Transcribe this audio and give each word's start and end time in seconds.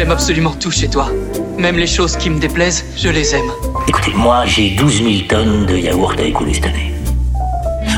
J'aime 0.00 0.12
absolument 0.12 0.54
tout 0.58 0.70
chez 0.70 0.88
toi. 0.88 1.10
Même 1.58 1.76
les 1.76 1.86
choses 1.86 2.16
qui 2.16 2.30
me 2.30 2.38
déplaisent, 2.38 2.86
je 2.96 3.10
les 3.10 3.34
aime. 3.34 3.50
Écoutez, 3.86 4.14
moi, 4.14 4.46
j'ai 4.46 4.70
12 4.70 5.02
000 5.02 5.10
tonnes 5.28 5.66
de 5.66 5.76
yaourt 5.76 6.18
à 6.18 6.22
écouler 6.22 6.54
cette 6.54 6.64
année. 6.64 6.94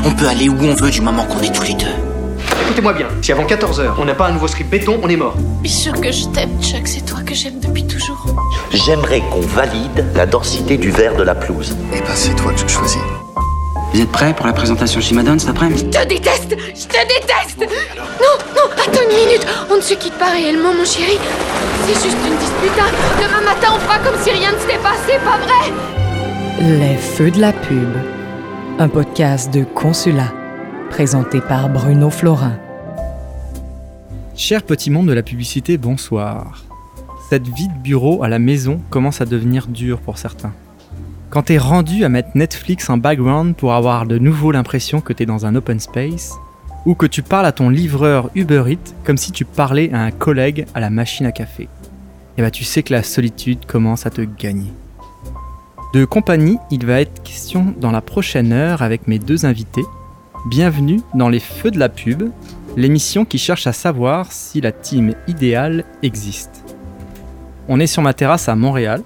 On 0.03 0.11
peut 0.11 0.27
aller 0.27 0.49
où 0.49 0.57
on 0.59 0.73
veut 0.73 0.91
du 0.91 0.99
moment 0.99 1.23
qu'on 1.23 1.39
est 1.39 1.55
tous 1.55 1.63
les 1.63 1.75
deux. 1.75 1.95
Écoutez-moi 2.65 2.91
bien, 2.91 3.07
si 3.21 3.31
avant 3.31 3.45
14h 3.45 3.93
on 3.97 4.03
n'a 4.03 4.15
pas 4.15 4.27
un 4.27 4.33
nouveau 4.33 4.49
script 4.49 4.69
béton, 4.69 4.99
on 5.01 5.07
est 5.07 5.15
mort. 5.15 5.37
Bien 5.61 5.71
sûr 5.71 5.93
que 5.93 6.11
je 6.11 6.25
t'aime, 6.25 6.61
Chuck, 6.61 6.85
c'est 6.89 7.05
toi 7.05 7.21
que 7.25 7.33
j'aime 7.33 7.61
depuis 7.61 7.87
toujours. 7.87 8.25
J'aimerais 8.73 9.21
qu'on 9.31 9.39
valide 9.39 10.05
la 10.13 10.25
densité 10.25 10.75
du 10.75 10.91
verre 10.91 11.15
de 11.15 11.23
la 11.23 11.35
pelouse. 11.35 11.73
Eh 11.93 12.01
ben, 12.01 12.15
c'est 12.15 12.35
toi 12.35 12.51
que 12.51 12.59
je 12.59 12.67
choisis. 12.67 12.99
Vous 13.93 14.01
êtes 14.01 14.11
prêts 14.11 14.33
pour 14.33 14.45
la 14.47 14.53
présentation 14.53 14.99
chez 15.01 15.13
Madone 15.13 15.39
cet 15.39 15.49
après-midi? 15.49 15.85
Je 15.85 15.99
te 15.99 16.07
déteste 16.07 16.49
Je 16.49 16.87
te 16.87 17.07
déteste 17.07 17.59
Non, 17.59 18.37
non, 18.55 18.71
attends 18.71 19.01
une 19.09 19.15
minute 19.25 19.45
On 19.71 19.75
ne 19.77 19.81
se 19.81 19.93
quitte 19.93 20.13
pas 20.17 20.31
réellement, 20.31 20.73
mon 20.73 20.85
chéri. 20.85 21.17
C'est 21.85 21.93
juste 21.93 22.17
une 22.25 22.37
dispute. 22.37 22.79
hein. 22.79 22.91
Demain 23.21 23.41
matin, 23.53 23.67
on 23.75 23.79
fera 23.79 23.99
comme 23.99 24.19
si 24.23 24.31
rien 24.31 24.51
ne 24.51 24.57
s'était 24.57 24.79
passé, 24.79 25.19
pas 25.23 25.37
vrai? 25.37 25.73
Les 26.79 26.95
Feux 26.97 27.29
de 27.31 27.39
la 27.39 27.51
Pub, 27.53 27.89
un 28.79 28.87
podcast 28.87 29.53
de 29.53 29.63
Consulat, 29.63 30.31
présenté 30.89 31.41
par 31.41 31.69
Bruno 31.69 32.09
Florin. 32.09 32.57
Cher 34.35 34.63
petit 34.63 34.89
monde 34.89 35.07
de 35.07 35.13
la 35.13 35.23
publicité, 35.23 35.77
bonsoir. 35.77 36.63
Cette 37.29 37.47
vie 37.47 37.67
de 37.67 37.73
bureau 37.83 38.23
à 38.23 38.27
la 38.27 38.39
maison 38.39 38.79
commence 38.89 39.21
à 39.21 39.25
devenir 39.25 39.67
dure 39.67 39.99
pour 39.99 40.17
certains. 40.17 40.53
Quand 41.33 41.41
t'es 41.41 41.57
rendu 41.57 42.05
à 42.05 42.09
mettre 42.09 42.29
Netflix 42.35 42.91
en 42.91 42.97
background 42.97 43.55
pour 43.55 43.73
avoir 43.73 44.05
de 44.05 44.19
nouveau 44.19 44.51
l'impression 44.51 45.01
que 45.01 45.13
t'es 45.13 45.25
dans 45.25 45.47
un 45.47 45.55
open 45.55 45.79
space, 45.79 46.35
ou 46.85 46.93
que 46.93 47.07
tu 47.07 47.23
parles 47.23 47.47
à 47.47 47.51
ton 47.51 47.69
livreur 47.69 48.29
Uber 48.35 48.65
Eats 48.67 48.93
comme 49.03 49.17
si 49.17 49.31
tu 49.31 49.43
parlais 49.43 49.91
à 49.91 50.01
un 50.01 50.11
collègue 50.11 50.67
à 50.75 50.79
la 50.79 50.91
machine 50.91 51.25
à 51.25 51.31
café, 51.31 51.69
et 52.37 52.43
bah 52.43 52.51
tu 52.51 52.63
sais 52.63 52.83
que 52.83 52.93
la 52.93 53.01
solitude 53.01 53.65
commence 53.65 54.05
à 54.05 54.11
te 54.11 54.21
gagner. 54.21 54.71
De 55.95 56.05
compagnie, 56.05 56.59
il 56.69 56.85
va 56.85 57.01
être 57.01 57.23
question 57.23 57.73
dans 57.81 57.89
la 57.89 58.01
prochaine 58.01 58.53
heure 58.53 58.83
avec 58.83 59.07
mes 59.07 59.17
deux 59.17 59.47
invités. 59.47 59.85
Bienvenue 60.51 61.01
dans 61.15 61.29
les 61.29 61.39
Feux 61.39 61.71
de 61.71 61.79
la 61.79 61.89
Pub, 61.89 62.29
l'émission 62.77 63.25
qui 63.25 63.39
cherche 63.39 63.65
à 63.65 63.73
savoir 63.73 64.31
si 64.31 64.61
la 64.61 64.71
team 64.71 65.15
idéale 65.27 65.83
existe. 66.03 66.63
On 67.67 67.79
est 67.79 67.87
sur 67.87 68.03
ma 68.03 68.13
terrasse 68.13 68.49
à 68.49 68.55
Montréal. 68.55 69.01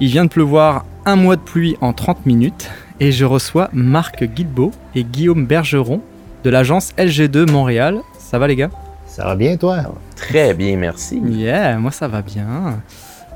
Il 0.00 0.08
vient 0.08 0.24
de 0.24 0.30
pleuvoir 0.30 0.86
un 1.06 1.14
mois 1.14 1.36
de 1.36 1.40
pluie 1.40 1.76
en 1.80 1.92
30 1.92 2.26
minutes 2.26 2.68
et 2.98 3.12
je 3.12 3.24
reçois 3.24 3.70
Marc 3.72 4.24
Guilbeault 4.24 4.72
et 4.96 5.04
Guillaume 5.04 5.46
Bergeron 5.46 6.00
de 6.42 6.50
l'agence 6.50 6.92
LG2 6.98 7.48
Montréal. 7.50 8.00
Ça 8.18 8.40
va 8.40 8.48
les 8.48 8.56
gars? 8.56 8.70
Ça 9.06 9.24
va 9.24 9.36
bien 9.36 9.56
toi? 9.56 9.78
Très 10.16 10.52
bien, 10.52 10.76
merci. 10.76 11.22
Yeah, 11.24 11.78
moi 11.78 11.92
ça 11.92 12.08
va 12.08 12.22
bien. 12.22 12.80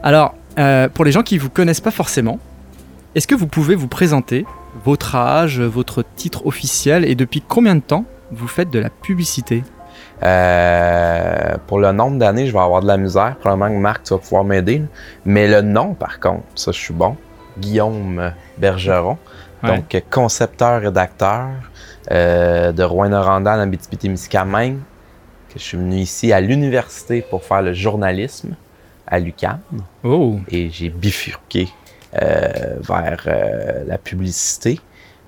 Alors, 0.02 0.34
euh, 0.58 0.88
pour 0.88 1.04
les 1.04 1.12
gens 1.12 1.22
qui 1.22 1.38
vous 1.38 1.48
connaissent 1.48 1.80
pas 1.80 1.92
forcément, 1.92 2.40
est-ce 3.14 3.28
que 3.28 3.36
vous 3.36 3.46
pouvez 3.46 3.76
vous 3.76 3.88
présenter 3.88 4.44
votre 4.84 5.14
âge, 5.14 5.60
votre 5.60 6.04
titre 6.16 6.46
officiel 6.46 7.04
et 7.04 7.14
depuis 7.14 7.40
combien 7.40 7.76
de 7.76 7.80
temps 7.80 8.04
vous 8.32 8.48
faites 8.48 8.70
de 8.70 8.80
la 8.80 8.90
publicité? 8.90 9.62
Euh, 10.24 11.56
pour 11.68 11.78
le 11.78 11.92
nombre 11.92 12.18
d'années, 12.18 12.46
je 12.46 12.52
vais 12.52 12.58
avoir 12.58 12.82
de 12.82 12.88
la 12.88 12.96
misère. 12.96 13.36
Probablement 13.38 13.74
que 13.74 13.80
Marc, 13.80 14.02
tu 14.04 14.14
vas 14.14 14.18
pouvoir 14.18 14.44
m'aider. 14.44 14.82
Mais 15.24 15.48
le 15.48 15.62
nom, 15.62 15.94
par 15.94 16.18
contre, 16.18 16.42
ça, 16.56 16.72
je 16.72 16.78
suis 16.78 16.94
bon. 16.94 17.16
Guillaume 17.58 18.32
Bergeron. 18.58 19.18
Ouais. 19.62 19.76
Donc, 19.76 20.02
concepteur-rédacteur 20.10 21.48
euh, 22.10 22.72
de 22.72 22.82
Rouen-Noranda 22.82 23.56
en 23.56 23.60
Abitibi-Témiscamingue. 23.60 24.78
Que 25.52 25.58
je 25.58 25.64
suis 25.64 25.76
venu 25.76 25.96
ici 25.96 26.32
à 26.32 26.40
l'université 26.40 27.22
pour 27.22 27.42
faire 27.44 27.62
le 27.62 27.72
journalisme 27.72 28.54
à 29.06 29.18
l'UQAM. 29.18 29.58
Oh, 30.04 30.38
et 30.48 30.70
j'ai 30.70 30.88
bifurqué 30.88 31.68
euh, 32.22 32.76
vers 32.80 33.24
euh, 33.26 33.84
la 33.86 33.98
publicité 33.98 34.78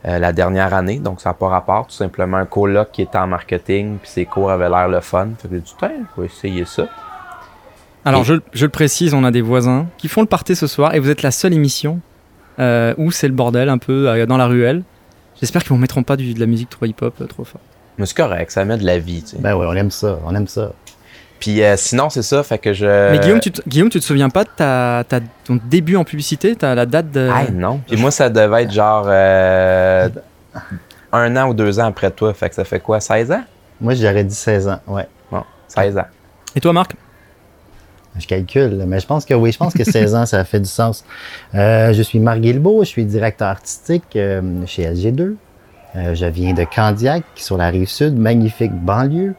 euh, 0.06 0.18
la 0.20 0.32
dernière 0.32 0.72
année. 0.74 0.98
Donc, 1.00 1.20
ça 1.20 1.30
n'a 1.30 1.34
pas 1.34 1.48
rapport. 1.48 1.88
Tout 1.88 1.94
simplement 1.94 2.36
un 2.36 2.46
coloc 2.46 2.90
qui 2.92 3.02
était 3.02 3.18
en 3.18 3.26
marketing, 3.26 3.98
puis 4.00 4.10
ses 4.10 4.24
cours 4.24 4.50
avaient 4.50 4.68
l'air 4.68 4.88
le 4.88 5.00
fun. 5.00 5.30
Fait 5.38 5.48
que 5.48 5.54
j'ai 5.54 5.60
dit, 5.60 5.74
je 5.80 6.20
vais 6.20 6.26
essayer 6.26 6.64
ça. 6.64 6.86
Alors, 8.04 8.22
Et- 8.22 8.24
je, 8.24 8.34
je 8.52 8.64
le 8.66 8.70
précise, 8.70 9.14
on 9.14 9.24
a 9.24 9.30
des 9.32 9.42
voisins 9.42 9.86
qui 9.98 10.08
font 10.08 10.20
le 10.22 10.26
party 10.28 10.56
ce 10.56 10.66
soir 10.68 10.94
et 10.94 11.00
vous 11.00 11.10
êtes 11.10 11.22
la 11.22 11.30
seule 11.32 11.52
émission 11.52 12.00
euh, 12.58 12.94
où 12.98 13.10
c'est 13.10 13.28
le 13.28 13.34
bordel 13.34 13.68
un 13.68 13.78
peu 13.78 14.08
euh, 14.08 14.26
dans 14.26 14.36
la 14.36 14.46
ruelle. 14.46 14.82
J'espère 15.40 15.64
qu'ils 15.64 15.74
ne 15.76 15.80
mettront 15.80 16.02
pas 16.02 16.16
du- 16.16 16.34
de 16.34 16.40
la 16.40 16.46
musique 16.46 16.70
trop 16.70 16.86
hip-hop 16.86 17.14
euh, 17.20 17.26
trop 17.26 17.44
fort. 17.44 17.60
Mais 17.98 18.06
c'est 18.06 18.16
correct, 18.16 18.50
ça 18.50 18.64
met 18.64 18.76
de 18.78 18.84
la 18.86 18.98
vie, 18.98 19.22
tu 19.22 19.30
sais. 19.30 19.36
Ben 19.38 19.54
oui, 19.54 19.66
on 19.68 19.74
aime 19.74 19.90
ça, 19.90 20.18
on 20.24 20.34
aime 20.34 20.46
ça. 20.46 20.72
Puis 21.40 21.62
euh, 21.62 21.74
sinon, 21.76 22.08
c'est 22.08 22.22
ça, 22.22 22.42
fait 22.44 22.58
que 22.58 22.72
je... 22.72 23.10
Mais 23.10 23.18
Guillaume 23.18 23.40
tu, 23.40 23.50
te, 23.50 23.68
Guillaume, 23.68 23.88
tu 23.90 23.98
te 23.98 24.04
souviens 24.04 24.30
pas 24.30 24.44
de 24.44 24.50
ta, 24.56 25.02
ta- 25.08 25.20
ton 25.44 25.58
début 25.68 25.96
en 25.96 26.04
publicité 26.04 26.54
T'as 26.54 26.74
la 26.76 26.86
date 26.86 27.10
de. 27.10 27.28
Ah 27.32 27.50
non. 27.52 27.80
Puis 27.86 27.96
moi, 27.96 28.10
ça 28.12 28.30
devait 28.30 28.62
être 28.62 28.72
genre 28.72 29.04
euh, 29.08 30.08
un 31.12 31.36
an 31.36 31.48
ou 31.48 31.54
deux 31.54 31.80
ans 31.80 31.86
après 31.86 32.10
toi. 32.12 32.32
Fait 32.32 32.48
que 32.48 32.54
ça 32.54 32.64
fait 32.64 32.80
quoi, 32.80 33.00
16 33.00 33.32
ans? 33.32 33.42
Moi, 33.80 33.94
j'aurais 33.94 34.22
dit 34.24 34.34
16 34.34 34.68
ans, 34.68 34.78
ouais. 34.86 35.08
Bon, 35.30 35.42
16 35.68 35.98
ans. 35.98 36.06
Et 36.54 36.60
toi, 36.60 36.72
Marc? 36.72 36.94
Je 38.18 38.26
calcule, 38.26 38.84
mais 38.86 39.00
je 39.00 39.06
pense 39.06 39.24
que 39.24 39.32
oui, 39.32 39.52
je 39.52 39.58
pense 39.58 39.72
que 39.72 39.84
16 39.84 40.14
ans, 40.14 40.26
ça 40.26 40.44
fait 40.44 40.60
du 40.60 40.68
sens. 40.68 41.04
Euh, 41.54 41.94
je 41.94 42.02
suis 42.02 42.18
Marc 42.18 42.40
Guilbeault, 42.40 42.84
je 42.84 42.88
suis 42.88 43.04
directeur 43.06 43.48
artistique 43.48 44.04
euh, 44.16 44.42
chez 44.66 44.84
LG2. 44.84 45.34
Euh, 45.94 46.14
je 46.14 46.26
viens 46.26 46.52
de 46.52 46.64
Candiac, 46.64 47.24
sur 47.36 47.56
la 47.56 47.68
rive 47.68 47.88
sud, 47.88 48.18
magnifique 48.18 48.72
banlieue. 48.72 49.34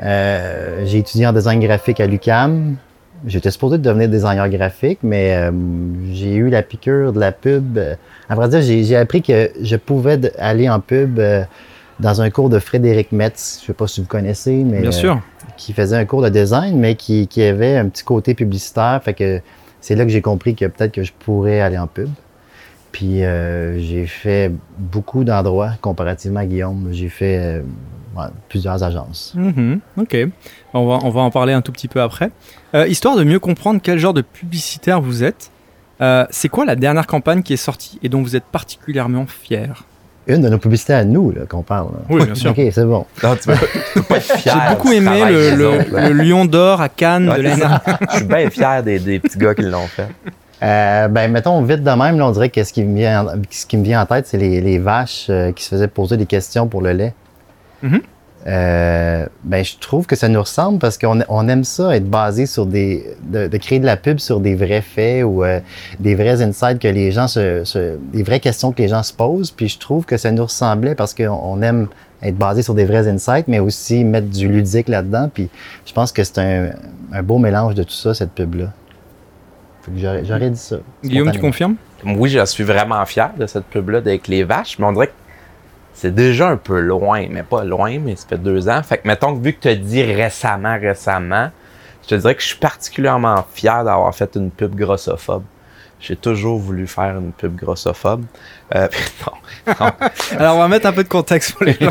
J'ai 0.00 0.98
étudié 0.98 1.26
en 1.26 1.32
design 1.32 1.58
graphique 1.60 2.00
à 2.00 2.06
l'UCAM. 2.06 2.76
J'étais 3.26 3.50
supposé 3.50 3.78
devenir 3.78 4.08
designer 4.08 4.48
graphique, 4.50 4.98
mais 5.02 5.50
j'ai 6.12 6.34
eu 6.34 6.48
la 6.48 6.62
piqûre 6.62 7.12
de 7.12 7.18
la 7.18 7.32
pub. 7.32 7.78
À 8.28 8.34
vrai 8.34 8.48
dire, 8.48 8.60
j'ai 8.60 8.84
j'ai 8.84 8.96
appris 8.96 9.22
que 9.22 9.50
je 9.60 9.76
pouvais 9.76 10.20
aller 10.38 10.68
en 10.68 10.80
pub 10.80 11.18
dans 11.98 12.20
un 12.20 12.30
cours 12.30 12.50
de 12.50 12.58
Frédéric 12.58 13.12
Metz. 13.12 13.58
Je 13.62 13.66
sais 13.66 13.72
pas 13.72 13.86
si 13.86 14.00
vous 14.00 14.06
connaissez, 14.06 14.64
mais 14.64 14.80
Bien 14.80 14.92
sûr. 14.92 15.20
Qui 15.56 15.72
faisait 15.72 15.96
un 15.96 16.04
cours 16.04 16.22
de 16.22 16.28
design, 16.28 16.78
mais 16.78 16.94
qui, 16.94 17.28
avait 17.42 17.76
un 17.76 17.88
petit 17.88 18.04
côté 18.04 18.34
publicitaire. 18.34 19.00
Fait 19.02 19.14
que 19.14 19.40
c'est 19.80 19.94
là 19.94 20.04
que 20.04 20.10
j'ai 20.10 20.22
compris 20.22 20.54
que 20.54 20.66
peut-être 20.66 20.92
que 20.92 21.02
je 21.02 21.12
pourrais 21.12 21.60
aller 21.60 21.78
en 21.78 21.86
pub. 21.86 22.08
Puis 22.92 23.24
euh, 23.24 23.78
j'ai 23.78 24.06
fait 24.06 24.50
beaucoup 24.78 25.24
d'endroits 25.24 25.72
comparativement 25.80 26.40
à 26.40 26.46
Guillaume. 26.46 26.88
J'ai 26.92 27.08
fait 27.08 27.60
euh, 28.16 28.28
plusieurs 28.48 28.82
agences. 28.82 29.34
Mhm, 29.36 29.80
ok. 29.98 30.16
On 30.72 30.86
va, 30.86 30.98
on 31.02 31.10
va 31.10 31.20
en 31.20 31.30
parler 31.30 31.52
un 31.52 31.60
tout 31.60 31.72
petit 31.72 31.88
peu 31.88 32.00
après. 32.00 32.30
Euh, 32.74 32.86
histoire 32.86 33.16
de 33.16 33.24
mieux 33.24 33.38
comprendre 33.38 33.80
quel 33.82 33.98
genre 33.98 34.14
de 34.14 34.22
publicitaire 34.22 35.00
vous 35.00 35.24
êtes, 35.24 35.50
c'est 36.30 36.48
quoi 36.48 36.64
la 36.64 36.76
dernière 36.76 37.06
campagne 37.06 37.42
qui 37.42 37.52
est 37.52 37.58
sortie 37.58 37.98
et 38.02 38.08
dont 38.08 38.22
vous 38.22 38.36
êtes 38.36 38.44
particulièrement 38.44 39.26
fier? 39.26 39.84
Une 40.28 40.42
de 40.42 40.48
nos 40.48 40.58
publicités 40.58 40.92
à 40.94 41.04
nous 41.04 41.30
là, 41.30 41.42
qu'on 41.48 41.62
parle. 41.62 41.86
là. 41.92 41.98
Oui, 42.10 42.24
bien 42.24 42.34
sûr. 42.34 42.50
OK, 42.50 42.60
c'est 42.72 42.84
bon. 42.84 43.06
Non, 43.22 43.36
tu 43.36 43.46
peux, 43.48 43.54
tu 43.54 43.92
peux 43.94 44.02
pas 44.02 44.16
être 44.16 44.32
fier. 44.38 44.54
J'ai 44.68 44.74
beaucoup 44.74 44.90
aimé 44.92 45.22
le, 45.30 46.12
Lion 46.12 46.44
d'or 46.44 46.80
à 46.80 46.88
Cannes 46.88 47.28
Ouais, 47.28 47.38
de 47.38 47.42
l'année. 47.42 47.62
Je 48.12 48.16
suis 48.16 48.24
bien 48.24 48.50
fier 48.50 48.82
des, 48.82 48.98
des 48.98 49.18
petits 49.20 49.38
gars 49.38 49.54
qui 49.54 49.62
l'ont 49.62 49.86
fait. 49.86 50.08
Euh, 50.62 51.08
ben, 51.08 51.30
mettons 51.30 51.60
vite 51.62 51.82
de 51.84 51.90
même, 51.90 52.18
là, 52.18 52.26
on 52.26 52.30
dirait 52.30 52.48
que 52.48 52.64
ce 52.64 52.72
qui 52.72 52.82
me 52.82 52.96
vient, 52.96 53.26
en- 53.26 53.32
ce 53.50 53.66
qui 53.66 53.76
me 53.76 53.84
vient 53.84 54.00
en 54.02 54.06
tête, 54.06 54.26
c'est 54.26 54.38
les, 54.38 54.60
les 54.60 54.78
vaches 54.78 55.26
euh, 55.28 55.52
qui 55.52 55.62
se 55.62 55.68
faisaient 55.68 55.86
poser 55.86 56.16
des 56.16 56.26
questions 56.26 56.66
pour 56.66 56.80
le 56.82 56.92
lait. 56.92 57.14
Mhm. 57.82 58.00
Euh, 58.46 59.26
ben, 59.42 59.64
je 59.64 59.76
trouve 59.78 60.06
que 60.06 60.14
ça 60.14 60.28
nous 60.28 60.38
ressemble 60.40 60.78
parce 60.78 60.98
qu'on 60.98 61.20
on 61.28 61.48
aime 61.48 61.64
ça, 61.64 61.96
être 61.96 62.08
basé 62.08 62.46
sur 62.46 62.64
des, 62.66 63.04
de, 63.24 63.48
de 63.48 63.56
créer 63.58 63.80
de 63.80 63.86
la 63.86 63.96
pub 63.96 64.18
sur 64.20 64.38
des 64.38 64.54
vrais 64.54 64.82
faits 64.82 65.24
ou 65.24 65.42
euh, 65.44 65.58
des 65.98 66.14
vrais 66.14 66.40
insights 66.42 66.78
que 66.78 66.86
les 66.86 67.10
gens 67.10 67.26
se, 67.26 67.64
se- 67.64 67.96
des 68.12 68.22
vraies 68.22 68.38
questions 68.38 68.70
que 68.70 68.80
les 68.80 68.88
gens 68.88 69.02
se 69.02 69.12
posent. 69.12 69.50
Puis 69.50 69.68
je 69.68 69.78
trouve 69.78 70.04
que 70.04 70.16
ça 70.16 70.30
nous 70.30 70.44
ressemblait 70.44 70.94
parce 70.94 71.12
qu'on 71.12 71.28
on 71.42 71.60
aime 71.60 71.88
être 72.22 72.36
basé 72.36 72.62
sur 72.62 72.74
des 72.74 72.84
vrais 72.84 73.08
insights, 73.08 73.48
mais 73.48 73.58
aussi 73.58 74.04
mettre 74.04 74.28
du 74.28 74.46
ludique 74.48 74.88
là-dedans. 74.88 75.28
Puis 75.32 75.48
je 75.84 75.92
pense 75.92 76.12
que 76.12 76.22
c'est 76.22 76.38
un, 76.38 76.70
un 77.12 77.22
beau 77.24 77.38
mélange 77.38 77.74
de 77.74 77.82
tout 77.82 77.90
ça, 77.90 78.14
cette 78.14 78.30
pub-là. 78.30 78.66
Fait 79.82 79.90
que 79.92 80.24
J'aurais 80.24 80.50
dit 80.50 80.58
ça. 80.58 80.76
Guillaume, 81.04 81.30
tu 81.32 81.40
confirmes? 81.40 81.74
Oui, 82.04 82.30
je 82.30 82.44
suis 82.46 82.64
vraiment 82.64 83.04
fier 83.06 83.30
de 83.38 83.46
cette 83.46 83.64
pub-là 83.64 83.98
avec 83.98 84.28
les 84.28 84.44
vaches, 84.44 84.78
mais 84.78 84.86
on 84.86 84.92
dirait 84.92 85.08
que 85.08 85.12
c'est 85.96 86.14
déjà 86.14 86.48
un 86.50 86.58
peu 86.58 86.78
loin, 86.78 87.26
mais 87.30 87.42
pas 87.42 87.64
loin, 87.64 87.98
mais 87.98 88.16
ça 88.16 88.26
fait 88.28 88.38
deux 88.38 88.68
ans. 88.68 88.82
Fait 88.82 88.98
que 88.98 89.08
mettons 89.08 89.34
que 89.34 89.42
vu 89.42 89.54
que 89.54 89.60
tu 89.62 89.68
as 89.68 89.74
dit 89.76 90.02
récemment, 90.02 90.78
récemment, 90.78 91.50
je 92.02 92.08
te 92.08 92.14
dirais 92.16 92.34
que 92.34 92.42
je 92.42 92.48
suis 92.48 92.58
particulièrement 92.58 93.42
fier 93.54 93.82
d'avoir 93.82 94.14
fait 94.14 94.36
une 94.36 94.50
pub 94.50 94.74
grossophobe. 94.74 95.42
J'ai 95.98 96.14
toujours 96.14 96.58
voulu 96.58 96.86
faire 96.86 97.16
une 97.16 97.32
pub 97.32 97.56
grossophobe. 97.56 98.26
Euh, 98.74 98.86
non, 99.66 99.74
non. 99.80 99.90
Alors, 100.38 100.56
on 100.56 100.58
va 100.58 100.68
mettre 100.68 100.86
un 100.86 100.92
peu 100.92 101.02
de 101.02 101.08
contexte 101.08 101.52
pour 101.54 101.64
les 101.64 101.72
gens. 101.72 101.90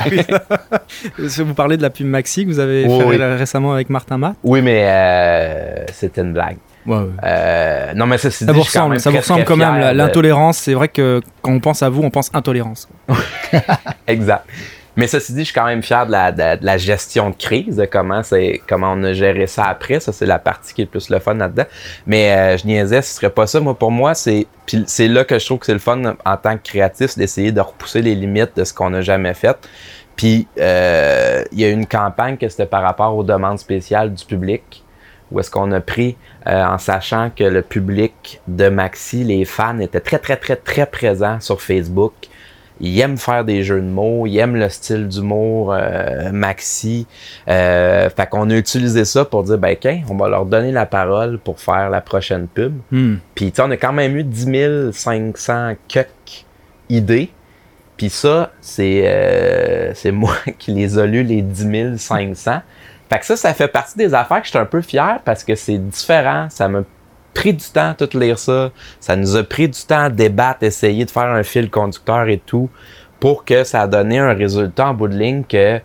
vous 1.44 1.54
parlez 1.56 1.75
de 1.75 1.81
la 1.81 1.90
pub 1.90 2.06
Maxi 2.06 2.44
que 2.46 2.50
vous 2.51 2.60
avez 2.60 2.86
Oui, 2.86 3.00
fait 3.00 3.06
oui. 3.06 3.18
récemment 3.18 3.74
avec 3.74 3.90
Martin 3.90 4.19
Matt. 4.19 4.36
Oui, 4.44 4.62
mais 4.62 4.86
euh, 4.88 5.86
c'était 5.92 6.22
une 6.22 6.34
blague. 6.34 6.58
Ouais, 6.86 6.98
ouais. 6.98 7.10
Euh, 7.24 7.94
non, 7.96 8.06
mais 8.06 8.18
ça, 8.18 8.30
c'est 8.30 8.46
Ça 8.46 8.52
vous 8.52 8.62
ressemble, 8.62 9.00
ça 9.00 9.10
vous 9.10 9.18
ressemble 9.18 9.44
quand 9.44 9.58
même. 9.58 9.96
L'intolérance, 9.96 10.58
c'est 10.58 10.74
vrai 10.74 10.88
que 10.88 11.22
quand 11.42 11.52
on 11.52 11.60
pense 11.60 11.84
à 11.84 11.90
vous, 11.90 12.04
on 12.04 12.10
pense 12.10 12.30
intolérance. 12.34 12.88
Exact. 14.08 14.46
Mais 14.98 15.08
ceci 15.08 15.34
dit, 15.34 15.40
je 15.42 15.46
suis 15.46 15.54
quand 15.54 15.66
même 15.66 15.84
fier 15.84 16.06
de 16.06 16.12
la, 16.12 16.32
de, 16.32 16.60
de 16.60 16.66
la 16.66 16.78
gestion 16.78 17.30
de 17.30 17.36
crise, 17.36 17.76
de 17.76 17.86
comment 17.86 18.24
c'est 18.24 18.62
comment 18.66 18.94
on 18.94 19.04
a 19.04 19.12
géré 19.12 19.46
ça 19.46 19.66
après. 19.66 20.00
Ça, 20.00 20.14
c'est 20.14 20.26
la 20.26 20.40
partie 20.40 20.74
qui 20.74 20.82
est 20.82 20.86
le 20.86 20.90
plus 20.90 21.10
le 21.10 21.20
fun 21.20 21.34
là-dedans. 21.34 21.66
Mais 22.08 22.32
euh, 22.32 22.58
je 22.58 22.66
niaisais, 22.66 23.02
ce 23.02 23.16
serait 23.16 23.30
pas 23.30 23.46
ça. 23.46 23.60
Moi, 23.60 23.78
pour 23.78 23.92
moi, 23.92 24.14
c'est. 24.14 24.48
Puis 24.66 24.86
c'est 24.88 25.10
là 25.10 25.26
que 25.26 25.38
je 25.38 25.46
trouve 25.46 25.60
que 25.60 25.66
c'est 25.66 25.74
le 25.74 25.80
fun 25.80 26.02
en 26.26 26.38
tant 26.38 26.56
que 26.58 26.64
créatif, 26.64 27.12
c'est 27.12 27.20
d'essayer 27.20 27.52
de 27.52 27.60
repousser 27.60 28.02
les 28.02 28.16
limites 28.16 28.56
de 28.56 28.64
ce 28.64 28.74
qu'on 28.74 28.90
n'a 28.92 29.02
jamais 29.02 29.34
fait. 29.34 29.58
Puis 30.16 30.48
euh, 30.60 31.44
il 31.52 31.60
y 31.60 31.66
a 31.66 31.70
une 31.70 31.88
campagne 31.88 32.38
que 32.38 32.48
c'était 32.48 32.66
par 32.66 32.82
rapport 32.82 33.18
aux 33.18 33.24
demandes 33.24 33.60
spéciales 33.60 34.14
du 34.14 34.24
public 34.24 34.85
où 35.31 35.39
est-ce 35.39 35.50
qu'on 35.51 35.72
a 35.72 35.81
pris 35.81 36.16
euh, 36.48 36.63
en 36.63 36.77
sachant 36.77 37.31
que 37.36 37.44
le 37.44 37.62
public 37.62 38.42
de 38.48 38.69
Maxi, 38.69 39.24
les 39.24 39.45
fans, 39.45 39.80
étaient 39.80 40.00
très, 40.00 40.19
très, 40.19 40.38
très, 40.38 40.56
très 40.56 40.86
présents 40.86 41.39
sur 41.39 41.62
Facebook. 41.62 42.13
Ils 42.81 43.00
aiment 43.00 43.18
faire 43.18 43.45
des 43.45 43.63
jeux 43.63 43.80
de 43.80 43.88
mots, 43.88 44.27
ils 44.27 44.38
aiment 44.38 44.57
le 44.57 44.68
style 44.68 45.07
d'humour 45.07 45.74
euh, 45.74 46.31
Maxi. 46.31 47.07
Euh, 47.48 48.10
fait 48.10 48.27
qu'on 48.27 48.50
a 48.50 48.56
utilisé 48.56 49.06
ça 49.06 49.24
pour 49.24 49.44
dire, 49.44 49.57
ben, 49.57 49.74
OK, 49.74 49.89
on 50.10 50.16
va 50.16 50.27
leur 50.27 50.45
donner 50.45 50.74
la 50.74 50.86
parole 50.86 51.39
pour 51.39 51.60
faire 51.60 51.89
la 51.89 52.01
prochaine 52.01 52.48
pub. 52.48 52.74
Hmm. 52.92 53.16
Puis, 53.33 53.51
tu 53.54 53.62
on 53.62 53.72
a 53.72 53.77
quand 53.77 53.94
même 53.94 54.18
eu 54.18 54.24
10 54.24 54.92
500 54.92 55.75
cucks 55.88 56.45
idées. 56.89 57.31
Puis 57.98 58.10
ça, 58.10 58.51
c'est 58.62 59.04
euh, 59.06 59.94
c'est 59.94 60.12
moi 60.12 60.36
qui 60.60 60.72
les 60.72 61.00
ai 61.00 61.07
lus, 61.07 61.24
les 61.24 61.42
10 61.42 61.98
500. 61.98 62.62
Fait 63.10 63.19
que 63.19 63.25
ça, 63.25 63.36
ça 63.36 63.54
fait 63.54 63.68
partie 63.68 63.98
des 63.98 64.13
affaires 64.13 64.40
que 64.40 64.46
je 64.46 64.52
suis 64.52 64.60
un 64.60 64.66
peu 64.66 64.81
fier 64.81 65.19
parce 65.24 65.44
que 65.44 65.56
c'est 65.56 65.78
différent. 65.78 66.48
Ça 66.50 66.68
m'a 66.68 66.81
pris 67.34 67.54
du 67.54 67.66
temps 67.66 67.90
à 67.90 67.94
tout 67.94 68.18
lire 68.18 68.40
ça. 68.40 68.72
Ça 69.00 69.16
nous 69.16 69.36
a 69.36 69.44
pris 69.44 69.69
du 69.69 69.80
temps 69.81 70.06
à 70.06 70.10
débattre, 70.10 70.63
essayer 70.63 71.06
de 71.06 71.12
faire 71.12 71.28
un 71.28 71.44
fil 71.44 71.69
conducteur 71.69 72.28
et 72.28 72.42
tout 72.44 72.69
pour 73.19 73.46
que 73.46 73.63
ça 73.63 73.81
a 73.81 73.88
donné 73.88 74.19
un 74.19 74.34
résultat 74.34 74.88
en 74.88 74.94
bout 74.94 75.07
de 75.07 75.18
ligne 75.18 75.44
que 75.44 75.80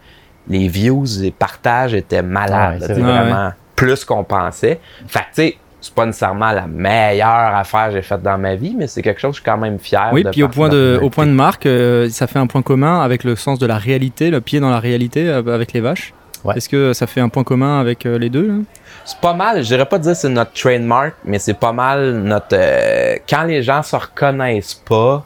les 0.49 0.69
views, 0.69 1.05
les 1.21 1.31
partages 1.31 1.95
étaient 1.95 2.23
malades. 2.23 2.81
Ouais, 2.81 2.87
c'est 2.87 2.95
vrai. 2.95 3.03
vraiment 3.03 3.53
plus 3.77 4.05
qu'on 4.05 4.25
pensait. 4.25 4.79
Fait 5.07 5.21
que, 5.21 5.25
tu 5.25 5.31
sais, 5.33 5.57
c'est 5.81 5.95
pas 5.95 6.05
nécessairement 6.05 6.53
la 6.53 6.67
meilleure 6.67 7.55
affaire 7.55 7.87
que 7.89 7.95
j'ai 7.95 8.03
faite 8.03 8.23
dans 8.23 8.37
ma 8.37 8.55
vie, 8.55 8.75
mais 8.77 8.87
c'est 8.87 9.01
quelque 9.01 9.21
chose 9.21 9.31
que 9.31 9.37
je 9.37 9.43
suis 9.43 9.51
quand 9.51 9.57
même 9.57 9.79
fier 9.79 10.11
Oui, 10.13 10.23
de 10.23 10.29
puis 10.29 10.43
au 10.43 10.49
point 10.49 10.69
de, 10.69 10.99
au 11.01 11.09
point 11.09 11.27
de 11.27 11.33
marque, 11.33 11.65
euh, 11.65 12.09
ça 12.11 12.27
fait 12.27 12.39
un 12.39 12.47
point 12.47 12.61
commun 12.61 13.01
avec 13.01 13.25
le 13.25 13.37
sens 13.37 13.59
de 13.59 13.67
la 13.67 13.79
réalité, 13.79 14.31
le 14.31 14.43
pied 14.43 14.61
dans 14.61 14.69
la 14.69 14.81
réalité 14.81 15.29
euh, 15.29 15.43
avec 15.55 15.73
les 15.73 15.81
vaches. 15.81 16.13
Ouais. 16.45 16.57
Est-ce 16.57 16.69
que 16.69 16.93
ça 16.93 17.07
fait 17.07 17.21
un 17.21 17.29
point 17.29 17.45
commun 17.45 17.81
avec 17.81 18.07
euh, 18.07 18.19
les 18.19 18.31
deux 18.31 18.63
C'est 19.05 19.19
pas 19.21 19.35
mal, 19.35 19.63
je 19.63 19.69
dirais 19.69 19.87
pas 19.87 19.99
dire 19.99 20.17
c'est 20.17 20.29
notre 20.29 20.53
trademark, 20.53 21.15
mais 21.25 21.39
c'est 21.39 21.55
pas 21.55 21.73
mal 21.73 22.15
notre. 22.15 22.55
euh, 22.55 23.17
quand 23.29 23.43
les 23.43 23.63
gens 23.63 23.83
se 23.83 23.97
reconnaissent 23.97 24.75
pas 24.75 25.25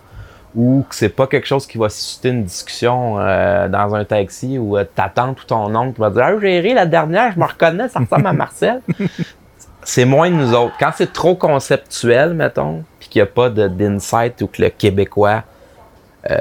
ou 0.57 0.85
que 0.89 0.95
c'est 0.95 1.09
pas 1.09 1.27
quelque 1.27 1.47
chose 1.47 1.67
qui 1.67 1.79
va 1.79 1.89
susciter 1.89 2.29
une 2.31 2.45
discussion 2.45 3.19
euh, 3.19 3.69
dans 3.69 3.95
un 3.95 4.05
taxi 4.05 4.59
ou 4.59 4.77
ta 4.95 5.09
tante 5.09 5.43
ou 5.43 5.47
ton 5.47 5.75
oncle 5.75 5.95
qui 5.95 6.01
va 6.01 6.11
dire 6.11 6.23
Ah, 6.25 6.33
j'ai 6.41 6.61
ri 6.61 6.75
la 6.75 6.87
dernière, 6.87 7.33
je 7.33 7.39
me 7.39 7.45
reconnais, 7.45 7.89
ça 7.89 8.01
ressemble 8.01 8.27
à 8.27 8.33
Marcel. 8.33 8.81
c'est 9.85 10.05
moins 10.05 10.31
de 10.31 10.37
nous 10.37 10.55
autres. 10.55 10.75
Quand 10.79 10.91
c'est 10.97 11.13
trop 11.13 11.35
conceptuel, 11.37 12.35
mettons, 12.35 12.85
puis 12.99 13.09
qu'il 13.09 13.23
n'y 13.23 13.29
a 13.29 13.31
pas 13.31 13.51
d'insight 13.51 14.43
ou 14.43 14.49
que 14.49 14.63
le 14.63 14.71
Québécois 14.71 15.43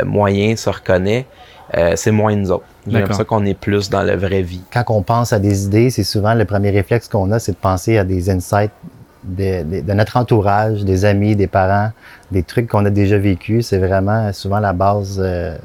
moyen 0.06 0.56
se 0.56 0.70
reconnaît, 0.70 1.26
c'est 1.96 2.12
moins 2.12 2.34
de 2.34 2.40
nous 2.40 2.52
autres. 2.52 2.66
J'ai 2.86 2.92
D'accord. 2.92 3.02
l'impression 3.10 3.24
qu'on 3.26 3.46
est 3.46 3.54
plus 3.58 3.90
dans 3.90 4.02
la 4.04 4.16
vraie 4.18 4.42
vie. 4.42 4.62
Quand 4.72 4.84
on 4.90 5.02
pense 5.04 5.32
à 5.34 5.40
des 5.40 5.66
idées, 5.66 5.90
c'est 5.90 6.04
souvent 6.04 6.34
le 6.34 6.46
premier 6.46 6.70
réflexe 6.70 7.08
qu'on 7.08 7.32
a, 7.32 7.40
c'est 7.40 7.54
de 7.54 7.58
penser 7.58 7.98
à 7.98 8.04
des 8.04 8.30
insights 8.30 8.72
de, 9.24 9.64
de- 9.64 9.82
de 9.82 9.94
notre 9.94 10.18
entourage, 10.18 10.84
des 10.84 11.06
amis, 11.06 11.36
des 11.38 11.48
parents, 11.48 11.92
des 12.32 12.44
trucs 12.44 12.68
qu'on 12.68 12.84
a 12.86 12.90
déjà 12.90 13.18
vécu. 13.18 13.62
C'est 13.62 13.78
vraiment 13.78 14.34
souvent 14.34 14.60
la 14.60 14.74
base 14.74 15.18
euh, 15.24 15.58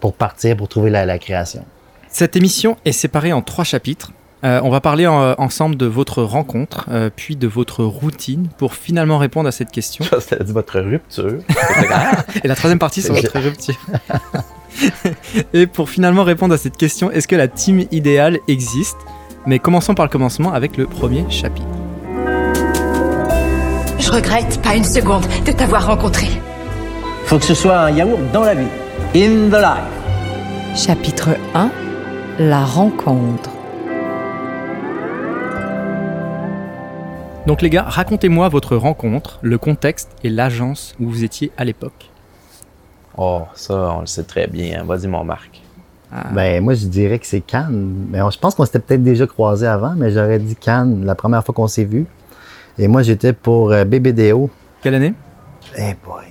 pour 0.00 0.14
partir, 0.14 0.56
pour 0.56 0.68
trouver 0.68 0.88
la, 0.88 1.04
la 1.04 1.18
création. 1.18 1.62
Cette 2.08 2.36
émission 2.36 2.76
est 2.86 2.92
séparée 2.92 3.32
en 3.34 3.42
trois 3.42 3.64
chapitres. 3.64 4.12
Euh, 4.44 4.60
on 4.64 4.70
va 4.70 4.80
parler 4.80 5.06
en- 5.06 5.34
ensemble 5.38 5.76
de 5.76 5.86
votre 5.86 6.22
rencontre, 6.22 6.86
euh, 6.90 7.10
puis 7.14 7.36
de 7.36 7.46
votre 7.46 7.84
routine, 7.84 8.48
pour 8.58 8.74
finalement 8.74 9.18
répondre 9.18 9.48
à 9.48 9.52
cette 9.52 9.70
question. 9.70 10.04
T'as 10.28 10.42
dit 10.42 10.52
votre 10.52 10.80
rupture. 10.80 11.38
Et 12.44 12.48
la 12.48 12.54
troisième 12.56 12.78
partie 12.80 13.02
sur 13.02 13.14
votre 13.14 13.38
rupture. 13.38 13.76
Et 15.54 15.66
pour 15.66 15.90
finalement 15.90 16.24
répondre 16.24 16.54
à 16.54 16.58
cette 16.58 16.76
question, 16.76 17.10
est-ce 17.10 17.28
que 17.28 17.36
la 17.36 17.48
team 17.48 17.84
idéale 17.90 18.38
existe? 18.48 18.96
Mais 19.46 19.58
commençons 19.58 19.94
par 19.94 20.06
le 20.06 20.10
commencement 20.10 20.52
avec 20.52 20.76
le 20.76 20.86
premier 20.86 21.24
chapitre. 21.30 21.66
Je 23.98 24.10
regrette 24.10 24.60
pas 24.62 24.74
une 24.74 24.84
seconde 24.84 25.24
de 25.46 25.52
t'avoir 25.52 25.86
rencontré. 25.86 26.26
Faut 27.24 27.38
que 27.38 27.44
ce 27.44 27.54
soit 27.54 27.78
un 27.78 27.90
yaourt 27.90 28.20
dans 28.32 28.44
la 28.44 28.54
vie. 28.54 28.66
In 29.14 29.48
the 29.48 29.60
life. 29.60 30.76
Chapitre 30.76 31.30
1 31.54 31.70
La 32.38 32.64
rencontre. 32.64 33.50
Donc 37.46 37.60
les 37.60 37.70
gars, 37.70 37.82
racontez-moi 37.82 38.48
votre 38.48 38.76
rencontre, 38.76 39.38
le 39.42 39.58
contexte 39.58 40.10
et 40.22 40.30
l'agence 40.30 40.94
où 41.00 41.08
vous 41.08 41.24
étiez 41.24 41.50
à 41.56 41.64
l'époque. 41.64 42.11
Oh, 43.16 43.42
ça, 43.54 43.74
on 43.96 44.00
le 44.00 44.06
sait 44.06 44.22
très 44.24 44.46
bien. 44.46 44.84
Vas-y, 44.84 45.06
mon 45.06 45.24
Marc. 45.24 45.60
Ah. 46.14 46.24
Ben, 46.32 46.62
moi, 46.62 46.74
je 46.74 46.86
dirais 46.86 47.18
que 47.18 47.26
c'est 47.26 47.40
Cannes. 47.40 48.06
Mais 48.10 48.20
on- 48.22 48.30
je 48.30 48.38
pense 48.38 48.54
qu'on 48.54 48.64
s'était 48.64 48.78
peut-être 48.80 49.02
déjà 49.02 49.26
croisés 49.26 49.66
avant, 49.66 49.94
mais 49.96 50.10
j'aurais 50.10 50.38
dit 50.38 50.56
Cannes 50.56 51.04
la 51.04 51.14
première 51.14 51.44
fois 51.44 51.54
qu'on 51.54 51.68
s'est 51.68 51.84
vu. 51.84 52.06
Et 52.78 52.88
moi, 52.88 53.02
j'étais 53.02 53.32
pour 53.32 53.72
euh, 53.72 53.84
BBDO. 53.84 54.50
Quelle 54.82 54.94
année? 54.94 55.14
Eh 55.76 55.94
boy. 56.04 56.24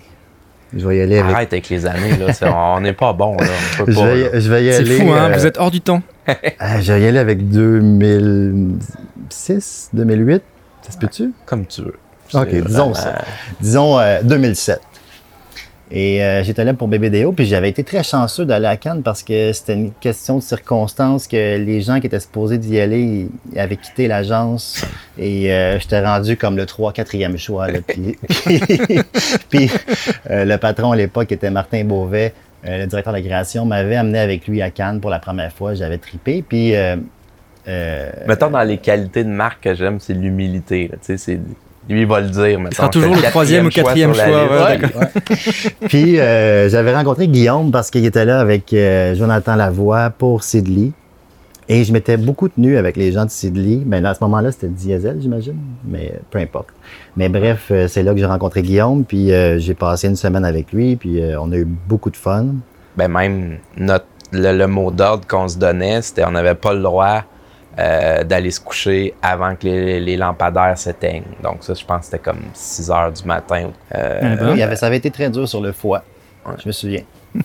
Je 0.76 0.88
vais 0.88 0.98
y 0.98 1.02
aller 1.02 1.20
avec. 1.20 1.36
Arrête 1.36 1.54
avec 1.54 1.70
les 1.70 1.86
années, 1.86 2.18
là. 2.18 2.34
C'est- 2.34 2.48
on 2.48 2.80
n'est 2.80 2.94
pas 2.94 3.14
bon, 3.14 3.36
là. 3.38 3.46
On 3.80 3.86
peut 3.86 3.92
Je 3.96 4.00
pas, 4.00 4.06
vais, 4.06 4.30
là. 4.32 4.38
y- 4.38 4.42
je 4.42 4.52
vais 4.52 4.66
y 4.66 4.72
C'est 4.72 4.78
aller. 4.78 4.98
fou, 5.00 5.12
hein? 5.12 5.30
euh, 5.32 5.38
Vous 5.38 5.46
êtes 5.46 5.58
hors 5.60 5.72
du 5.72 5.82
temps. 5.82 6.02
euh, 6.30 6.34
je 6.82 6.94
vais 6.94 7.02
y 7.02 7.08
aller 7.08 7.20
avec 7.20 7.50
2006, 7.50 9.90
2008. 9.94 10.42
Ça 10.84 10.92
se 10.92 10.98
peut-tu? 10.98 11.32
Comme 11.46 11.66
tu 11.66 11.82
veux. 11.84 11.96
Ok, 12.34 12.48
C'est 12.52 12.62
disons 12.66 12.94
ça. 12.94 13.16
Disons 13.60 14.00
euh, 14.00 14.22
2007. 14.24 14.80
Et 15.94 16.24
euh, 16.24 16.42
j'étais 16.44 16.64
là 16.64 16.74
pour 16.74 16.88
BBDO, 16.88 17.34
puis 17.34 17.46
j'avais 17.46 17.68
été 17.68 17.84
très 17.84 18.02
chanceux 18.02 18.46
d'aller 18.46 18.68
à 18.68 18.78
Cannes 18.78 19.04
parce 19.04 19.24
que 19.24 19.52
c'était 19.52 19.74
une 19.74 19.92
question 19.92 20.38
de 20.38 20.42
circonstance 20.42 21.28
que 21.28 21.58
les 21.58 21.82
gens 21.82 22.00
qui 22.00 22.08
étaient 22.08 22.22
supposés 22.22 22.58
d'y 22.58 22.80
aller 22.80 23.28
avaient 23.58 23.76
quitté 23.76 24.08
l'agence 24.08 24.86
et 25.18 25.52
euh, 25.52 25.80
j'étais 25.80 26.00
rendu 26.00 26.38
comme 26.38 26.56
le 26.56 26.66
3 26.66 26.94
4e 26.94 27.38
choix. 27.38 27.68
Puis 27.88 28.16
puis, 29.50 29.70
euh, 30.30 30.46
le 30.46 30.58
patron 30.58 30.94
à 30.94 30.96
l'époque 30.96 31.30
était 31.34 31.52
Martin 31.52 31.84
Beauvais, 31.84 32.34
le 32.64 32.86
directeur 32.86 33.12
de 33.12 33.18
la 33.18 33.24
création, 33.24 33.66
m'avait 33.66 33.98
amené 33.98 34.20
avec 34.20 34.48
lui 34.48 34.62
à 34.62 34.70
Cannes 34.70 35.02
pour 35.02 35.10
la 35.10 35.20
première 35.20 35.52
fois. 35.52 35.74
J'avais 35.74 35.98
tripé, 35.98 36.42
puis... 36.48 36.74
Mettons, 38.28 38.50
dans 38.50 38.64
les 38.64 38.78
qualités 38.78 39.24
de 39.24 39.30
Marc 39.30 39.64
que 39.64 39.76
j'aime, 39.76 40.00
c'est 40.00 40.14
l'humilité. 40.14 40.90
c'est... 41.02 41.40
Lui, 41.90 42.02
il 42.02 42.08
va 42.08 42.22
le 42.22 42.30
dire. 42.30 42.60
mettons. 42.60 42.76
sera 42.76 42.90
toujours 42.90 43.16
C'est 43.16 43.24
le 43.26 43.30
troisième 43.30 43.66
ou 43.66 43.70
quatrième 43.70 44.14
choix, 44.14 44.26
liste. 44.26 44.84
ouais, 44.94 45.00
Ouais, 45.00 45.72
Puis 45.90 46.20
euh, 46.20 46.70
j'avais 46.70 46.96
rencontré 46.96 47.28
Guillaume 47.28 47.72
parce 47.72 47.90
qu'il 47.90 48.06
était 48.06 48.26
là 48.26 48.40
avec 48.40 48.72
euh, 48.74 49.16
Jonathan 49.16 49.56
Lavoie 49.56 50.10
pour 50.12 50.44
Sidley. 50.44 50.92
Et 51.70 51.84
je 51.86 51.94
m'étais 51.94 52.18
beaucoup 52.18 52.50
tenu 52.50 52.76
avec 52.78 52.98
les 52.98 53.12
gens 53.14 53.24
de 53.26 53.30
Sidley. 53.30 53.82
Mais 53.86 54.02
là, 54.02 54.10
à 54.10 54.14
ce 54.14 54.20
moment-là, 54.24 54.52
c'était 54.52 54.68
Diesel, 54.68 55.20
j'imagine. 55.22 55.56
Mais 55.88 56.20
peu 56.30 56.40
importe. 56.40 56.68
Mais 57.16 57.30
bref, 57.30 57.68
euh, 57.72 57.88
c'est 57.88 58.04
là 58.04 58.14
que 58.14 58.20
j'ai 58.20 58.26
rencontré 58.26 58.62
Guillaume. 58.62 59.06
Puis 59.06 59.32
euh, 59.32 59.58
j'ai 59.58 59.74
passé 59.74 60.08
une 60.08 60.16
semaine 60.18 60.44
avec 60.46 60.74
lui. 60.74 60.96
Puis 60.98 61.22
euh, 61.22 61.40
on 61.40 61.52
a 61.52 61.56
eu 61.58 61.66
beaucoup 61.66 62.10
de 62.10 62.18
fun. 62.18 62.48
Ben, 62.98 63.08
même 63.08 63.58
notre, 63.78 64.06
le, 64.34 64.52
le 64.58 64.68
mot 64.68 64.92
d'ordre 64.92 65.26
qu'on 65.28 65.48
se 65.48 65.58
donnait, 65.58 66.02
c'était 66.02 66.26
on 66.26 66.32
n'avait 66.32 66.56
pas 66.56 66.74
le 66.74 66.82
droit 66.82 67.24
euh, 67.80 68.24
d'aller 68.24 68.52
se 68.52 68.60
coucher 68.60 69.14
avant 69.22 69.56
que 69.56 69.66
les, 69.66 70.00
les 70.00 70.18
lampadaires 70.18 70.78
s'éteignent. 70.78 71.24
Donc, 71.42 71.58
ça, 71.64 71.74
je 71.74 71.86
pense 71.86 72.00
que 72.00 72.06
c'était 72.06 72.20
comme 72.20 72.40
6 72.54 72.92
heures 72.92 73.12
du 73.12 73.24
matin. 73.26 73.70
Euh. 73.96 74.52
Il 74.52 74.58
y 74.58 74.64
avait, 74.64 74.76
ça 74.76 74.88
avait 74.88 74.98
été 74.98 75.10
très 75.12 75.30
dur 75.30 75.48
sur 75.48 75.62
le 75.62 75.72
foie. 75.72 76.04
Je 76.62 76.68
me 76.68 76.72
souviens. 76.72 77.04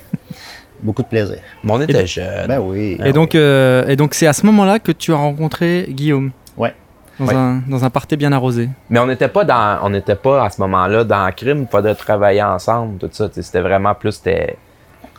beaucoup 0.83 1.03
de 1.03 1.09
plaisir. 1.09 1.39
mais 1.65 1.73
on 1.73 1.81
était 1.81 2.03
Et- 2.03 2.07
jeunes. 2.07 2.47
Ben 2.49 2.61
oui. 2.61 2.99
Et 3.05 3.13
donc, 3.13 3.35
euh, 3.35 3.87
et 3.87 3.97
donc 3.97 4.15
c'est 4.15 4.27
à 4.27 4.33
ce 4.33 4.45
moment-là 4.47 4.79
que 4.79 4.93
tu 4.93 5.13
as 5.13 5.17
rencontré 5.17 5.87
Guillaume. 5.89 6.31
Ouais. 6.57 6.75
Dans. 7.19 7.31
Un, 7.35 7.63
dans 7.67 7.83
un 7.85 7.89
party 7.91 8.17
bien 8.17 8.31
arrosé. 8.33 8.69
Mais 8.91 8.99
on 8.99 9.07
n'était 9.07 9.29
pas 9.29 9.45
dans, 9.45 9.79
on 9.83 9.89
n'était 9.91 10.17
pas 10.17 10.45
à 10.45 10.51
ce 10.51 10.61
moment-là 10.61 11.03
dans 11.05 11.25
le 11.25 11.33
crime, 11.33 11.67
pas 11.67 11.81
de 11.81 11.93
travailler 11.95 12.43
ensemble, 12.43 12.99
tout 12.99 13.09
ça. 13.13 13.29
C'était 13.33 13.61
vraiment 13.63 13.95
plus, 13.95 14.13
c'était 14.13 14.57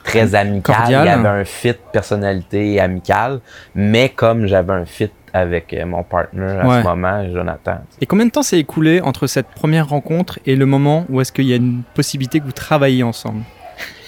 très 0.08 0.36
amical. 0.36 0.76
Cordial. 0.76 1.06
Il 1.06 1.10
y 1.10 1.12
avait 1.14 1.28
un 1.42 1.46
fit 1.46 1.76
personnalité 1.92 2.80
amicale, 2.80 3.40
mais 3.76 4.10
comme 4.10 4.48
j'avais 4.48 4.74
un 4.74 4.86
fit 4.86 5.12
avec 5.34 5.74
euh, 5.74 5.86
mon 5.86 6.04
partner 6.04 6.58
à 6.62 6.68
Ouais. 6.68 6.82
ce 6.82 6.88
moment, 6.88 7.32
Jonathan. 7.32 7.78
Et 8.02 8.06
combien 8.06 8.26
de 8.26 8.32
temps 8.32 8.42
s'est 8.44 8.60
écoulé 8.60 9.02
entre 9.02 9.28
cette 9.28 9.48
première 9.48 9.88
rencontre 9.90 10.40
et 10.46 10.56
le 10.56 10.66
moment 10.66 11.06
où 11.10 11.22
est-ce 11.22 11.32
qu'il 11.32 11.46
y 11.46 11.54
a 11.54 11.58
une 11.58 11.84
possibilité 11.94 12.40
que 12.40 12.46
vous 12.46 12.52
travailliez 12.54 13.04
ensemble? 13.04 13.42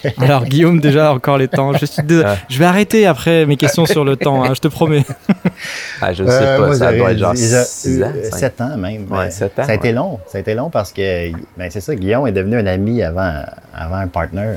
Alors 0.18 0.46
Guillaume, 0.46 0.79
déjà 0.79 1.13
encore 1.13 1.38
les 1.38 1.50
temps. 1.50 1.74
Je, 1.74 1.86
suis 1.86 2.01
désolé. 2.01 2.27
Ouais. 2.29 2.36
je 2.48 2.58
vais 2.58 2.65
arrêter 2.65 3.06
après 3.06 3.46
mes 3.46 3.58
questions 3.58 3.86
sur 3.86 4.06
le 4.06 4.15
temps, 4.15 4.44
hein, 4.46 4.53
je 4.53 4.62
te 4.62 4.68
promets. 4.70 5.03
Ah, 6.01 6.13
je 6.13 6.24
sais 6.24 6.29
Euh, 6.32 6.58
pas, 6.58 6.65
moi, 6.68 6.75
ça 6.75 6.94
doit 6.94 7.12
être 7.12 7.18
genre 7.18 7.34
dit, 7.34 7.53
euh, 7.53 7.63
6 7.65 8.01
ans. 8.03 8.12
euh, 8.15 8.24
cinq. 8.29 8.38
sept 8.39 8.62
ans 8.62 8.77
même. 8.77 9.06
Ouais, 9.12 9.27
ans, 9.27 9.29
Ça 9.29 9.46
a 9.68 9.74
été 9.74 9.89
ouais. 9.89 9.94
long. 9.94 10.20
Ça 10.27 10.38
a 10.38 10.41
été 10.41 10.53
long 10.53 10.70
parce 10.70 10.94
que 10.94 11.32
ben, 11.58 11.70
c'est 11.70 11.82
ça, 11.82 11.94
Guillaume 11.96 12.25
est 12.27 12.32
devenu 12.32 12.58
un 12.58 12.65
ami 12.65 13.03
avant, 13.03 13.44
avant 13.75 13.96
un 13.98 14.08
partner. 14.08 14.53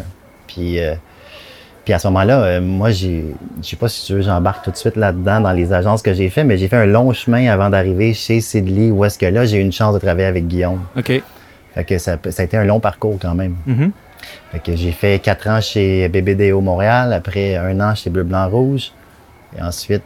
Puis 0.46 0.78
euh, 0.80 0.94
Puis 1.84 1.92
à 1.92 1.98
ce 1.98 2.06
moment-là, 2.08 2.42
euh, 2.42 2.60
moi, 2.60 2.90
j'ai, 2.90 3.34
je 3.60 3.68
sais 3.68 3.76
pas 3.76 3.88
si 3.88 4.06
tu 4.06 4.14
veux, 4.14 4.22
j'embarque 4.22 4.64
tout 4.64 4.70
de 4.70 4.76
suite 4.76 4.96
là-dedans 4.96 5.40
dans 5.40 5.52
les 5.52 5.72
agences 5.72 6.00
que 6.02 6.14
j'ai 6.14 6.30
fait, 6.30 6.44
mais 6.44 6.56
j'ai 6.56 6.68
fait 6.68 6.76
un 6.76 6.86
long 6.86 7.12
chemin 7.12 7.48
avant 7.50 7.70
d'arriver 7.70 8.14
chez 8.14 8.40
Sidley, 8.40 8.90
où 8.90 9.04
est-ce 9.04 9.18
que 9.18 9.26
là, 9.26 9.44
j'ai 9.44 9.58
eu 9.58 9.62
une 9.62 9.72
chance 9.72 9.92
de 9.94 9.98
travailler 9.98 10.26
avec 10.26 10.46
Guillaume. 10.46 10.80
OK. 10.96 11.22
Fait 11.74 11.84
que 11.84 11.98
ça, 11.98 12.18
ça 12.30 12.42
a 12.42 12.44
été 12.44 12.56
un 12.56 12.64
long 12.64 12.78
parcours 12.78 13.18
quand 13.20 13.34
même. 13.34 13.56
Mhm. 13.66 13.90
Fait 14.52 14.60
que 14.60 14.76
j'ai 14.76 14.92
fait 14.92 15.20
quatre 15.20 15.48
ans 15.48 15.60
chez 15.60 16.08
BBDO 16.08 16.60
Montréal, 16.60 17.12
après 17.12 17.56
un 17.56 17.80
an 17.80 17.94
chez 17.96 18.10
Bleu 18.10 18.22
Blanc 18.22 18.48
Rouge, 18.48 18.92
et 19.58 19.62
ensuite 19.62 20.04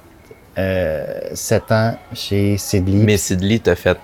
euh, 0.56 1.04
sept 1.34 1.70
ans 1.70 1.98
chez 2.14 2.56
Sidley. 2.56 3.04
Mais 3.04 3.18
Sidley 3.18 3.58
t'a 3.58 3.74
fait 3.74 3.98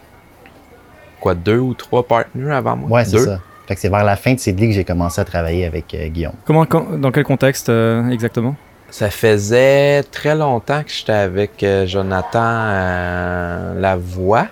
quoi, 1.19 1.35
deux 1.35 1.59
ou 1.59 1.73
trois 1.73 2.07
partenaires 2.07 2.57
avant 2.57 2.77
moi? 2.77 2.91
Ouais, 2.91 3.05
c'est 3.05 3.13
Deux? 3.13 3.25
ça. 3.27 3.41
Fait 3.67 3.75
que 3.75 3.81
c'est 3.81 3.89
vers 3.89 4.05
la 4.05 4.17
fin 4.17 4.35
de 4.35 4.39
Sidley 4.41 4.69
que 4.69 4.75
j'ai 4.75 4.85
commencé 4.85 5.21
à 5.21 5.25
travailler 5.25 5.65
avec 5.67 5.95
euh, 5.95 6.09
Guillaume. 6.09 6.33
Comment, 6.45 6.67
quand- 6.67 6.99
dans 6.99 7.11
quel 7.13 7.25
contexte 7.25 7.69
euh, 7.69 8.09
exactement? 8.11 8.57
Ça 8.91 9.09
faisait 9.09 10.03
très 10.03 10.35
longtemps 10.35 10.83
que 10.83 10.91
j'étais 10.91 11.13
avec 11.13 11.63
euh, 11.63 11.87
Jonathan 11.87 12.41
euh, 12.43 13.81
Lavoie. 13.81 14.47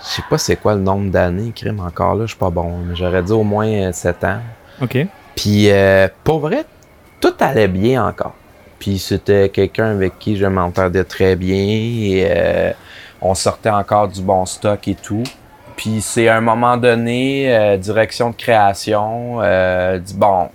Je 0.00 0.06
sais 0.06 0.22
pas 0.30 0.38
c'est 0.38 0.56
quoi 0.56 0.74
le 0.74 0.80
nombre 0.80 1.10
d'années, 1.10 1.52
crime 1.54 1.80
encore 1.80 2.14
là, 2.14 2.22
je 2.22 2.28
suis 2.28 2.38
pas 2.38 2.50
bon. 2.50 2.78
mais 2.86 2.94
J'aurais 2.96 3.22
dit 3.22 3.32
au 3.32 3.42
moins 3.42 3.66
euh, 3.68 3.92
7 3.92 4.24
ans. 4.24 4.38
OK. 4.80 4.96
Puis 5.34 5.70
euh, 5.70 6.08
pour 6.24 6.38
vrai, 6.40 6.64
tout 7.20 7.34
allait 7.40 7.68
bien 7.68 8.06
encore. 8.06 8.34
Puis 8.78 8.98
c'était 8.98 9.48
quelqu'un 9.48 9.90
avec 9.90 10.18
qui 10.20 10.36
je 10.36 10.46
m'entendais 10.46 11.02
très 11.04 11.34
bien 11.34 11.56
et 11.56 12.26
euh, 12.30 12.72
on 13.20 13.34
sortait 13.34 13.70
encore 13.70 14.06
du 14.08 14.22
bon 14.22 14.46
stock 14.46 14.86
et 14.86 14.94
tout. 14.94 15.24
Puis 15.78 16.00
c'est 16.02 16.28
à 16.28 16.36
un 16.36 16.40
moment 16.42 16.76
donné, 16.76 17.56
euh, 17.56 17.76
direction 17.78 18.30
de 18.30 18.34
création, 18.36 19.38
euh, 19.40 19.98
dit 19.98 20.12
bon, 20.14 20.48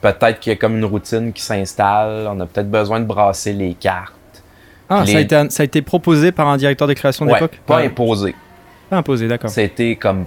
peut-être 0.00 0.38
qu'il 0.40 0.52
y 0.52 0.56
a 0.56 0.58
comme 0.58 0.76
une 0.78 0.84
routine 0.84 1.32
qui 1.32 1.42
s'installe, 1.42 2.26
on 2.30 2.38
a 2.40 2.46
peut-être 2.46 2.70
besoin 2.70 3.00
de 3.00 3.04
brasser 3.04 3.52
les 3.52 3.74
cartes. 3.74 4.12
Ah, 4.88 5.02
Les- 5.04 5.12
ça, 5.12 5.18
a 5.18 5.20
été, 5.20 5.50
ça 5.50 5.62
a 5.62 5.64
été 5.64 5.82
proposé 5.82 6.30
par 6.30 6.46
un 6.48 6.56
directeur 6.56 6.86
de 6.88 6.92
création 6.94 7.26
Ouais, 7.26 7.32
d'époque 7.34 7.58
pas 7.66 7.78
Ah, 7.78 7.82
imposé. 7.84 8.34
Pas 8.88 8.96
imposé, 8.98 9.26
d'accord. 9.28 9.50
C'était 9.50 9.96
comme 9.96 10.24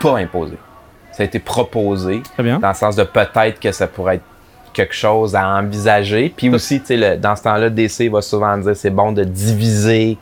pas 0.00 0.18
imposé. 0.18 0.56
Ça 1.12 1.22
a 1.22 1.26
été 1.26 1.38
proposé. 1.38 2.20
Très 2.34 2.42
bien. 2.42 2.58
Dans 2.58 2.68
le 2.68 2.74
sens 2.74 2.94
de 2.96 3.02
peut-être 3.04 3.58
que 3.60 3.72
ça 3.72 3.86
pourrait 3.86 4.16
être 4.16 4.24
quelque 4.74 4.94
chose 4.94 5.34
à 5.34 5.48
envisager. 5.56 6.32
Puis 6.36 6.50
aussi, 6.50 6.80
tu 6.80 6.86
sais, 6.88 6.96
le- 6.96 7.16
dans 7.16 7.34
ce 7.34 7.42
temps-là, 7.44 7.70
DC 7.70 8.08
va 8.10 8.20
souvent 8.20 8.56
dire 8.58 8.76
c'est 8.76 8.90
bon 8.90 9.10
de 9.12 9.24
diviser 9.24 10.18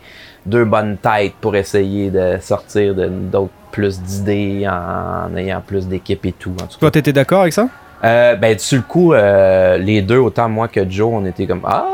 deux 0.46 0.64
bonnes 0.64 0.96
têtes 0.96 1.34
pour 1.40 1.56
essayer 1.56 2.10
de 2.10 2.38
sortir 2.40 2.94
d'autres 2.94 3.52
plus 3.72 4.00
d'idées 4.00 4.66
en, 4.68 5.36
ayant 5.36 5.60
plus 5.60 5.86
d'équipes 5.86 6.24
et 6.26 6.32
tout. 6.32 6.54
En 6.62 6.66
tout 6.66 6.78
Toi, 6.78 6.90
t'étais 6.90 7.12
d'accord 7.12 7.42
avec 7.42 7.52
ça? 7.52 7.68
Euh, 8.04 8.36
ben, 8.36 8.58
sur 8.58 8.78
le 8.78 8.84
coup, 8.84 9.12
euh, 9.12 9.76
les 9.78 10.02
deux, 10.02 10.18
autant 10.18 10.48
moi 10.48 10.68
que 10.68 10.88
Joe, 10.88 11.10
on 11.12 11.24
était 11.26 11.46
comme 11.46 11.62
Ah, 11.64 11.86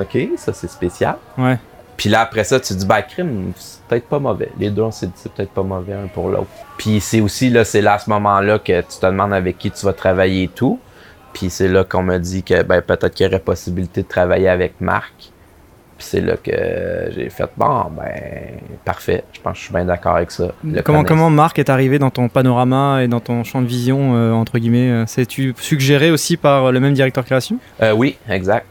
ok, 0.00 0.18
ça 0.36 0.52
c'est 0.52 0.70
spécial. 0.70 1.16
Ouais. 1.36 1.58
Puis 1.96 2.08
là, 2.08 2.20
après 2.20 2.44
ça, 2.44 2.60
tu 2.60 2.74
te 2.74 2.78
dis, 2.78 2.86
ben, 2.86 3.02
crime, 3.02 3.52
c'est 3.56 3.82
peut-être 3.88 4.06
pas 4.06 4.20
mauvais. 4.20 4.50
Les 4.56 4.70
deux, 4.70 4.82
on 4.82 4.92
s'est 4.92 5.06
dit, 5.06 5.12
c'est 5.16 5.32
peut-être 5.32 5.50
pas 5.50 5.64
mauvais 5.64 5.94
un 5.94 6.06
pour 6.06 6.28
l'autre. 6.28 6.46
Puis 6.76 7.00
c'est 7.00 7.20
aussi, 7.20 7.50
là, 7.50 7.64
c'est 7.64 7.82
là, 7.82 7.94
à 7.94 7.98
ce 7.98 8.08
moment-là, 8.10 8.60
que 8.60 8.80
tu 8.82 8.98
te 9.00 9.06
demandes 9.06 9.32
avec 9.32 9.58
qui 9.58 9.72
tu 9.72 9.84
vas 9.84 9.92
travailler 9.92 10.44
et 10.44 10.48
tout. 10.48 10.78
Puis 11.32 11.50
c'est 11.50 11.66
là 11.66 11.82
qu'on 11.82 12.04
m'a 12.04 12.20
dit 12.20 12.44
que, 12.44 12.62
ben, 12.62 12.80
peut-être 12.82 13.12
qu'il 13.12 13.26
y 13.26 13.28
aurait 13.28 13.40
possibilité 13.40 14.02
de 14.02 14.08
travailler 14.08 14.48
avec 14.48 14.80
Marc. 14.80 15.32
Puis 15.98 16.06
c'est 16.08 16.20
là 16.20 16.36
que 16.36 17.10
j'ai 17.14 17.28
fait, 17.28 17.50
bon, 17.56 17.86
ben, 17.90 18.60
parfait. 18.84 19.24
Je 19.32 19.40
pense 19.40 19.54
que 19.54 19.58
je 19.58 19.64
suis 19.64 19.74
bien 19.74 19.84
d'accord 19.84 20.14
avec 20.14 20.30
ça. 20.30 20.52
Le 20.64 20.80
Comment, 20.82 21.02
comment 21.02 21.28
Marc 21.28 21.58
est 21.58 21.68
arrivé 21.70 21.98
dans 21.98 22.10
ton 22.10 22.28
panorama 22.28 23.02
et 23.02 23.08
dans 23.08 23.18
ton 23.18 23.42
champ 23.42 23.60
de 23.60 23.66
vision, 23.66 24.14
euh, 24.14 24.32
entre 24.32 24.58
guillemets 24.60 24.90
euh, 24.90 25.04
C'est-tu 25.08 25.54
suggéré 25.58 26.12
aussi 26.12 26.36
par 26.36 26.70
le 26.70 26.78
même 26.78 26.94
directeur 26.94 27.24
création? 27.24 27.58
Euh, 27.82 27.92
oui, 27.92 28.16
exact. 28.28 28.66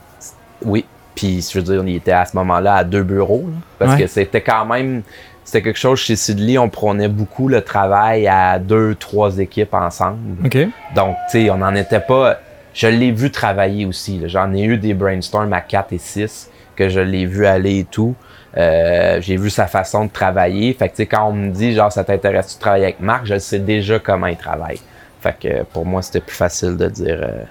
Oui. 0.64 0.86
Puis, 1.16 1.46
je 1.52 1.60
veux 1.60 1.64
dire, 1.66 1.82
on 1.84 1.88
y 1.88 1.96
était 1.96 2.14
à 2.14 2.24
ce 2.26 2.34
moment-là 2.38 2.76
à 2.76 2.84
deux 2.86 3.04
bureaux. 3.04 3.44
là, 3.52 3.58
parce 3.80 3.92
Ouais. 3.96 4.04
que 4.04 4.08
c'était 4.08 4.42
quand 4.42 4.66
même. 4.66 5.02
C'était 5.44 5.62
quelque 5.64 5.80
chose 5.80 6.00
chez 6.00 6.16
Sidley, 6.16 6.58
on 6.58 6.70
prenait 6.70 7.08
beaucoup 7.10 7.48
le 7.50 7.62
travail 7.62 8.28
à 8.28 8.58
deux, 8.60 8.96
trois 8.96 9.38
équipes 9.40 9.74
ensemble. 9.74 10.46
Ok. 10.46 10.58
Donc, 10.96 11.16
tu 11.32 11.44
sais, 11.44 11.50
on 11.50 11.58
n'en 11.58 11.74
était 11.76 12.00
pas. 12.02 12.40
Je 12.74 12.88
l'ai 12.88 13.12
vu 13.12 13.32
travailler 13.32 13.86
aussi. 13.86 14.22
J'en 14.28 14.54
ai 14.54 14.64
eu 14.64 14.78
des 14.78 14.94
brainstorms 14.94 15.52
à 15.54 15.62
4 15.62 15.92
et 15.94 15.98
6 15.98 16.52
que 16.78 16.88
je 16.90 17.00
l'ai 17.02 17.26
vu 17.26 17.46
aller 17.46 17.80
et 17.80 17.84
tout. 17.84 18.16
Euh, 18.56 19.20
j'ai 19.22 19.36
vu 19.38 19.50
sa 19.50 19.68
façon 19.68 20.06
de 20.06 20.12
travailler. 20.12 20.74
Fait 20.74 20.90
que, 20.90 21.04
quand 21.04 21.30
on 21.30 21.34
me 21.34 21.50
dit, 21.50 21.74
genre, 21.74 21.92
ça 21.92 22.04
t'intéresse 22.04 22.56
de 22.56 22.60
travailler 22.62 22.86
avec 22.86 23.00
Marc, 23.02 23.26
je 23.26 23.38
sais 23.38 23.60
déjà 23.60 24.00
comment 24.00 24.28
il 24.28 24.38
travaille. 24.38 24.80
Fait 25.22 25.36
que 25.40 25.64
pour 25.64 25.86
moi, 25.86 26.02
c'était 26.02 26.22
plus 26.22 26.36
facile 26.36 26.78
de 26.78 26.88
dire 26.88 27.20
euh, 27.22 27.44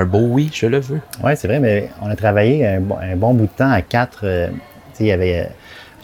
un 0.00 0.04
beau 0.04 0.20
oui, 0.20 0.50
je 0.52 0.66
le 0.66 0.78
veux. 0.78 1.00
Oui, 1.22 1.32
c'est 1.36 1.48
vrai, 1.48 1.58
mais 1.60 1.90
on 2.00 2.08
a 2.08 2.16
travaillé 2.16 2.66
un, 2.66 2.80
bon- 2.80 3.34
bout 3.34 3.46
de 3.46 3.56
temps 3.56 3.70
à 3.70 3.82
quatre. 3.82 4.20
euh, 4.24 4.48
il 5.00 5.06
y 5.06 5.12
avait 5.12 5.40
euh, 5.40 5.44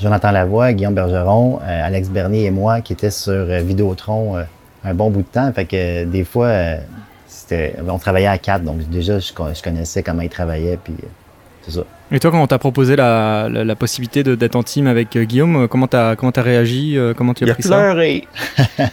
Jonathan 0.00 0.30
Lavoie, 0.32 0.72
Guillaume 0.72 0.94
Bergeron, 0.94 1.60
Alex 1.64 2.08
Bernier 2.08 2.46
et 2.46 2.50
moi 2.50 2.80
qui 2.80 2.94
étaient 2.94 3.10
sur 3.10 3.44
Vidéotron 3.44 4.36
un 4.82 4.94
bon 4.94 5.10
bout 5.10 5.22
de 5.22 5.26
temps. 5.28 5.52
Fait 5.52 5.66
que 5.66 6.04
des 6.04 6.24
fois, 6.24 6.50
c'était, 7.28 7.76
on 7.86 7.98
travaillait 7.98 8.26
à 8.26 8.38
quatre, 8.38 8.64
donc 8.64 8.78
déjà, 8.88 9.18
je, 9.18 9.32
con- 9.32 9.52
je 9.54 9.62
connaissais 9.62 10.02
comment 10.02 10.22
ils 10.22 10.30
travaillaient, 10.30 10.78
puis 10.82 10.94
c'est 11.70 11.76
ça. 11.78 11.84
Et 12.12 12.18
toi, 12.18 12.30
quand 12.32 12.42
on 12.42 12.46
t'a 12.46 12.58
proposé 12.58 12.96
la, 12.96 13.48
la, 13.50 13.64
la 13.64 13.76
possibilité 13.76 14.22
de- 14.22 14.34
d'être 14.34 14.56
en 14.56 14.62
team 14.62 14.86
avec 14.86 15.14
euh, 15.16 15.24
Guillaume, 15.24 15.56
euh, 15.64 15.66
comment 15.68 15.86
t'as 15.86 16.16
comment 16.16 16.32
t'as 16.32 16.42
réagi 16.42 16.98
euh, 16.98 17.14
Comment 17.16 17.34
tu 17.34 17.44
as 17.44 17.46
Il 17.46 17.50
a 17.50 17.54
pris 17.54 17.62
pleuré. 17.62 18.24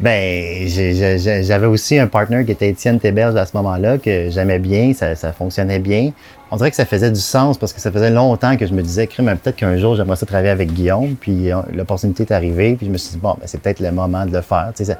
Ben, 0.00 0.66
j'ai- 0.66 0.94
j'ai- 0.94 1.18
j'ai- 1.18 1.44
j'avais 1.44 1.66
aussi 1.66 1.98
un 1.98 2.06
partner 2.06 2.42
qui 2.46 2.52
était 2.52 2.70
Étienne 2.70 2.98
Théberge 2.98 3.36
à 3.36 3.44
ce 3.44 3.54
moment-là, 3.58 3.98
que 3.98 4.30
j'aimais 4.30 4.58
bien, 4.58 4.94
ça, 4.94 5.14
ça 5.14 5.32
fonctionnait 5.34 5.78
bien. 5.78 6.12
On 6.50 6.56
dirait 6.56 6.70
que 6.70 6.76
ça 6.76 6.86
faisait 6.86 7.10
du 7.10 7.20
sens 7.20 7.58
parce 7.58 7.74
que 7.74 7.80
ça 7.80 7.92
faisait 7.92 8.10
longtemps 8.10 8.56
que 8.56 8.66
je 8.66 8.72
me 8.72 8.80
disais, 8.82 9.06
crime, 9.06 9.26
peut-être 9.42 9.56
qu'un 9.56 9.76
jour 9.76 9.94
j'aimerais 9.94 10.16
ça 10.16 10.24
travailler 10.24 10.48
avec 10.48 10.72
Guillaume, 10.72 11.16
puis 11.20 11.50
l'opportunité 11.74 12.22
est 12.22 12.32
arrivée, 12.32 12.76
puis 12.76 12.86
je 12.86 12.90
me 12.90 12.96
suis 12.96 13.10
dit, 13.12 13.18
bon, 13.18 13.34
ben, 13.38 13.42
c'est 13.44 13.60
peut-être 13.60 13.80
le 13.80 13.92
moment 13.92 14.24
de 14.24 14.32
le 14.32 14.40
faire. 14.40 14.68
Tu 14.74 14.86
sais, 14.86 14.92
ça- 14.92 14.98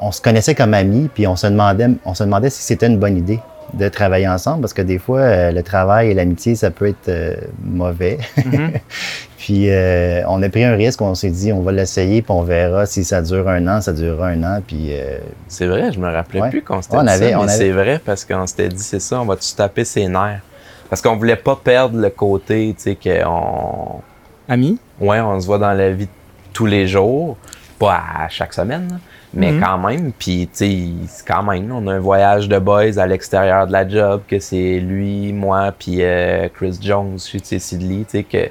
on 0.00 0.10
se 0.10 0.20
connaissait 0.20 0.56
comme 0.56 0.74
amis, 0.74 1.08
puis 1.14 1.28
on 1.28 1.36
se 1.36 1.46
demandait, 1.46 1.86
on 2.04 2.14
se 2.14 2.24
demandait 2.24 2.50
si 2.50 2.60
c'était 2.62 2.88
une 2.88 2.98
bonne 2.98 3.16
idée 3.16 3.38
de 3.74 3.88
travailler 3.88 4.28
ensemble, 4.28 4.60
parce 4.62 4.74
que 4.74 4.82
des 4.82 4.98
fois, 4.98 5.20
euh, 5.20 5.50
le 5.52 5.62
travail 5.62 6.10
et 6.10 6.14
l'amitié, 6.14 6.54
ça 6.54 6.70
peut 6.70 6.86
être 6.88 7.08
euh, 7.08 7.34
mauvais. 7.64 8.18
Mhm. 8.44 8.72
Puis 9.38 9.70
euh, 9.70 10.22
on 10.28 10.40
a 10.42 10.48
pris 10.48 10.62
un 10.62 10.76
risque, 10.76 11.00
on 11.02 11.14
s'est 11.16 11.30
dit 11.30 11.52
on 11.52 11.62
va 11.62 11.72
l'essayer, 11.72 12.22
puis 12.22 12.30
on 12.30 12.42
verra 12.42 12.86
si 12.86 13.02
ça 13.02 13.20
dure 13.22 13.48
un 13.48 13.66
an, 13.66 13.80
ça 13.80 13.92
durera 13.92 14.28
un 14.28 14.42
an, 14.44 14.60
puis 14.64 14.90
euh, 14.92 15.18
C'est 15.48 15.66
vrai, 15.66 15.90
je 15.90 15.98
me 15.98 16.08
rappelais 16.12 16.40
Ouais. 16.42 16.50
plus 16.50 16.62
qu'on 16.62 16.80
s'était 16.80 16.94
Ouais, 16.96 17.00
on 17.02 17.06
dit 17.06 17.10
avait- 17.10 17.30
ça, 17.32 17.40
on 17.40 17.44
mais 17.44 17.48
avait- 17.52 17.58
c'est 17.58 17.70
vrai 17.70 18.00
parce 18.04 18.24
qu'on 18.24 18.46
s'était 18.46 18.68
dit, 18.68 18.82
c'est 18.82 19.00
ça, 19.00 19.20
on 19.20 19.24
va 19.24 19.34
se 19.40 19.56
taper 19.56 19.84
ses 19.84 20.06
nerfs. 20.06 20.42
Parce 20.88 21.02
qu'on 21.02 21.16
voulait 21.16 21.34
pas 21.36 21.56
perdre 21.56 21.98
le 21.98 22.10
côté, 22.10 22.72
tu 22.78 22.82
sais, 22.82 22.94
qu'on... 22.96 24.00
Ami? 24.48 24.78
Ouais, 25.00 25.20
on 25.20 25.40
se 25.40 25.46
voit 25.46 25.58
dans 25.58 25.72
la 25.72 25.90
vie 25.90 26.06
tous 26.52 26.66
les 26.66 26.86
jours, 26.86 27.36
pas 27.80 28.00
à 28.20 28.28
chaque 28.28 28.52
semaine, 28.52 28.86
là, 28.90 28.96
mais 29.34 29.52
Mhm. 29.52 29.60
quand 29.60 29.78
même. 29.78 30.12
Puis, 30.12 30.48
tu 30.54 30.66
sais, 31.06 31.24
quand 31.26 31.42
même, 31.42 31.70
on 31.72 31.86
a 31.88 31.94
un 31.94 31.98
voyage 32.00 32.48
de 32.48 32.58
boys 32.58 32.98
à 32.98 33.06
l'extérieur 33.06 33.66
de 33.66 33.72
la 33.72 33.88
job, 33.88 34.22
que 34.28 34.38
c'est 34.38 34.78
lui, 34.78 35.32
moi, 35.32 35.72
puis 35.78 35.98
euh, 36.02 36.48
Chris 36.54 36.78
Jones, 36.80 37.16
tu 37.18 37.38
sais, 37.42 37.58
Sidley, 37.58 38.04
tu 38.04 38.18
sais, 38.18 38.22
que 38.24 38.50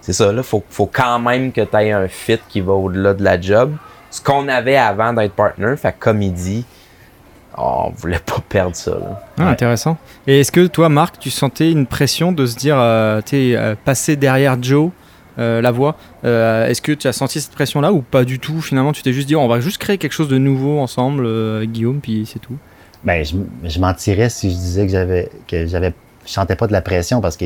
c'est 0.00 0.12
ça, 0.12 0.32
là, 0.32 0.42
faut, 0.42 0.62
faut 0.68 0.90
quand 0.92 1.18
même 1.20 1.52
que 1.52 1.60
tu 1.60 1.76
aies 1.76 1.92
un 1.92 2.08
fit 2.08 2.40
qui 2.48 2.60
va 2.60 2.72
au-delà 2.72 3.14
de 3.14 3.22
la 3.22 3.40
job. 3.40 3.72
Ce 4.10 4.20
qu'on 4.20 4.48
avait 4.48 4.76
avant 4.76 5.12
d'être 5.12 5.32
partner, 5.32 5.74
fait 5.76 5.94
comme 5.98 6.20
il 6.22 6.32
dit, 6.34 6.64
on 7.56 7.90
voulait 7.96 8.18
pas 8.18 8.38
perdre 8.48 8.74
ça, 8.76 8.92
là. 8.92 9.20
Ah, 9.38 9.48
Intéressant. 9.50 9.96
Et 10.26 10.40
est-ce 10.40 10.50
que 10.52 10.66
toi, 10.66 10.88
Marc, 10.88 11.18
tu 11.18 11.30
sentais 11.30 11.70
une 11.70 11.86
pression 11.86 12.32
de 12.32 12.44
se 12.46 12.56
dire, 12.56 12.76
euh, 12.78 13.20
tu 13.20 13.30
sais, 13.30 13.56
euh, 13.56 13.74
passer 13.84 14.16
derrière 14.16 14.56
Joe, 14.62 14.90
la 15.38 15.70
voix. 15.70 15.96
Euh, 16.24 16.66
Est-ce 16.68 16.82
que 16.82 16.92
tu 16.92 17.08
as 17.08 17.12
senti 17.12 17.40
cette 17.40 17.52
pression-là 17.52 17.92
ou 17.92 18.02
pas 18.02 18.24
du 18.24 18.38
tout 18.38 18.60
Finalement, 18.60 18.92
tu 18.92 19.02
t'es 19.02 19.12
juste 19.12 19.28
dit, 19.28 19.36
on 19.36 19.48
va 19.48 19.60
juste 19.60 19.78
créer 19.78 19.98
quelque 19.98 20.12
chose 20.12 20.28
de 20.28 20.38
nouveau 20.38 20.78
ensemble, 20.80 21.24
euh, 21.26 21.64
Guillaume, 21.64 22.00
puis 22.00 22.28
c'est 22.30 22.38
tout. 22.38 22.56
ben 23.04 23.24
je, 23.24 23.34
je 23.68 23.78
mentirais 23.80 24.28
si 24.28 24.50
je 24.50 24.56
disais 24.56 24.86
que 24.86 24.92
j'avais 24.92 25.28
que 25.48 25.66
j'avais 25.66 25.92
sentais 26.24 26.54
pas 26.54 26.68
de 26.68 26.72
la 26.72 26.82
pression 26.82 27.20
parce 27.20 27.36
que 27.36 27.44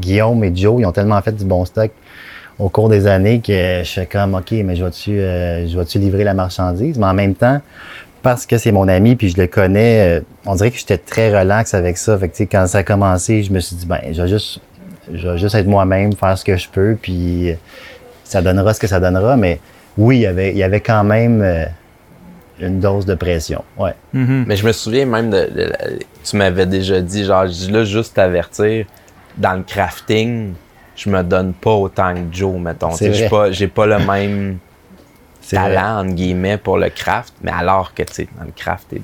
Guillaume 0.00 0.44
et 0.44 0.54
Joe 0.54 0.80
ils 0.80 0.86
ont 0.86 0.92
tellement 0.92 1.20
fait 1.22 1.32
du 1.32 1.44
bon 1.46 1.64
stock 1.64 1.90
au 2.58 2.68
cours 2.68 2.90
des 2.90 3.06
années 3.06 3.40
que 3.40 3.80
je 3.84 3.90
fais 3.90 4.04
comme 4.06 4.34
ok 4.34 4.50
mais 4.52 4.76
je 4.76 4.84
vais-tu 4.84 5.12
euh, 5.18 5.84
livrer 5.94 6.24
la 6.24 6.34
marchandise? 6.34 6.98
Mais 6.98 7.06
en 7.06 7.14
même 7.14 7.34
temps 7.34 7.60
parce 8.22 8.44
que 8.44 8.58
c'est 8.58 8.70
mon 8.70 8.86
ami 8.86 9.16
puis 9.16 9.30
je 9.30 9.38
le 9.40 9.46
connais 9.46 10.18
euh, 10.18 10.20
on 10.44 10.54
dirait 10.56 10.70
que 10.70 10.76
j'étais 10.78 10.98
très 10.98 11.36
relax 11.36 11.72
avec 11.72 11.96
ça. 11.96 12.18
Fait 12.18 12.28
que 12.28 12.42
quand 12.42 12.66
ça 12.66 12.78
a 12.78 12.82
commencé 12.82 13.42
je 13.42 13.50
me 13.52 13.60
suis 13.60 13.76
dit 13.76 13.86
ben 13.86 14.00
je 14.12 14.20
vais 14.20 14.28
juste 14.28 14.60
je 15.12 15.28
vais 15.28 15.38
juste 15.38 15.54
être 15.54 15.66
moi-même 15.66 16.12
faire 16.14 16.36
ce 16.36 16.44
que 16.44 16.56
je 16.56 16.68
peux 16.68 16.96
puis 17.00 17.54
ça 18.24 18.42
donnera 18.42 18.74
ce 18.74 18.80
que 18.80 18.86
ça 18.86 19.00
donnera 19.00 19.36
mais 19.36 19.60
oui 19.98 20.18
il 20.18 20.20
y 20.22 20.26
avait 20.26 20.50
il 20.52 20.58
y 20.58 20.62
avait 20.62 20.80
quand 20.80 21.04
même 21.04 21.42
euh, 21.42 21.64
une 22.60 22.80
dose 22.80 23.04
de 23.06 23.14
pression 23.14 23.64
ouais 23.78 23.94
Mhm. 24.12 24.44
Mais 24.46 24.56
je 24.56 24.66
me 24.66 24.72
souviens 24.72 25.06
même 25.06 25.30
de. 25.30 25.72
tu 26.22 26.36
m'avais 26.36 26.66
déjà 26.66 27.00
dit, 27.00 27.24
genre, 27.24 27.46
je 27.46 27.52
dis 27.52 27.70
là, 27.70 27.82
juste 27.82 28.14
t'avertir, 28.14 28.84
dans 29.38 29.54
le 29.54 29.62
crafting, 29.62 30.52
je 30.94 31.08
me 31.08 31.22
donne 31.22 31.54
pas 31.54 31.72
autant 31.72 32.12
que 32.14 32.20
Joe, 32.30 32.60
mettons. 32.60 32.94
J'ai 32.94 33.26
pas, 33.28 33.50
j'ai 33.50 33.68
pas 33.68 33.86
le 33.86 33.98
même 34.06 34.58
vrai. 35.50 35.56
talent, 35.56 36.04
entre 36.04 36.14
guillemets, 36.14 36.58
pour 36.58 36.76
le 36.76 36.90
craft, 36.90 37.32
mais 37.42 37.50
alors 37.50 37.94
que, 37.94 38.02
tu 38.02 38.12
sais, 38.12 38.28
dans 38.38 38.44
le 38.44 38.52
craft, 38.54 38.86
t'es 38.90 39.00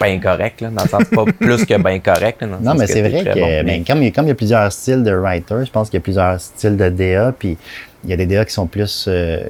bien 0.00 0.18
correct, 0.20 0.60
là, 0.60 0.70
dans 0.70 0.82
le 0.82 0.88
sens 0.88 1.04
pas 1.04 1.24
plus 1.38 1.64
que 1.64 1.80
bien 1.82 1.98
correct. 2.00 2.42
là, 2.42 2.48
Non, 2.60 2.74
mais 2.74 2.86
c'est 2.86 3.00
vrai 3.02 3.24
que 3.24 3.38
bon. 3.38 3.62
ben, 3.64 3.84
comme, 3.84 3.98
il 4.02 4.04
y 4.04 4.08
a- 4.08 4.10
comme 4.10 4.24
il 4.26 4.28
y 4.28 4.32
a 4.32 4.34
plusieurs 4.34 4.72
styles 4.72 5.02
de 5.02 5.12
writer, 5.14 5.64
je 5.64 5.70
pense 5.70 5.88
qu'il 5.90 5.98
y 5.98 6.02
a 6.02 6.02
plusieurs 6.02 6.40
styles 6.40 6.76
de 6.76 6.88
DA, 6.88 7.32
puis 7.38 7.56
il 8.04 8.10
y 8.10 8.12
a 8.12 8.16
des 8.16 8.26
DA 8.26 8.44
qui 8.44 8.52
sont 8.52 8.66
plus, 8.66 9.06
euh, 9.08 9.40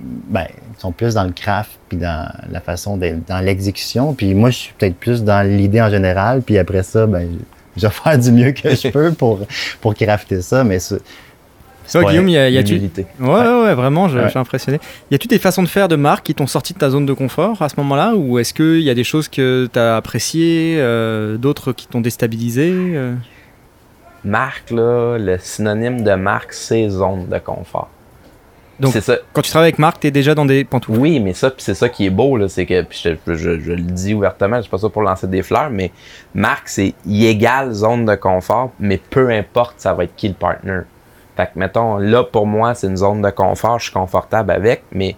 ben, 0.00 0.46
sont 0.78 0.92
plus 0.92 1.14
dans 1.14 1.24
le 1.24 1.32
craft, 1.32 1.70
puis 1.88 1.98
dans 1.98 2.28
la 2.50 2.60
façon, 2.60 2.96
de, 2.96 3.14
dans 3.26 3.40
l'exécution, 3.40 4.12
puis 4.14 4.34
moi, 4.34 4.50
je 4.50 4.56
suis 4.58 4.72
peut-être 4.78 4.96
plus 4.96 5.22
dans 5.24 5.46
l'idée 5.46 5.80
en 5.80 5.90
général, 5.90 6.42
puis 6.42 6.58
après 6.58 6.82
ça, 6.82 7.06
ben, 7.06 7.28
je 7.76 7.86
vais 7.86 7.92
faire 7.92 8.18
du 8.18 8.30
mieux 8.32 8.52
que 8.52 8.74
je 8.74 8.88
peux 8.92 9.12
pour, 9.12 9.40
pour 9.80 9.94
crafter 9.94 10.42
ça, 10.42 10.62
mais 10.64 10.78
c'est... 11.86 12.00
pas- 12.02 12.10
Guillaume, 12.10 12.28
il 12.28 12.32
y 12.32 12.38
a, 12.38 12.48
y 12.48 12.58
a-tu- 12.58 12.72
Humilité. 12.74 13.06
Ouais, 13.20 13.28
ouais, 13.28 13.62
ouais, 13.64 13.74
vraiment, 13.74 14.08
je, 14.08 14.18
Ouais. 14.18 14.24
je 14.24 14.30
suis 14.30 14.38
impressionné. 14.38 14.80
Y 15.10 15.14
a-tu 15.14 15.28
des 15.28 15.38
façons 15.38 15.62
de 15.62 15.68
faire 15.68 15.88
de 15.88 15.96
marque 15.96 16.24
qui 16.26 16.34
t'ont 16.34 16.46
sorti 16.46 16.72
de 16.74 16.78
ta 16.78 16.90
zone 16.90 17.06
de 17.06 17.12
confort 17.12 17.60
à 17.62 17.68
ce 17.68 17.74
moment-là 17.78 18.14
Ou 18.14 18.38
est-ce 18.38 18.54
qu'il 18.54 18.80
y 18.80 18.90
a 18.90 18.94
des 18.94 19.04
choses 19.04 19.28
que 19.28 19.68
tu 19.72 19.78
as 19.78 19.96
appréciées, 19.96 20.76
euh, 20.78 21.36
d'autres 21.36 21.72
qui 21.72 21.86
t'ont 21.86 22.00
déstabilisé 22.00 22.70
euh? 22.72 23.14
Marque, 24.24 24.70
là, 24.70 25.18
le 25.18 25.36
synonyme 25.38 26.02
de 26.02 26.14
marque, 26.14 26.52
c'est 26.54 26.88
zone 26.88 27.28
de 27.28 27.38
confort. 27.38 27.90
Donc, 28.80 28.92
c'est 28.92 29.02
ça. 29.02 29.18
Quand 29.32 29.42
tu 29.42 29.50
travailles 29.50 29.68
avec 29.68 29.78
Marc, 29.78 30.00
tu 30.00 30.08
es 30.08 30.10
déjà 30.10 30.34
dans 30.34 30.46
des 30.46 30.64
pantoufles. 30.64 30.98
Oui, 30.98 31.20
mais 31.20 31.32
ça, 31.32 31.50
puis 31.50 31.62
c'est 31.62 31.74
ça 31.74 31.88
qui 31.88 32.06
est 32.06 32.10
beau, 32.10 32.36
là, 32.36 32.48
c'est 32.48 32.66
que, 32.66 32.82
puis 32.82 33.00
je, 33.04 33.10
je- 33.26 33.34
je- 33.36 33.60
je 33.60 33.72
le 33.72 33.82
dis 33.82 34.14
ouvertement, 34.14 34.56
je 34.56 34.62
suis 34.62 34.70
pas 34.70 34.78
ça 34.78 34.88
pour 34.88 35.02
lancer 35.02 35.28
des 35.28 35.42
fleurs, 35.44 35.70
mais 35.70 35.92
marque, 36.34 36.68
c'est 36.68 36.94
y 37.06 37.26
égale 37.26 37.72
zone 37.72 38.04
de 38.04 38.14
confort, 38.16 38.72
mais 38.80 38.98
peu 39.10 39.30
importe, 39.30 39.74
ça 39.78 39.92
va 39.94 40.04
être 40.04 40.16
qui 40.16 40.26
le 40.28 40.34
partner. 40.34 40.80
Fait 41.36 41.46
que, 41.46 41.58
mettons, 41.58 41.96
là, 41.98 42.22
pour 42.24 42.46
moi, 42.46 42.74
c'est 42.74 42.86
une 42.86 42.96
zone 42.96 43.22
de 43.22 43.30
confort, 43.30 43.78
je 43.78 43.84
suis 43.84 43.92
confortable 43.92 44.50
avec, 44.52 44.82
mais 44.92 45.16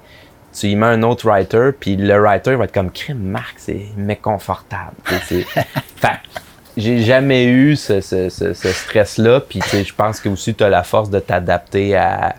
tu 0.59 0.69
y 0.69 0.77
mets 0.77 0.87
un 0.87 1.03
autre 1.03 1.29
writer, 1.29 1.71
puis 1.79 1.97
le 1.97 2.19
writer 2.19 2.55
va 2.57 2.65
être 2.65 2.73
comme, 2.73 2.91
crime, 2.91 3.19
Marc, 3.19 3.55
c'est 3.59 3.87
méconfortable. 3.97 4.93
Fait 5.05 6.09
que 6.09 6.41
j'ai 6.79 7.01
jamais 7.03 7.45
eu 7.47 7.77
ce, 7.77 8.01
ce- 8.01 8.29
ce- 8.31 8.55
ce 8.55 8.69
stress-là, 8.69 9.41
puis 9.41 9.61
je 9.63 9.95
pense 9.95 10.21
que 10.21 10.29
aussi, 10.31 10.55
tu 10.55 10.65
as 10.65 10.69
la 10.71 10.83
force 10.83 11.11
de 11.11 11.19
t'adapter 11.21 11.95
à 11.97 12.35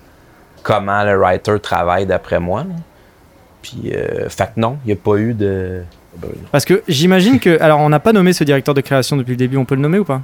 comment 0.63 1.03
le 1.03 1.15
writer 1.17 1.59
travaille 1.59 2.05
d'après 2.07 2.39
moi. 2.39 2.65
Puis, 3.61 3.91
euh, 3.93 4.29
fait 4.29 4.45
que 4.45 4.59
non, 4.59 4.77
il 4.85 4.87
n'y 4.87 4.93
a 4.93 4.95
pas 4.95 5.17
eu 5.17 5.33
de. 5.33 5.81
Parce 6.51 6.65
que 6.65 6.83
j'imagine 6.87 7.39
que. 7.39 7.61
Alors, 7.61 7.79
on 7.79 7.89
n'a 7.89 7.99
pas 7.99 8.13
nommé 8.13 8.31
ce 8.33 8.43
directeur 8.43 8.73
de 8.73 8.81
création 8.81 9.17
depuis 9.17 9.31
le 9.31 9.37
début, 9.37 9.57
on 9.57 9.65
peut 9.65 9.75
le 9.75 9.81
nommer 9.81 9.99
ou 9.99 10.05
pas? 10.05 10.21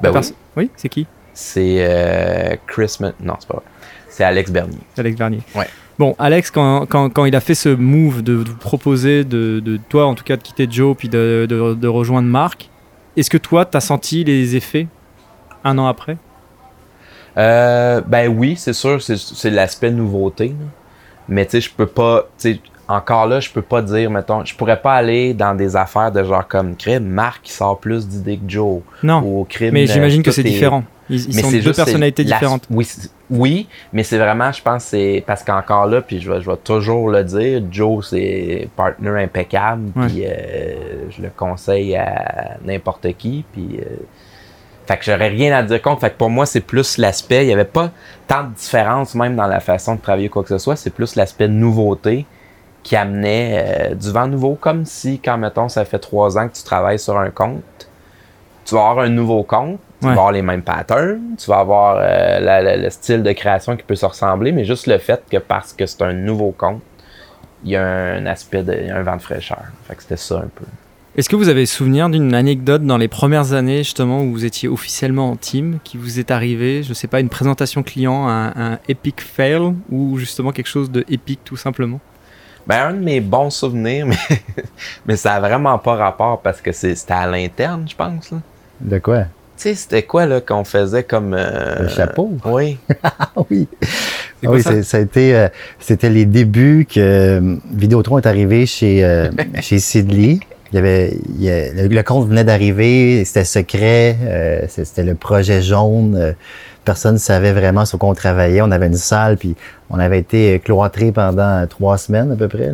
Ben 0.00 0.10
oui. 0.10 0.14
Oui, 0.56 0.70
c'est 0.76 0.88
qui? 0.88 1.06
C'est 1.40 1.76
euh, 1.78 2.56
Chris. 2.66 2.96
Ma- 2.98 3.12
Non, 3.22 3.34
c'est 3.38 3.46
pas 3.48 3.54
vrai. 3.58 3.64
C'est 4.08 4.24
Alex 4.24 4.50
Bernier. 4.50 4.78
Alex 4.96 5.16
Bernier. 5.16 5.40
Ouais. 5.54 5.68
Bon, 6.00 6.16
Alex, 6.18 6.50
quand, 6.50 6.86
quand, 6.86 7.10
quand 7.10 7.24
il 7.26 7.36
a 7.36 7.40
fait 7.40 7.54
ce 7.54 7.68
move 7.68 8.22
de, 8.22 8.42
de 8.42 8.50
vous 8.50 8.56
proposer, 8.56 9.22
de, 9.24 9.60
de 9.60 9.78
toi 9.88 10.06
en 10.06 10.14
tout 10.16 10.24
cas, 10.24 10.36
de 10.36 10.42
quitter 10.42 10.66
Joe 10.68 10.96
puis 10.96 11.08
de, 11.08 11.46
de, 11.48 11.86
rejoindre 11.86 12.26
Marc, 12.28 12.68
est-ce 13.16 13.30
que 13.30 13.38
toi, 13.38 13.64
tu 13.64 13.76
as 13.76 13.80
senti 13.80 14.24
les 14.24 14.56
effets 14.56 14.88
un 15.62 15.78
an 15.78 15.86
après? 15.86 16.16
Euh, 17.36 18.00
ben 18.00 18.28
oui, 18.36 18.56
c'est 18.56 18.72
sûr, 18.72 19.00
c'est- 19.00 19.16
c'est 19.16 19.50
l'aspect 19.50 19.90
nouveauté. 19.92 20.48
là. 20.48 20.54
Mais 21.28 21.44
tu 21.44 21.52
sais, 21.52 21.60
je 21.60 21.70
peux 21.70 21.86
pas. 21.86 22.26
Encore 22.88 23.26
là, 23.26 23.38
je 23.40 23.50
peux 23.50 23.62
pas 23.62 23.82
dire, 23.82 24.10
mettons, 24.10 24.44
je 24.44 24.54
pourrais 24.54 24.80
pas 24.80 24.94
aller 24.94 25.34
dans 25.34 25.54
des 25.54 25.76
affaires 25.76 26.10
de 26.10 26.24
genre 26.24 26.46
comme 26.48 26.74
crime, 26.74 27.04
Marc 27.04 27.42
qui 27.42 27.52
sort 27.52 27.78
plus 27.78 28.08
d'idées 28.08 28.38
que 28.38 28.48
Joe. 28.50 28.80
Non. 29.02 29.22
Ou 29.24 29.44
crime. 29.48 29.74
Mais 29.74 29.86
j'imagine 29.86 30.22
que 30.22 30.30
c'est 30.30 30.40
est- 30.40 30.44
différent. 30.44 30.84
Ils- 31.10 31.24
ils 31.30 31.36
Mais 31.36 31.42
sont 31.42 31.50
deux 31.50 31.60
juste, 31.60 31.76
personnalités 31.76 32.24
la- 32.24 32.36
différentes. 32.36 32.66
Oui, 33.30 33.66
mais 33.92 34.02
c'est 34.02 34.18
vraiment, 34.18 34.52
je 34.52 34.62
pense, 34.62 34.84
c'est 34.84 35.22
parce 35.26 35.42
qu'encore 35.42 35.86
là, 35.86 36.00
puis 36.02 36.20
je 36.20 36.30
vais, 36.32 36.40
je 36.42 36.50
vais 36.50 36.56
toujours 36.58 37.08
le 37.10 37.24
dire, 37.24 37.62
Joe, 37.70 38.06
c'est 38.08 38.68
partner 38.76 39.22
impeccable, 39.22 39.90
Ouais. 39.96 40.06
puis 40.06 40.24
euh, 40.26 41.10
je 41.10 41.22
le 41.22 41.30
conseille 41.34 41.94
à 41.96 42.56
n'importe 42.64 43.06
qui, 43.18 43.44
puis. 43.52 43.80
euh, 43.80 43.84
fait 44.86 44.96
que 44.96 45.04
j'aurais 45.04 45.28
rien 45.28 45.54
à 45.54 45.62
dire 45.62 45.82
contre. 45.82 46.00
Fait 46.00 46.08
que 46.10 46.16
pour 46.16 46.30
moi, 46.30 46.46
c'est 46.46 46.62
plus 46.62 46.96
l'aspect. 46.96 47.44
Il 47.44 47.48
n'y 47.48 47.52
avait 47.52 47.64
pas 47.66 47.90
tant 48.26 48.44
de 48.44 48.54
différence 48.54 49.14
même 49.14 49.36
dans 49.36 49.46
la 49.46 49.60
façon 49.60 49.96
de 49.96 50.00
travailler 50.00 50.30
quoi 50.30 50.42
que 50.42 50.48
ce 50.48 50.56
soit. 50.56 50.76
C'est 50.76 50.88
plus 50.88 51.14
l'aspect 51.14 51.46
nouveauté 51.48 52.24
qui 52.82 52.96
amenait 52.96 53.90
euh, 53.90 53.94
du 53.94 54.10
vent 54.10 54.26
nouveau. 54.26 54.54
Comme 54.60 54.84
si, 54.86 55.18
quand 55.18 55.36
mettons, 55.38 55.68
ça 55.68 55.84
fait 55.84 55.98
trois 55.98 56.38
ans 56.38 56.48
que 56.48 56.56
tu 56.56 56.62
travailles 56.62 56.98
sur 56.98 57.18
un 57.18 57.30
compte, 57.30 57.62
tu 58.64 58.74
vas 58.74 58.88
avoir 58.90 59.04
un 59.06 59.08
nouveau 59.10 59.42
compte, 59.42 59.78
tu 60.00 60.06
Ouais. 60.06 60.12
vas 60.14 60.20
avoir 60.20 60.32
les 60.32 60.42
mêmes 60.42 60.62
patterns, 60.62 61.20
tu 61.38 61.50
vas 61.50 61.58
avoir 61.58 61.96
euh, 61.98 62.38
la- 62.40 62.62
la- 62.62 62.76
le 62.76 62.90
style 62.90 63.22
de 63.22 63.32
création 63.32 63.76
qui 63.76 63.82
peut 63.82 63.96
se 63.96 64.06
ressembler, 64.06 64.52
mais 64.52 64.64
juste 64.64 64.86
le 64.86 64.98
fait 64.98 65.22
que 65.30 65.38
parce 65.38 65.72
que 65.72 65.86
c'est 65.86 66.02
un 66.02 66.12
nouveau 66.12 66.52
compte, 66.56 66.80
il 67.64 67.72
y 67.72 67.76
a 67.76 67.84
un 67.84 68.24
aspect 68.26 68.62
de 68.62 68.72
il 68.74 68.86
y 68.86 68.90
a 68.90 68.96
un 68.96 69.02
vent 69.02 69.16
de 69.16 69.22
fraîcheur. 69.22 69.62
Fait 69.88 69.96
que 69.96 70.02
c'était 70.02 70.16
ça 70.16 70.36
un 70.36 70.48
peu. 70.54 70.64
Est-ce 71.16 71.28
que 71.28 71.34
vous 71.34 71.48
avez 71.48 71.66
souvenir 71.66 72.08
d'une 72.10 72.32
anecdote 72.32 72.84
dans 72.84 72.96
les 72.98 73.08
premières 73.08 73.52
années, 73.52 73.78
justement, 73.78 74.22
où 74.22 74.30
vous 74.30 74.44
étiez 74.44 74.68
officiellement 74.68 75.30
en 75.30 75.36
team, 75.36 75.78
qui 75.82 75.96
vous 75.96 76.20
est 76.20 76.30
arrivé, 76.30 76.84
je 76.84 76.92
sais 76.92 77.08
pas, 77.08 77.18
une 77.18 77.28
présentation 77.28 77.82
client, 77.82 78.28
un, 78.28 78.52
un 78.54 78.78
epic 78.88 79.20
fail, 79.20 79.74
ou 79.90 80.16
justement 80.18 80.52
quelque 80.52 80.68
chose 80.68 80.92
de 80.92 81.04
épique 81.08 81.40
tout 81.44 81.56
simplement? 81.56 81.98
Ben, 82.68 82.88
un 82.88 82.92
de 82.92 82.98
mes 83.02 83.20
bons 83.20 83.50
souvenirs, 83.50 84.06
mais, 84.08 84.16
mais 85.06 85.16
ça 85.16 85.34
a 85.34 85.40
vraiment 85.40 85.78
pas 85.78 85.94
rapport 85.96 86.40
parce 86.42 86.60
que 86.60 86.70
c'était 86.72 87.12
à 87.14 87.26
l'interne, 87.26 87.86
je 87.88 87.96
pense. 87.96 88.30
là. 88.30 88.38
De 88.80 88.98
quoi? 88.98 89.20
Tu 89.56 89.62
sais, 89.64 89.74
c'était 89.74 90.02
quoi 90.04 90.26
là 90.26 90.40
qu'on 90.40 90.62
faisait 90.64 91.02
comme. 91.02 91.34
euh, 91.34 91.80
Le 91.82 91.88
chapeau? 91.88 92.30
Oui. 92.44 92.78
Ah 93.02 93.30
oui. 93.50 93.66
Ah 93.82 94.46
quoi 94.46 94.50
oui, 94.56 94.62
ça? 94.84 94.98
a 94.98 95.00
été, 95.00 95.34
euh, 95.34 95.48
c'était 95.80 96.10
les 96.10 96.26
débuts 96.26 96.86
que 96.88 97.00
euh, 97.00 97.56
Vidéotron 97.72 98.18
est 98.18 98.26
arrivé 98.26 98.66
chez, 98.66 99.28
chez 99.60 99.78
Sidley. 99.80 100.38
Il 100.70 100.76
y 100.76 100.78
avait, 100.78 101.16
il 101.36 101.42
y 101.42 101.50
a- 101.50 101.72
le, 101.72 101.88
le 101.88 102.02
compte 102.02 102.28
venait 102.28 102.44
d'arriver, 102.44 103.24
c'était 103.24 103.44
secret, 103.44 104.68
c'était 104.68 105.02
le 105.02 105.14
projet 105.14 105.62
jaune. 105.62 106.34
Personne 106.88 107.16
ne 107.16 107.18
savait 107.18 107.52
vraiment 107.52 107.84
sur 107.84 107.98
quoi 107.98 108.08
on 108.08 108.14
travaillait. 108.14 108.62
On 108.62 108.70
avait 108.70 108.86
une 108.86 108.94
salle, 108.94 109.36
puis 109.36 109.54
on 109.90 109.98
avait 109.98 110.20
été 110.20 110.58
cloîtrés 110.58 111.12
pendant 111.12 111.66
trois 111.66 111.98
semaines 111.98 112.32
à 112.32 112.34
peu 112.34 112.48
près, 112.48 112.72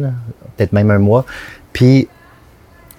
peut-être 0.56 0.72
même 0.72 0.92
un 0.92 1.00
mois. 1.00 1.24
Puis 1.72 2.06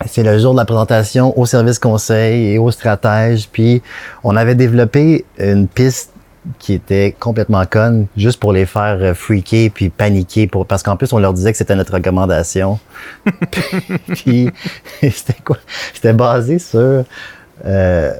c'est 0.05 0.23
le 0.23 0.37
jour 0.39 0.51
de 0.51 0.57
la 0.57 0.65
présentation 0.65 1.37
au 1.39 1.45
service 1.45 1.79
conseil 1.79 2.51
et 2.51 2.57
aux 2.57 2.69
stratèges. 2.69 3.47
Puis 3.49 3.81
on 4.25 4.35
avait 4.35 4.55
développé 4.55 5.23
une 5.39 5.69
piste 5.69 6.11
qui 6.59 6.73
était 6.73 7.15
complètement 7.17 7.65
conne, 7.65 8.07
juste 8.17 8.41
pour 8.41 8.51
les 8.51 8.65
faire 8.65 8.97
euh, 8.99 9.13
freaker 9.13 9.71
puis 9.73 9.89
paniquer, 9.89 10.51
parce 10.67 10.83
qu'en 10.83 10.97
plus, 10.97 11.13
on 11.13 11.19
leur 11.19 11.33
disait 11.33 11.53
que 11.53 11.57
c'était 11.57 11.75
notre 11.75 11.93
recommandation. 11.93 12.77
puis, 14.09 14.51
c'était 15.01 15.41
quoi? 15.45 15.57
C'était 15.93 16.13
basé 16.13 16.59
sur... 16.59 17.05
euh, 17.65 18.13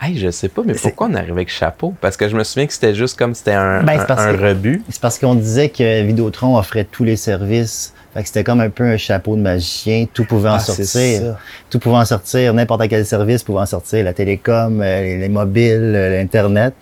Hey, 0.00 0.16
je 0.16 0.30
sais 0.30 0.48
pas, 0.48 0.62
mais 0.64 0.74
pourquoi 0.74 1.08
on 1.10 1.14
arrivait 1.14 1.32
avec 1.32 1.48
chapeau? 1.50 1.92
Parce 2.00 2.16
que 2.16 2.28
je 2.28 2.36
me 2.36 2.44
souviens 2.44 2.66
que 2.66 2.72
c'était 2.72 2.94
juste 2.94 3.18
comme 3.18 3.34
c'était 3.34 3.52
un, 3.52 3.82
Ben, 3.82 3.98
un- 4.00 4.04
parce 4.04 4.22
un 4.22 4.36
que- 4.36 4.42
rebut. 4.50 4.82
C'est 4.88 5.00
parce 5.00 5.18
qu'on 5.18 5.34
disait 5.34 5.70
que 5.70 6.02
Vidéotron 6.02 6.56
offrait 6.56 6.84
tous 6.84 7.02
les 7.04 7.16
services. 7.16 7.92
Fait 8.14 8.22
que 8.22 8.28
c'était 8.28 8.44
comme 8.44 8.60
un 8.60 8.70
peu 8.70 8.84
un 8.84 8.96
chapeau 8.96 9.34
de 9.36 9.40
magicien. 9.42 10.06
Tout 10.14 10.24
pouvait 10.24 10.48
en 10.50 10.54
Ah, 10.54 10.58
sortir. 10.60 11.36
Tout 11.68 11.78
pouvait 11.80 11.96
en 11.96 12.04
sortir. 12.04 12.54
N'importe 12.54 12.88
quel 12.88 13.04
service 13.04 13.42
pouvait 13.42 13.60
en 13.60 13.66
sortir. 13.66 14.04
La 14.04 14.12
télécom, 14.14 14.80
euh, 14.80 15.02
les, 15.02 15.18
les 15.18 15.28
mobiles, 15.28 15.92
euh, 15.96 16.16
l'Internet. 16.16 16.74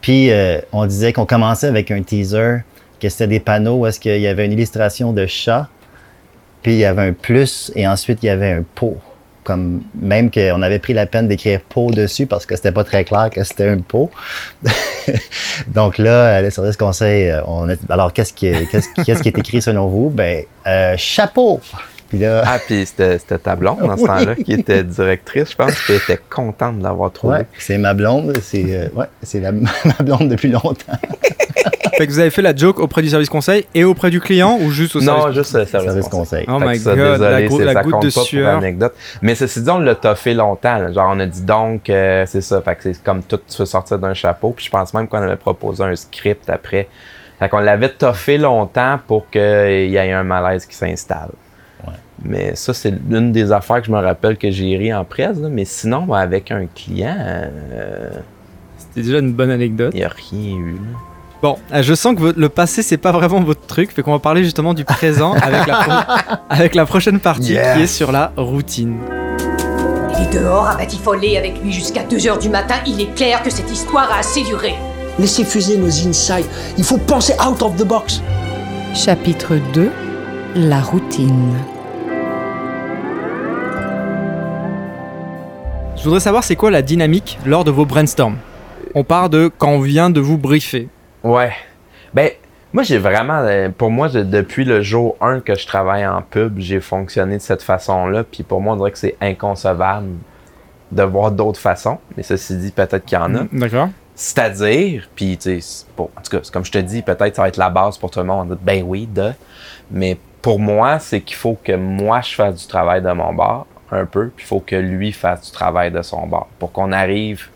Puis, 0.00 0.30
euh, 0.32 0.58
on 0.72 0.84
disait 0.86 1.12
qu'on 1.12 1.26
commençait 1.26 1.68
avec 1.68 1.90
un 1.92 2.02
teaser, 2.02 2.58
que 3.00 3.08
c'était 3.08 3.28
des 3.28 3.40
panneaux 3.40 3.76
où 3.76 3.86
est-ce 3.86 3.98
qu'il 4.00 4.20
y 4.20 4.26
avait 4.26 4.44
une 4.46 4.52
illustration 4.52 5.12
de 5.12 5.26
chat. 5.26 5.68
Puis, 6.62 6.72
il 6.72 6.78
y 6.78 6.84
avait 6.84 7.02
un 7.02 7.12
plus 7.12 7.70
et 7.76 7.86
ensuite, 7.86 8.18
il 8.22 8.26
y 8.26 8.30
avait 8.30 8.50
un 8.52 8.64
pot. 8.74 8.98
Comme 9.44 9.82
même 9.94 10.30
qu'on 10.30 10.62
avait 10.62 10.78
pris 10.78 10.94
la 10.94 11.04
peine 11.06 11.28
d'écrire 11.28 11.60
pot 11.60 11.90
dessus 11.90 12.26
parce 12.26 12.46
que 12.46 12.56
c'était 12.56 12.72
pas 12.72 12.82
très 12.84 13.04
clair 13.04 13.28
que 13.30 13.44
c'était 13.44 13.68
un 13.68 13.78
pot. 13.78 14.10
Donc 15.68 15.98
là, 15.98 16.38
euh, 16.38 16.42
le 16.42 16.50
service 16.50 16.76
conseil, 16.76 17.28
euh, 17.30 17.40
on 17.46 17.68
a, 17.68 17.74
alors 17.90 18.12
qu'est-ce 18.12 18.32
qui, 18.32 18.46
est- 18.46 18.66
qu'est-ce, 18.70 18.88
qu'est-ce 19.04 19.22
qui 19.22 19.28
est 19.28 19.38
écrit 19.38 19.60
selon 19.62 19.86
vous? 19.86 20.10
Ben, 20.10 20.44
euh, 20.66 20.94
chapeau! 20.96 21.60
Puis 22.14 22.22
là, 22.22 22.42
Ah, 22.46 22.58
puis 22.64 22.86
c'était 22.86 23.18
c'était 23.18 23.38
ta 23.38 23.56
blonde 23.56 23.78
dans 23.80 23.96
ce 23.96 24.02
Oui. 24.02 24.06
temps-là 24.08 24.34
qui 24.36 24.52
était 24.52 24.84
directrice, 24.84 25.50
je 25.50 25.56
pense, 25.56 25.74
qui 25.84 25.94
était 25.94 26.18
contente 26.30 26.78
de 26.78 26.82
l'avoir 26.84 27.10
trouvé. 27.10 27.38
ouais, 27.38 27.46
c'est 27.58 27.76
ma 27.78 27.92
blonde, 27.94 28.36
c'est, 28.40 28.64
euh, 28.68 28.88
ouais, 28.94 29.06
c'est 29.22 29.40
la, 29.40 29.50
ma 29.52 29.64
blonde 30.04 30.28
depuis 30.28 30.48
longtemps. 30.50 30.74
Fait 31.96 32.08
que 32.08 32.12
vous 32.12 32.18
avez 32.18 32.30
fait 32.30 32.42
la 32.42 32.54
joke 32.56 32.80
auprès 32.80 33.02
du 33.02 33.08
service 33.08 33.28
conseil 33.28 33.66
et 33.72 33.84
auprès 33.84 34.10
du 34.10 34.20
client 34.20 34.58
ou 34.60 34.70
juste 34.72 34.96
au 34.96 35.00
Non, 35.00 35.20
service 35.22 35.34
juste 35.36 35.54
le 35.54 35.64
service, 35.64 35.88
Service 35.90 36.08
conseil. 36.08 36.44
conseil. 36.44 36.64
Oh 36.66 36.68
my 36.68 36.76
ça, 36.78 36.96
God, 36.96 37.12
désolé, 37.12 37.30
la 37.30 37.42
gou- 37.46 37.58
c'est- 37.58 37.64
la 37.64 37.72
ça 37.72 37.82
goutte 37.82 37.92
compte 37.92 38.02
de 38.02 38.10
pas 38.10 38.20
sueur. 38.20 38.50
pour 38.50 38.58
anecdote. 38.58 38.94
Mais 39.22 39.34
ceci 39.36 39.60
dit, 39.62 39.70
on 39.70 39.78
l'a 39.78 39.94
toffé 39.94 40.34
longtemps. 40.34 40.78
là. 40.78 40.92
Genre, 40.92 41.12
on 41.14 41.20
a 41.20 41.26
dit 41.26 41.42
donc, 41.42 41.88
euh, 41.90 42.24
c'est 42.26 42.40
ça. 42.40 42.60
Fait 42.62 42.74
que 42.74 42.82
c'est 42.82 43.02
comme 43.04 43.22
tout 43.22 43.38
se 43.46 43.64
sortir 43.64 43.98
d'un 44.00 44.12
chapeau. 44.14 44.50
Puis 44.56 44.64
je 44.66 44.70
pense 44.72 44.92
même 44.92 45.06
qu'on 45.06 45.22
avait 45.22 45.36
proposé 45.36 45.84
un 45.84 45.94
script 45.94 46.50
après. 46.50 46.88
Fait 47.38 47.48
qu'on 47.48 47.60
l'avait 47.60 47.90
toffé 47.90 48.38
longtemps 48.38 48.98
pour 49.06 49.30
qu'il 49.30 49.40
y 49.40 49.96
ait 49.96 50.12
un 50.12 50.24
malaise 50.24 50.66
qui 50.66 50.74
s'installe. 50.74 51.30
Mais 52.22 52.54
ça, 52.54 52.72
c'est 52.74 52.92
l'une 53.08 53.32
des 53.32 53.50
affaires 53.52 53.80
que 53.80 53.86
je 53.86 53.92
me 53.92 53.98
rappelle 53.98 54.36
que 54.36 54.50
j'ai 54.50 54.76
ri 54.76 54.92
en 54.94 55.04
presse. 55.04 55.38
là. 55.38 55.48
Mais 55.48 55.64
sinon, 55.64 56.12
avec 56.12 56.50
un 56.50 56.66
client, 56.66 57.16
euh, 57.18 58.10
C'était 58.78 59.02
déjà 59.06 59.18
une 59.18 59.32
bonne 59.32 59.50
anecdote. 59.50 59.90
il 59.94 59.98
n'y 59.98 60.04
a 60.04 60.08
rien 60.30 60.56
eu. 60.56 60.72
là. 60.74 60.98
Bon, 61.42 61.58
euh, 61.74 61.82
je 61.82 61.92
sens 61.94 62.14
que 62.16 62.32
le 62.38 62.48
passé, 62.48 62.82
c'est 62.82 62.96
pas 62.96 63.12
vraiment 63.12 63.40
votre 63.40 63.66
truc. 63.66 63.90
Fait 63.92 64.02
qu'on 64.02 64.12
va 64.12 64.18
parler 64.18 64.44
justement 64.44 64.72
du 64.72 64.84
présent 64.84 65.32
avec 65.42 65.66
la, 65.66 66.06
avec 66.48 66.74
la 66.74 66.86
prochaine 66.86 67.18
partie 67.20 67.52
Yes. 67.52 67.76
qui 67.76 67.82
est 67.82 67.86
sur 67.86 68.12
la 68.12 68.32
routine. 68.36 68.96
dehors 70.32 70.66
à 70.68 70.76
batifoler 70.76 71.36
avec 71.36 71.62
lui 71.62 71.70
jusqu'à 71.72 72.02
2h 72.02 72.40
du 72.40 72.48
matin, 72.48 72.76
il 72.86 73.00
est 73.00 73.14
clair 73.14 73.42
que 73.42 73.50
cette 73.50 73.70
histoire 73.70 74.10
a 74.10 74.20
assez 74.20 74.42
duré. 74.42 74.74
Laissez 75.18 75.44
fuser 75.44 75.76
nos 75.76 75.86
insights. 76.08 76.48
Il 76.78 76.82
faut 76.84 76.96
penser 76.98 77.34
out 77.46 77.60
of 77.62 77.76
the 77.76 77.84
box. 77.86 78.20
Chapitre 78.94 79.56
2 79.74 79.90
La 80.56 80.80
routine. 80.80 81.52
Je 86.04 86.08
voudrais 86.10 86.20
savoir 86.20 86.44
c'est 86.44 86.54
quoi 86.54 86.70
la 86.70 86.82
dynamique 86.82 87.38
lors 87.46 87.64
de 87.64 87.70
vos 87.70 87.86
brainstorms? 87.86 88.36
On 88.94 89.04
part 89.04 89.30
de 89.30 89.50
quand 89.56 89.70
on 89.70 89.80
vient 89.80 90.10
de 90.10 90.20
vous 90.20 90.36
briefer. 90.36 90.90
Ouais. 91.22 91.52
Ben, 92.12 92.28
moi, 92.74 92.82
j'ai 92.82 92.98
vraiment, 92.98 93.38
euh, 93.38 93.70
pour 93.70 93.90
moi, 93.90 94.08
je- 94.08 94.18
depuis 94.18 94.66
le 94.66 94.82
jour 94.82 95.16
1 95.22 95.40
que 95.40 95.54
je 95.54 95.66
travaille 95.66 96.06
en 96.06 96.20
pub, 96.20 96.58
j'ai 96.58 96.80
fonctionné 96.80 97.38
de 97.38 97.42
cette 97.42 97.62
façon-là. 97.62 98.22
Puis 98.22 98.42
pour 98.42 98.60
moi, 98.60 98.74
on 98.74 98.76
dirait 98.76 98.90
que 98.90 98.98
c'est 98.98 99.16
inconcevable 99.22 100.08
de 100.92 101.02
voir 101.04 101.30
d'autres 101.30 101.58
façons. 101.58 101.96
Mais 102.18 102.22
ceci 102.22 102.54
dit, 102.58 102.70
peut-être 102.70 103.06
qu'il 103.06 103.16
y 103.16 103.20
en 103.22 103.34
a. 103.34 103.44
D'accord. 103.50 103.88
C'est-à-dire, 104.14 105.08
puis 105.16 105.38
tu 105.38 105.58
sais, 105.62 105.86
bon, 105.96 106.10
en 106.18 106.20
tout 106.20 106.36
cas, 106.36 106.42
comme 106.52 106.66
je 106.66 106.70
te 106.72 106.76
dis, 106.76 107.00
peut-être 107.00 107.34
ça 107.34 107.40
va 107.40 107.48
être 107.48 107.56
la 107.56 107.70
base 107.70 107.96
pour 107.96 108.10
tout 108.10 108.18
le 108.18 108.26
monde. 108.26 108.58
Ben 108.60 108.84
oui, 108.86 109.06
de. 109.10 109.30
Mais 109.90 110.18
pour 110.42 110.60
moi, 110.60 110.98
c'est 110.98 111.22
qu'il 111.22 111.36
faut 111.38 111.56
que 111.64 111.72
moi, 111.74 112.20
je 112.20 112.34
fasse 112.34 112.56
du 112.60 112.66
travail 112.66 113.00
de 113.00 113.10
mon 113.10 113.32
bar, 113.32 113.64
un 113.94 114.06
peu, 114.06 114.28
puis 114.34 114.44
il 114.44 114.48
faut 114.48 114.60
que 114.60 114.76
lui 114.76 115.12
fasse 115.12 115.42
du 115.46 115.50
travail 115.52 115.90
de 115.90 116.02
son 116.02 116.26
bar, 116.26 116.46
pour 116.58 116.72
qu'on 116.72 116.92
arrive 116.92 117.48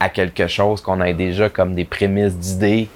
à 0.00 0.08
quelque 0.08 0.46
chose, 0.46 0.80
qu'on 0.80 1.00
ait 1.00 1.14
déjà 1.14 1.48
comme 1.48 1.74
des 1.74 1.84
prémices 1.84 2.36
d'idées, 2.36 2.88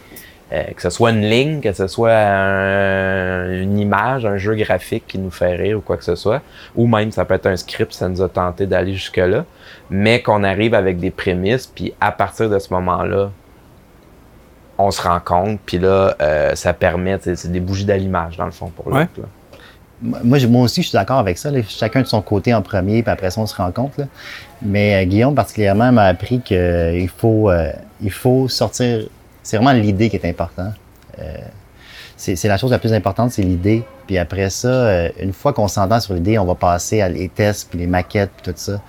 euh, 0.52 0.62
que 0.74 0.80
ce 0.82 0.90
soit 0.90 1.10
une 1.10 1.22
ligne, 1.28 1.60
que 1.60 1.72
ce 1.72 1.86
soit 1.86 2.12
un- 2.14 3.52
une 3.62 3.78
image, 3.78 4.24
un 4.26 4.36
jeu 4.38 4.54
graphique 4.54 5.04
qui 5.06 5.18
nous 5.18 5.30
fait 5.30 5.54
rire 5.56 5.78
ou 5.78 5.80
quoi 5.80 5.96
que 5.96 6.04
ce 6.04 6.14
soit, 6.16 6.40
ou 6.74 6.86
même 6.86 7.10
ça 7.12 7.24
peut 7.24 7.34
être 7.34 7.46
un 7.46 7.56
script, 7.56 7.92
ça 7.92 8.08
nous 8.08 8.22
a 8.22 8.28
tenté 8.28 8.66
d'aller 8.66 8.94
jusque-là, 8.94 9.44
mais 9.90 10.22
qu'on 10.22 10.42
arrive 10.44 10.74
avec 10.74 10.98
des 10.98 11.10
prémices, 11.10 11.66
puis 11.66 11.92
à 12.00 12.12
partir 12.12 12.48
de 12.50 12.58
ce 12.58 12.72
moment-là, 12.74 13.30
on 14.78 14.90
se 14.90 15.02
rend 15.02 15.20
compte, 15.20 15.58
puis 15.66 15.78
là, 15.78 16.14
euh, 16.20 16.54
ça 16.54 16.72
permet, 16.72 17.18
c'est 17.22 17.50
des 17.50 17.60
bougies 17.60 17.84
d'allumage 17.84 18.36
dans 18.36 18.44
le 18.46 18.52
fond 18.52 18.68
pour 18.68 18.86
Ouais. 18.88 19.00
l'autre. 19.16 19.28
Moi, 20.00 20.38
moi 20.46 20.62
aussi, 20.62 20.82
je 20.82 20.88
suis 20.88 20.96
d'accord 20.96 21.18
avec 21.18 21.38
ça. 21.38 21.50
Chacun 21.68 22.02
de 22.02 22.06
son 22.06 22.22
côté 22.22 22.54
en 22.54 22.62
premier, 22.62 23.02
puis 23.02 23.10
après 23.10 23.30
ça, 23.30 23.40
on 23.40 23.46
se 23.46 23.56
là. 23.58 24.06
Mais 24.62 25.02
euh, 25.02 25.06
Guillaume, 25.08 25.34
particulièrement, 25.34 25.90
m'a 25.90 26.04
appris 26.04 26.40
qu'il 26.40 27.08
faut, 27.08 27.50
euh, 27.50 27.72
il 28.00 28.12
faut 28.12 28.48
sortir. 28.48 29.08
C'est 29.42 29.56
vraiment 29.56 29.72
l'idée 29.72 30.08
qui 30.08 30.16
est 30.16 30.28
importante. 30.28 30.74
Euh, 31.18 31.36
c'est 32.18 32.48
la 32.48 32.58
chose 32.58 32.72
la 32.72 32.78
plus 32.78 32.92
importante, 32.92 33.30
c'est 33.30 33.42
l'idée. 33.42 33.84
Puis 34.06 34.18
après 34.18 34.50
ça, 34.50 34.68
euh, 34.68 35.08
une 35.20 35.32
fois 35.32 35.52
qu'on 35.52 35.68
s'entend 35.68 36.00
sur 36.00 36.14
l'idée, 36.14 36.38
on 36.38 36.44
va 36.44 36.56
passer 36.56 37.00
à 37.00 37.08
les 37.08 37.28
tests, 37.28 37.70
puis 37.70 37.78
les 37.78 37.86
maquettes, 37.86 38.30
puis 38.36 38.52
tout 38.52 38.58
ça. 38.58 38.80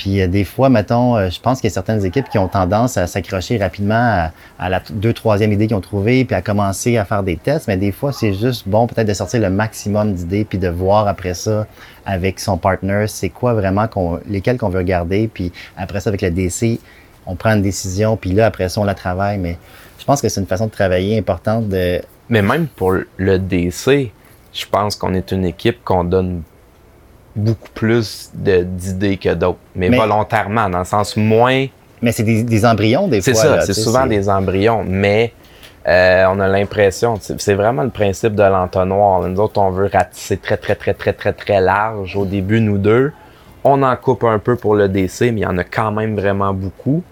Puis 0.00 0.22
euh, 0.22 0.28
des 0.28 0.44
fois, 0.44 0.70
mettons, 0.70 1.14
euh, 1.14 1.28
je 1.28 1.38
pense 1.38 1.60
qu'il 1.60 1.68
y 1.68 1.70
a 1.70 1.74
certaines 1.74 2.06
équipes 2.06 2.26
qui 2.30 2.38
ont 2.38 2.48
tendance 2.48 2.96
à 2.96 3.06
s'accrocher 3.06 3.58
rapidement 3.58 4.30
à, 4.58 4.68
la 4.70 4.80
deux, 4.88 5.12
troisième 5.12 5.52
idée 5.52 5.66
qu'ils 5.66 5.76
ont 5.76 5.82
trouvée, 5.82 6.24
puis 6.24 6.34
à 6.34 6.40
commencer 6.40 6.96
à 6.96 7.04
faire 7.04 7.22
des 7.22 7.36
tests. 7.36 7.68
Mais 7.68 7.76
des 7.76 7.92
fois, 7.92 8.10
c'est 8.10 8.32
juste 8.32 8.66
bon 8.66 8.86
peut-être 8.86 9.06
de 9.06 9.12
sortir 9.12 9.42
le 9.42 9.50
maximum 9.50 10.14
d'idées, 10.14 10.46
puis 10.46 10.56
de 10.56 10.68
voir 10.68 11.06
après 11.06 11.34
ça 11.34 11.66
avec 12.06 12.40
son 12.40 12.56
partner, 12.56 13.04
c'est 13.08 13.28
quoi 13.28 13.52
vraiment 13.52 13.88
qu'on, 13.88 14.20
lesquels 14.26 14.56
qu'on 14.56 14.70
veut 14.70 14.78
regarder. 14.78 15.28
Puis 15.28 15.52
après 15.76 16.00
ça, 16.00 16.08
avec 16.08 16.22
le 16.22 16.30
DC, 16.30 16.80
on 17.26 17.34
prend 17.34 17.50
une 17.50 17.60
décision, 17.60 18.16
puis 18.16 18.32
là, 18.32 18.46
après 18.46 18.70
ça, 18.70 18.80
on 18.80 18.84
la 18.84 18.94
travaille. 18.94 19.36
Mais 19.36 19.58
je 19.98 20.04
pense 20.06 20.22
que 20.22 20.30
c'est 20.30 20.40
une 20.40 20.46
façon 20.46 20.64
de 20.64 20.72
travailler 20.72 21.18
importante. 21.18 21.66
Mais 21.66 22.40
même 22.40 22.68
pour 22.68 22.94
le 23.18 23.38
DC, 23.38 24.10
je 24.54 24.64
pense 24.64 24.96
qu'on 24.96 25.12
est 25.12 25.30
une 25.30 25.44
équipe 25.44 25.84
qu'on 25.84 26.04
donne 26.04 26.40
beaucoup 27.36 27.68
plus 27.74 28.30
d'idées 28.34 29.16
que 29.16 29.34
d'autres, 29.34 29.58
mais, 29.74 29.88
Mais- 29.88 29.96
volontairement, 29.96 30.68
dans 30.68 30.80
le 30.80 30.84
sens 30.84 31.16
moins. 31.16 31.66
Mais 32.02 32.12
c'est 32.12 32.22
des, 32.22 32.42
des 32.42 32.64
embryons, 32.64 33.08
des 33.08 33.20
C'est 33.20 33.32
fois. 33.32 33.42
ça, 33.42 33.60
c'est 33.60 33.68
tu 33.68 33.74
sais, 33.74 33.80
souvent 33.82 34.06
des 34.06 34.28
embryons, 34.28 34.84
mais 34.86 35.32
euh, 35.86 36.24
on 36.30 36.40
a 36.40 36.48
l'impression, 36.48 37.18
c'est 37.20 37.40
c'est 37.40 37.54
vraiment 37.54 37.82
le 37.82 37.90
principe 37.90 38.34
de 38.34 38.42
l'entonnoir. 38.42 39.20
Nous 39.22 39.38
autres, 39.40 39.60
on 39.60 39.70
veut 39.70 39.90
ratisser 39.92 40.36
très, 40.38 40.56
très, 40.56 40.74
très, 40.74 40.94
très, 40.94 41.12
très, 41.12 41.32
très 41.32 41.60
large 41.60 42.16
au 42.16 42.24
début, 42.24 42.60
nous 42.60 42.78
deux. 42.78 43.12
On 43.64 43.82
en 43.82 43.94
coupe 43.96 44.24
un 44.24 44.38
peu 44.38 44.56
pour 44.56 44.74
le 44.74 44.88
DC, 44.88 45.20
mais 45.22 45.28
il 45.32 45.38
y 45.40 45.46
en 45.46 45.58
a 45.58 45.64
quand 45.64 45.92
même 45.92 46.16
vraiment 46.18 46.54
beaucoup. 46.54 47.02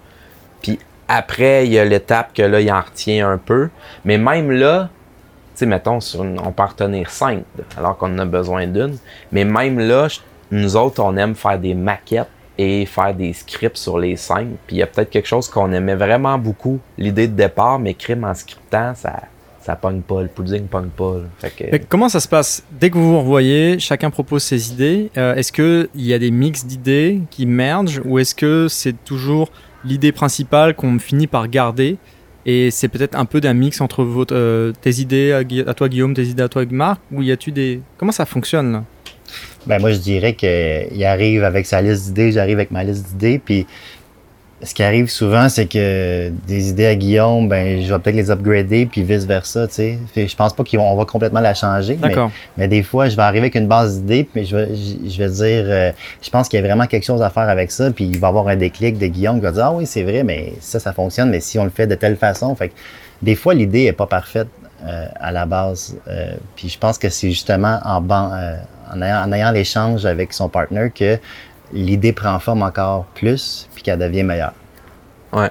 Puis 0.62 0.78
après, 1.06 1.66
il 1.66 1.72
y 1.72 1.78
a 1.78 1.84
l'étape 1.84 2.32
que 2.34 2.42
là, 2.42 2.60
il 2.60 2.72
en 2.72 2.80
retient 2.80 3.28
un 3.30 3.36
peu. 3.38 3.68
Mais 4.06 4.16
même 4.18 4.50
là, 4.50 4.88
mettons, 5.66 5.98
on 6.18 6.52
peut 6.52 6.62
en 6.62 6.66
retenir 6.66 7.10
cinq, 7.10 7.44
alors 7.76 7.96
qu'on 7.96 8.14
en 8.14 8.18
a 8.18 8.24
besoin 8.24 8.66
d'une. 8.66 8.96
Mais 9.32 9.44
même 9.44 9.78
là, 9.78 10.08
nous 10.50 10.76
autres, 10.76 11.02
on 11.02 11.16
aime 11.16 11.34
faire 11.34 11.58
des 11.58 11.74
maquettes 11.74 12.28
et 12.56 12.86
faire 12.86 13.14
des 13.14 13.32
scripts 13.32 13.76
sur 13.76 13.98
les 13.98 14.16
scènes. 14.16 14.56
Puis 14.66 14.76
il 14.76 14.78
y 14.80 14.82
a 14.82 14.86
peut-être 14.86 15.10
quelque 15.10 15.28
chose 15.28 15.48
qu'on 15.48 15.72
aimait 15.72 15.94
vraiment 15.94 16.38
beaucoup, 16.38 16.80
l'idée 16.96 17.28
de 17.28 17.34
départ, 17.34 17.78
mais 17.78 17.94
crime 17.94 18.24
en 18.24 18.34
scriptant, 18.34 18.94
ça 18.94 19.20
ça 19.68 19.76
pogne 19.76 20.00
pas, 20.00 20.22
le 20.22 20.28
pudding 20.28 20.66
pogne 20.66 20.88
pas. 20.88 21.16
comment 21.90 22.08
ça 22.08 22.20
se 22.20 22.28
passe? 22.28 22.64
Dès 22.72 22.88
que 22.88 22.96
vous 22.96 23.10
vous 23.10 23.18
revoyez, 23.18 23.78
chacun 23.78 24.08
propose 24.08 24.42
ses 24.42 24.72
idées. 24.72 25.10
Euh, 25.18 25.34
est-ce 25.34 25.52
qu'il 25.52 25.88
y 25.94 26.14
a 26.14 26.18
des 26.18 26.30
mix 26.30 26.64
d'idées 26.64 27.20
qui 27.30 27.44
mergent 27.44 28.00
ou 28.06 28.18
est-ce 28.18 28.34
que 28.34 28.68
c'est 28.70 28.94
toujours 29.04 29.50
l'idée 29.84 30.10
principale 30.10 30.74
qu'on 30.74 30.98
finit 30.98 31.26
par 31.26 31.48
garder? 31.48 31.98
Et 32.50 32.70
c'est 32.70 32.88
peut-être 32.88 33.14
un 33.14 33.26
peu 33.26 33.42
d'un 33.42 33.52
mix 33.52 33.82
entre 33.82 34.06
euh, 34.32 34.72
tes 34.80 35.00
idées 35.00 35.32
à 35.66 35.74
toi 35.74 35.90
Guillaume, 35.90 36.14
tes 36.14 36.24
idées 36.24 36.42
à 36.42 36.48
toi 36.48 36.64
Marc 36.70 36.98
ou 37.12 37.20
y 37.20 37.30
a-tu 37.30 37.52
des... 37.52 37.82
Comment 37.98 38.10
ça 38.10 38.24
fonctionne 38.24 38.72
là? 38.72 38.84
Ben 39.66 39.78
moi, 39.78 39.92
je 39.92 39.98
dirais 39.98 40.32
qu'il 40.32 41.04
arrive 41.04 41.44
avec 41.44 41.66
sa 41.66 41.82
liste 41.82 42.06
d'idées, 42.06 42.32
j'arrive 42.32 42.56
avec 42.56 42.70
ma 42.70 42.84
liste 42.84 43.08
d'idées. 43.08 43.38
Puis 43.38 43.66
ce 44.62 44.74
qui 44.74 44.82
arrive 44.82 45.08
souvent, 45.08 45.48
c'est 45.48 45.66
que 45.66 46.30
des 46.48 46.70
idées 46.70 46.86
à 46.86 46.94
Guillaume, 46.96 47.48
ben 47.48 47.80
je 47.80 47.92
vais 47.92 47.98
peut-être 48.00 48.16
les 48.16 48.30
upgrader, 48.30 48.86
puis 48.86 49.02
vice-versa, 49.04 49.68
tu 49.68 49.74
sais. 49.74 49.98
Je 50.16 50.34
pense 50.34 50.52
pas 50.52 50.64
qu'on 50.64 50.96
va 50.96 51.04
complètement 51.04 51.40
la 51.40 51.54
changer. 51.54 51.96
mais-. 52.00 52.14
Mais, 52.56 52.66
des 52.68 52.82
fois, 52.82 53.08
je 53.08 53.14
vais 53.14 53.22
arriver 53.22 53.44
avec 53.44 53.54
une 53.54 53.68
base 53.68 54.00
d'idées, 54.00 54.24
puis 54.24 54.44
je 54.44 54.56
vais, 54.56 54.68
je, 54.74 55.18
vais 55.18 55.28
dire, 55.30 55.64
euh, 55.68 55.92
je 56.20 56.30
pense 56.30 56.48
qu'il 56.48 56.58
y 56.60 56.62
a 56.62 56.66
vraiment 56.66 56.86
quelque 56.86 57.04
chose 57.04 57.22
à 57.22 57.30
faire 57.30 57.48
avec 57.48 57.70
ça, 57.70 57.90
puis 57.92 58.04
il 58.06 58.18
va 58.18 58.26
y 58.26 58.30
avoir 58.30 58.48
un 58.48 58.56
déclic 58.56 58.98
de 58.98 59.06
Guillaume 59.06 59.36
qui 59.36 59.42
va 59.44 59.52
dire, 59.52 59.66
ah 59.66 59.72
oui, 59.72 59.86
c'est 59.86 60.02
vrai, 60.02 60.24
mais 60.24 60.54
ça, 60.60 60.80
ça 60.80 60.92
fonctionne, 60.92 61.30
mais 61.30 61.40
si 61.40 61.58
on 61.58 61.64
le 61.64 61.70
fait 61.70 61.86
de 61.86 61.94
telle 61.94 62.16
façon, 62.16 62.54
fait 62.56 62.70
que 62.70 62.74
des 63.22 63.34
fois, 63.36 63.54
l'idée 63.54 63.84
est 63.84 63.92
pas 63.92 64.06
parfaite 64.06 64.48
euh, 64.86 65.06
à 65.20 65.32
la 65.32 65.44
base. 65.44 65.96
Euh, 66.08 66.34
puis 66.54 66.68
je 66.68 66.78
pense 66.78 66.98
que 66.98 67.08
c'est 67.08 67.30
justement 67.30 67.80
en, 67.84 68.00
ban- 68.00 68.30
euh, 68.32 68.56
en 68.94 69.02
ayant, 69.02 69.22
en 69.24 69.32
ayant 69.32 69.50
l'échange 69.50 70.06
avec 70.06 70.32
son 70.32 70.48
partner 70.48 70.90
que 70.94 71.18
l'idée 71.72 72.12
prend 72.12 72.38
forme 72.38 72.62
encore 72.62 73.04
plus, 73.14 73.68
puis 73.74 73.82
qu'elle 73.82 73.98
devient 73.98 74.22
meilleure. 74.22 74.52
Ouais. 75.32 75.50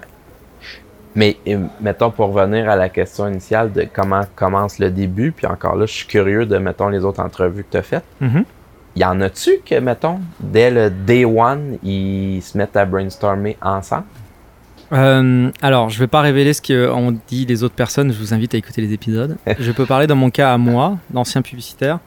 Mais 1.15 1.37
euh, 1.47 1.65
mettons 1.81 2.11
pour 2.11 2.31
revenir 2.33 2.69
à 2.69 2.75
la 2.75 2.89
question 2.89 3.27
initiale 3.27 3.71
de 3.71 3.87
comment 3.91 4.21
commence 4.35 4.77
le 4.77 4.91
début, 4.91 5.31
puis 5.31 5.47
encore 5.47 5.75
là, 5.75 5.85
je 5.85 5.93
suis 5.93 6.07
curieux 6.07 6.45
de 6.45 6.57
mettons 6.57 6.89
les 6.89 7.03
autres 7.03 7.21
entrevues 7.21 7.63
que 7.63 7.71
tu 7.71 7.77
as 7.77 7.83
faites. 7.83 8.05
Mhm. 8.21 8.45
Y 8.95 9.05
en 9.05 9.21
a-tu 9.21 9.59
que, 9.63 9.79
mettons, 9.79 10.19
dès 10.39 10.71
le 10.71 10.89
day 10.89 11.23
one, 11.23 11.77
ils 11.83 12.41
se 12.41 12.57
mettent 12.57 12.75
à 12.75 12.85
brainstormer 12.85 13.57
ensemble? 13.61 14.05
Euh, 14.91 15.51
alors, 15.61 15.89
je 15.89 15.99
vais 15.99 16.07
pas 16.07 16.21
révéler 16.21 16.53
ce 16.53 16.61
qu'ont 16.61 17.15
dit 17.27 17.45
les 17.45 17.63
autres 17.63 17.75
personnes, 17.75 18.11
je 18.11 18.17
vous 18.17 18.33
invite 18.33 18.55
à 18.55 18.57
écouter 18.57 18.81
les 18.81 18.93
épisodes. 18.93 19.37
je 19.59 19.71
peux 19.71 19.85
parler 19.85 20.07
dans 20.07 20.15
mon 20.15 20.29
cas 20.29 20.53
à 20.53 20.57
moi, 20.57 20.97
d'ancien 21.09 21.41
publicitaire, 21.41 21.99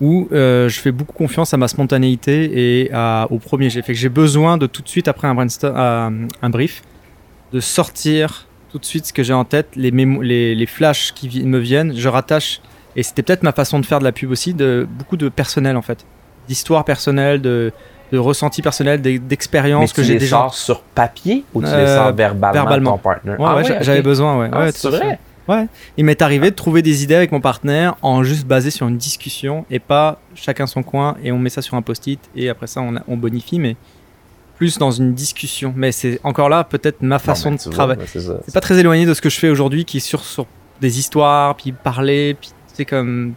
où 0.00 0.28
euh, 0.32 0.68
je 0.68 0.80
fais 0.80 0.92
beaucoup 0.92 1.12
confiance 1.12 1.54
à 1.54 1.56
ma 1.56 1.68
spontanéité 1.68 2.82
et 2.82 2.90
à- 2.92 3.26
au 3.30 3.38
premier 3.38 3.70
jet. 3.70 3.82
Fait 3.82 3.92
que 3.92 3.98
j'ai 3.98 4.08
besoin 4.08 4.56
de 4.58 4.66
tout 4.66 4.82
de 4.82 4.88
suite, 4.88 5.08
après 5.08 5.28
un, 5.28 5.34
brainstorm, 5.34 5.74
euh, 5.76 6.26
un 6.42 6.50
brief, 6.50 6.82
de 7.52 7.60
sortir 7.60 8.46
tout 8.70 8.78
de 8.78 8.84
suite 8.84 9.06
ce 9.06 9.12
que 9.12 9.22
j'ai 9.22 9.32
en 9.32 9.44
tête, 9.44 9.68
les, 9.76 9.90
les, 9.92 10.54
les 10.56 10.66
flashs 10.66 11.12
qui 11.14 11.28
vi- 11.28 11.44
me 11.44 11.58
viennent, 11.58 11.94
je 11.96 12.08
rattache. 12.08 12.60
Et 12.96 13.02
c'était 13.04 13.22
peut-être 13.22 13.42
ma 13.44 13.52
façon 13.52 13.78
de 13.78 13.86
faire 13.86 13.98
de 14.00 14.04
la 14.04 14.12
pub 14.12 14.30
aussi, 14.30 14.52
de 14.54 14.86
beaucoup 14.98 15.16
de 15.16 15.28
personnel 15.28 15.76
en 15.76 15.82
fait, 15.82 16.04
d'histoire 16.48 16.84
personnelle, 16.84 17.40
de, 17.40 17.72
de 18.12 18.18
ressenti 18.18 18.62
personnel, 18.62 19.00
d'expérience 19.00 19.92
tu 19.92 20.00
que 20.00 20.02
j'ai 20.06 20.14
les 20.14 20.18
déjà. 20.20 20.36
sors 20.38 20.54
sur 20.54 20.80
papier 20.82 21.44
ou 21.54 21.60
tu 21.62 21.68
les 21.68 21.72
Euh, 21.72 21.96
sors 21.96 22.12
verbalement, 22.12 22.52
verbalement. 22.52 22.90
à 22.90 22.96
ton 22.96 23.02
partner? 23.02 23.30
Ouais, 23.32 23.36
Ah 23.40 23.56
ouais, 23.56 23.78
j'avais 23.82 24.02
besoin, 24.02 24.38
ouais. 24.38 24.48
Ah, 24.52 24.70
c'est 24.72 24.88
vrai? 24.88 25.18
Ouais. 25.48 25.66
Il 25.96 26.04
m'est 26.06 26.22
arrivé 26.22 26.50
de 26.50 26.54
trouver 26.56 26.80
des 26.82 27.02
idées 27.02 27.14
avec 27.14 27.30
mon 27.32 27.40
partenaire 27.40 27.96
en 28.02 28.22
juste 28.22 28.46
basé 28.46 28.70
sur 28.70 28.88
une 28.88 28.96
discussion 28.96 29.66
et 29.70 29.78
pas 29.78 30.18
chacun 30.34 30.66
son 30.66 30.82
coin 30.82 31.16
et 31.22 31.32
on 31.32 31.38
met 31.38 31.50
ça 31.50 31.60
sur 31.62 31.74
un 31.74 31.82
post-it 31.82 32.18
et 32.34 32.48
après 32.48 32.66
ça 32.66 32.80
on, 32.80 32.96
a- 32.96 33.02
on 33.08 33.16
bonifie, 33.16 33.58
mais 33.58 33.76
plus 34.56 34.78
dans 34.78 34.90
une 34.90 35.12
discussion. 35.14 35.74
Mais 35.76 35.92
c'est 35.92 36.18
encore 36.24 36.48
là 36.48 36.64
peut-être 36.64 37.02
ma 37.02 37.18
façon 37.18 37.50
mais 37.50 37.56
de 37.56 37.62
travailler. 37.70 38.00
c'est 38.46 38.54
pas 38.54 38.60
très 38.60 38.78
éloigné 38.78 39.04
de 39.04 39.12
ce 39.12 39.20
que 39.20 39.28
je 39.28 39.38
fais 39.38 39.50
aujourd'hui 39.50 39.84
qui 39.84 39.98
est 39.98 40.00
sur, 40.00 40.24
sur 40.24 40.46
des 40.80 40.98
histoires, 40.98 41.54
puis 41.56 41.72
parler, 41.72 42.34
puis 42.40 42.50
c'est 42.72 42.84
comme. 42.84 43.34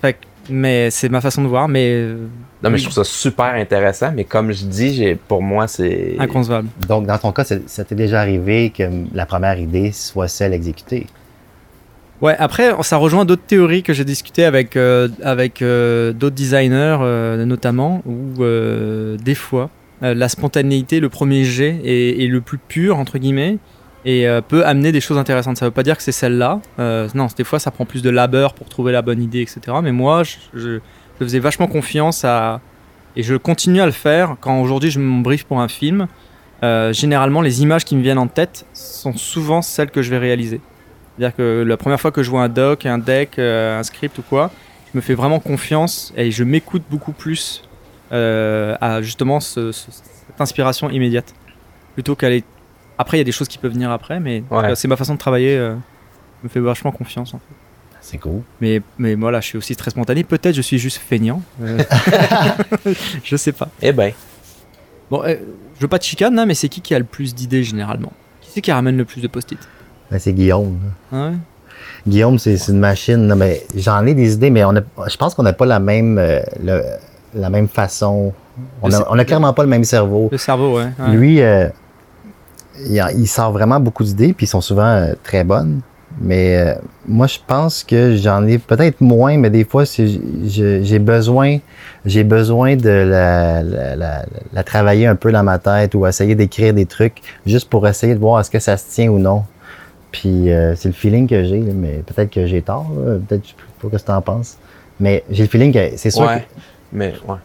Fait 0.00 0.16
mais 0.50 0.90
c'est 0.90 1.08
ma 1.08 1.20
façon 1.20 1.42
de 1.42 1.48
voir, 1.48 1.68
mais. 1.68 1.88
euh, 1.92 2.16
Non, 2.62 2.70
mais 2.70 2.78
je 2.78 2.84
trouve 2.84 2.94
ça 2.94 3.04
super 3.04 3.54
intéressant, 3.54 4.12
mais 4.14 4.24
comme 4.24 4.52
je 4.52 4.64
dis, 4.64 4.94
j'ai, 4.94 5.14
pour 5.14 5.42
moi, 5.42 5.66
c'est. 5.68 6.16
inconcevable. 6.18 6.68
Donc, 6.88 7.06
dans 7.06 7.18
ton 7.18 7.32
cas, 7.32 7.44
ça 7.44 7.84
t'est 7.84 7.94
déjà 7.94 8.20
arrivé 8.20 8.70
que 8.70 8.84
la 9.14 9.26
première 9.26 9.58
idée 9.58 9.92
soit 9.92 10.28
celle 10.28 10.52
exécutée? 10.52 11.06
Ouais, 12.20 12.36
après, 12.38 12.70
ça 12.82 12.98
rejoint 12.98 13.24
d'autres 13.24 13.46
théories 13.46 13.82
que 13.82 13.94
j'ai 13.94 14.04
discutées 14.04 14.44
avec, 14.44 14.76
euh, 14.76 15.08
avec 15.22 15.62
euh, 15.62 16.12
d'autres 16.12 16.36
designers, 16.36 16.98
euh, 17.00 17.44
notamment, 17.46 18.02
où 18.04 18.42
euh, 18.42 19.16
des 19.16 19.34
fois, 19.34 19.70
euh, 20.02 20.12
la 20.12 20.28
spontanéité, 20.28 21.00
le 21.00 21.08
premier 21.08 21.44
jet, 21.44 21.80
est, 21.82 22.22
est 22.22 22.26
le 22.26 22.42
plus 22.42 22.58
pur, 22.58 22.98
entre 22.98 23.16
guillemets, 23.16 23.56
et 24.04 24.26
euh, 24.26 24.40
peut 24.40 24.64
amener 24.64 24.92
des 24.92 25.00
choses 25.00 25.18
intéressantes. 25.18 25.56
Ça 25.58 25.66
veut 25.66 25.70
pas 25.70 25.82
dire 25.82 25.96
que 25.96 26.02
c'est 26.02 26.12
celle-là. 26.12 26.60
Euh, 26.78 27.08
non, 27.14 27.26
des 27.36 27.44
fois, 27.44 27.58
ça 27.58 27.70
prend 27.70 27.84
plus 27.84 28.02
de 28.02 28.10
labeur 28.10 28.54
pour 28.54 28.68
trouver 28.68 28.92
la 28.92 29.02
bonne 29.02 29.22
idée, 29.22 29.40
etc. 29.42 29.60
Mais 29.82 29.92
moi, 29.92 30.22
je, 30.24 30.36
je, 30.54 30.78
faisais 31.18 31.38
vachement 31.38 31.66
confiance 31.66 32.24
à. 32.24 32.60
Et 33.16 33.22
je 33.22 33.34
continue 33.34 33.80
à 33.80 33.86
le 33.86 33.92
faire 33.92 34.36
quand 34.40 34.60
aujourd'hui 34.62 34.90
je 34.90 34.98
me 35.00 35.22
brief 35.22 35.44
pour 35.44 35.60
un 35.60 35.68
film. 35.68 36.06
Euh, 36.62 36.92
généralement, 36.92 37.42
les 37.42 37.62
images 37.62 37.84
qui 37.84 37.96
me 37.96 38.02
viennent 38.02 38.18
en 38.18 38.26
tête 38.28 38.64
sont 38.72 39.12
souvent 39.14 39.60
celles 39.62 39.90
que 39.90 40.00
je 40.00 40.10
vais 40.10 40.18
réaliser. 40.18 40.60
C'est-à-dire 41.18 41.36
que 41.36 41.62
la 41.66 41.76
première 41.76 42.00
fois 42.00 42.12
que 42.12 42.22
je 42.22 42.30
vois 42.30 42.42
un 42.42 42.48
doc, 42.48 42.86
un 42.86 42.98
deck, 42.98 43.38
un 43.38 43.82
script 43.82 44.16
ou 44.18 44.22
quoi, 44.22 44.50
je 44.92 44.96
me 44.98 45.02
fais 45.02 45.14
vraiment 45.14 45.40
confiance 45.40 46.12
et 46.16 46.30
je 46.30 46.44
m'écoute 46.44 46.84
beaucoup 46.90 47.12
plus 47.12 47.62
à 48.10 49.00
justement 49.02 49.40
ce- 49.40 49.72
ce- 49.72 49.90
cette 49.90 50.40
inspiration 50.40 50.88
immédiate. 50.90 51.34
Plutôt 51.94 52.14
qu'aller. 52.14 52.44
Après, 53.00 53.16
il 53.16 53.20
y 53.20 53.22
a 53.22 53.24
des 53.24 53.32
choses 53.32 53.48
qui 53.48 53.56
peuvent 53.58 53.72
venir 53.72 53.90
après, 53.90 54.20
mais 54.20 54.44
Ouais. 54.50 54.60
cas, 54.62 54.74
c'est 54.74 54.88
ma 54.88 54.96
façon 54.96 55.14
de 55.14 55.18
travailler. 55.18 55.56
euh, 55.56 55.74
me 56.44 56.48
fait 56.48 56.60
vachement 56.60 56.92
confiance 56.92 57.34
en 57.34 57.38
fait. 57.38 57.54
C'est 58.02 58.18
cool. 58.18 58.40
Mais, 58.60 58.80
mais 58.98 59.14
voilà, 59.14 59.40
je 59.40 59.46
suis 59.46 59.58
aussi 59.58 59.74
très 59.76 59.90
spontané. 59.90 60.24
Peut-être 60.24 60.54
je 60.54 60.62
suis 60.62 60.78
juste 60.78 60.98
feignant. 60.98 61.42
Euh, 61.62 61.78
je 63.24 63.36
sais 63.36 63.52
pas. 63.52 63.68
Eh 63.82 63.92
ben. 63.92 64.12
Bon, 65.10 65.22
euh, 65.24 65.36
je 65.76 65.80
veux 65.80 65.88
pas 65.88 65.98
de 65.98 66.02
chicane 66.02 66.34
là, 66.34 66.46
mais 66.46 66.54
c'est 66.54 66.68
qui 66.68 66.80
qui 66.80 66.94
a 66.94 66.98
le 66.98 67.04
plus 67.04 67.34
d'idées 67.34 67.62
généralement? 67.64 68.12
Qui 68.40 68.50
c'est 68.52 68.60
qui 68.60 68.72
ramène 68.72 68.96
le 68.96 69.04
plus 69.04 69.20
de 69.20 69.28
post-it? 69.28 69.58
Ben, 70.10 70.18
c'est 70.18 70.32
Guillaume. 70.32 70.78
Ah 71.12 71.28
ouais? 71.28 71.32
Guillaume, 72.06 72.38
c'est 72.38 72.56
une 72.68 72.78
machine. 72.78 73.34
mais 73.34 73.62
j'en 73.76 74.04
ai 74.06 74.14
des 74.14 74.34
idées, 74.34 74.50
mais 74.50 74.64
on 74.64 74.76
a, 74.76 74.80
je 75.08 75.16
pense 75.16 75.34
qu'on 75.34 75.42
n'a 75.42 75.52
pas 75.52 75.66
la 75.66 75.78
même, 75.80 76.18
euh, 76.18 76.40
le- 76.62 76.82
la 77.34 77.50
même 77.50 77.68
façon. 77.68 78.32
On 78.82 78.88
Le 78.88 78.94
a, 78.94 78.98
cer- 79.00 79.06
on 79.10 79.18
a 79.18 79.24
clairement 79.24 79.52
pas 79.52 79.62
le 79.62 79.68
même 79.68 79.84
cerveau. 79.84 80.28
Le 80.32 80.38
cerveau, 80.38 80.78
ouais. 80.78 80.88
ouais. 80.98 81.10
Lui, 81.14 81.40
euh, 82.80 82.86
il, 82.88 83.00
a- 83.00 83.12
il 83.12 83.26
sort 83.26 83.52
vraiment 83.52 83.80
beaucoup 83.80 84.04
d'idées, 84.04 84.32
puis 84.32 84.46
ils 84.46 84.48
sont 84.48 84.60
souvent 84.60 84.82
euh, 84.86 85.14
très 85.22 85.44
bonnes. 85.44 85.80
Mais 86.20 86.56
euh, 86.58 86.74
moi, 87.06 87.26
je 87.28 87.38
pense 87.46 87.84
que 87.84 88.16
j'en 88.16 88.44
ai 88.46 88.58
peut-être 88.58 89.00
moins, 89.00 89.36
mais 89.38 89.48
des 89.48 89.64
fois, 89.64 89.84
j'ai 89.84 90.98
besoin, 90.98 91.58
j'ai 92.04 92.24
besoin 92.24 92.76
de 92.76 92.88
la, 92.90 93.62
la, 93.62 93.96
la- 93.96 94.24
la 94.52 94.62
travailler 94.64 95.06
un 95.06 95.14
peu 95.14 95.30
dans 95.30 95.44
ma 95.44 95.58
tête 95.58 95.94
ou 95.94 96.06
essayer 96.06 96.34
d'écrire 96.34 96.74
des 96.74 96.84
trucs 96.86 97.22
juste 97.46 97.68
pour 97.70 97.86
essayer 97.86 98.14
de 98.14 98.18
voir 98.18 98.40
est-ce 98.40 98.50
que 98.50 98.58
ça 98.58 98.76
se 98.76 98.90
tient 98.92 99.08
ou 99.08 99.18
non. 99.18 99.44
Puis 100.10 100.50
euh, 100.50 100.74
c'est 100.74 100.88
le 100.88 100.94
feeling 100.94 101.28
que 101.28 101.44
j'ai, 101.44 101.60
mais 101.60 102.02
peut-être 102.04 102.30
que 102.30 102.44
j'ai 102.44 102.62
tort, 102.62 102.90
peut-être 103.28 103.44
je 103.44 103.48
sais 103.50 103.54
pas 103.90 103.96
ce 103.96 104.02
que 104.02 104.06
tu 104.06 104.12
en 104.12 104.20
penses. 104.20 104.56
Mais 104.98 105.22
j'ai 105.30 105.44
le 105.44 105.48
feeling 105.48 105.72
que 105.72 105.96
c'est 105.96 106.10
sûr 106.10 106.22
Ouais. 106.26 106.44
Mais, 106.92 107.14
ouais. 107.28 107.36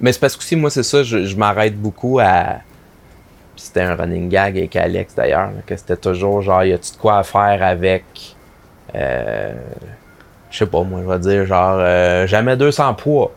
Mais 0.00 0.12
c'est 0.12 0.18
parce 0.18 0.34
que 0.36 0.40
aussi, 0.42 0.56
moi, 0.56 0.68
c'est 0.70 0.82
ça, 0.82 1.04
je, 1.04 1.24
je 1.24 1.36
m'arrête 1.36 1.80
beaucoup 1.80 2.18
à. 2.18 2.56
Puis 3.54 3.64
c'était 3.66 3.82
un 3.82 3.94
running 3.94 4.28
gag 4.28 4.58
avec 4.58 4.74
Alex 4.76 5.14
d'ailleurs, 5.14 5.50
que 5.66 5.76
c'était 5.76 5.96
toujours 5.96 6.42
genre, 6.42 6.64
y 6.64 6.72
a-tu 6.72 6.92
de 6.92 6.96
quoi 6.96 7.18
à 7.18 7.22
faire 7.22 7.58
avec. 7.62 8.04
Euh, 8.94 9.52
je 10.50 10.58
sais 10.58 10.66
pas, 10.66 10.82
moi, 10.82 11.00
je 11.02 11.08
vais 11.08 11.18
dire 11.18 11.46
genre, 11.46 11.76
euh, 11.78 12.26
jamais 12.26 12.56
200 12.56 12.94
poids. 12.94 13.32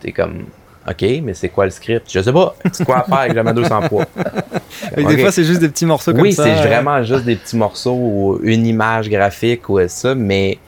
T'es 0.00 0.12
comme, 0.12 0.44
ok, 0.88 1.04
mais 1.22 1.34
c'est 1.34 1.48
quoi 1.50 1.64
le 1.66 1.70
script? 1.70 2.06
Je 2.10 2.20
sais 2.20 2.32
pas, 2.32 2.54
c'est 2.72 2.84
quoi 2.84 3.00
à 3.00 3.04
faire 3.04 3.18
avec 3.18 3.34
jamais 3.34 3.52
200 3.52 3.88
poids? 3.88 4.04
Des 4.96 5.18
fois, 5.18 5.30
c'est 5.32 5.44
juste 5.44 5.60
des 5.60 5.68
petits 5.68 5.86
morceaux 5.86 6.12
comme 6.12 6.22
Oui, 6.22 6.32
ça. 6.32 6.44
c'est 6.44 6.58
euh, 6.58 6.66
vraiment 6.68 7.02
juste 7.02 7.24
des 7.24 7.36
petits 7.36 7.56
morceaux 7.56 7.94
ou 7.94 8.40
une 8.42 8.66
image 8.66 9.08
graphique 9.10 9.68
ou 9.68 9.78
ça, 9.88 10.14
mais 10.14 10.58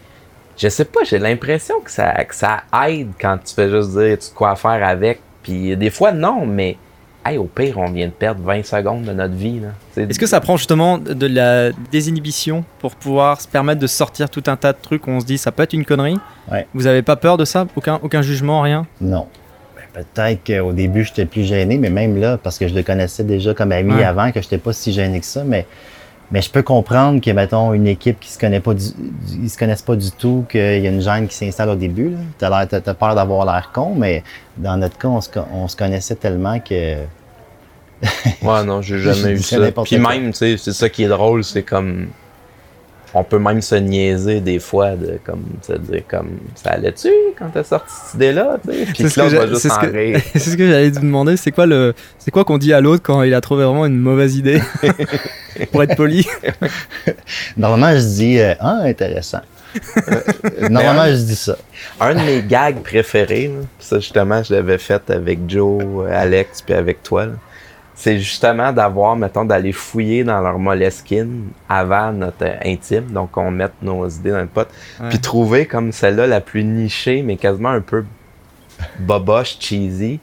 je 0.59 0.69
sais 0.69 0.85
pas, 0.85 1.01
j'ai 1.05 1.19
l'impression 1.19 1.81
que 1.81 1.91
ça, 1.91 2.13
que 2.25 2.35
ça 2.35 2.63
aide 2.87 3.09
quand 3.21 3.39
tu 3.45 3.55
fais 3.55 3.71
juste 3.71 3.91
dire 3.97 4.19
tu 4.19 4.31
quoi 4.35 4.55
faire 4.57 4.87
avec. 4.87 5.21
Puis 5.43 5.77
des 5.77 5.91
fois, 5.91 6.13
non, 6.13 6.45
mais 6.47 6.77
hey, 7.25 7.39
au 7.39 7.45
pire, 7.45 7.79
on 7.79 7.91
vient 7.91 8.07
de 8.07 8.13
perdre 8.13 8.43
20 8.43 8.65
secondes 8.65 9.05
de 9.05 9.13
notre 9.13 9.35
vie. 9.35 9.61
Est-ce 9.97 10.19
que 10.19 10.27
ça 10.27 10.41
prend 10.41 10.57
justement 10.57 10.99
de 10.99 11.27
la 11.27 11.71
désinhibition 11.91 12.65
pour 12.81 12.95
pouvoir 12.97 13.41
se 13.41 13.49
permettre 13.49 13.81
de 13.81 13.87
sortir 13.87 14.29
tout 14.31 14.43
un 14.47 14.57
tas 14.57 14.73
de 14.73 14.79
trucs 14.81 15.07
où 15.07 15.11
on 15.11 15.21
se 15.21 15.27
dit 15.27 15.39
ça 15.39 15.53
peut 15.53 15.63
être 15.63 15.73
une 15.73 15.85
connerie? 15.85 16.19
Ouais. 16.51 16.67
Vous 16.75 16.87
avez 16.87 17.03
pas 17.03 17.17
peur 17.17 17.37
de 17.37 17.45
ça? 17.45 17.67
Aucun, 17.77 17.99
aucun 18.03 18.23
jugement, 18.23 18.61
rien? 18.63 18.87
Non. 19.01 19.27
Ben, 19.95 20.05
Peut-être 20.15 20.41
qu'au 20.47 20.73
début, 20.73 21.05
j'étais 21.05 21.27
plus 21.27 21.45
gêné, 21.45 21.77
mais 21.79 21.91
même 21.91 22.19
là, 22.19 22.39
parce 22.39 22.59
que 22.59 22.67
je 22.67 22.75
le 22.75 22.83
connaissais 22.83 23.25
déjà 23.25 23.53
comme 23.55 23.73
ami 23.73 23.93
Ouais. 23.95 24.05
avant, 24.05 24.33
que 24.33 24.41
j'étais 24.41 24.59
pas 24.59 24.73
si 24.73 24.93
gêné 24.93 25.21
que 25.21 25.27
ça, 25.27 25.45
mais, 25.45 25.67
mais 26.33 26.43
je 26.43 26.51
peux 26.51 26.63
comprendre 26.63 27.21
que, 27.21 27.31
mettons, 27.31 27.73
une 27.75 27.87
équipe 27.87 28.19
qui 28.19 28.31
se 28.31 28.39
connaît 28.39 28.61
pas 28.61 28.75
du, 28.75 28.87
du- 28.87 29.45
ils 29.45 29.51
se 29.51 29.57
connaissent 29.59 29.83
pas 29.83 29.95
du 29.97 30.11
tout, 30.11 30.45
qu'il 30.51 30.61
y 30.83 30.87
a 30.87 30.91
une 30.91 31.01
gêne 31.03 31.29
qui 31.29 31.37
s'installe 31.37 31.69
au 31.69 31.75
début, 31.77 32.15
t'as, 32.39 32.67
t'as 32.67 32.95
peur 32.95 33.15
d'avoir 33.15 33.45
l'air 33.45 33.71
con, 33.73 33.95
mais 33.97 34.23
dans 34.57 34.77
notre 34.79 34.99
cas, 34.99 35.09
on 35.09 35.21
se, 35.21 35.29
co- 35.29 35.45
on 35.53 35.69
se 35.69 35.77
connaissait 35.77 36.17
tellement 36.17 36.59
que, 36.59 36.97
Ouais, 38.43 38.65
non, 38.65 38.83
j'ai 38.83 38.99
jamais 39.15 39.33
eu 39.33 39.39
ça. 39.43 39.57
Puis 39.85 40.01
quoi. 40.01 40.11
même, 40.15 40.33
tu 40.33 40.39
sais, 40.39 40.57
c'est 40.57 40.73
ça 40.73 40.89
qui 40.89 41.05
est 41.05 41.09
drôle, 41.09 41.45
c'est 41.45 41.63
comme. 41.63 42.09
On 43.15 43.25
peut 43.25 43.39
même 43.39 43.61
se 43.61 43.75
niaiser 43.75 44.41
des 44.41 44.59
fois 44.59 44.97
de 44.97 45.19
comme 45.25 45.45
se 45.61 45.75
dire 45.75 46.03
comme 46.09 46.39
ça 46.55 46.71
allait-tu 46.71 47.11
quand 47.39 47.51
t'as 47.53 47.65
sorti 47.65 47.93
cette 48.07 48.15
idée-là? 48.15 48.59
Puis 48.67 48.87
C'est 48.97 49.13
Claude 49.13 49.33
va 49.33 49.47
juste 49.47 49.71
en 49.71 49.81
rire. 49.81 50.21
c'est 50.33 50.39
ce 50.39 50.57
que 50.57 50.67
j'allais 50.67 50.91
te 50.91 51.01
demander. 51.01 51.37
C'est 51.37 51.53
quoi 51.53 51.67
le, 51.67 51.93
c'est 52.19 52.31
quoi 52.31 52.45
qu'on 52.45 52.59
dit 52.59 52.73
à 52.73 52.81
l'autre 52.81 53.03
quand 53.03 53.23
il 53.23 53.35
a 53.35 53.41
trouvé 53.41 53.65
vraiment 53.65 53.87
une 53.87 53.99
mauvaise 53.99 54.37
idée? 54.37 54.63
Pour 55.73 55.83
être 55.83 55.97
poli. 55.97 56.27
normalement, 57.57 57.95
je 57.95 58.05
dis, 58.05 58.39
euh, 58.39 58.55
ah, 58.59 58.81
intéressant. 58.85 59.43
Euh, 60.09 60.69
normalement, 60.69 61.07
je 61.07 61.23
dis 61.23 61.37
ça. 61.37 61.57
Un 62.01 62.15
de 62.15 62.21
mes 62.21 62.43
gags 62.43 62.83
préférés, 62.83 63.49
là, 63.49 63.61
pis 63.79 63.87
ça 63.87 63.99
justement, 63.99 64.43
je 64.43 64.55
l'avais 64.55 64.79
fait 64.79 65.11
avec 65.11 65.41
Joe, 65.49 65.83
euh, 65.83 66.11
Alex, 66.13 66.63
puis 66.63 66.75
avec 66.75 67.03
toi, 67.03 67.27
là, 67.27 67.33
c'est 68.03 68.19
justement 68.19 68.73
d'avoir, 68.73 69.15
mettons, 69.15 69.45
d'aller 69.45 69.71
fouiller 69.71 70.25
dans 70.25 70.41
leur 70.41 70.59
moleskine 70.59 71.51
avant 71.69 72.13
notre 72.13 72.47
intime, 72.65 73.05
donc 73.13 73.37
on 73.37 73.51
mette 73.53 73.75
nos 73.81 74.09
idées 74.09 74.33
dans 74.33 74.41
le 74.41 74.47
pot, 74.49 74.67
Ouais. 75.01 75.09
puis 75.09 75.21
trouver 75.21 75.67
comme 75.67 75.93
celle-là 75.93 76.27
la 76.27 76.41
plus 76.41 76.65
nichée, 76.65 77.23
mais 77.23 77.37
quasiment 77.37 77.69
un 77.69 77.81
peu 77.81 78.05
boboche, 78.99 79.57
cheesy, 79.61 80.19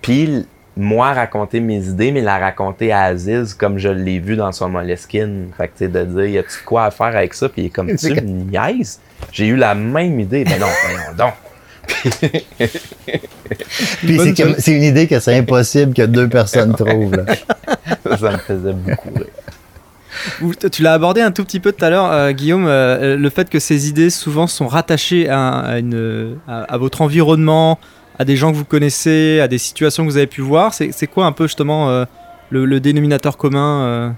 puis 0.00 0.46
moi 0.76 1.12
raconter 1.12 1.58
mes 1.58 1.88
idées, 1.88 2.12
mais 2.12 2.20
la 2.20 2.38
raconter 2.38 2.92
à 2.92 3.02
Aziz 3.02 3.52
comme 3.52 3.78
je 3.78 3.88
l'ai 3.88 4.20
vu 4.20 4.36
dans 4.36 4.52
son 4.52 4.68
moleskine. 4.68 5.48
Fait 5.56 5.66
que, 5.66 5.72
tu 5.72 5.78
sais, 5.86 5.88
de 5.88 6.04
dire, 6.04 6.26
y 6.26 6.38
a-tu 6.38 6.62
quoi 6.64 6.84
à 6.84 6.90
faire 6.92 7.08
avec 7.08 7.34
ça? 7.34 7.48
Puis 7.48 7.62
il 7.62 7.66
est 7.66 7.70
comme, 7.70 7.88
C'est 7.98 8.14
tu 8.14 8.20
me 8.22 8.44
niaises? 8.48 9.00
J'ai 9.32 9.48
eu 9.48 9.56
la 9.56 9.74
même 9.74 10.20
idée. 10.20 10.44
Ben 10.44 10.60
non, 10.60 10.66
voyons 10.84 11.16
donc. 11.16 11.34
Puis 14.00 14.18
c'est, 14.58 14.72
une 14.72 14.82
idée 14.82 15.06
que 15.06 15.20
c'est 15.20 15.36
impossible 15.36 15.94
que 15.94 16.02
deux 16.02 16.28
personnes 16.28 16.74
trouvent, 16.74 17.14
là. 17.14 17.24
Ça, 18.04 18.16
ça 18.18 18.30
me 18.32 18.38
faisait 18.38 18.72
beaucoup 18.72 19.10
rire. 19.14 19.26
Tu 20.72 20.82
l'as 20.82 20.94
abordé 20.94 21.20
un 21.20 21.30
tout 21.30 21.44
petit 21.44 21.60
peu 21.60 21.72
tout 21.72 21.84
à 21.84 21.90
l'heure, 21.90 22.10
euh, 22.10 22.32
Guillaume, 22.32 22.66
euh, 22.66 23.16
le 23.16 23.30
fait 23.30 23.48
que 23.48 23.58
ces 23.58 23.88
idées 23.88 24.10
souvent 24.10 24.46
sont 24.46 24.66
rattachées 24.66 25.28
à, 25.28 25.58
à 25.58 25.78
une, 25.78 26.38
à, 26.48 26.62
à 26.62 26.76
votre 26.76 27.02
environnement, 27.02 27.78
à 28.18 28.24
des 28.24 28.36
gens 28.36 28.50
que 28.50 28.56
vous 28.56 28.64
connaissez, 28.64 29.38
à 29.40 29.46
des 29.48 29.58
situations 29.58 30.04
que 30.04 30.10
vous 30.10 30.16
avez 30.16 30.26
pu 30.26 30.40
voir. 30.40 30.74
C'est 30.74 30.90
c'est 30.92 31.06
quoi 31.06 31.26
un 31.26 31.32
peu 31.32 31.46
justement 31.46 31.88
euh, 31.90 32.04
le, 32.50 32.64
le 32.64 32.80
dénominateur 32.80 33.36
commun 33.36 33.82
euh, 33.82 34.10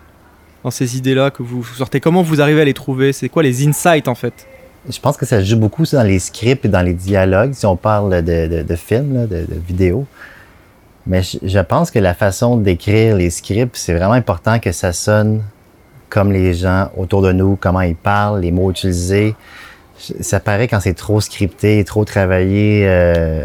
dans 0.64 0.70
ces 0.70 0.96
idées-là 0.96 1.30
que 1.30 1.42
vous 1.42 1.62
sortez? 1.64 2.00
Comment 2.00 2.22
vous 2.22 2.40
arrivez 2.40 2.62
à 2.62 2.64
les 2.64 2.74
trouver? 2.74 3.12
C'est 3.12 3.28
quoi 3.28 3.42
les 3.42 3.66
insights 3.68 4.08
en 4.08 4.14
fait? 4.14 4.46
Je 4.88 4.98
pense 4.98 5.16
que 5.16 5.26
ça 5.26 5.42
joue 5.42 5.58
beaucoup 5.58 5.84
dans 5.92 6.02
les 6.02 6.18
scripts 6.18 6.64
et 6.64 6.68
dans 6.68 6.82
les 6.82 6.94
dialogues, 6.94 7.52
si 7.52 7.66
on 7.66 7.76
parle 7.76 8.22
de, 8.22 8.46
de, 8.46 8.62
de 8.62 8.76
films, 8.76 9.14
là, 9.14 9.26
de, 9.26 9.44
de 9.46 9.60
vidéos. 9.66 10.06
Mais 11.06 11.22
je, 11.22 11.38
je 11.42 11.58
pense 11.58 11.90
que 11.90 11.98
la 11.98 12.14
façon 12.14 12.56
d'écrire 12.56 13.16
les 13.16 13.30
scripts, 13.30 13.76
c'est 13.76 13.94
vraiment 13.94 14.12
important 14.14 14.58
que 14.58 14.72
ça 14.72 14.92
sonne 14.92 15.42
comme 16.08 16.32
les 16.32 16.54
gens 16.54 16.90
autour 16.96 17.22
de 17.22 17.32
nous, 17.32 17.56
comment 17.60 17.82
ils 17.82 17.94
parlent, 17.94 18.40
les 18.40 18.52
mots 18.52 18.70
utilisés. 18.70 19.34
Ça 20.20 20.40
paraît 20.40 20.66
quand 20.66 20.80
c'est 20.80 20.94
trop 20.94 21.20
scripté, 21.20 21.84
trop 21.84 22.06
travaillé. 22.06 22.84
euh, 22.88 23.44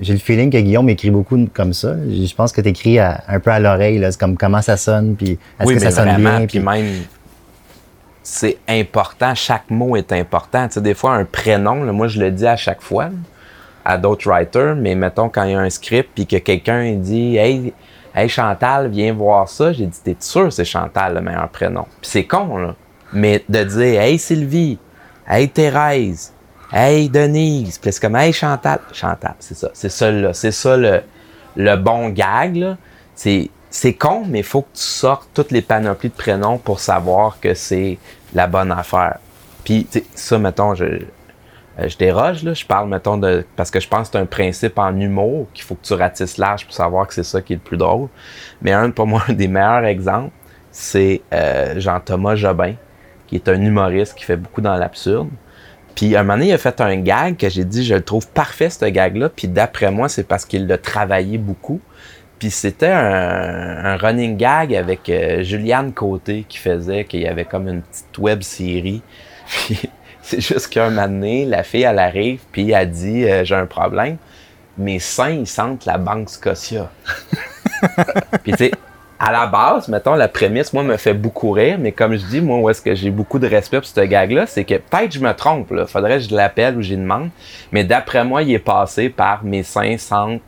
J'ai 0.00 0.12
le 0.12 0.18
feeling 0.20 0.48
que 0.50 0.58
Guillaume 0.58 0.88
écrit 0.88 1.10
beaucoup 1.10 1.44
comme 1.52 1.72
ça. 1.72 1.96
Je 2.08 2.34
pense 2.34 2.52
que 2.52 2.60
tu 2.60 2.68
écris 2.68 2.98
un 3.00 3.40
peu 3.42 3.50
à 3.50 3.58
l'oreille, 3.58 4.00
comme 4.18 4.36
comment 4.36 4.62
ça 4.62 4.76
sonne, 4.76 5.16
puis 5.16 5.32
est-ce 5.58 5.66
Oui, 5.66 5.74
que 5.74 5.80
mais 5.80 5.90
ça 5.90 5.96
sonne 5.96 6.08
vraiment, 6.08 6.38
bien. 6.38 6.46
puis 6.46 6.60
même, 6.60 6.86
c'est 8.22 8.58
important, 8.68 9.34
chaque 9.34 9.70
mot 9.70 9.96
est 9.96 10.12
important. 10.12 10.66
Tu 10.68 10.74
sais, 10.74 10.80
des 10.80 10.94
fois, 10.94 11.14
un 11.14 11.24
prénom, 11.24 11.76
moi, 11.92 12.06
je 12.08 12.20
le 12.20 12.30
dis 12.30 12.46
à 12.46 12.56
chaque 12.56 12.82
fois 12.82 13.08
à 13.84 13.96
d'autres 13.96 14.28
writers, 14.28 14.76
mais 14.76 14.94
mettons, 14.94 15.28
quand 15.28 15.44
il 15.44 15.52
y 15.52 15.54
a 15.54 15.60
un 15.60 15.70
script, 15.70 16.10
puis 16.14 16.26
que 16.26 16.36
quelqu'un 16.36 16.92
dit 16.92 17.36
«Hey, 17.38 17.72
hey, 18.14 18.28
Chantal, 18.28 18.88
viens 18.88 19.14
voir 19.14 19.48
ça», 19.48 19.72
j'ai 19.72 19.86
dit 19.86 19.98
«T'es 20.04 20.16
sûr 20.20 20.52
c'est 20.52 20.66
Chantal, 20.66 21.14
le 21.14 21.22
meilleur 21.22 21.48
prénom?» 21.48 21.86
Puis 22.00 22.10
c'est 22.10 22.24
con, 22.24 22.58
là. 22.58 22.74
Mais 23.12 23.42
de 23.48 23.64
dire 23.64 24.00
«Hey, 24.02 24.18
Sylvie, 24.18 24.78
hey, 25.26 25.48
Thérèse, 25.48 26.34
hey, 26.72 27.08
Denise», 27.08 27.78
puis 27.82 27.90
c'est 27.90 28.00
comme 28.00 28.16
«Hey, 28.16 28.34
Chantal», 28.34 28.80
Chantal, 28.92 29.34
c'est 29.38 29.56
ça, 29.56 29.70
c'est 29.72 29.88
ça, 29.88 30.10
là, 30.10 30.34
c'est 30.34 30.52
ça 30.52 30.76
le, 30.76 31.00
le 31.56 31.76
bon 31.76 32.10
gag, 32.10 32.56
là. 32.56 32.76
C'est 33.14 33.50
c'est 33.70 33.94
con, 33.94 34.24
mais 34.26 34.40
il 34.40 34.44
faut 34.44 34.62
que 34.62 34.74
tu 34.74 34.82
sortes 34.82 35.28
toutes 35.32 35.52
les 35.52 35.62
panoplies 35.62 36.08
de 36.08 36.14
prénoms 36.14 36.58
pour 36.58 36.80
savoir 36.80 37.38
que 37.40 37.54
c'est 37.54 37.98
la 38.34 38.48
bonne 38.48 38.72
affaire. 38.72 39.18
Puis, 39.64 39.86
ça, 40.14 40.38
mettons, 40.38 40.74
je, 40.74 40.84
euh, 41.78 41.88
je 41.88 41.96
déroge, 41.96 42.42
là. 42.42 42.52
Je 42.52 42.64
parle, 42.64 42.88
mettons, 42.88 43.16
de. 43.16 43.44
Parce 43.56 43.70
que 43.70 43.78
je 43.78 43.88
pense 43.88 44.08
que 44.08 44.12
c'est 44.12 44.22
un 44.22 44.26
principe 44.26 44.78
en 44.78 44.98
humour 44.98 45.46
qu'il 45.54 45.64
faut 45.64 45.76
que 45.76 45.86
tu 45.86 45.94
ratisses 45.94 46.36
l'âge 46.38 46.64
pour 46.64 46.74
savoir 46.74 47.06
que 47.06 47.14
c'est 47.14 47.22
ça 47.22 47.40
qui 47.40 47.52
est 47.52 47.56
le 47.56 47.62
plus 47.62 47.76
drôle. 47.76 48.08
Mais 48.62 48.72
un, 48.72 48.90
pour 48.90 49.06
moi, 49.06 49.22
un 49.28 49.32
des 49.32 49.48
meilleurs 49.48 49.84
exemples, 49.84 50.32
c'est 50.72 51.22
euh, 51.32 51.78
Jean-Thomas 51.78 52.34
Jobin, 52.34 52.74
qui 53.26 53.36
est 53.36 53.48
un 53.48 53.60
humoriste 53.60 54.14
qui 54.14 54.24
fait 54.24 54.36
beaucoup 54.36 54.60
dans 54.60 54.76
l'absurde. 54.76 55.28
Puis, 55.94 56.16
un 56.16 56.22
moment 56.22 56.42
il 56.42 56.52
a 56.52 56.58
fait 56.58 56.80
un 56.80 56.96
gag 56.96 57.36
que 57.36 57.48
j'ai 57.48 57.64
dit, 57.64 57.84
je 57.84 57.94
le 57.94 58.02
trouve 58.02 58.26
parfait, 58.28 58.70
ce 58.70 58.84
gag-là. 58.84 59.28
Puis, 59.28 59.48
d'après 59.48 59.90
moi, 59.90 60.08
c'est 60.08 60.24
parce 60.24 60.44
qu'il 60.44 60.66
l'a 60.66 60.78
travaillé 60.78 61.38
beaucoup. 61.38 61.80
Puis 62.40 62.50
c'était 62.50 62.86
un, 62.86 63.84
un 63.84 63.96
running 63.98 64.38
gag 64.38 64.74
avec 64.74 65.10
euh, 65.10 65.42
Juliane 65.42 65.92
Côté 65.92 66.46
qui 66.48 66.56
faisait 66.56 67.04
qu'il 67.04 67.20
y 67.20 67.28
avait 67.28 67.44
comme 67.44 67.68
une 67.68 67.82
petite 67.82 68.16
web 68.18 68.40
série. 68.40 69.02
Puis 69.46 69.78
c'est 70.22 70.40
juste 70.40 70.68
qu'un 70.68 70.88
moment 70.88 71.06
donné, 71.06 71.44
la 71.44 71.62
fille, 71.62 71.82
elle 71.82 71.98
arrive, 71.98 72.40
puis 72.50 72.70
elle 72.70 72.90
dit 72.90 73.24
euh, 73.28 73.44
J'ai 73.44 73.56
un 73.56 73.66
problème. 73.66 74.16
Mes 74.78 74.98
seins, 75.00 75.30
ils 75.30 75.46
sentent 75.46 75.84
la 75.84 75.98
banque 75.98 76.30
Scotia. 76.30 76.90
puis 78.42 78.52
tu 78.52 78.56
sais, 78.56 78.70
à 79.18 79.30
la 79.32 79.46
base, 79.46 79.88
mettons, 79.88 80.14
la 80.14 80.28
prémisse, 80.28 80.72
moi, 80.72 80.82
me 80.82 80.96
fait 80.96 81.12
beaucoup 81.12 81.50
rire, 81.50 81.76
mais 81.78 81.92
comme 81.92 82.16
je 82.16 82.24
dis, 82.24 82.40
moi, 82.40 82.56
où 82.56 82.70
est-ce 82.70 82.80
que 82.80 82.94
j'ai 82.94 83.10
beaucoup 83.10 83.38
de 83.38 83.46
respect 83.46 83.76
pour 83.76 83.86
ce 83.86 84.00
gag-là, 84.00 84.46
c'est 84.46 84.64
que 84.64 84.76
peut-être 84.76 85.12
je 85.12 85.20
me 85.20 85.34
trompe, 85.34 85.72
là. 85.72 85.86
Faudrait 85.86 86.16
que 86.16 86.24
je 86.24 86.34
l'appelle 86.34 86.78
ou 86.78 86.80
j'y 86.80 86.96
demande. 86.96 87.28
Mais 87.70 87.84
d'après 87.84 88.24
moi, 88.24 88.42
il 88.42 88.54
est 88.54 88.58
passé 88.58 89.10
par 89.10 89.44
mes 89.44 89.62
seins 89.62 89.98
sentent 89.98 90.40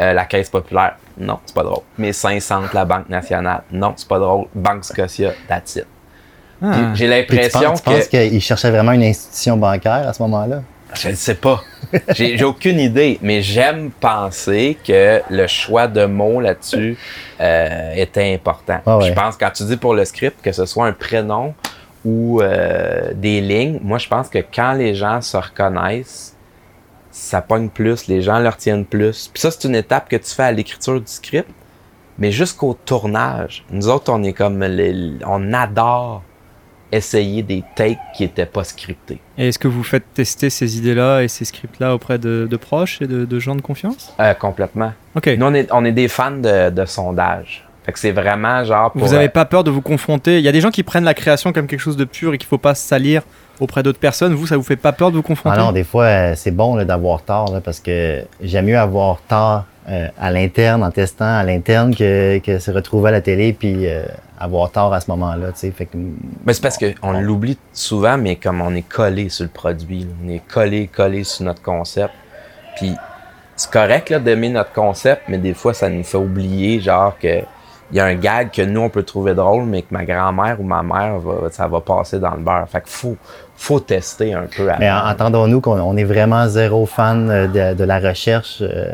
euh, 0.00 0.12
la 0.12 0.24
caisse 0.24 0.50
populaire. 0.50 0.96
Non, 1.18 1.38
c'est 1.46 1.54
pas 1.54 1.62
drôle. 1.62 1.82
Mes 1.98 2.12
seins 2.12 2.40
sentent 2.40 2.72
la 2.74 2.84
Banque 2.84 3.08
nationale. 3.08 3.62
Non, 3.72 3.94
c'est 3.96 4.08
pas 4.08 4.18
drôle. 4.18 4.46
Banque 4.54 4.84
Scotia, 4.84 5.32
that's 5.48 5.76
it. 5.76 5.86
Ah. 6.62 6.92
J'ai 6.94 7.06
l'impression 7.06 7.74
tu 7.74 7.82
penses, 7.82 8.08
que... 8.08 8.28
qu'il 8.28 8.40
cherchait 8.40 8.70
vraiment 8.70 8.92
une 8.92 9.02
institution 9.02 9.56
bancaire 9.56 10.08
à 10.08 10.12
ce 10.12 10.22
moment-là? 10.22 10.62
Je 10.94 11.08
ne 11.08 11.14
sais 11.14 11.34
pas. 11.34 11.62
J'ai 12.14 12.38
j'ai 12.38 12.44
aucune 12.44 12.78
idée, 12.78 13.18
mais 13.20 13.42
j'aime 13.42 13.90
penser 13.90 14.78
que 14.86 15.20
le 15.28 15.46
choix 15.46 15.88
de 15.88 16.06
mots 16.06 16.40
là-dessus 16.40 16.96
euh, 17.40 17.92
était 17.94 18.32
important. 18.32 18.78
Ah 18.86 18.98
ouais. 18.98 19.08
Je 19.08 19.12
pense 19.12 19.36
quand 19.36 19.50
tu 19.50 19.64
dis 19.64 19.76
pour 19.76 19.94
le 19.94 20.04
script 20.04 20.40
que 20.42 20.52
ce 20.52 20.64
soit 20.64 20.86
un 20.86 20.92
prénom 20.92 21.54
ou 22.04 22.40
euh, 22.40 23.10
des 23.14 23.40
lignes, 23.40 23.80
moi 23.82 23.98
je 23.98 24.08
pense 24.08 24.28
que 24.28 24.38
quand 24.38 24.74
les 24.74 24.94
gens 24.94 25.20
se 25.20 25.36
reconnaissent, 25.36 26.35
ça 27.18 27.40
pogne 27.40 27.70
plus, 27.70 28.08
les 28.08 28.20
gens 28.20 28.38
leur 28.38 28.56
tiennent 28.58 28.84
plus. 28.84 29.30
Puis 29.32 29.40
ça, 29.40 29.50
c'est 29.50 29.66
une 29.66 29.74
étape 29.74 30.08
que 30.08 30.16
tu 30.16 30.30
fais 30.34 30.42
à 30.42 30.52
l'écriture 30.52 31.00
du 31.00 31.06
script, 31.06 31.48
mais 32.18 32.30
jusqu'au 32.30 32.74
tournage. 32.84 33.64
Nous 33.70 33.88
autres, 33.88 34.12
on 34.12 34.22
est 34.22 34.34
comme 34.34 34.62
les- 34.62 35.12
on 35.26 35.52
adore 35.54 36.22
essayer 36.92 37.42
des 37.42 37.64
takes 37.74 37.98
qui 38.14 38.24
étaient 38.24 38.46
pas 38.46 38.64
scriptés. 38.64 39.18
Et 39.38 39.48
est-ce 39.48 39.58
que 39.58 39.66
vous 39.66 39.82
faites 39.82 40.04
tester 40.14 40.50
ces 40.50 40.78
idées-là 40.78 41.22
et 41.22 41.28
ces 41.28 41.44
scripts-là 41.44 41.94
auprès 41.94 42.18
de, 42.18 42.46
de 42.48 42.56
proches 42.56 43.00
et 43.02 43.06
de, 43.06 43.24
de 43.24 43.38
gens 43.40 43.56
de 43.56 43.60
confiance? 43.62 44.14
Euh, 44.20 44.34
complètement. 44.34 44.92
Ok. 45.16 45.26
Nous, 45.38 45.46
on 45.46 45.54
est, 45.54 45.68
on 45.72 45.84
est 45.84 45.92
des 45.92 46.08
fans 46.08 46.30
de, 46.30 46.70
de 46.70 46.84
sondage. 46.84 47.66
Fait 47.84 47.92
que 47.92 47.98
c'est 47.98 48.12
vraiment 48.12 48.62
genre 48.64 48.92
pour. 48.92 49.04
Vous 49.06 49.14
n'avez 49.14 49.28
pas 49.28 49.44
peur 49.46 49.64
de 49.64 49.70
vous 49.70 49.80
confronter? 49.82 50.38
Il 50.38 50.44
y 50.44 50.48
a 50.48 50.52
des 50.52 50.60
gens 50.60 50.70
qui 50.70 50.82
prennent 50.82 51.04
la 51.04 51.14
création 51.14 51.52
comme 51.52 51.66
quelque 51.66 51.80
chose 51.80 51.96
de 51.96 52.04
pur 52.04 52.34
et 52.34 52.38
qu'il 52.38 52.48
faut 52.48 52.58
pas 52.58 52.74
salir 52.74 53.22
auprès 53.60 53.82
d'autres 53.82 53.98
personnes. 53.98 54.34
Vous, 54.34 54.46
ça 54.46 54.56
vous 54.56 54.62
fait 54.62 54.76
pas 54.76 54.92
peur 54.92 55.10
de 55.10 55.16
vous 55.16 55.22
confronter 55.22 55.56
Ah 55.58 55.64
non, 55.64 55.72
des 55.72 55.84
fois, 55.84 56.04
euh, 56.04 56.32
c'est 56.36 56.50
bon 56.50 56.76
d'avoir 56.84 57.22
tort 57.22 57.52
là, 57.52 57.60
parce 57.60 57.80
que 57.80 58.24
j'aime 58.40 58.66
mieux 58.66 58.78
avoir 58.78 59.18
tort 59.28 59.64
euh, 59.88 60.08
à 60.18 60.30
l'interne, 60.30 60.82
en 60.82 60.90
testant 60.90 61.38
à 61.38 61.44
l'interne, 61.44 61.94
que, 61.94 62.38
que 62.38 62.58
se 62.58 62.70
retrouver 62.70 63.08
à 63.08 63.12
la 63.12 63.20
télé 63.20 63.52
puis 63.52 63.86
euh, 63.86 64.04
avoir 64.38 64.70
tort 64.70 64.92
à 64.92 65.00
ce 65.00 65.10
moment-là. 65.10 65.52
tu 65.52 65.60
sais. 65.60 65.70
Fait 65.70 65.86
que, 65.86 65.96
Mais 66.44 66.52
c'est 66.52 66.62
parce 66.62 66.78
qu'on 66.78 67.12
l'oublie 67.12 67.58
souvent, 67.72 68.18
mais 68.18 68.36
comme 68.36 68.60
on 68.60 68.74
est 68.74 68.86
collé 68.86 69.28
sur 69.28 69.44
le 69.44 69.50
produit, 69.50 70.00
là. 70.00 70.10
on 70.24 70.28
est 70.28 70.42
collé, 70.46 70.88
collé 70.88 71.24
sur 71.24 71.44
notre 71.44 71.62
concept. 71.62 72.12
Puis 72.76 72.94
c'est 73.56 73.70
correct 73.70 74.12
d'aimer 74.12 74.50
notre 74.50 74.72
concept, 74.72 75.22
mais 75.28 75.38
des 75.38 75.54
fois, 75.54 75.72
ça 75.72 75.88
nous 75.88 76.04
fait 76.04 76.18
oublier, 76.18 76.80
genre, 76.80 77.16
que 77.18 77.42
il 77.92 77.96
y 77.96 78.00
a 78.00 78.04
un 78.04 78.14
gag 78.14 78.50
que 78.50 78.62
nous, 78.62 78.80
on 78.80 78.88
peut 78.88 79.02
trouver 79.04 79.34
drôle, 79.34 79.64
mais 79.64 79.82
que 79.82 79.88
ma 79.92 80.04
grand-mère 80.04 80.56
ou 80.60 80.64
ma 80.64 80.82
mère, 80.82 81.18
va, 81.18 81.50
ça 81.50 81.68
va 81.68 81.80
passer 81.80 82.18
dans 82.18 82.32
le 82.32 82.40
beurre. 82.42 82.66
Fait 82.68 82.80
qu'il 82.80 82.90
faut, 82.90 83.16
faut 83.56 83.80
tester 83.80 84.34
un 84.34 84.46
peu 84.54 84.68
avant. 84.68 84.78
mais 84.80 84.90
en- 84.90 85.08
entendons-nous 85.08 85.60
qu'on 85.60 85.78
on 85.80 85.96
est 85.96 86.04
vraiment 86.04 86.48
zéro 86.48 86.84
fan 86.86 87.30
euh, 87.30 87.46
de, 87.46 87.76
de 87.78 87.84
la 87.84 87.98
recherche. 88.00 88.58
euh, 88.60 88.92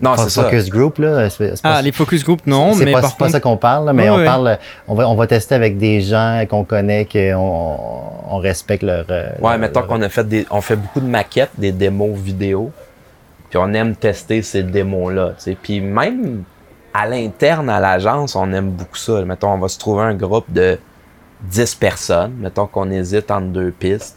Non, 0.00 0.16
c'est 0.16 0.30
ça. 0.30 0.44
Focus 0.44 0.68
group, 0.70 0.98
là. 0.98 1.28
c'est- 1.28 1.56
c'est 1.56 1.62
pas- 1.62 1.74
Ah, 1.78 1.82
les 1.82 1.90
focus 1.90 2.22
group, 2.24 2.40
non, 2.46 2.72
c'est 2.74 2.84
mais 2.84 2.92
pas, 2.92 3.00
par 3.00 3.10
c'est 3.10 3.18
pas 3.18 3.28
ça 3.30 3.40
qu'on 3.40 3.56
parle, 3.56 3.86
là, 3.86 3.92
mais 3.92 4.08
on 4.08 4.24
parle, 4.24 4.58
on 4.86 4.94
va, 4.94 5.08
on 5.08 5.16
va 5.16 5.26
tester 5.26 5.56
avec 5.56 5.76
des 5.76 6.00
gens 6.02 6.44
qu'on 6.48 6.62
connaît, 6.62 7.04
qu'on 7.04 7.76
on 8.30 8.36
respecte 8.38 8.84
leur. 8.84 9.04
euh, 9.10 9.30
Ouais, 9.40 9.50
leur- 9.50 9.58
mettons 9.58 9.82
qu'on 9.82 10.00
a 10.02 10.08
fait 10.08 10.22
des, 10.28 10.46
on 10.52 10.60
fait 10.60 10.76
beaucoup 10.76 11.00
de 11.00 11.08
maquettes, 11.08 11.50
des 11.58 11.72
démos 11.72 12.16
vidéo, 12.16 12.70
puis 13.50 13.58
on 13.58 13.72
aime 13.74 13.96
tester 13.96 14.42
ces 14.42 14.62
démos-là, 14.62 15.30
tu 15.30 15.34
sais. 15.42 15.56
Puis 15.60 15.80
même 15.80 16.44
à 16.94 17.06
l'interne, 17.06 17.68
à 17.70 17.80
l'agence, 17.80 18.34
on 18.36 18.52
aime 18.52 18.70
beaucoup 18.70 18.96
ça. 18.96 19.22
Mettons, 19.24 19.52
on 19.52 19.58
va 19.58 19.68
se 19.68 19.78
trouver 19.78 20.02
un 20.02 20.14
groupe 20.14 20.50
de 20.52 20.78
10 21.42 21.74
personnes, 21.76 22.34
mettons 22.40 22.66
qu'on 22.66 22.90
hésite 22.90 23.30
entre 23.30 23.46
deux 23.48 23.70
pistes, 23.70 24.16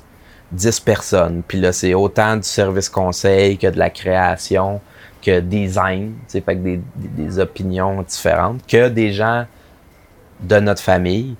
10 0.52 0.80
personnes, 0.80 1.44
puis 1.48 1.60
là, 1.60 1.72
c'est 1.72 1.94
autant 1.94 2.36
du 2.38 2.44
service 2.44 2.90
conseil 2.90 3.58
que 3.58 3.68
de 3.68 3.78
la 3.78 3.90
création, 3.90 4.82
que 5.22 5.40
design, 5.40 6.14
fait 6.28 6.42
que 6.42 6.52
des, 6.54 6.82
des- 6.96 7.24
des 7.26 7.40
opinions 7.40 8.02
différentes, 8.02 8.66
que 8.68 8.90
des 8.90 9.14
gens 9.14 9.46
de 10.42 10.60
notre 10.60 10.82
famille. 10.82 11.36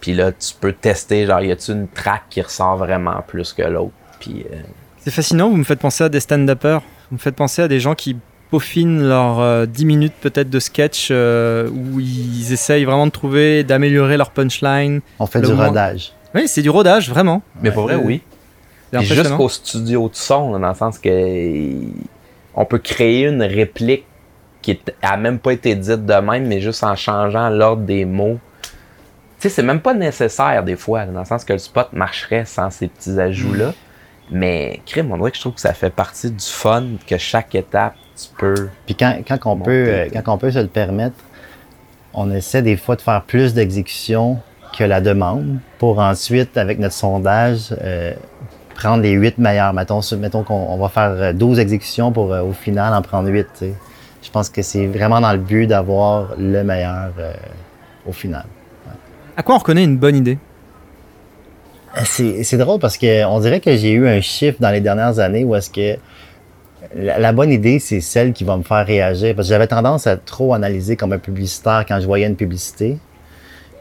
Puis 0.00 0.12
là, 0.14 0.32
tu 0.32 0.52
peux 0.60 0.72
tester, 0.72 1.26
genre, 1.26 1.40
y 1.40 1.50
a-tu 1.50 1.72
une 1.72 1.88
track 1.88 2.24
qui 2.28 2.42
ressort 2.42 2.76
vraiment 2.76 3.22
plus 3.26 3.52
que 3.52 3.62
l'autre? 3.62 3.92
Puis, 4.20 4.44
euh, 4.52 4.56
C'est 4.98 5.10
fascinant, 5.12 5.48
vous 5.48 5.56
me 5.56 5.64
faites 5.64 5.78
penser 5.80 6.04
à 6.04 6.08
des 6.08 6.20
stand-uppers. 6.20 6.80
Vous 7.10 7.14
me 7.16 7.18
faites 7.18 7.36
penser 7.36 7.62
à 7.62 7.68
des 7.68 7.80
gens 7.80 7.94
qui 7.94 8.16
peaufinent 8.52 9.02
leurs 9.02 9.40
euh, 9.40 9.64
10 9.66 9.84
minutes 9.86 10.12
peut-être 10.20 10.50
de 10.50 10.60
sketch 10.60 11.08
euh, 11.10 11.68
où 11.70 11.98
ils 11.98 12.52
essayent 12.52 12.84
vraiment 12.84 13.06
de 13.06 13.10
trouver, 13.10 13.64
d'améliorer 13.64 14.18
leur 14.18 14.30
punchline. 14.30 15.00
On 15.18 15.24
fait 15.26 15.40
du 15.40 15.48
moment- 15.48 15.68
rodage. 15.68 16.12
Oui, 16.34 16.46
c'est 16.46 16.60
du 16.60 16.68
rodage, 16.70 17.08
vraiment. 17.08 17.40
mais 17.62 17.70
pour 17.70 17.84
vrai, 17.84 17.94
Euh, 17.94 18.00
oui. 18.04 18.20
Jusqu'au 19.00 19.48
studio 19.48 20.10
de 20.10 20.14
son, 20.14 20.52
là, 20.52 20.58
dans 20.58 20.68
le 20.68 20.74
sens 20.74 20.98
que 20.98 21.70
on 22.54 22.64
peut 22.66 22.78
créer 22.78 23.26
une 23.26 23.42
réplique 23.42 24.04
qui 24.60 24.78
n'a 25.02 25.16
même 25.16 25.38
pas 25.38 25.54
été 25.54 25.74
dite 25.74 26.04
de 26.04 26.14
même, 26.14 26.46
mais 26.46 26.60
juste 26.60 26.84
en 26.84 26.94
changeant 26.94 27.48
l'ordre 27.48 27.82
des 27.84 28.04
mots. 28.04 28.38
Tu 29.40 29.48
sais, 29.48 29.48
c'est 29.48 29.62
même 29.62 29.80
pas 29.80 29.94
nécessaire 29.94 30.62
des 30.62 30.76
fois, 30.76 31.06
là, 31.06 31.12
dans 31.12 31.20
le 31.20 31.24
sens 31.26 31.42
que 31.44 31.54
le 31.54 31.58
spot 31.58 31.88
marcherait 31.94 32.44
sans 32.44 32.68
ces 32.70 32.88
petits 32.88 33.18
ajouts-là. 33.18 33.72
Mais, 34.32 34.80
crime, 34.86 35.12
on 35.12 35.18
dirait 35.18 35.30
que 35.30 35.36
je 35.36 35.42
trouve 35.42 35.54
que 35.54 35.60
ça 35.60 35.74
fait 35.74 35.90
partie 35.90 36.30
du 36.30 36.44
fun, 36.44 36.84
que 37.06 37.18
chaque 37.18 37.54
étape, 37.54 37.94
tu 38.16 38.28
peux. 38.38 38.68
Puis 38.86 38.94
quand, 38.94 39.18
quand, 39.26 39.38
on 39.44 39.56
peut, 39.56 39.84
euh, 39.88 40.08
quand 40.12 40.34
on 40.34 40.38
peut 40.38 40.50
se 40.50 40.58
le 40.58 40.68
permettre, 40.68 41.16
on 42.14 42.30
essaie 42.30 42.62
des 42.62 42.76
fois 42.76 42.96
de 42.96 43.02
faire 43.02 43.22
plus 43.22 43.54
d'exécutions 43.54 44.38
que 44.76 44.84
la 44.84 45.00
demande 45.00 45.58
pour 45.78 45.98
ensuite, 45.98 46.56
avec 46.56 46.78
notre 46.78 46.94
sondage, 46.94 47.74
euh, 47.82 48.12
prendre 48.74 49.02
les 49.02 49.12
huit 49.12 49.38
meilleurs. 49.38 49.72
Mettons, 49.72 50.00
qu'on 50.42 50.54
on 50.54 50.76
va 50.76 50.88
faire 50.88 51.10
euh, 51.10 51.32
12 51.32 51.58
exécutions 51.58 52.12
pour 52.12 52.32
euh, 52.32 52.42
au 52.42 52.52
final 52.52 52.92
en 52.94 53.02
prendre 53.02 53.28
8. 53.28 53.64
Je 54.22 54.30
pense 54.30 54.50
que 54.50 54.62
c'est 54.62 54.86
vraiment 54.86 55.20
dans 55.20 55.32
le 55.32 55.38
but 55.38 55.66
d'avoir 55.66 56.30
le 56.38 56.62
meilleur 56.62 57.12
euh, 57.18 57.32
au 58.06 58.12
final. 58.12 58.44
À 59.36 59.42
quoi 59.42 59.54
on 59.54 59.58
reconnaît 59.58 59.84
une 59.84 59.96
bonne 59.96 60.16
idée? 60.16 60.38
C'est 62.04 62.42
c'est 62.42 62.56
drôle 62.56 62.78
parce 62.80 62.96
que 62.96 63.24
on 63.26 63.40
dirait 63.40 63.60
que 63.60 63.76
j'ai 63.76 63.92
eu 63.92 64.08
un 64.08 64.20
chiffre 64.20 64.56
dans 64.60 64.70
les 64.70 64.80
dernières 64.80 65.18
années 65.18 65.44
où 65.44 65.54
est-ce 65.54 65.70
que 65.70 65.98
la, 66.96 67.18
la 67.18 67.32
bonne 67.32 67.50
idée, 67.52 67.78
c'est 67.78 68.00
celle 68.00 68.32
qui 68.32 68.44
va 68.44 68.56
me 68.56 68.62
faire 68.62 68.86
réagir. 68.86 69.34
Parce 69.34 69.48
que 69.48 69.52
j'avais 69.54 69.66
tendance 69.66 70.06
à 70.06 70.16
trop 70.16 70.54
analyser 70.54 70.96
comme 70.96 71.12
un 71.12 71.18
publicitaire 71.18 71.84
quand 71.86 72.00
je 72.00 72.06
voyais 72.06 72.26
une 72.26 72.36
publicité. 72.36 72.96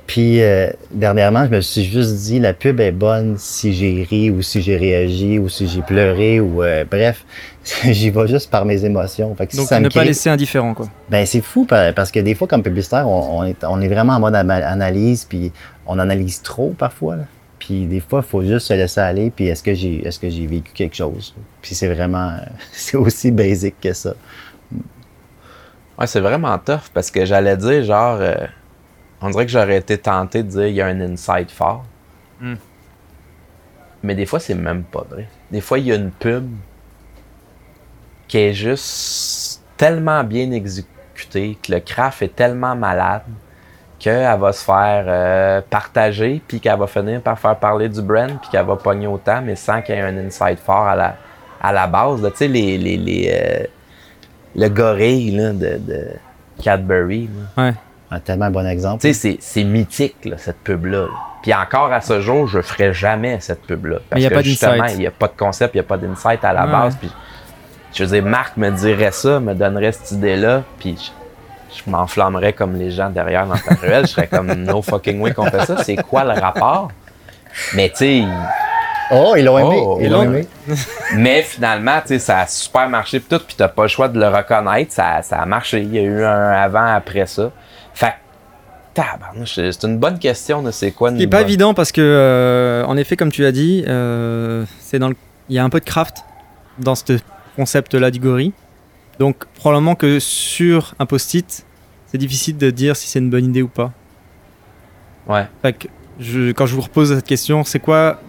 Puis 0.08 0.42
euh, 0.42 0.70
dernièrement, 0.92 1.46
je 1.46 1.52
me 1.56 1.62
suis 1.62 1.86
juste 1.86 2.16
dit 2.16 2.40
la 2.40 2.54
pub 2.54 2.82
est 2.82 2.92
bonne 2.92 3.36
si 3.38 3.74
j'ai 3.74 4.06
ri 4.10 4.30
ou 4.30 4.42
si 4.42 4.62
j'ai 4.62 4.76
réagi 4.76 5.40
ou 5.40 5.48
si 5.48 5.68
j'ai 5.70 5.82
pleuré 5.82 6.42
ou 6.42 6.64
euh, 6.64 6.84
bref, 6.90 7.24
j'y 7.86 8.10
vais 8.10 8.28
juste 8.28 8.50
par 8.52 8.66
mes 8.66 8.84
émotions. 8.84 9.34
Fait 9.36 9.46
que 9.48 9.54
si 9.54 9.58
Donc 9.60 9.72
me 9.72 9.86
ne 9.86 9.90
pas 9.90 10.04
laisser 10.04 10.30
indifférent, 10.30 10.74
quoi. 10.74 10.88
ben 11.10 11.26
c'est 11.26 11.40
fou 11.42 11.66
pa- 11.66 11.94
parce 11.94 12.12
que 12.12 12.20
des 12.20 12.36
fois 12.36 12.48
comme 12.48 12.64
publicitaire, 12.64 13.08
on, 13.08 13.40
on 13.40 13.44
est, 13.46 13.64
on 13.64 13.80
est 13.80 13.88
vraiment 13.88 14.14
en 14.14 14.20
mode 14.20 14.36
analyse 14.36 15.24
puis 15.24 15.54
on 15.88 15.98
analyse 15.98 16.42
trop 16.42 16.74
parfois. 16.78 17.16
là. 17.16 17.24
Puis 17.62 17.86
des 17.86 18.00
fois, 18.00 18.22
il 18.26 18.28
faut 18.28 18.42
juste 18.42 18.66
se 18.66 18.74
laisser 18.74 19.02
aller 19.02 19.30
puis 19.30 19.46
est-ce 19.46 19.62
que 19.62 19.76
j'ai 19.76 20.04
est-ce 20.04 20.20
que 20.20 20.28
j'ai 20.32 20.48
vécu 20.48 20.72
quelque 20.74 20.96
chose? 20.96 21.36
Puis 21.62 21.76
c'est 21.76 21.94
vraiment 21.94 22.38
c'est 22.72 22.98
aussi 22.98 23.30
basique 23.30 23.80
que 23.80 23.94
ça. 23.94 24.16
Ouais, 26.00 26.08
c'est 26.08 26.22
vraiment 26.22 26.58
tough 26.58 26.90
parce 26.92 27.12
que 27.12 27.24
j'allais 27.24 27.56
dire, 27.58 27.84
genre, 27.84 28.18
euh, 28.20 28.48
on 29.22 29.30
dirait 29.30 29.46
que 29.46 29.52
j'aurais 29.52 29.78
été 29.78 29.96
tenté 30.00 30.42
de 30.42 30.50
dire 30.50 30.66
il 30.66 30.74
y 30.74 30.82
a 30.82 30.88
un 30.88 31.00
inside 31.02 31.52
fort. 31.52 31.86
Hmm. 32.40 32.56
Mais 34.02 34.16
des 34.16 34.26
fois, 34.26 34.40
c'est 34.40 34.56
même 34.56 34.82
pas 34.82 35.06
vrai. 35.08 35.28
Des 35.52 35.62
fois, 35.62 35.78
il 35.78 35.86
y 35.86 35.92
a 35.92 35.96
une 35.96 36.10
pub 36.10 36.50
qui 38.28 38.40
est 38.40 38.54
juste 38.56 39.62
tellement 39.78 40.24
bien 40.24 40.50
exécutée, 40.50 41.60
que 41.62 41.74
le 41.74 41.80
craft 41.80 42.24
est 42.24 42.36
tellement 42.36 42.76
malade, 42.76 43.22
qu'elle 44.02 44.40
va 44.40 44.52
se 44.52 44.64
faire 44.66 45.06
euh, 45.08 45.62
partager, 45.70 46.42
puis 46.48 46.60
qu'elle 46.60 46.78
va 46.80 46.88
finir 46.88 47.22
par 47.22 47.38
faire 47.38 47.56
parler 47.56 47.88
du 47.88 48.02
brand, 48.02 48.32
puis 48.42 48.50
qu'elle 48.52 48.66
va 48.66 48.76
pogner 48.76 49.08
autant, 49.08 49.42
mais 49.44 49.56
sans 49.56 49.82
qu'il 49.82 49.96
y 49.96 49.98
ait 49.98 50.02
un 50.02 50.18
insight 50.18 50.60
fort 50.60 50.88
à 50.88 50.96
la, 50.96 51.16
à 51.62 51.72
la 51.72 51.86
base. 51.88 52.22
là. 52.22 52.32
Tu 52.32 52.38
sais, 52.38 52.48
les, 52.48 52.78
les, 52.78 52.98
les, 52.98 53.32
euh, 53.32 53.64
le 54.56 54.68
gorille 54.70 55.32
là, 55.32 55.52
de, 55.54 55.78
de 55.78 56.08
Cadbury. 56.62 57.30
là. 57.58 57.64
Ouais. 57.66 57.74
Un 58.10 58.20
tellement 58.20 58.50
bon 58.52 58.68
exemple. 58.68 59.02
Tu 59.02 59.14
sais, 59.14 59.14
c'est- 59.14 59.38
c'est 59.40 59.64
mythique, 59.64 60.26
là, 60.26 60.38
cette 60.38 60.58
pub-là. 60.58 61.04
là. 61.04 61.08
Puis 61.44 61.54
encore 61.54 61.92
à 61.94 62.02
ce 62.02 62.20
jour, 62.22 62.46
je 62.48 62.60
ferai 62.62 62.94
jamais 62.94 63.40
cette 63.40 63.62
pub-là. 63.62 64.00
Parce 64.10 64.20
Mais 64.20 64.24
y 64.24 64.26
a 64.26 64.30
que 64.30 64.36
pas 64.36 64.42
justement, 64.42 64.86
il 64.86 64.98
n'y 64.98 65.08
a 65.08 65.12
pas 65.12 65.28
de 65.28 65.38
concept, 65.38 65.74
il 65.76 65.78
n'y 65.78 65.82
a 65.82 65.88
pas 65.88 65.98
d'insight 65.98 66.44
à 66.44 66.54
la 66.54 66.66
Ouais. 66.66 66.72
base. 66.72 66.98
Puis, 66.98 67.10
je 67.94 68.04
veux 68.04 68.10
dire, 68.12 68.24
Marc 68.26 68.58
me 68.58 68.70
dirait 68.72 69.12
ça, 69.12 69.40
me 69.40 69.54
donnerait 69.54 69.92
cette 69.94 70.12
idée-là, 70.12 70.64
puis 70.80 71.12
je, 71.76 71.90
m'enflammerais 71.90 72.54
comme 72.54 72.76
les 72.78 72.92
gens 72.92 73.10
derrière 73.10 73.48
dans 73.48 73.58
ta 73.58 73.76
ruelle. 73.76 74.06
Je 74.06 74.12
serais 74.12 74.28
comme 74.28 74.54
no 74.54 74.82
fucking 74.82 75.20
way 75.20 75.34
qu'on 75.34 75.50
fait 75.50 75.66
ça. 75.66 75.84
C'est 75.84 75.96
quoi 75.96 76.24
le 76.24 76.40
rapport? 76.40 76.90
Mais 77.74 77.90
tu 77.90 77.96
sais, 77.98 78.24
Oh, 79.14 79.34
ils 79.38 79.44
l'ont 79.44 79.60
aimé. 79.60 79.82
Oh, 79.84 80.00
ils 80.02 80.10
l'ont 80.10 80.24
aimé. 80.24 80.48
mais 81.16 81.42
finalement, 81.42 82.00
tu 82.02 82.08
sais, 82.10 82.20
ça 82.20 82.40
a 82.40 82.48
super 82.48 82.88
marché 82.88 83.20
pis 83.20 83.28
tout, 83.30 83.42
puis 83.46 83.56
t'as 83.58 83.68
pas 83.68 83.82
le 83.82 83.88
choix 83.90 84.08
de 84.08 84.18
le 84.18 84.28
reconnaître. 84.30 84.94
Ça, 84.94 85.22
ça 85.22 85.40
a 85.40 85.46
marché. 85.46 85.82
Il 85.82 85.94
y 85.94 86.00
a 86.00 86.02
eu 86.02 86.24
un 86.24 86.52
avant 86.52 86.86
après 86.86 87.26
ça. 87.26 87.52
Fait 87.94 88.14
c'est 89.46 89.72
c'est 89.72 89.84
une 89.88 89.98
bonne 89.98 90.20
question 90.20 90.62
de 90.62 90.72
c'est 90.72 90.92
quoi 90.92 91.10
Ce 91.10 91.16
qui 91.16 91.22
n'est 91.22 91.28
pas 91.28 91.42
évident 91.42 91.74
parce 91.74 91.92
que, 91.92 92.02
euh, 92.02 92.84
en 92.86 92.98
effet, 92.98 93.16
comme 93.16 93.32
tu 93.32 93.46
as 93.46 93.52
dit, 93.52 93.84
euh, 93.88 94.66
c'est 94.80 95.00
dans 95.00 95.10
le- 95.10 95.16
il 95.50 95.56
y 95.56 95.60
a 95.60 95.64
un 95.64 95.70
peu 95.70 95.80
de 95.80 95.86
craft 95.86 96.18
dans 96.80 96.96
ce 96.96 97.18
concept-là 97.56 98.12
du 98.12 98.20
gorille. 98.20 98.54
Donc, 99.20 99.46
probablement 99.56 99.96
que 99.96 100.20
sur 100.20 100.96
un 101.00 101.06
post-it, 101.06 101.66
c'est 102.08 102.18
difficile 102.18 102.58
de 102.58 102.70
dire 102.72 102.96
si 102.96 103.08
c'est 103.08 103.20
une 103.20 103.30
bonne 103.30 103.46
idée 103.46 103.62
ou 103.62 103.68
pas. 103.68 103.92
Ouais. 105.28 105.48
Fait 105.62 105.74
que 105.74 105.88
je- 106.20 106.52
quand 106.52 106.66
je 106.66 106.76
vous 106.76 106.82
repose 106.82 107.14
cette 107.16 107.26
question, 107.26 107.64
c'est 107.64 107.80
quoi, 107.80 108.20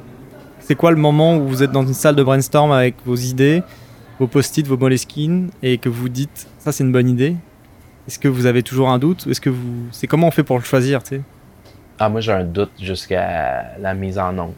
c'est 0.60 0.74
quoi 0.74 0.90
le 0.90 0.96
moment 0.98 1.36
où 1.36 1.48
vous 1.48 1.62
êtes 1.62 1.72
dans 1.72 1.86
une 1.86 1.94
salle 1.94 2.14
de 2.16 2.22
brainstorm 2.22 2.70
avec 2.72 2.96
vos 3.06 3.16
idées, 3.16 3.62
vos 4.20 4.26
post-it, 4.26 4.66
vos 4.66 4.76
moleskines, 4.76 5.50
et 5.62 5.78
que 5.78 5.88
vous 5.88 6.08
dites 6.08 6.46
ça 6.58 6.72
c'est 6.72 6.84
une 6.84 6.92
bonne 6.92 7.08
idée? 7.08 7.36
Est-ce 8.06 8.18
que 8.18 8.28
vous 8.28 8.46
avez 8.46 8.62
toujours 8.62 8.90
un 8.90 8.98
doute 8.98 9.26
ou 9.26 9.30
est-ce 9.30 9.40
que 9.40 9.50
vous, 9.50 9.86
c'est 9.92 10.06
comment 10.06 10.26
on 10.28 10.30
fait 10.32 10.42
pour 10.42 10.58
le 10.58 10.64
choisir, 10.64 11.02
tu 11.02 11.16
sais? 11.16 11.22
Ah, 11.98 12.08
moi, 12.08 12.20
j'ai 12.20 12.32
un 12.32 12.42
doute 12.42 12.72
jusqu'à 12.80 13.78
la 13.78 13.94
mise 13.94 14.18
en 14.18 14.36
ombre. 14.36 14.54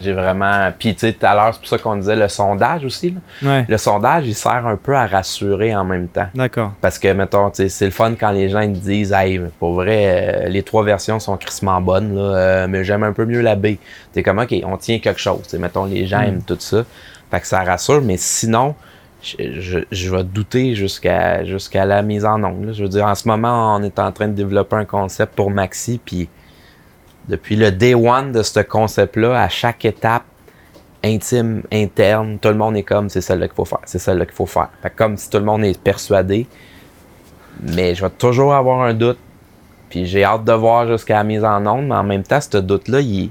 J'ai 0.00 0.12
vraiment. 0.12 0.70
Puis, 0.78 0.94
tu 0.94 1.00
sais, 1.00 1.12
tout 1.14 1.24
à 1.24 1.34
l'heure, 1.34 1.54
c'est 1.54 1.60
pour 1.60 1.68
ça 1.68 1.78
qu'on 1.78 1.96
disait 1.96 2.16
le 2.16 2.28
sondage 2.28 2.84
aussi. 2.84 3.14
là. 3.42 3.48
Ouais. 3.50 3.64
Le 3.68 3.78
sondage, 3.78 4.26
il 4.26 4.34
sert 4.34 4.66
un 4.66 4.76
peu 4.76 4.94
à 4.94 5.06
rassurer 5.06 5.74
en 5.74 5.84
même 5.84 6.08
temps. 6.08 6.26
D'accord. 6.34 6.72
Parce 6.80 6.98
que, 6.98 7.10
mettons, 7.12 7.48
tu 7.50 7.56
sais, 7.62 7.68
c'est 7.70 7.86
le 7.86 7.90
fun 7.90 8.12
quand 8.18 8.30
les 8.30 8.48
gens 8.50 8.60
ils 8.60 8.74
te 8.74 8.78
disent, 8.84 9.12
hey, 9.12 9.40
pour 9.58 9.72
vrai, 9.74 10.44
euh, 10.44 10.48
les 10.48 10.62
trois 10.62 10.84
versions 10.84 11.18
sont 11.18 11.36
crissement 11.36 11.80
bonnes, 11.80 12.14
là, 12.14 12.20
euh, 12.22 12.66
mais 12.68 12.84
j'aime 12.84 13.02
un 13.04 13.12
peu 13.12 13.24
mieux 13.24 13.40
la 13.40 13.56
B. 13.56 13.76
T'es 14.12 14.22
comme, 14.22 14.38
OK, 14.38 14.54
on 14.64 14.76
tient 14.76 14.98
quelque 14.98 15.20
chose. 15.20 15.40
Tu 15.44 15.50
sais, 15.50 15.58
mettons, 15.58 15.86
les 15.86 16.06
gens 16.06 16.20
Mm. 16.20 16.24
aiment 16.24 16.42
tout 16.42 16.56
ça. 16.58 16.84
Fait 17.30 17.40
que 17.40 17.46
ça 17.46 17.62
rassure, 17.64 18.02
mais 18.02 18.16
sinon, 18.18 18.74
je, 19.22 19.60
je, 19.60 19.78
je 19.90 20.10
vais 20.14 20.22
douter 20.22 20.74
jusqu'à 20.74 21.44
jusqu'à 21.44 21.84
la 21.84 22.02
mise 22.02 22.24
en 22.24 22.44
ongle. 22.44 22.72
Je 22.74 22.82
veux 22.82 22.88
dire, 22.88 23.06
en 23.06 23.14
ce 23.14 23.26
moment, 23.26 23.74
on 23.76 23.82
est 23.82 23.98
en 23.98 24.12
train 24.12 24.28
de 24.28 24.34
développer 24.34 24.76
un 24.76 24.84
concept 24.84 25.34
pour 25.34 25.50
Maxi, 25.50 25.98
puis 26.04 26.28
depuis 27.28 27.56
le 27.56 27.70
day 27.70 27.94
one 27.94 28.32
de 28.32 28.42
ce 28.42 28.60
concept-là, 28.60 29.40
à 29.42 29.48
chaque 29.48 29.84
étape 29.84 30.24
intime, 31.04 31.62
interne, 31.72 32.38
tout 32.40 32.48
le 32.48 32.54
monde 32.54 32.76
est 32.76 32.82
comme 32.82 33.08
c'est 33.08 33.20
celle-là 33.20 33.46
qu'il 33.48 33.54
faut 33.56 33.64
faire, 33.64 33.80
c'est 33.84 33.98
celle-là 33.98 34.26
qu'il 34.26 34.34
faut 34.34 34.46
faire. 34.46 34.68
Comme 34.96 35.16
si 35.16 35.30
tout 35.30 35.38
le 35.38 35.44
monde 35.44 35.64
est 35.64 35.78
persuadé, 35.80 36.46
mais 37.62 37.94
je 37.94 38.02
vais 38.04 38.10
toujours 38.10 38.54
avoir 38.54 38.82
un 38.82 38.94
doute. 38.94 39.18
Puis 39.88 40.06
j'ai 40.06 40.24
hâte 40.24 40.44
de 40.44 40.52
voir 40.52 40.86
jusqu'à 40.88 41.14
la 41.14 41.24
mise 41.24 41.44
en 41.44 41.64
onde, 41.66 41.86
mais 41.86 41.94
en 41.94 42.02
même 42.02 42.24
temps, 42.24 42.40
ce 42.40 42.58
doute-là, 42.58 43.00
il, 43.00 43.30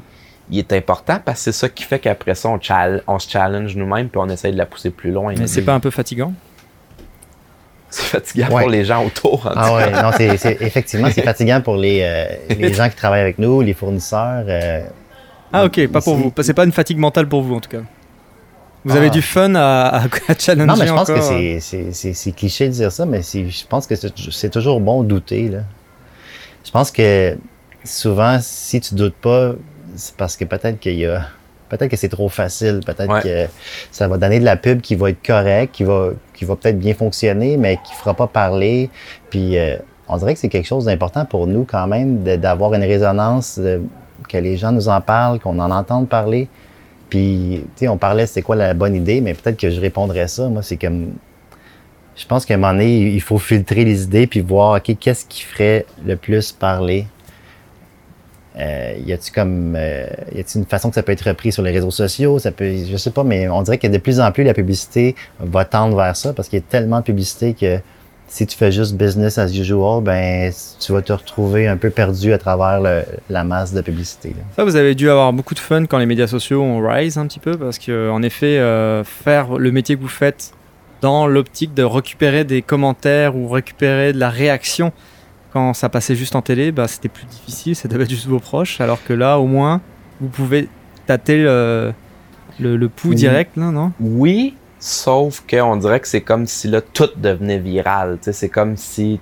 est- 0.53 0.73
important 0.73 1.19
parce 1.23 1.39
que 1.39 1.43
c'est 1.45 1.51
ça 1.51 1.69
qui 1.69 1.83
fait 1.83 1.99
qu'après 1.99 2.33
ça, 2.35 2.49
on, 2.49 2.59
on 3.07 3.19
se 3.19 3.29
challenge 3.29 3.75
nous-mêmes 3.75 4.07
puis 4.07 4.19
on 4.23 4.29
essaye 4.29 4.53
de 4.53 4.57
la 4.57 4.65
pousser 4.65 4.89
plus 4.89 5.11
loin. 5.11 5.33
Mais 5.37 5.47
c'est 5.47 5.63
pas 5.63 5.73
un 5.73 5.79
peu 5.79 5.89
fatigant? 5.89 6.33
C'est 7.95 8.03
fatigant 8.03 8.47
Ouais. 8.49 8.61
pour 8.63 8.69
les 8.69 8.83
gens 8.83 9.05
autour. 9.05 9.45
en 9.47 9.51
Ah 9.55 9.85
cas. 9.89 10.01
non, 10.03 10.11
c'est, 10.17 10.35
c'est- 10.37 10.57
effectivement, 10.59 11.09
c'est 11.13 11.21
fatigant 11.33 11.61
pour 11.61 11.77
les, 11.77 12.01
euh, 12.03 12.25
les 12.57 12.73
gens 12.73 12.89
qui 12.89 12.95
travaillent 12.95 13.21
avec 13.21 13.39
nous, 13.39 13.61
les 13.61 13.73
fournisseurs. 13.73 14.43
euh, 14.47 14.81
Ah 15.53 15.63
ok, 15.65 15.87
pas 15.87 16.01
pour 16.01 16.15
vous. 16.15 16.33
C'est 16.41 16.53
pas 16.53 16.65
une 16.65 16.71
fatigue 16.73 16.97
mentale 16.97 17.27
pour 17.29 17.41
vous 17.41 17.55
en 17.55 17.59
tout 17.61 17.69
cas. 17.69 17.83
Vous 18.83 18.93
Ah. 18.93 18.97
avez 18.97 19.09
du 19.09 19.21
fun 19.21 19.55
à, 19.55 19.87
à, 19.87 20.03
à 20.27 20.33
challenger 20.37 20.65
Non, 20.67 20.75
mais 20.77 20.87
je 20.87 20.91
pense 20.93 21.09
encore. 21.09 21.15
que 21.15 21.21
c'est, 21.21 21.59
c'est, 21.61 21.93
c'est, 21.93 22.13
c'est 22.13 22.31
cliché 22.33 22.67
de 22.67 22.73
dire 22.73 22.91
ça, 22.91 23.05
mais 23.05 23.21
c'est, 23.21 23.49
je 23.49 23.65
pense 23.65 23.87
que 23.87 23.95
c'est, 23.95 24.11
c'est 24.31 24.49
toujours 24.49 24.79
bon 24.81 25.01
de 25.03 25.07
douter. 25.07 25.47
Là. 25.49 25.59
Je 26.65 26.71
pense 26.71 26.91
que 26.91 27.37
souvent, 27.83 28.37
si 28.41 28.81
tu 28.81 28.93
doutes 28.95 29.15
pas, 29.15 29.53
c'est 29.95 30.15
parce 30.17 30.35
que 30.35 30.43
peut-être 30.45 30.79
qu'il 30.79 30.95
y 30.99 31.05
a. 31.05 31.21
Peut-être 31.77 31.91
que 31.91 31.97
c'est 31.97 32.09
trop 32.09 32.29
facile. 32.29 32.81
Peut-être 32.85 33.11
Ouais. 33.11 33.21
que 33.21 33.45
ça 33.91 34.07
va 34.07 34.17
donner 34.17 34.39
de 34.39 34.45
la 34.45 34.57
pub 34.57 34.81
qui 34.81 34.95
va 34.95 35.09
être 35.09 35.25
correcte, 35.25 35.75
qui 35.75 35.83
va, 35.83 36.09
qui 36.33 36.45
va 36.45 36.55
peut-être 36.55 36.79
bien 36.79 36.93
fonctionner, 36.93 37.57
mais 37.57 37.77
qui 37.85 37.93
fera 37.93 38.13
pas 38.13 38.27
parler. 38.27 38.89
Puis 39.29 39.57
euh, 39.57 39.77
on 40.07 40.17
dirait 40.17 40.33
que 40.33 40.39
c'est 40.39 40.49
quelque 40.49 40.67
chose 40.67 40.85
d'important 40.85 41.25
pour 41.25 41.47
nous 41.47 41.63
quand 41.65 41.87
même 41.87 42.23
d'avoir 42.23 42.73
une 42.73 42.83
résonance, 42.83 43.57
de- 43.59 43.81
que 44.29 44.37
les 44.37 44.57
gens 44.57 44.71
nous 44.71 44.87
en 44.87 45.01
parlent, 45.01 45.39
qu'on 45.39 45.59
en 45.59 45.71
entende 45.71 46.07
parler. 46.09 46.47
Puis, 47.09 47.61
tu 47.75 47.81
sais, 47.81 47.87
on 47.87 47.97
parlait 47.97 48.25
c'est 48.25 48.41
quoi 48.41 48.55
la 48.55 48.73
bonne 48.73 48.95
idée, 48.95 49.21
mais 49.21 49.33
peut-être 49.35 49.57
que 49.59 49.69
je 49.69 49.79
répondrais 49.79 50.27
ça. 50.27 50.47
Moi, 50.49 50.63
c'est 50.63 50.77
comme. 50.77 51.13
Je 52.15 52.25
pense 52.25 52.45
qu'à 52.45 52.53
un 52.53 52.57
moment 52.57 52.71
donné, 52.73 52.97
il 53.09 53.21
faut 53.21 53.37
filtrer 53.37 53.83
les 53.83 54.03
idées 54.03 54.25
puis 54.25 54.39
voir, 54.39 54.77
OK, 54.77 54.95
qu'est-ce 54.99 55.25
qui 55.25 55.43
ferait 55.43 55.85
le 56.05 56.15
plus 56.15 56.51
parler? 56.51 57.05
Euh, 58.57 58.93
y 59.05 59.11
a-tu 59.11 59.31
comme. 59.31 59.75
euh, 59.75 60.05
y 60.33 60.39
a-tu 60.39 60.57
une 60.57 60.65
façon 60.65 60.89
que 60.89 60.95
ça 60.95 61.03
peut 61.03 61.11
être 61.11 61.27
repris 61.27 61.51
sur 61.51 61.61
les 61.61 61.71
réseaux 61.71 61.91
sociaux? 61.91 62.39
Ça 62.39 62.51
peut. 62.51 62.71
Je 62.89 62.97
sais 62.97 63.11
pas, 63.11 63.23
mais 63.23 63.49
on 63.49 63.61
dirait 63.63 63.77
que 63.77 63.87
de 63.87 63.97
plus 63.97 64.19
en 64.19 64.31
plus, 64.31 64.43
la 64.43 64.53
publicité 64.53 65.15
va 65.39 65.65
tendre 65.65 65.97
vers 65.97 66.15
ça 66.15 66.33
parce 66.33 66.47
qu'il 66.47 66.59
y 66.59 66.61
a 66.61 66.65
tellement 66.67 66.99
de 66.99 67.05
publicité 67.05 67.53
que 67.53 67.79
si 68.27 68.47
tu 68.47 68.57
fais 68.57 68.71
juste 68.71 68.95
business 68.95 69.37
as 69.37 69.53
usual, 69.53 70.03
ben, 70.03 70.51
tu 70.79 70.91
vas 70.91 71.01
te 71.01 71.13
retrouver 71.13 71.67
un 71.67 71.77
peu 71.77 71.89
perdu 71.89 72.33
à 72.33 72.37
travers 72.37 72.81
la 73.29 73.43
masse 73.43 73.73
de 73.73 73.81
publicité. 73.81 74.35
Ça, 74.55 74.63
vous 74.63 74.75
avez 74.75 74.95
dû 74.95 75.09
avoir 75.09 75.31
beaucoup 75.31 75.53
de 75.53 75.59
fun 75.59 75.85
quand 75.85 75.97
les 75.97 76.05
médias 76.05 76.27
sociaux 76.27 76.61
ont 76.61 76.85
rise 76.85 77.17
un 77.17 77.27
petit 77.27 77.39
peu, 77.39 77.57
parce 77.57 77.77
que 77.77 78.09
en 78.09 78.21
effet, 78.23 78.57
euh, 78.57 79.03
faire 79.03 79.57
le 79.57 79.71
métier 79.71 79.95
que 79.95 80.01
vous 80.01 80.07
faites 80.07 80.53
dans 81.01 81.27
l'optique 81.27 81.73
de 81.73 81.83
récupérer 81.83 82.43
des 82.45 82.61
commentaires 82.61 83.35
ou 83.35 83.47
récupérer 83.47 84.11
de 84.11 84.19
la 84.19 84.29
réaction 84.29 84.91
quand 85.55 85.73
ça 85.73 85.87
passait 85.87 86.15
juste 86.15 86.35
en 86.35 86.41
télé, 86.41 86.73
bah, 86.73 86.85
c'était 86.85 87.07
plus 87.07 87.25
difficile, 87.25 87.77
ça 87.77 87.87
devait 87.87 88.03
être 88.03 88.09
juste 88.09 88.27
vos 88.27 88.39
proches, 88.41 88.81
alors 88.81 89.01
que 89.01 89.13
là, 89.13 89.39
au 89.39 89.47
moins, 89.47 89.79
vous 90.19 90.27
pouvez 90.27 90.67
tâter 91.07 91.37
le, 91.41 91.93
le, 92.59 92.75
le 92.75 92.89
pouls 92.89 93.11
Oui. 93.11 93.15
direct, 93.15 93.55
là, 93.55 93.71
non? 93.71 93.93
Oui, 94.01 94.57
sauf 94.79 95.41
qu'on 95.49 95.77
dirait 95.77 96.01
que 96.01 96.09
c'est 96.09 96.19
comme 96.19 96.45
si 96.45 96.67
là, 96.67 96.81
tout 96.81 97.07
devenait 97.15 97.57
viral. 97.59 98.17
C'est 98.21 98.49
comme 98.49 98.75
si 98.75 99.21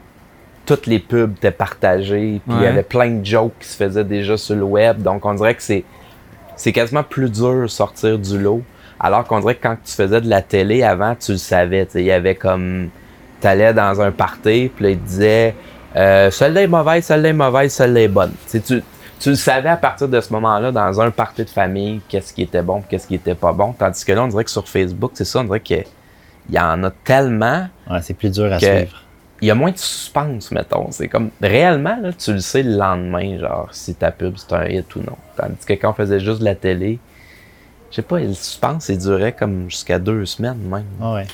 toutes 0.65 0.87
les 0.87 0.97
pubs 0.97 1.35
étaient 1.37 1.51
partagées, 1.51 2.41
puis 2.47 2.57
il 2.57 2.63
y 2.63 2.65
avait 2.65 2.81
plein 2.81 3.11
de 3.11 3.23
jokes 3.23 3.53
qui 3.59 3.67
se 3.67 3.77
faisaient 3.77 4.03
déjà 4.03 4.35
sur 4.35 4.55
le 4.55 4.63
web. 4.63 5.03
Donc 5.03 5.25
on 5.25 5.35
dirait 5.35 5.53
que 5.53 5.61
c'est, 5.61 5.83
c'est 6.55 6.71
quasiment 6.71 7.03
plus 7.03 7.29
dur 7.29 7.61
de 7.61 7.67
sortir 7.67 8.17
du 8.17 8.39
lot. 8.39 8.63
Alors 8.99 9.23
qu'on 9.25 9.39
dirait 9.39 9.53
que 9.53 9.61
quand 9.61 9.77
tu 9.85 9.93
faisais 9.93 10.19
de 10.19 10.29
la 10.29 10.41
télé 10.41 10.81
avant, 10.81 11.13
tu 11.13 11.33
le 11.33 11.37
savais. 11.37 11.87
Il 11.93 12.01
y 12.01 12.11
avait 12.11 12.33
comme. 12.35 12.89
T'allais 13.39 13.73
dans 13.73 13.99
un 14.01 14.11
party, 14.11 14.71
puis 14.73 14.85
là, 14.85 14.89
il 14.91 14.97
te 14.97 15.05
disait 15.05 15.53
euh, 15.95 16.31
celle-là 16.31 16.63
est 16.63 16.67
mauvaise, 16.67 17.03
celle-là 17.05 17.29
est 17.29 17.33
mauvaise, 17.33 17.73
celle-là 17.73 18.01
est 18.01 18.07
bonne. 18.07 18.31
Tu 18.49 18.61
tu, 18.61 18.81
tu 19.19 19.29
le 19.29 19.35
savais 19.35 19.69
à 19.69 19.77
partir 19.77 20.09
de 20.09 20.19
ce 20.19 20.33
moment-là, 20.33 20.71
dans 20.71 20.99
un 20.99 21.11
party 21.11 21.45
de 21.45 21.49
famille, 21.49 22.01
qu'est-ce 22.09 22.33
qui 22.33 22.41
était 22.41 22.61
bon, 22.61 22.81
qu'est-ce 22.81 23.07
qui 23.07 23.15
était 23.15 23.35
pas 23.35 23.53
bon. 23.53 23.73
Tandis 23.73 24.03
que 24.03 24.11
là, 24.11 24.23
on 24.23 24.27
dirait 24.27 24.43
que 24.43 24.49
sur 24.51 24.67
Facebook, 24.67 25.11
c'est 25.13 25.25
ça, 25.25 25.39
on 25.39 25.43
dirait 25.45 25.61
qu'il 25.61 25.85
y 26.49 26.59
en 26.59 26.83
a 26.83 26.91
tellement. 26.91 27.67
Ouais, 27.89 28.01
c'est 28.01 28.15
plus 28.15 28.31
dur 28.31 28.51
à 28.51 28.59
suivre. 28.59 29.01
Il 29.41 29.47
y 29.47 29.51
a 29.51 29.55
moins 29.55 29.71
de 29.71 29.77
suspense, 29.77 30.51
mettons. 30.51 30.89
C'est 30.91 31.07
comme 31.09 31.29
réellement, 31.41 31.97
là, 32.01 32.11
tu 32.13 32.33
le 32.33 32.39
sais 32.39 32.63
le 32.63 32.77
lendemain, 32.77 33.37
genre, 33.37 33.69
si 33.71 33.93
ta 33.93 34.11
pub 34.11 34.35
c'est 34.37 34.53
un 34.53 34.65
hit 34.65 34.95
ou 34.95 34.99
non. 34.99 35.17
Tandis 35.35 35.65
que 35.65 35.73
quand 35.73 35.91
on 35.91 35.93
faisait 35.93 36.19
juste 36.19 36.39
de 36.39 36.45
la 36.45 36.55
télé, 36.55 36.99
je 37.91 37.97
sais 37.97 38.01
pas, 38.01 38.19
le 38.19 38.33
suspense, 38.33 38.89
il 38.89 38.97
durait 38.97 39.33
comme 39.33 39.69
jusqu'à 39.69 39.99
deux 39.99 40.25
semaines 40.25 40.57
même. 40.57 40.85
Ah 41.01 41.13
ouais. 41.13 41.27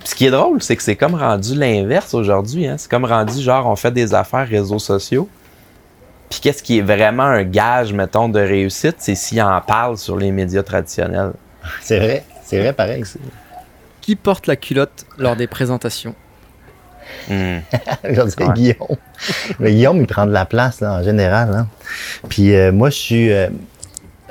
Puis 0.00 0.08
ce 0.08 0.14
qui 0.14 0.26
est 0.26 0.30
drôle, 0.30 0.62
c'est 0.62 0.76
que 0.76 0.82
c'est 0.82 0.96
comme 0.96 1.14
rendu 1.14 1.54
l'inverse 1.54 2.12
aujourd'hui. 2.14 2.66
Hein? 2.66 2.76
C'est 2.78 2.90
comme 2.90 3.04
rendu 3.04 3.40
genre, 3.40 3.66
on 3.66 3.76
fait 3.76 3.90
des 3.92 4.14
affaires 4.14 4.48
réseaux 4.48 4.78
sociaux. 4.78 5.28
Puis 6.30 6.40
qu'est-ce 6.40 6.62
qui 6.62 6.78
est 6.78 6.82
vraiment 6.82 7.24
un 7.24 7.42
gage, 7.42 7.92
mettons, 7.92 8.28
de 8.28 8.38
réussite, 8.40 8.96
c'est 8.98 9.14
s'ils 9.14 9.42
en 9.42 9.60
parlent 9.60 9.98
sur 9.98 10.16
les 10.16 10.30
médias 10.32 10.62
traditionnels. 10.62 11.32
C'est 11.82 11.98
vrai, 11.98 12.24
c'est 12.42 12.58
vrai 12.58 12.72
pareil. 12.72 13.04
Qui 14.00 14.16
porte 14.16 14.46
la 14.46 14.56
culotte 14.56 15.04
lors 15.18 15.36
des 15.36 15.46
présentations? 15.46 16.14
Je 17.28 17.60
dirais 18.08 18.24
Ouais. 18.38 18.54
Guillaume. 18.54 18.96
Mais 19.58 19.72
Guillaume, 19.72 20.00
il 20.00 20.06
prend 20.06 20.24
de 20.26 20.32
la 20.32 20.46
place 20.46 20.80
là, 20.80 20.94
en 20.94 21.02
général. 21.02 21.52
hein. 21.52 21.66
Puis 22.30 22.54
euh, 22.54 22.72
moi, 22.72 22.88
je 22.90 22.96
suis. 22.96 23.32
euh, 23.32 23.48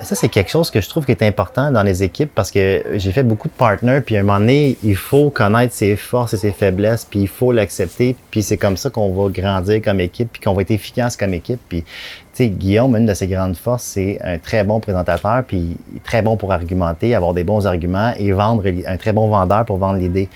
ça, 0.04 0.16
c'est 0.16 0.30
quelque 0.30 0.50
chose 0.50 0.72
que 0.72 0.82
je 0.82 0.90
trouve 0.90 1.06
qui 1.06 1.12
est 1.12 1.24
important 1.24 1.72
dans 1.72 1.84
les 1.84 2.04
équipes 2.04 2.32
parce 2.34 2.52
que 2.52 2.84
j'ai 2.96 3.12
fait 3.12 3.24
beaucoup 3.24 3.48
de 3.48 3.54
partners, 3.54 4.02
puis 4.06 4.18
à 4.18 4.20
un 4.20 4.24
moment 4.24 4.40
donné, 4.40 4.78
il 4.84 4.96
faut 4.96 5.30
connaître 5.30 5.74
ses 5.74 5.96
forces 5.96 6.34
et 6.34 6.38
ses 6.38 6.52
faiblesses, 6.52 7.06
puis 7.06 7.22
il 7.22 7.28
faut 7.28 7.52
l'accepter, 7.52 8.16
puis 8.32 8.44
c'est 8.44 8.58
comme 8.58 8.78
ça 8.78 8.90
qu'on 8.90 9.12
va 9.12 9.30
grandir 9.30 9.82
comme 9.82 10.00
équipe, 10.00 10.30
puis 10.32 10.42
qu'on 10.42 10.54
va 10.54 10.62
être 10.62 10.72
efficace 10.72 11.18
comme 11.18 11.34
équipe. 11.34 11.60
Puis, 11.68 11.84
tu 11.84 11.88
sais, 12.34 12.48
Guillaume, 12.48 12.96
une 12.96 13.06
de 13.06 13.14
ses 13.14 13.28
grandes 13.28 13.58
forces, 13.58 13.84
c'est 13.84 14.20
un 14.24 14.38
très 14.38 14.64
bon 14.64 14.80
présentateur, 14.80 15.44
puis 15.46 15.78
très 16.04 16.22
bon 16.22 16.38
pour 16.38 16.52
argumenter, 16.54 17.16
avoir 17.16 17.34
des 17.34 17.44
bons 17.44 17.68
arguments 17.68 18.14
et 18.18 18.32
vendre, 18.32 18.64
un 18.88 18.98
très 18.98 19.14
bon 19.14 19.28
vendeur 19.28 19.66
pour 19.66 19.78
vendre 19.78 20.00
l'idée. 20.00 20.30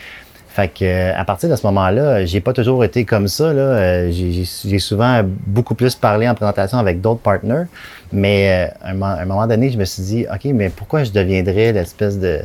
Fait 0.53 0.67
que 0.67 0.85
euh, 0.85 1.17
à 1.17 1.25
partir 1.25 1.49
de 1.49 1.55
ce 1.55 1.65
moment-là, 1.65 2.25
j'ai 2.25 2.39
pas 2.39 2.53
toujours 2.53 2.83
été 2.83 3.05
comme 3.05 3.27
ça. 3.27 3.51
Là. 3.53 3.61
Euh, 3.61 4.11
j'ai 4.11 4.77
souvent 4.77 5.21
beaucoup 5.47 5.73
plus 5.73 5.95
parlé 5.95 6.29
en 6.29 6.35
présentation 6.35 6.77
avec 6.77 7.01
d'autres 7.01 7.21
partners. 7.21 7.63
Mais 8.11 8.69
euh, 8.83 8.87
à 8.87 8.91
un, 8.91 9.25
moment 9.25 9.47
donné, 9.47 9.71
je 9.71 9.79
me 9.79 9.85
suis 9.85 10.03
dit, 10.03 10.25
OK, 10.31 10.45
mais 10.53 10.69
pourquoi 10.69 11.05
je 11.05 11.11
deviendrais 11.11 11.71
l'espèce 11.71 12.19
de, 12.19 12.41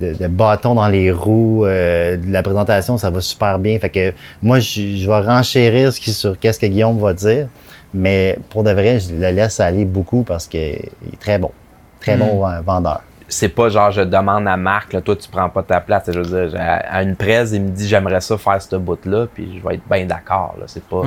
de, 0.00 0.28
bâton 0.28 0.76
dans 0.76 0.86
les 0.86 1.10
roues 1.10 1.64
de 1.64 2.32
la 2.32 2.44
présentation, 2.44 2.96
ça 2.96 3.10
va 3.10 3.20
super 3.20 3.58
bien. 3.58 3.76
Fait 3.80 3.90
que 3.90 4.12
moi, 4.40 4.60
je, 4.60 5.04
vais 5.04 5.20
renchérir 5.20 5.92
sur 5.92 6.38
qu'est-ce 6.38 6.60
que 6.60 6.66
Guillaume 6.66 7.00
va 7.00 7.12
dire. 7.12 7.48
Mais 7.92 8.38
pour 8.50 8.62
de 8.62 8.70
vrai, 8.70 9.00
je 9.00 9.12
le 9.12 9.30
laisse 9.30 9.58
aller 9.58 9.84
beaucoup 9.84 10.22
parce 10.22 10.46
qu'il 10.46 10.60
est 10.60 11.18
très 11.18 11.40
bon. 11.40 11.50
Très 11.98 12.16
bon 12.16 12.46
hmm. 12.46 12.62
vendeur 12.64 13.00
c'est 13.30 13.48
pas 13.48 13.68
genre 13.68 13.90
je 13.92 14.02
demande 14.02 14.46
à 14.48 14.56
Marc, 14.56 14.92
là, 14.92 15.00
toi 15.00 15.16
tu 15.16 15.28
prends 15.28 15.48
pas 15.48 15.62
ta 15.62 15.80
place. 15.80 16.04
Je 16.08 16.18
veux 16.18 16.48
dire, 16.48 16.60
à 16.60 17.02
une 17.02 17.16
presse, 17.16 17.52
il 17.52 17.62
me 17.62 17.70
dit 17.70 17.88
j'aimerais 17.88 18.20
ça 18.20 18.36
faire 18.36 18.60
ce 18.60 18.76
bout-là, 18.76 19.28
puis 19.32 19.58
je 19.58 19.66
vais 19.66 19.76
être 19.76 19.88
bien 19.88 20.04
d'accord. 20.04 20.56
Là. 20.58 20.64
C'est 20.66 20.84
pas. 20.84 21.02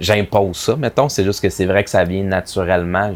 J'impose 0.00 0.56
ça, 0.56 0.76
mettons, 0.76 1.08
c'est 1.08 1.24
juste 1.24 1.42
que 1.42 1.48
c'est 1.50 1.66
vrai 1.66 1.84
que 1.84 1.90
ça 1.90 2.04
vient 2.04 2.22
naturellement. 2.22 3.12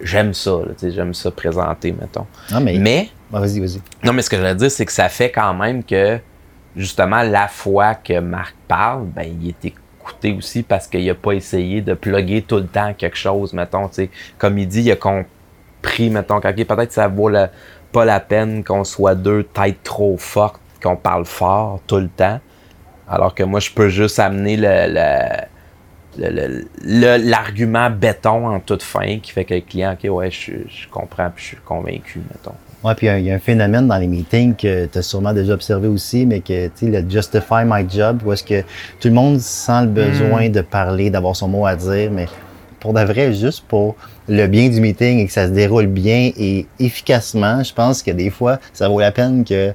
J'aime 0.00 0.32
ça, 0.32 0.52
j'aime 0.82 1.12
ça 1.12 1.30
présenter, 1.30 1.92
mettons. 1.92 2.26
Ah, 2.52 2.60
mais. 2.60 2.78
mais 2.78 3.10
vas-y, 3.30 3.60
vas-y. 3.60 3.82
Non, 4.02 4.14
mais 4.14 4.22
ce 4.22 4.30
que 4.30 4.36
je 4.36 4.42
veux 4.42 4.54
dire, 4.54 4.70
c'est 4.70 4.86
que 4.86 4.92
ça 4.92 5.08
fait 5.08 5.30
quand 5.30 5.52
même 5.52 5.84
que 5.84 6.18
justement 6.74 7.22
la 7.22 7.48
fois 7.48 7.96
que 7.96 8.18
Marc 8.20 8.54
parle, 8.68 9.06
ben 9.06 9.24
il 9.24 9.48
est 9.48 9.64
écouté 9.64 10.32
aussi 10.32 10.62
parce 10.62 10.86
qu'il 10.86 11.08
a 11.10 11.14
pas 11.14 11.32
essayé 11.32 11.82
de 11.82 11.94
plugger 11.94 12.42
tout 12.42 12.56
le 12.56 12.66
temps 12.66 12.94
quelque 12.94 13.16
chose, 13.16 13.52
mettons, 13.52 13.88
tu 13.88 13.94
sais. 13.94 14.10
Comme 14.38 14.56
il 14.56 14.68
dit, 14.68 14.82
il 14.82 14.92
a 14.92 14.96
compris 14.96 15.26
pris, 15.82 16.10
mettons, 16.10 16.36
OK, 16.36 16.42
peut-être 16.42 16.92
ça 16.92 17.08
vaut 17.08 17.30
pas 17.92 18.04
la 18.04 18.20
peine 18.20 18.62
qu'on 18.64 18.84
soit 18.84 19.14
deux 19.14 19.44
têtes 19.44 19.82
trop 19.82 20.16
fortes, 20.16 20.60
qu'on 20.82 20.96
parle 20.96 21.24
fort 21.24 21.80
tout 21.86 21.98
le 21.98 22.08
temps. 22.08 22.40
Alors 23.08 23.34
que 23.34 23.42
moi, 23.42 23.60
je 23.60 23.70
peux 23.70 23.88
juste 23.88 24.18
amener 24.18 24.56
le, 24.56 25.46
l'argument 26.16 27.90
béton 27.90 28.48
en 28.48 28.60
toute 28.60 28.82
fin 28.82 29.18
qui 29.18 29.32
fait 29.32 29.44
que 29.44 29.54
le 29.54 29.60
client, 29.60 29.94
OK, 29.94 30.08
ouais, 30.10 30.30
je, 30.30 30.52
comprends 30.90 31.30
puis 31.34 31.42
je 31.42 31.48
suis 31.48 31.56
convaincu, 31.64 32.20
mettons. 32.30 32.54
Oui, 32.82 32.94
puis 32.96 33.08
il 33.08 33.24
y, 33.24 33.30
a 33.30 33.34
un 33.34 33.38
phénomène 33.38 33.88
dans 33.88 33.98
les 33.98 34.06
meetings 34.06 34.54
que 34.56 34.86
tu 34.86 34.98
as 34.98 35.02
sûrement 35.02 35.34
déjà 35.34 35.52
observé 35.52 35.86
aussi, 35.86 36.24
mais 36.24 36.40
que, 36.40 36.68
tu 36.68 36.72
sais, 36.76 36.86
le 36.86 37.10
justify 37.10 37.62
my 37.66 37.84
job, 37.88 38.22
où 38.24 38.32
est-ce 38.32 38.42
que 38.42 38.62
tout 38.98 39.08
le 39.08 39.14
monde 39.14 39.38
sent 39.38 39.82
le 39.82 39.88
besoin 39.88 40.48
hmm. 40.48 40.52
de 40.52 40.60
parler, 40.62 41.10
d'avoir 41.10 41.36
son 41.36 41.48
mot 41.48 41.66
à 41.66 41.76
dire, 41.76 42.10
mais 42.10 42.26
pour 42.80 42.94
de 42.94 43.00
vrai, 43.00 43.32
juste 43.32 43.64
pour 43.68 43.96
le 44.28 44.46
bien 44.46 44.68
du 44.68 44.80
meeting 44.80 45.18
et 45.18 45.26
que 45.26 45.32
ça 45.32 45.46
se 45.46 45.52
déroule 45.52 45.86
bien 45.86 46.32
et 46.36 46.66
efficacement, 46.78 47.62
je 47.62 47.72
pense 47.72 48.02
que 48.02 48.10
des 48.10 48.30
fois, 48.30 48.58
ça 48.72 48.88
vaut 48.88 49.00
la 49.00 49.12
peine 49.12 49.44
que 49.44 49.72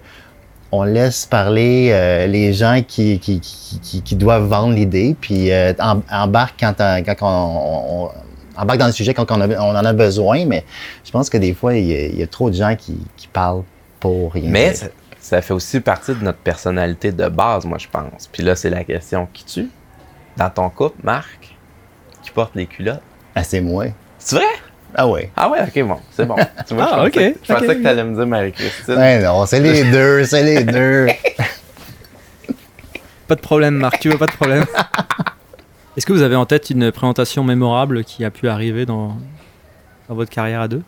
on 0.72 0.84
laisse 0.84 1.26
parler 1.26 1.90
euh, 1.92 2.28
les 2.28 2.52
gens 2.52 2.82
qui, 2.86 3.20
qui, 3.20 3.40
qui, 3.40 4.02
qui 4.02 4.16
doivent 4.16 4.48
vendre 4.48 4.74
l'idée, 4.74 5.16
puis 5.20 5.52
euh, 5.52 5.74
embarque 6.12 6.56
quand, 6.60 6.76
quand 6.78 7.16
on, 7.22 8.10
embarque 8.58 8.80
dans 8.80 8.88
le 8.88 8.92
sujet 8.92 9.14
quand 9.14 9.32
on, 9.32 9.42
en 9.42 9.76
a 9.76 9.94
besoin, 9.94 10.46
mais 10.46 10.66
je 11.04 11.12
pense 11.12 11.30
que 11.30 11.38
des 11.38 11.54
fois, 11.54 11.76
il 11.76 12.18
y 12.18 12.24
a, 12.24 12.28
trop 12.28 12.50
de 12.50 12.56
gens 12.56 12.76
qui, 12.76 12.98
qui 13.16 13.28
parlent 13.28 13.64
pour 14.00 14.34
rien. 14.34 14.50
Mais 14.50 14.74
ça, 14.74 14.88
ça, 15.20 15.42
fait 15.42 15.54
aussi 15.54 15.80
partie 15.80 16.14
de 16.14 16.24
notre 16.24 16.40
personnalité 16.40 17.12
de 17.12 17.28
base, 17.28 17.66
moi, 17.66 17.78
je 17.78 17.88
pense. 17.88 18.28
Puis 18.32 18.44
là, 18.44 18.56
c'est 18.56 18.70
la 18.70 18.84
question 18.84 19.28
qui 19.32 19.46
tue. 19.46 19.70
Dans 20.38 20.50
ton 20.50 20.70
couple, 20.70 21.00
Marc, 21.04 21.55
qui 22.26 22.32
porte 22.32 22.56
les 22.56 22.66
culottes? 22.66 23.02
Ah, 23.36 23.44
c'est 23.44 23.62
moi. 23.62 23.86
C'est 24.18 24.38
vrai? 24.38 24.46
Ah 24.96 25.08
ouais. 25.08 25.30
Ah 25.36 25.50
ouais, 25.50 25.60
ok, 25.62 25.84
bon, 25.84 25.98
c'est 26.12 26.26
bon. 26.26 26.36
Tu 26.68 26.74
vois, 26.74 26.90
ah, 26.92 27.04
je 27.04 27.08
ok. 27.08 27.36
Je 27.44 27.54
pensais 27.54 27.76
que 27.76 27.82
tu 27.82 27.88
allais 27.88 28.04
me 28.04 28.16
dire 28.16 28.26
Marie-Christine. 28.26 28.96
Ouais, 28.96 29.22
non, 29.22 29.46
c'est 29.46 29.60
les 29.60 29.84
deux, 29.92 30.24
c'est 30.24 30.44
les 30.44 30.64
deux. 30.64 31.08
pas 33.28 33.36
de 33.36 33.42
problème, 33.42 33.76
Marc, 33.76 34.00
tu 34.00 34.10
veux 34.10 34.18
pas 34.18 34.26
de 34.26 34.32
problème? 34.32 34.66
Est-ce 35.96 36.06
que 36.06 36.14
vous 36.14 36.24
avez 36.24 36.36
en 36.36 36.46
tête 36.46 36.72
une 36.72 36.92
présentation 36.92 37.44
mémorable 37.44 38.04
qui 38.04 38.26
a 38.26 38.32
pu 38.32 38.50
arriver 38.50 38.86
dans, 38.86 39.18
dans 40.10 40.16
votre 40.16 40.32
carrière 40.32 40.62
à 40.62 40.68
deux? 40.68 40.82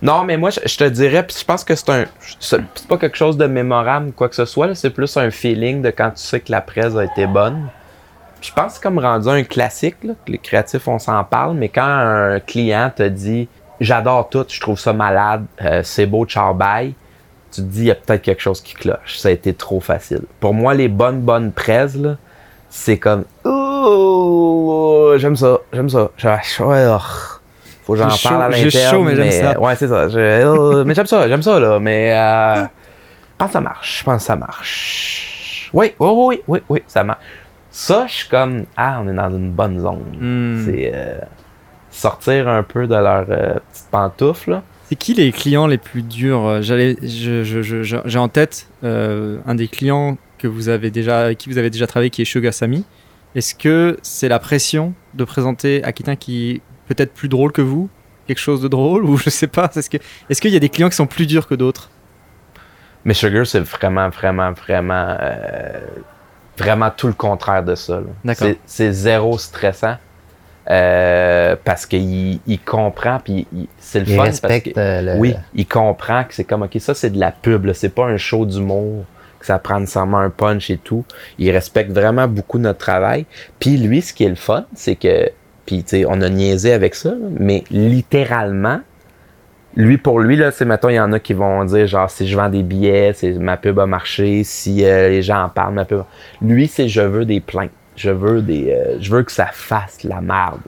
Non, 0.00 0.24
mais 0.24 0.36
moi, 0.36 0.50
je, 0.50 0.76
te 0.76 0.84
dirais, 0.84 1.26
puis 1.26 1.36
je 1.38 1.44
pense 1.44 1.64
que 1.64 1.74
c'est 1.74 1.90
un. 1.90 2.04
C'est 2.38 2.62
pas 2.88 2.96
quelque 2.96 3.16
chose 3.16 3.36
de 3.36 3.46
mémorable, 3.46 4.12
quoi 4.12 4.28
que 4.28 4.36
ce 4.36 4.44
soit, 4.44 4.74
c'est 4.74 4.90
plus 4.90 5.16
un 5.16 5.30
feeling 5.30 5.82
de 5.82 5.90
quand 5.90 6.10
tu 6.10 6.22
sais 6.22 6.40
que 6.40 6.52
la 6.52 6.60
presse 6.60 6.96
a 6.96 7.04
été 7.04 7.26
bonne 7.26 7.68
je 8.44 8.52
pense 8.52 8.78
comme 8.78 8.98
rendu 8.98 9.28
un 9.28 9.42
classique, 9.42 9.96
que 10.00 10.30
les 10.30 10.38
créatifs, 10.38 10.86
on 10.86 10.98
s'en 10.98 11.24
parle, 11.24 11.54
mais 11.54 11.70
quand 11.70 11.82
un 11.82 12.40
client 12.40 12.92
te 12.94 13.02
dit 13.02 13.48
j'adore 13.80 14.28
tout, 14.28 14.44
je 14.48 14.60
trouve 14.60 14.78
ça 14.78 14.92
malade, 14.92 15.46
euh, 15.62 15.80
c'est 15.82 16.04
beau, 16.04 16.26
ciao, 16.26 16.52
bye, 16.52 16.94
tu 17.50 17.62
te 17.62 17.66
dis 17.66 17.80
il 17.80 17.86
y 17.86 17.90
a 17.90 17.94
peut-être 17.94 18.20
quelque 18.20 18.42
chose 18.42 18.60
qui 18.60 18.74
cloche. 18.74 19.16
Ça 19.16 19.28
a 19.28 19.30
été 19.30 19.54
trop 19.54 19.80
facile. 19.80 20.22
Pour 20.40 20.52
moi, 20.52 20.74
les 20.74 20.88
bonnes, 20.88 21.20
bonnes 21.20 21.52
prises, 21.52 22.16
c'est 22.68 22.98
comme 22.98 23.24
oh, 23.44 25.14
j'aime 25.16 25.36
ça, 25.36 25.58
j'aime 25.72 25.88
ça. 25.88 26.10
Oh, 26.60 26.98
faut 27.84 27.92
que 27.94 27.98
j'en 27.98 28.08
parle 28.08 28.42
à 28.42 28.48
l'interne. 28.50 28.70
J'ai 28.70 28.80
chaud, 28.90 29.02
mais, 29.02 29.16
j'aime 29.16 29.30
ça. 29.30 29.58
Ouais, 29.58 29.74
c'est 29.76 29.88
ça. 29.88 30.06
Oh, 30.46 30.84
mais 30.84 30.94
j'aime 30.94 31.06
ça, 31.06 31.28
j'aime 31.28 31.42
ça, 31.42 31.58
là. 31.58 31.78
Mais 31.78 32.12
euh, 32.12 32.62
je 32.64 33.38
pense 33.38 33.48
que 33.48 33.52
ça 33.54 33.60
marche. 33.60 33.98
Je 34.00 34.04
pense 34.04 34.20
que 34.20 34.26
ça 34.26 34.36
marche. 34.36 35.70
Oui, 35.72 35.94
oui, 35.98 36.08
oui, 36.10 36.42
oui, 36.46 36.62
oui, 36.68 36.82
ça 36.86 37.04
marche. 37.04 37.20
Ça, 37.76 38.06
je 38.06 38.12
suis 38.12 38.28
comme, 38.28 38.66
ah, 38.76 39.00
on 39.02 39.08
est 39.08 39.14
dans 39.14 39.36
une 39.36 39.50
bonne 39.50 39.80
zone. 39.80 40.04
Hmm. 40.20 40.64
C'est 40.64 40.92
euh, 40.94 41.18
sortir 41.90 42.48
un 42.48 42.62
peu 42.62 42.86
de 42.86 42.94
leur 42.94 43.26
euh, 43.28 43.54
petite 43.72 43.88
pantoufle. 43.90 44.62
C'est 44.84 44.94
qui 44.94 45.12
les 45.12 45.32
clients 45.32 45.66
les 45.66 45.76
plus 45.76 46.02
durs? 46.02 46.46
Euh, 46.46 46.62
J'allais, 46.62 46.96
j'ai 47.02 48.18
en 48.18 48.28
tête 48.28 48.68
un 48.84 49.54
des 49.56 49.66
clients 49.66 50.18
que 50.38 50.46
vous 50.46 50.68
avez 50.68 50.92
déjà, 50.92 51.22
avec 51.24 51.38
qui 51.38 51.48
vous 51.48 51.58
avez 51.58 51.68
déjà 51.68 51.88
travaillé, 51.88 52.10
qui 52.10 52.22
est 52.22 52.24
Shugasami. 52.24 52.84
Est-ce 53.34 53.56
que 53.56 53.98
c'est 54.02 54.28
la 54.28 54.38
pression 54.38 54.94
de 55.14 55.24
présenter 55.24 55.82
à 55.82 55.90
quelqu'un 55.90 56.14
qui 56.14 56.52
est 56.52 56.60
peut-être 56.86 57.12
plus 57.12 57.28
drôle 57.28 57.50
que 57.50 57.62
vous, 57.62 57.90
quelque 58.28 58.38
chose 58.38 58.62
de 58.62 58.68
drôle, 58.68 59.04
ou 59.10 59.16
je 59.16 59.30
sais 59.30 59.48
pas? 59.48 59.68
Est-ce 59.74 59.90
que, 59.90 59.98
est-ce 60.30 60.40
qu'il 60.40 60.52
y 60.52 60.56
a 60.56 60.60
des 60.60 60.68
clients 60.68 60.90
qui 60.90 60.96
sont 60.96 61.08
plus 61.08 61.26
durs 61.26 61.48
que 61.48 61.56
d'autres? 61.56 61.90
Mais 63.04 63.14
Sugar, 63.14 63.44
c'est 63.48 63.58
vraiment, 63.58 64.10
vraiment, 64.10 64.52
vraiment 64.52 65.16
vraiment 66.56 66.90
tout 66.90 67.06
le 67.06 67.14
contraire 67.14 67.62
de 67.62 67.74
ça. 67.74 68.00
C'est 68.66 68.92
zéro 68.92 69.38
stressant. 69.38 69.96
Euh, 70.70 71.56
parce 71.62 71.84
qu'il 71.84 72.40
il 72.46 72.58
comprend 72.58 73.18
puis 73.22 73.46
c'est 73.78 74.00
le 74.00 74.06
fun 74.06 74.30
parce 74.40 74.60
que 74.60 74.70
euh, 74.78 75.14
oui 75.18 75.34
il 75.54 75.66
comprend 75.66 76.24
que 76.24 76.32
c'est 76.32 76.44
comme 76.44 76.62
ok 76.62 76.74
ça 76.78 76.94
c'est 76.94 77.10
de 77.10 77.20
la 77.20 77.32
pub 77.32 77.70
c'est 77.74 77.90
pas 77.90 78.06
un 78.06 78.16
show 78.16 78.46
d'humour 78.46 79.04
que 79.38 79.44
ça 79.44 79.58
prend 79.58 79.78
nécessairement 79.78 80.20
un 80.20 80.30
punch 80.30 80.70
et 80.70 80.78
tout 80.78 81.04
il 81.38 81.50
respecte 81.50 81.90
vraiment 81.90 82.28
beaucoup 82.28 82.58
notre 82.58 82.78
travail 82.78 83.26
puis 83.58 83.76
lui 83.76 84.00
ce 84.00 84.14
qui 84.14 84.24
est 84.24 84.30
le 84.30 84.36
fun 84.36 84.64
c'est 84.74 84.96
que 84.96 85.28
puis 85.66 85.84
tu 85.84 85.98
sais 85.98 86.04
on 86.08 86.22
a 86.22 86.30
niaisé 86.30 86.72
avec 86.72 86.94
ça 86.94 87.12
mais 87.38 87.64
littéralement 87.70 88.80
lui, 89.76 89.98
pour 89.98 90.20
lui, 90.20 90.36
là, 90.36 90.52
c'est 90.52 90.64
mettons, 90.64 90.88
il 90.88 90.94
y 90.94 91.00
en 91.00 91.12
a 91.12 91.18
qui 91.18 91.32
vont 91.32 91.64
dire 91.64 91.86
genre 91.86 92.10
si 92.10 92.28
je 92.28 92.36
vends 92.36 92.48
des 92.48 92.62
billets, 92.62 93.12
c'est 93.14 93.32
ma 93.32 93.56
pub 93.56 93.78
a 93.80 93.86
marché, 93.86 94.44
si 94.44 94.84
euh, 94.84 95.08
les 95.08 95.22
gens 95.22 95.44
en 95.44 95.48
parlent, 95.48 95.74
ma 95.74 95.84
pub. 95.84 96.04
Lui, 96.40 96.68
c'est 96.68 96.88
je 96.88 97.00
veux 97.00 97.24
des 97.24 97.40
plaintes. 97.40 97.72
Je 97.96 98.10
veux 98.10 98.42
des. 98.42 98.72
Euh, 98.72 98.98
je 99.00 99.10
veux 99.10 99.22
que 99.22 99.32
ça 99.32 99.46
fasse 99.52 100.02
la 100.04 100.20
merde. 100.20 100.60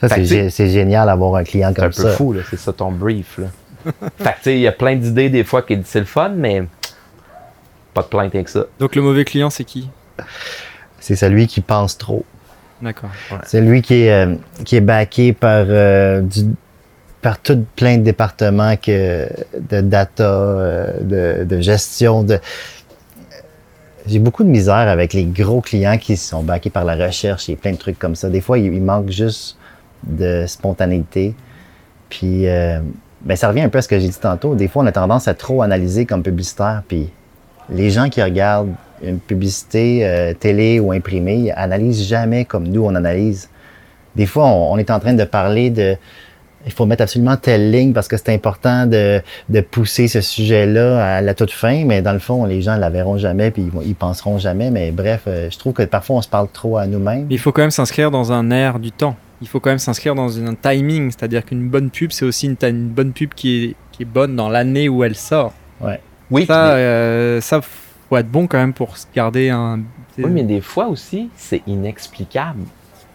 Ça, 0.00 0.08
c'est, 0.08 0.68
génial 0.68 1.06
d'avoir 1.06 1.36
un 1.36 1.44
client 1.44 1.72
comme 1.74 1.92
ça. 1.92 2.02
C'est 2.02 2.08
un 2.08 2.10
peu 2.10 2.16
fou, 2.16 2.32
là. 2.32 2.42
C'est 2.48 2.58
ça 2.58 2.72
ton 2.72 2.92
brief, 2.92 3.38
là. 3.38 3.46
fait 4.18 4.24
que, 4.24 4.28
tu 4.28 4.42
sais, 4.42 4.54
il 4.54 4.60
y 4.60 4.68
a 4.68 4.72
plein 4.72 4.94
d'idées 4.94 5.28
des 5.28 5.44
fois 5.44 5.62
qui 5.62 5.76
disent 5.76 5.86
c'est 5.86 6.00
le 6.00 6.04
fun, 6.04 6.30
mais 6.30 6.64
pas 7.94 8.02
de 8.02 8.06
plainte 8.06 8.34
avec 8.34 8.48
ça. 8.48 8.66
Donc, 8.78 8.94
le 8.94 9.02
mauvais 9.02 9.24
client, 9.24 9.50
c'est 9.50 9.64
qui? 9.64 9.88
C'est 11.00 11.16
celui 11.16 11.46
qui 11.48 11.60
pense 11.60 11.98
trop. 11.98 12.24
D'accord. 12.82 13.10
C'est 13.44 13.60
lui 13.60 13.82
qui 13.82 14.02
est, 14.02 14.12
euh, 14.12 14.34
qui 14.64 14.76
est 14.76 14.80
backé 14.80 15.32
par 15.32 15.66
du 15.66 16.44
par 17.22 17.40
tout 17.40 17.64
plein 17.76 17.98
de 17.98 18.02
départements 18.02 18.76
que 18.76 19.28
de 19.58 19.80
data, 19.80 20.24
euh, 20.24 21.44
de, 21.44 21.60
gestion, 21.60 22.22
de 22.22 22.38
j'ai 24.06 24.18
beaucoup 24.18 24.44
de 24.44 24.48
misère 24.48 24.74
avec 24.74 25.12
les 25.12 25.24
gros 25.24 25.60
clients 25.60 25.98
qui 25.98 26.16
sont 26.16 26.42
backés 26.42 26.70
par 26.70 26.84
la 26.84 26.94
recherche 26.94 27.48
et 27.48 27.56
plein 27.56 27.72
de 27.72 27.76
trucs 27.76 27.98
comme 27.98 28.14
ça. 28.14 28.30
Des 28.30 28.40
fois, 28.40 28.58
il, 28.58 28.80
manque 28.80 29.10
juste 29.10 29.58
de 30.04 30.44
spontanéité. 30.46 31.34
Puis, 32.08 32.48
euh, 32.48 32.80
ben, 33.20 33.36
ça 33.36 33.48
revient 33.48 33.62
un 33.62 33.68
peu 33.68 33.78
à 33.78 33.82
ce 33.82 33.88
que 33.88 33.98
j'ai 33.98 34.08
dit 34.08 34.18
tantôt. 34.18 34.54
Des 34.54 34.68
fois, 34.68 34.82
on 34.82 34.86
a 34.86 34.92
tendance 34.92 35.28
à 35.28 35.34
trop 35.34 35.60
analyser 35.60 36.06
comme 36.06 36.22
publicitaire. 36.22 36.82
Puis, 36.88 37.10
les 37.68 37.90
gens 37.90 38.08
qui 38.08 38.22
regardent 38.22 38.72
une 39.02 39.18
publicité 39.18 40.06
euh, 40.06 40.32
télé 40.32 40.80
ou 40.80 40.92
imprimée, 40.92 41.52
analysent 41.52 42.06
jamais 42.08 42.46
comme 42.46 42.66
nous, 42.66 42.84
on 42.84 42.94
analyse. 42.94 43.50
Des 44.16 44.26
fois, 44.26 44.46
on 44.46 44.78
est 44.78 44.90
en 44.90 45.00
train 45.00 45.12
de 45.12 45.24
parler 45.24 45.68
de 45.70 45.96
il 46.68 46.72
faut 46.72 46.86
mettre 46.86 47.02
absolument 47.02 47.36
telle 47.36 47.70
ligne 47.72 47.92
parce 47.92 48.06
que 48.08 48.16
c'est 48.16 48.32
important 48.32 48.86
de, 48.86 49.20
de 49.48 49.60
pousser 49.62 50.06
ce 50.06 50.20
sujet-là 50.20 51.16
à 51.16 51.20
la 51.22 51.34
toute 51.34 51.50
fin, 51.50 51.84
mais 51.84 52.02
dans 52.02 52.12
le 52.12 52.18
fond, 52.18 52.44
les 52.44 52.60
gens 52.62 52.76
la 52.76 52.90
verront 52.90 53.16
jamais 53.18 53.50
puis 53.50 53.62
ils, 53.82 53.88
ils 53.88 53.94
penseront 53.94 54.38
jamais. 54.38 54.70
Mais 54.70 54.90
bref, 54.90 55.22
euh, 55.26 55.48
je 55.50 55.58
trouve 55.58 55.72
que 55.72 55.82
parfois 55.82 56.16
on 56.16 56.22
se 56.22 56.28
parle 56.28 56.48
trop 56.52 56.76
à 56.76 56.86
nous-mêmes. 56.86 57.26
Il 57.30 57.38
faut 57.38 57.52
quand 57.52 57.62
même 57.62 57.70
s'inscrire 57.70 58.10
dans 58.10 58.32
un 58.32 58.50
air 58.50 58.78
du 58.78 58.92
temps. 58.92 59.16
Il 59.40 59.48
faut 59.48 59.60
quand 59.60 59.70
même 59.70 59.78
s'inscrire 59.78 60.14
dans 60.14 60.38
un 60.44 60.54
timing, 60.54 61.10
c'est-à-dire 61.10 61.44
qu'une 61.44 61.68
bonne 61.68 61.90
pub, 61.90 62.12
c'est 62.12 62.24
aussi 62.24 62.46
une, 62.46 62.56
une 62.68 62.88
bonne 62.88 63.12
pub 63.12 63.34
qui 63.34 63.64
est, 63.64 63.74
qui 63.92 64.02
est 64.02 64.06
bonne 64.06 64.36
dans 64.36 64.48
l'année 64.48 64.88
où 64.88 65.02
elle 65.04 65.14
sort. 65.16 65.52
Ouais. 65.80 66.00
Oui, 66.30 66.44
Ça, 66.46 66.74
mais- 66.74 66.80
euh, 66.80 67.40
ça 67.40 67.60
faut 67.62 68.16
être 68.16 68.28
bon 68.30 68.46
quand 68.46 68.58
même 68.58 68.72
pour 68.74 68.96
se 68.98 69.06
garder 69.14 69.48
un. 69.48 69.80
Oui, 70.18 70.30
mais 70.30 70.42
des 70.42 70.60
fois 70.60 70.88
aussi, 70.88 71.30
c'est 71.36 71.62
inexplicable. 71.66 72.64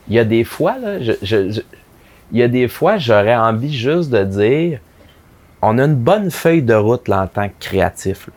Il 0.08 0.16
y 0.16 0.20
a 0.20 0.26
des 0.26 0.44
fois, 0.44 0.78
là, 0.80 1.02
je, 1.02 1.12
je- 1.22 1.52
je- 1.52 1.62
il 2.34 2.40
y 2.40 2.44
a 2.44 2.48
des 2.48 2.68
fois, 2.68 2.98
j'aurais 2.98 3.36
envie 3.36 3.74
juste 3.74 4.10
de 4.10 4.24
dire, 4.24 4.80
on 5.62 5.78
a 5.78 5.86
une 5.86 5.96
bonne 5.96 6.32
feuille 6.32 6.64
de 6.64 6.74
route 6.74 7.08
là, 7.08 7.22
en 7.24 7.28
tant 7.28 7.48
que 7.48 7.54
créatif. 7.60 8.30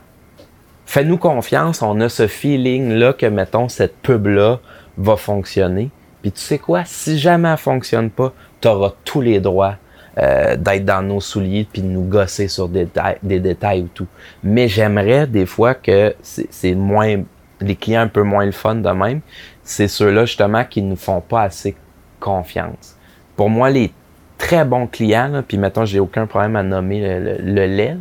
Fais-nous 0.84 1.16
confiance, 1.16 1.82
on 1.82 2.01
a 2.01 2.09
ce 2.09 2.28
feeling-là 2.28 3.14
que, 3.14 3.26
mettons, 3.26 3.68
cette 3.68 3.97
pub-là 3.97 4.61
va 4.99 5.16
fonctionner. 5.16 5.90
Puis 6.22 6.30
tu 6.30 6.40
sais 6.40 6.59
quoi, 6.59 6.84
si 6.84 7.18
jamais 7.18 7.49
elle 7.49 7.57
fonctionne 7.57 8.11
pas, 8.11 8.32
tu 8.61 8.68
auras 8.68 8.92
tous 9.05 9.20
les 9.20 9.40
droits 9.40 9.76
euh, 10.18 10.57
d'être 10.57 10.84
dans 10.84 11.03
nos 11.03 11.20
souliers 11.20 11.66
puis 11.70 11.82
de 11.82 11.88
nous 11.88 12.05
gosser 12.05 12.49
sur 12.49 12.68
des, 12.68 12.86
détails- 13.22 13.82
ou 13.82 13.88
tout. 13.88 14.07
Mais 14.42 14.68
j'aimerais 14.68 15.26
des 15.26 15.47
fois 15.47 15.74
que 15.74 16.14
c'est 16.22 16.47
c'est 16.51 16.74
moins 16.74 17.22
les 17.61 17.76
clients 17.76 18.03
un 18.03 18.09
peu 18.09 18.22
moins 18.22 18.44
le 18.44 18.53
fun 18.53 18.76
de 18.76 18.90
même, 18.90 19.20
c'est 19.62 19.88
ceux-là 19.88 20.26
justement 20.26 20.64
qui 20.64 20.82
ne 20.82 20.90
nous 20.90 20.97
font 20.97 21.20
pas 21.20 21.42
assez 21.42 21.76
confiance. 22.20 22.95
Pour 23.37 23.51
moi, 23.51 23.70
les 23.70 23.93
très 24.39 24.64
bons 24.64 24.87
clients, 24.87 25.28
là, 25.28 25.43
puis 25.43 25.59
mettons, 25.59 25.84
j'ai 25.84 26.01
aucun 26.01 26.26
problème 26.26 26.57
à 26.57 26.62
nommer 26.62 27.01
le, 27.01 27.24
le- 27.39 27.55
le 27.55 27.66
lait, 27.66 27.89
là, 27.91 27.97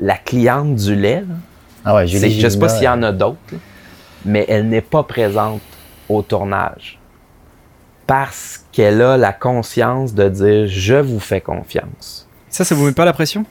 la 0.00 0.16
cliente 0.16 0.74
du 0.74 0.94
lait, 0.94 1.20
là, 1.28 1.34
Ah 1.84 1.94
ouais, 1.96 2.06
Julie 2.06 2.40
je 2.40 2.48
sais 2.48 2.58
pas 2.58 2.68
s'il 2.68 2.84
y 2.84 2.88
en 2.88 3.02
a 3.02 3.12
d'autres, 3.12 3.38
mais 4.24 4.44
elle 4.48 4.68
n'est 4.68 4.80
pas 4.80 5.02
présente 5.02 5.60
au 6.08 6.22
tournage 6.22 6.98
parce 8.06 8.64
qu'elle 8.72 9.02
a 9.02 9.16
la 9.16 9.32
conscience 9.32 10.14
de 10.14 10.28
dire 10.28 10.66
je 10.66 10.94
vous 10.94 11.20
fais 11.20 11.40
confiance. 11.40 12.26
Ça, 12.48 12.64
ça 12.64 12.74
vous 12.74 12.86
met 12.86 12.92
pas 12.92 13.04
la 13.04 13.12
pression? 13.12 13.44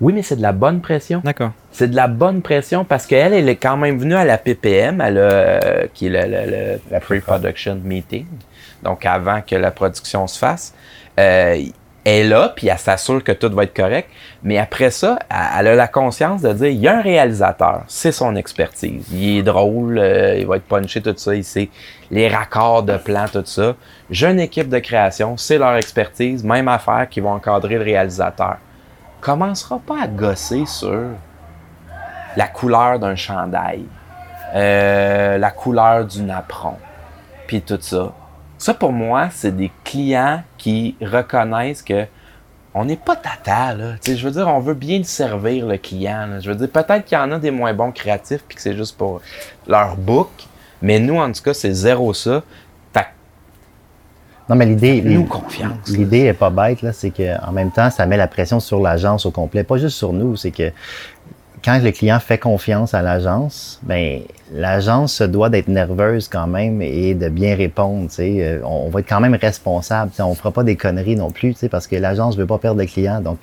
Oui, 0.00 0.12
mais 0.12 0.22
c'est 0.22 0.36
de 0.36 0.42
la 0.42 0.52
bonne 0.52 0.80
pression. 0.80 1.20
D'accord. 1.24 1.50
C'est 1.72 1.88
de 1.88 1.96
la 1.96 2.08
bonne 2.08 2.42
pression 2.42 2.84
parce 2.84 3.06
qu'elle, 3.06 3.32
elle 3.32 3.48
est 3.48 3.56
quand 3.56 3.76
même 3.76 3.98
venue 3.98 4.14
à 4.14 4.24
la 4.24 4.38
PPM, 4.38 5.00
elle 5.00 5.18
a, 5.18 5.20
euh, 5.20 5.86
qui 5.94 6.06
est 6.06 6.10
le, 6.10 6.20
le- 6.22 6.50
le- 6.50 6.80
la 6.90 7.00
pre-production 7.00 7.80
meeting, 7.82 8.26
donc 8.84 9.06
avant 9.06 9.40
que 9.42 9.56
la 9.56 9.70
production 9.70 10.26
se 10.26 10.38
fasse. 10.38 10.74
Euh, 11.18 11.64
elle 12.04 12.26
est 12.26 12.28
là, 12.28 12.52
puis 12.54 12.68
elle 12.68 12.78
s'assure 12.78 13.24
que 13.24 13.32
tout 13.32 13.50
va 13.50 13.64
être 13.64 13.74
correct. 13.74 14.10
Mais 14.42 14.58
après 14.58 14.90
ça, 14.90 15.18
elle, 15.30 15.60
elle 15.60 15.68
a 15.68 15.74
la 15.74 15.88
conscience 15.88 16.42
de 16.42 16.52
dire, 16.52 16.68
il 16.68 16.78
y 16.78 16.86
a 16.86 16.98
un 16.98 17.00
réalisateur, 17.00 17.82
c'est 17.86 18.12
son 18.12 18.36
expertise. 18.36 19.06
Il 19.10 19.38
est 19.38 19.42
drôle, 19.42 19.98
euh, 19.98 20.36
il 20.36 20.46
va 20.46 20.56
être 20.56 20.64
punché, 20.64 21.00
tout 21.00 21.14
ça, 21.16 21.34
il 21.34 21.44
sait 21.44 21.70
les 22.10 22.28
raccords 22.28 22.82
de 22.82 22.98
plan, 22.98 23.24
tout 23.32 23.44
ça. 23.46 23.74
J'ai 24.10 24.28
une 24.28 24.40
équipe 24.40 24.68
de 24.68 24.78
création, 24.78 25.36
c'est 25.38 25.56
leur 25.56 25.76
expertise, 25.76 26.44
même 26.44 26.68
affaire 26.68 27.08
qui 27.08 27.20
vont 27.20 27.32
encadrer 27.32 27.76
le 27.76 27.84
réalisateur. 27.84 28.58
Commencera 29.22 29.78
pas 29.78 30.02
à 30.02 30.06
gosser 30.06 30.66
sur 30.66 31.06
la 32.36 32.48
couleur 32.48 32.98
d'un 32.98 33.16
chandail, 33.16 33.84
euh, 34.54 35.38
la 35.38 35.50
couleur 35.50 36.04
du 36.04 36.22
napperon, 36.22 36.76
puis 37.46 37.62
tout 37.62 37.78
ça. 37.80 38.12
Ça, 38.64 38.72
pour 38.72 38.92
moi, 38.92 39.28
c'est 39.30 39.54
des 39.54 39.70
clients 39.84 40.42
qui 40.56 40.96
reconnaissent 41.02 41.82
que 41.82 42.06
on 42.72 42.86
n'est 42.86 42.96
pas 42.96 43.14
tata, 43.14 43.74
là. 43.74 43.96
Tu 44.00 44.12
sais, 44.12 44.16
je 44.16 44.24
veux 44.26 44.32
dire, 44.32 44.48
on 44.48 44.58
veut 44.58 44.72
bien 44.72 45.02
servir 45.04 45.66
le 45.66 45.76
client. 45.76 46.24
là. 46.26 46.40
Je 46.40 46.48
veux 46.48 46.56
dire, 46.56 46.70
peut-être 46.70 47.04
qu'il 47.04 47.18
y 47.18 47.20
en 47.20 47.30
a 47.32 47.38
des 47.38 47.50
moins 47.50 47.74
bons 47.74 47.92
créatifs 47.92 48.42
puis 48.48 48.56
que 48.56 48.62
c'est 48.62 48.74
juste 48.74 48.96
pour 48.96 49.20
leur 49.66 49.98
book, 49.98 50.30
mais 50.80 50.98
nous, 50.98 51.18
en 51.18 51.30
tout 51.30 51.42
cas, 51.42 51.52
c'est 51.52 51.74
zéro 51.74 52.14
ça. 52.14 52.42
Non, 54.48 54.56
mais 54.56 54.66
l'idée. 54.66 55.00
Nous, 55.00 55.24
confiance. 55.24 55.88
L'idée 55.88 56.24
est 56.24 56.34
pas 56.34 56.50
bête, 56.50 56.82
là. 56.82 56.92
C'est 56.92 57.10
qu'en 57.10 57.52
même 57.52 57.70
temps, 57.70 57.90
ça 57.90 58.04
met 58.04 58.16
la 58.16 58.28
pression 58.28 58.60
sur 58.60 58.80
l'agence 58.80 59.24
au 59.24 59.30
complet. 59.30 59.64
Pas 59.64 59.78
juste 59.78 59.96
sur 59.96 60.12
nous. 60.12 60.36
C'est 60.36 60.50
que 60.50 60.70
quand 61.64 61.80
le 61.82 61.90
client 61.92 62.20
fait 62.20 62.38
confiance 62.38 62.92
à 62.92 63.00
l'agence, 63.00 63.80
ben, 63.82 64.20
l'agence 64.52 65.14
se 65.14 65.24
doit 65.24 65.48
d'être 65.48 65.68
nerveuse 65.68 66.28
quand 66.28 66.46
même 66.46 66.82
et 66.82 67.14
de 67.14 67.28
bien 67.28 67.56
répondre. 67.56 68.10
Euh, 68.18 68.60
On, 68.64 68.86
on 68.86 68.90
va 68.90 69.00
être 69.00 69.08
quand 69.08 69.20
même 69.20 69.34
responsable. 69.34 70.12
sais. 70.12 70.22
On 70.22 70.34
fera 70.34 70.50
pas 70.50 70.62
des 70.62 70.76
conneries 70.76 71.16
non 71.16 71.30
plus, 71.30 71.56
parce 71.70 71.86
que 71.86 71.96
l'agence 71.96 72.36
veut 72.36 72.46
pas 72.46 72.58
perdre 72.58 72.80
de 72.80 72.86
clients. 72.86 73.20
Donc, 73.20 73.38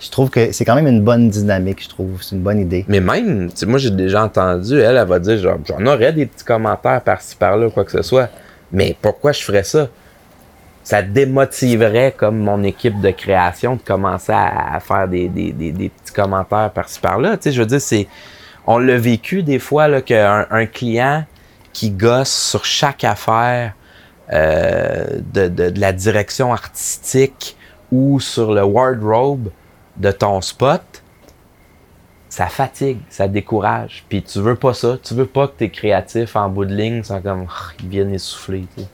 je 0.00 0.10
trouve 0.10 0.30
que 0.30 0.52
c'est 0.52 0.64
quand 0.64 0.74
même 0.74 0.86
une 0.86 1.02
bonne 1.02 1.28
dynamique, 1.28 1.82
je 1.82 1.88
trouve. 1.90 2.22
C'est 2.22 2.34
une 2.34 2.42
bonne 2.42 2.58
idée. 2.58 2.86
Mais 2.88 3.00
même, 3.00 3.50
moi 3.66 3.78
j'ai 3.78 3.90
déjà 3.90 4.24
entendu, 4.24 4.80
elle, 4.80 4.96
elle 4.96 5.06
va 5.06 5.18
dire, 5.18 5.38
j'en 5.66 5.86
aurais 5.86 6.12
des 6.14 6.24
petits 6.24 6.44
commentaires 6.44 7.02
par-ci 7.02 7.36
par-là, 7.36 7.68
quoi 7.68 7.84
que 7.84 7.92
ce 7.92 8.02
soit. 8.02 8.30
Mais 8.72 8.96
pourquoi 9.02 9.32
je 9.32 9.42
ferais 9.42 9.64
ça? 9.64 9.88
Ça 10.82 11.02
démotiverait 11.02 12.14
comme 12.16 12.38
mon 12.38 12.62
équipe 12.62 13.00
de 13.00 13.10
création 13.10 13.76
de 13.76 13.82
commencer 13.82 14.32
à, 14.32 14.78
faire 14.80 15.06
des, 15.08 15.28
des, 15.28 15.52
des, 15.52 15.88
petits 15.88 16.12
commentaires 16.12 16.70
par-ci 16.72 16.98
par-là. 17.00 17.36
Tu 17.36 17.44
sais, 17.44 17.52
je 17.52 17.60
veux 17.60 17.66
dire, 17.66 17.80
c'est. 17.80 18.08
On 18.66 18.78
l'a 18.78 18.98
vécu 18.98 19.42
des 19.42 19.58
fois 19.58 19.88
là, 19.88 20.00
qu'un 20.00 20.46
un 20.50 20.66
client 20.66 21.24
qui 21.72 21.90
gosse 21.90 22.32
sur 22.32 22.64
chaque 22.64 23.04
affaire 23.04 23.74
euh, 24.32 25.20
de, 25.32 25.48
de, 25.48 25.80
la 25.80 25.92
direction 25.92 26.52
artistique 26.52 27.56
ou 27.90 28.20
sur 28.20 28.52
le 28.52 28.62
wardrobe 28.62 29.50
de 29.96 30.10
ton 30.12 30.40
spot, 30.40 30.82
ça 32.28 32.46
fatigue, 32.46 32.98
ça 33.08 33.26
décourage. 33.26 34.04
Puis 34.08 34.22
tu 34.22 34.40
veux 34.40 34.54
pas 34.54 34.72
ça. 34.72 34.96
Tu 35.02 35.14
veux 35.14 35.26
pas 35.26 35.48
que 35.48 35.58
tes 35.58 35.70
créatifs 35.70 36.36
en 36.36 36.48
bout 36.48 36.64
de 36.64 36.74
ligne 36.74 37.02
sont 37.02 37.20
comme 37.20 37.46
Ah, 37.48 37.72
ils 37.82 37.88
viennent 37.88 38.14
essouffler. 38.14 38.66
tu 38.76 38.82
sais. 38.82 38.88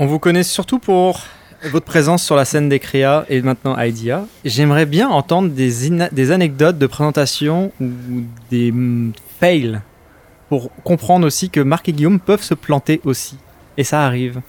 On 0.00 0.06
vous 0.06 0.20
connaît 0.20 0.44
surtout 0.44 0.78
pour 0.78 1.22
votre 1.64 1.84
présence 1.84 2.22
sur 2.22 2.36
la 2.36 2.44
scène 2.44 2.68
des 2.68 2.78
créas 2.78 3.24
et 3.28 3.42
maintenant 3.42 3.76
IDEA. 3.76 4.26
J'aimerais 4.44 4.86
bien 4.86 5.08
entendre 5.08 5.48
des, 5.48 6.30
anecdotes 6.30 6.78
de 6.78 6.86
présentation 6.86 7.72
ou 7.80 8.22
des 8.48 8.70
mm, 8.70 9.12
fails 9.40 9.80
pour 10.48 10.70
comprendre 10.84 11.26
aussi 11.26 11.50
que 11.50 11.58
Marc 11.58 11.88
et 11.88 11.92
Guillaume 11.92 12.20
peuvent 12.20 12.44
se 12.44 12.54
planter 12.54 13.00
aussi. 13.04 13.38
Et 13.76 13.82
ça 13.82 14.04
arrive. 14.04 14.40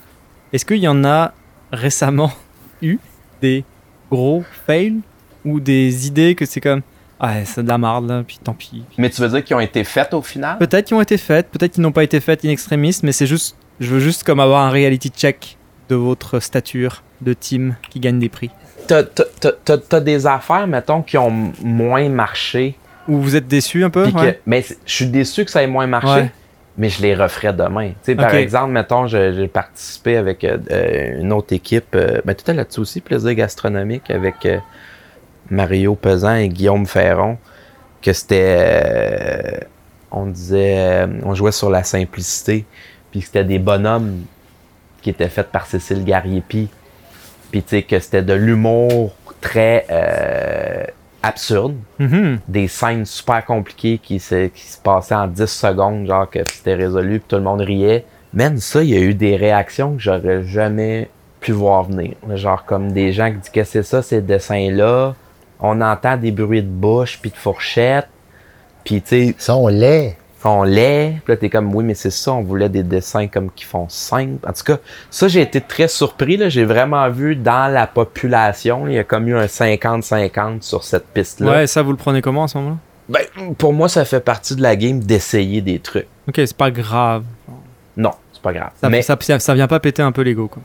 Est-ce 0.53 0.65
qu'il 0.65 0.77
y 0.77 0.87
en 0.87 1.03
a 1.03 1.33
récemment 1.71 2.31
eu 2.83 2.99
des 3.41 3.63
gros 4.11 4.43
fails 4.67 4.99
ou 5.45 5.59
des 5.59 6.05
idées 6.05 6.35
que 6.35 6.45
c'est 6.45 6.61
comme 6.61 6.83
ah 7.19 7.43
c'est 7.43 7.63
de 7.63 7.67
la 7.67 7.77
marde 7.77 8.07
là, 8.07 8.23
puis 8.25 8.39
tant 8.41 8.53
pis. 8.53 8.83
Mais 8.97 9.09
tu 9.09 9.19
veux 9.19 9.27
dire 9.27 9.43
qu'ils 9.43 9.55
ont 9.55 9.59
été 9.59 9.83
faites 9.83 10.13
au 10.13 10.21
final? 10.21 10.57
Peut-être 10.59 10.85
qu'ils 10.85 10.95
ont 10.95 11.01
été 11.01 11.17
faites, 11.17 11.49
peut-être 11.49 11.73
qu'ils 11.73 11.83
n'ont 11.83 11.91
pas 11.91 12.03
été 12.03 12.19
faites 12.19 12.45
in 12.45 12.49
extremis, 12.49 12.97
mais 13.03 13.11
c'est 13.11 13.27
juste, 13.27 13.57
je 13.79 13.87
veux 13.93 13.99
juste 13.99 14.23
comme 14.23 14.39
avoir 14.39 14.61
un 14.65 14.69
reality 14.71 15.09
check 15.09 15.57
de 15.89 15.95
votre 15.95 16.39
stature 16.39 17.03
de 17.21 17.33
team 17.33 17.75
qui 17.89 17.99
gagne 17.99 18.19
des 18.19 18.29
prix. 18.29 18.49
T'as- 18.87 19.03
t'as- 19.03 19.99
des 20.01 20.25
affaires, 20.25 20.65
mettons, 20.67 21.01
qui 21.01 21.17
ont 21.17 21.51
moins 21.61 22.09
marché. 22.09 22.75
Ou 23.07 23.17
vous 23.19 23.35
êtes 23.35 23.47
déçu 23.47 23.83
un 23.83 23.89
peu 23.89 24.09
que- 24.09 24.15
ouais. 24.17 24.39
Mais 24.45 24.63
je 24.85 24.93
suis 24.93 25.05
déçu 25.07 25.45
que 25.45 25.51
ça 25.51 25.61
ait 25.63 25.67
moins 25.67 25.87
marché. 25.87 26.07
Ouais. 26.07 26.31
Mais 26.77 26.89
je 26.89 27.01
les 27.01 27.13
referais 27.13 27.51
demain. 27.53 27.91
Sais, 28.03 28.15
Par 28.15 28.33
exemple, 28.35 28.71
mettons, 28.71 29.05
j'ai 29.07 29.47
participé 29.47 30.15
avec 30.17 30.43
euh, 30.43 30.57
euh, 30.71 31.19
une 31.19 31.33
autre 31.33 31.53
équipe, 31.53 31.93
euh, 31.95 32.21
ben, 32.23 32.33
tout 32.33 32.49
à 32.49 32.53
là-dessus 32.53 32.79
aussi, 32.79 33.01
plaisir 33.01 33.33
gastronomique, 33.33 34.09
avec 34.09 34.45
euh, 34.45 34.59
Mario 35.49 35.95
Pesan 35.95 36.35
et 36.35 36.47
Guillaume 36.49 36.85
Ferron, 36.85 37.37
que 38.01 38.13
c'était, 38.13 39.59
on 40.11 40.25
disait, 40.27 41.05
on 41.23 41.33
jouait 41.35 41.51
sur 41.51 41.69
la 41.69 41.83
simplicité, 41.83 42.65
puis 43.11 43.19
que 43.21 43.25
c'était 43.25 43.43
des 43.43 43.59
bonhommes 43.59 44.23
qui 45.01 45.09
étaient 45.09 45.29
faits 45.29 45.49
par 45.51 45.65
Cécile 45.65 46.03
Gariepi, 46.03 46.69
puis 47.51 47.63
tu 47.63 47.69
sais, 47.69 47.83
que 47.83 47.99
c'était 47.99 48.21
de 48.21 48.33
l'humour 48.33 49.13
très 49.41 49.85
euh, 49.89 50.83
absurde, 51.23 51.75
Mhm. 51.99 52.39
des 52.47 52.67
scènes 52.67 53.05
super 53.05 53.45
compliquées 53.45 53.99
qui 54.01 54.19
se, 54.19 54.47
qui 54.47 54.61
se 54.65 54.77
passaient 54.77 55.15
en 55.15 55.27
10 55.27 55.45
secondes, 55.45 56.05
genre 56.07 56.29
que 56.29 56.39
c'était 56.51 56.75
résolu, 56.75 57.19
puis 57.19 57.27
tout 57.29 57.35
le 57.37 57.43
monde 57.43 57.61
riait. 57.61 58.05
Man, 58.33 58.57
ça, 58.59 58.83
il 58.83 58.89
y 58.89 58.95
a 58.97 58.99
eu 58.99 59.13
des 59.15 59.35
réactions 59.35 59.95
que 59.95 60.01
j'aurais 60.01 60.43
jamais 60.43 61.09
pu 61.39 61.51
voir 61.51 61.83
venir. 61.85 62.13
Genre 62.35 62.63
comme 62.65 62.91
des 62.91 63.11
gens 63.13 63.31
qui 63.31 63.37
disent 63.37 63.49
que 63.49 63.63
c'est 63.63 63.83
ça, 63.83 64.01
ces 64.01 64.21
dessins-là? 64.21 65.15
On 65.61 65.81
entend 65.81 66.15
des 66.17 66.31
bruits 66.31 66.61
de 66.61 66.67
bouche, 66.67 67.17
puis 67.21 67.31
de 67.31 67.35
fourchette. 67.35 68.07
Puis 68.83 69.01
tu 69.01 69.07
sais... 69.29 69.35
Ça, 69.37 69.55
on 69.55 69.67
l'est. 69.67 70.15
On 70.45 70.63
l'est. 70.63 71.19
Puis 71.25 71.33
là, 71.33 71.37
t'es 71.37 71.49
comme, 71.49 71.73
oui, 71.75 71.83
mais 71.83 71.93
c'est 71.95 72.11
ça, 72.11 72.31
on 72.33 72.41
voulait 72.41 72.69
des 72.69 72.83
dessins 72.83 73.27
comme 73.27 73.51
qui 73.51 73.65
font 73.65 73.87
simple. 73.89 74.47
En 74.47 74.53
tout 74.53 74.63
cas, 74.63 74.77
ça, 75.09 75.27
j'ai 75.27 75.41
été 75.41 75.59
très 75.59 75.87
surpris. 75.87 76.37
là. 76.37 76.47
J'ai 76.49 76.63
vraiment 76.65 77.09
vu 77.09 77.35
dans 77.35 77.71
la 77.71 77.87
population, 77.87 78.87
il 78.87 78.93
y 78.93 78.99
a 78.99 79.03
comme 79.03 79.27
eu 79.27 79.35
un 79.35 79.45
50-50 79.45 80.61
sur 80.61 80.83
cette 80.83 81.07
piste-là. 81.07 81.51
Ouais, 81.51 81.67
ça 81.67 81.81
vous 81.81 81.91
le 81.91 81.97
prenez 81.97 82.21
comment 82.21 82.45
à 82.45 82.47
ce 82.47 82.57
moment-là 82.57 82.77
Ben, 83.09 83.53
pour 83.57 83.73
moi, 83.73 83.89
ça 83.89 84.05
fait 84.05 84.19
partie 84.21 84.55
de 84.55 84.61
la 84.61 84.75
game 84.75 84.99
d'essayer 84.99 85.61
des 85.61 85.79
trucs. 85.79 86.07
Ok, 86.27 86.35
c'est 86.37 86.55
pas 86.55 86.71
grave. 86.71 87.23
Non, 87.97 88.11
c'est 88.31 88.41
pas 88.41 88.53
grave. 88.53 88.69
Ça, 88.79 88.89
mais 88.89 89.01
ça, 89.01 89.17
ça, 89.19 89.39
ça 89.39 89.53
vient 89.53 89.67
pas 89.67 89.79
péter 89.79 90.01
un 90.01 90.11
peu 90.13 90.21
l'ego 90.21 90.47
quoi. 90.47 90.61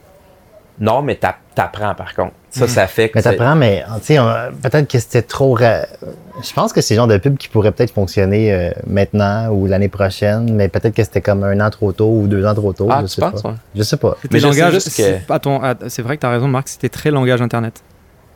Non, 0.80 1.02
mais 1.02 1.14
t'app- 1.14 1.38
t'apprends 1.54 1.94
par 1.94 2.14
contre. 2.14 2.32
Ça, 2.50 2.66
ça 2.68 2.86
fait 2.86 3.08
que. 3.08 3.18
Mais 3.18 3.22
t'apprends, 3.22 3.54
mais 3.56 3.84
tu 3.98 4.06
sais, 4.06 4.18
on- 4.18 4.32
peut-être 4.62 4.88
que 4.90 4.98
c'était 4.98 5.22
trop. 5.22 5.54
ra- 5.54 5.86
Je 6.42 6.52
pense 6.52 6.72
que 6.72 6.80
c'est 6.80 6.94
le 6.94 6.98
genre 6.98 7.06
de 7.06 7.16
pub 7.18 7.36
qui 7.36 7.48
pourrait 7.48 7.70
peut-être 7.72 7.92
fonctionner 7.92 8.52
euh, 8.52 8.70
maintenant 8.88 9.48
ou 9.50 9.66
l'année 9.66 9.88
prochaine, 9.88 10.52
mais 10.52 10.68
peut-être 10.68 10.94
que 10.94 11.04
c'était 11.04 11.20
comme 11.20 11.44
un 11.44 11.60
an 11.60 11.70
trop 11.70 11.92
tôt 11.92 12.10
ou 12.10 12.26
deux 12.26 12.44
ans 12.44 12.54
trop 12.54 12.72
tôt. 12.72 12.88
Ah, 12.90 13.00
je 13.02 13.06
tu 13.06 13.12
sais 13.14 13.20
penses, 13.20 13.42
pas. 13.42 13.50
ouais? 13.50 13.54
Je 13.76 13.82
sais 13.84 13.96
pas. 13.96 14.16
Mais 14.32 14.40
langage. 14.40 14.72
que- 14.78 15.60
ah, 15.62 15.74
c'est 15.88 16.02
vrai 16.02 16.16
que 16.16 16.20
tu 16.22 16.26
as 16.26 16.30
raison, 16.30 16.48
Marc, 16.48 16.68
c'était 16.68 16.88
très 16.88 17.10
langage 17.12 17.40
internet. 17.40 17.82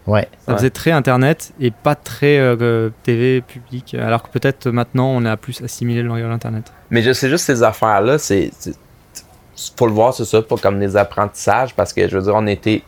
Ouais. 0.07 0.29
Ça 0.47 0.53
Ouais. 0.53 0.59
faisait 0.59 0.71
très 0.71 0.91
internet 0.93 1.53
et 1.61 1.71
pas 1.71 1.95
très 1.95 2.39
euh, 2.39 2.89
TV 3.03 3.41
public, 3.43 3.95
alors 3.95 4.23
que 4.23 4.29
peut-être 4.31 4.71
maintenant 4.71 5.09
on 5.09 5.25
a 5.27 5.37
plus 5.37 5.61
assimilé 5.63 6.03
le 6.03 6.09
langage 6.09 6.31
internet. 6.33 6.73
Mais 6.91 7.03
je 7.03 7.13
sais 7.13 7.29
juste 7.29 7.45
ces 7.45 7.63
affaires-là, 7.63 8.17
c'est. 8.19 8.51
Faut 9.77 9.87
le 9.87 9.93
voir, 9.93 10.15
c'est 10.15 10.25
ça, 10.25 10.41
pas 10.43 10.57
comme 10.57 10.79
des 10.79 10.97
apprentissages, 10.97 11.75
parce 11.75 11.93
que 11.93 12.09
je 12.09 12.17
veux 12.17 12.23
dire, 12.25 12.35
on 12.35 12.47
était 12.47 12.83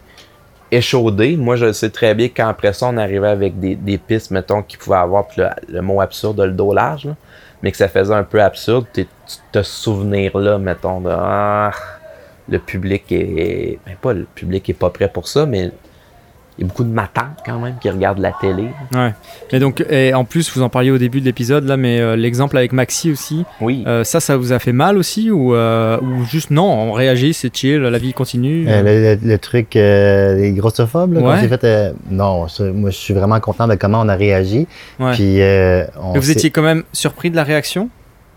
échaudés. 0.71 1.37
Moi, 1.37 1.57
je 1.57 1.73
sais 1.73 1.91
très 1.91 2.15
bien 2.15 2.29
qu'après 2.29 2.73
ça, 2.73 2.87
on 2.87 2.97
arrivait 2.97 3.29
avec 3.29 3.59
des, 3.59 3.99
pistes, 3.99 4.31
mettons, 4.31 4.63
qui 4.63 4.77
pouvaient 4.77 4.97
avoir, 4.97 5.27
le, 5.37 5.81
mot 5.81 6.01
absurde, 6.01 6.41
le 6.41 6.53
dos 6.53 6.73
large, 6.73 7.07
là, 7.07 7.17
mais 7.63 7.71
que 7.71 7.77
ça 7.77 7.89
faisait 7.89 8.15
un 8.15 8.23
peu 8.23 8.41
absurde. 8.43 8.87
Tu 8.93 9.07
te 9.53 9.63
souvenir-là, 9.63 10.59
mettons, 10.59 11.01
de. 11.01 11.11
Ah, 11.13 11.73
le 12.49 12.59
public 12.59 13.05
est. 13.11 13.79
Ben, 13.87 13.97
pas 14.01 14.13
le 14.13 14.25
public 14.25 14.69
est 14.71 14.75
pas 14.75 14.91
prêt 14.91 15.09
pour 15.09 15.29
ça, 15.29 15.47
mais 15.47 15.71
y 16.61 16.65
a 16.65 16.67
beaucoup 16.69 16.85
de 16.85 16.91
matantes 16.91 17.39
quand 17.45 17.59
même 17.59 17.75
qui 17.81 17.89
regardent 17.91 18.19
la 18.19 18.33
télé. 18.33 18.69
Ouais. 18.95 19.15
Mais 19.53 19.59
donc, 19.59 19.85
et 19.91 20.13
en 20.15 20.25
plus, 20.25 20.51
vous 20.55 20.63
en 20.63 20.69
parliez 20.69 20.91
au 20.91 20.99
début 20.99 21.21
de 21.21 21.25
l'épisode 21.25 21.65
là, 21.67 21.77
mais 21.77 22.01
euh, 22.01 22.17
l'exemple 22.17 22.57
avec 22.57 22.73
Maxi 22.73 23.11
aussi, 23.11 23.45
Oui. 23.61 23.83
euh, 23.87 24.05
ça, 24.05 24.21
ça 24.21 24.37
vous 24.37 24.53
a 24.53 24.59
fait 24.59 24.73
mal 24.73 24.99
aussi 24.99 25.31
ou, 25.31 25.55
euh, 25.55 25.99
ou 26.01 26.25
juste 26.25 26.51
non, 26.51 26.65
on 26.71 26.93
réagit, 26.93 27.33
c'est 27.35 27.55
chill, 27.57 27.79
la 27.81 27.99
vie 27.99 28.13
continue? 28.13 28.67
Euh, 28.69 28.83
le, 28.83 29.17
le- 29.23 29.29
le 29.33 29.39
truc 29.39 29.75
euh, 29.77 30.37
des 30.37 30.53
grossophobes, 30.53 31.15
là, 31.15 31.21
Ouais. 31.21 31.41
s'est 31.41 31.49
fait. 31.49 31.65
euh, 31.65 31.93
non, 32.11 32.47
moi, 32.75 32.91
je 32.91 32.97
suis 32.97 33.15
vraiment 33.15 33.41
content 33.41 33.67
de 33.67 33.75
comment 33.77 34.01
on 34.03 34.09
a 34.09 34.17
réagi. 34.17 34.67
Ouais. 34.99 35.13
Puis, 35.13 35.41
euh, 35.41 35.85
on 36.01 36.13
vous 36.19 36.31
étiez 36.31 36.51
quand 36.51 36.63
même 36.63 36.83
surpris 36.93 37.31
de 37.31 37.37
la 37.37 37.45
réaction? 37.45 37.89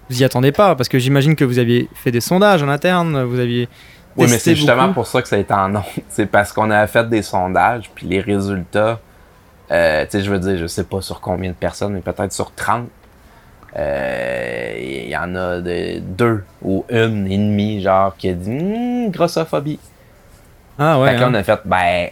Vous 0.10 0.22
y 0.22 0.26
attendez 0.26 0.52
pas 0.52 0.76
parce 0.76 0.90
que 0.90 1.00
j'imagine 1.00 1.36
que 1.36 1.46
vous 1.46 1.60
aviez 1.60 1.88
fait 1.96 2.12
des 2.12 2.20
sondages 2.22 2.62
en 2.62 2.68
interne, 2.70 3.24
vous 3.24 3.40
aviez. 3.40 3.68
Oui, 4.16 4.28
mais 4.30 4.38
c'est 4.40 4.56
justement 4.56 4.84
beaucoup. 4.84 4.94
pour 4.96 5.08
ça 5.08 5.22
que 5.22 5.28
ça 5.28 5.36
a 5.36 5.40
été 5.40 5.54
en 5.54 5.76
ondes. 5.76 5.84
C'est 6.10 6.28
parce 6.28 6.54
qu'on 6.54 6.70
avait 6.70 6.88
fait 6.88 7.08
des 7.10 7.22
sondages, 7.24 7.90
puis 7.96 8.06
les 8.08 8.20
résultats, 8.22 9.00
euh, 9.72 10.04
tu 10.06 10.12
sais, 10.12 10.24
je 10.24 10.30
veux 10.32 10.40
dire, 10.40 10.58
je 10.58 10.68
sais 10.68 10.84
pas 10.84 11.02
sur 11.02 11.20
combien 11.20 11.50
de 11.50 11.56
personnes, 11.56 11.94
mais 11.94 12.02
peut-être 12.02 12.32
sur 12.32 12.54
30. 12.54 12.88
euh, 13.76 14.74
Il 14.80 15.10
y 15.10 15.18
en 15.18 15.36
a 15.36 15.60
de, 15.62 16.00
deux 16.00 16.44
ou 16.62 16.86
une 16.90 17.26
et 17.32 17.38
demie, 17.38 17.82
genre, 17.82 18.16
qui 18.16 18.30
a 18.30 18.34
dit 18.34 18.52
Hum, 18.52 19.10
grossophobie. 19.10 19.80
Ah 20.78 21.00
ouais. 21.00 21.10
fait 21.10 21.16
que 21.16 21.20
là, 21.22 21.28
hein. 21.28 21.32
on 21.32 21.36
a 21.36 21.44
fait, 21.44 21.60
ben, 21.66 22.10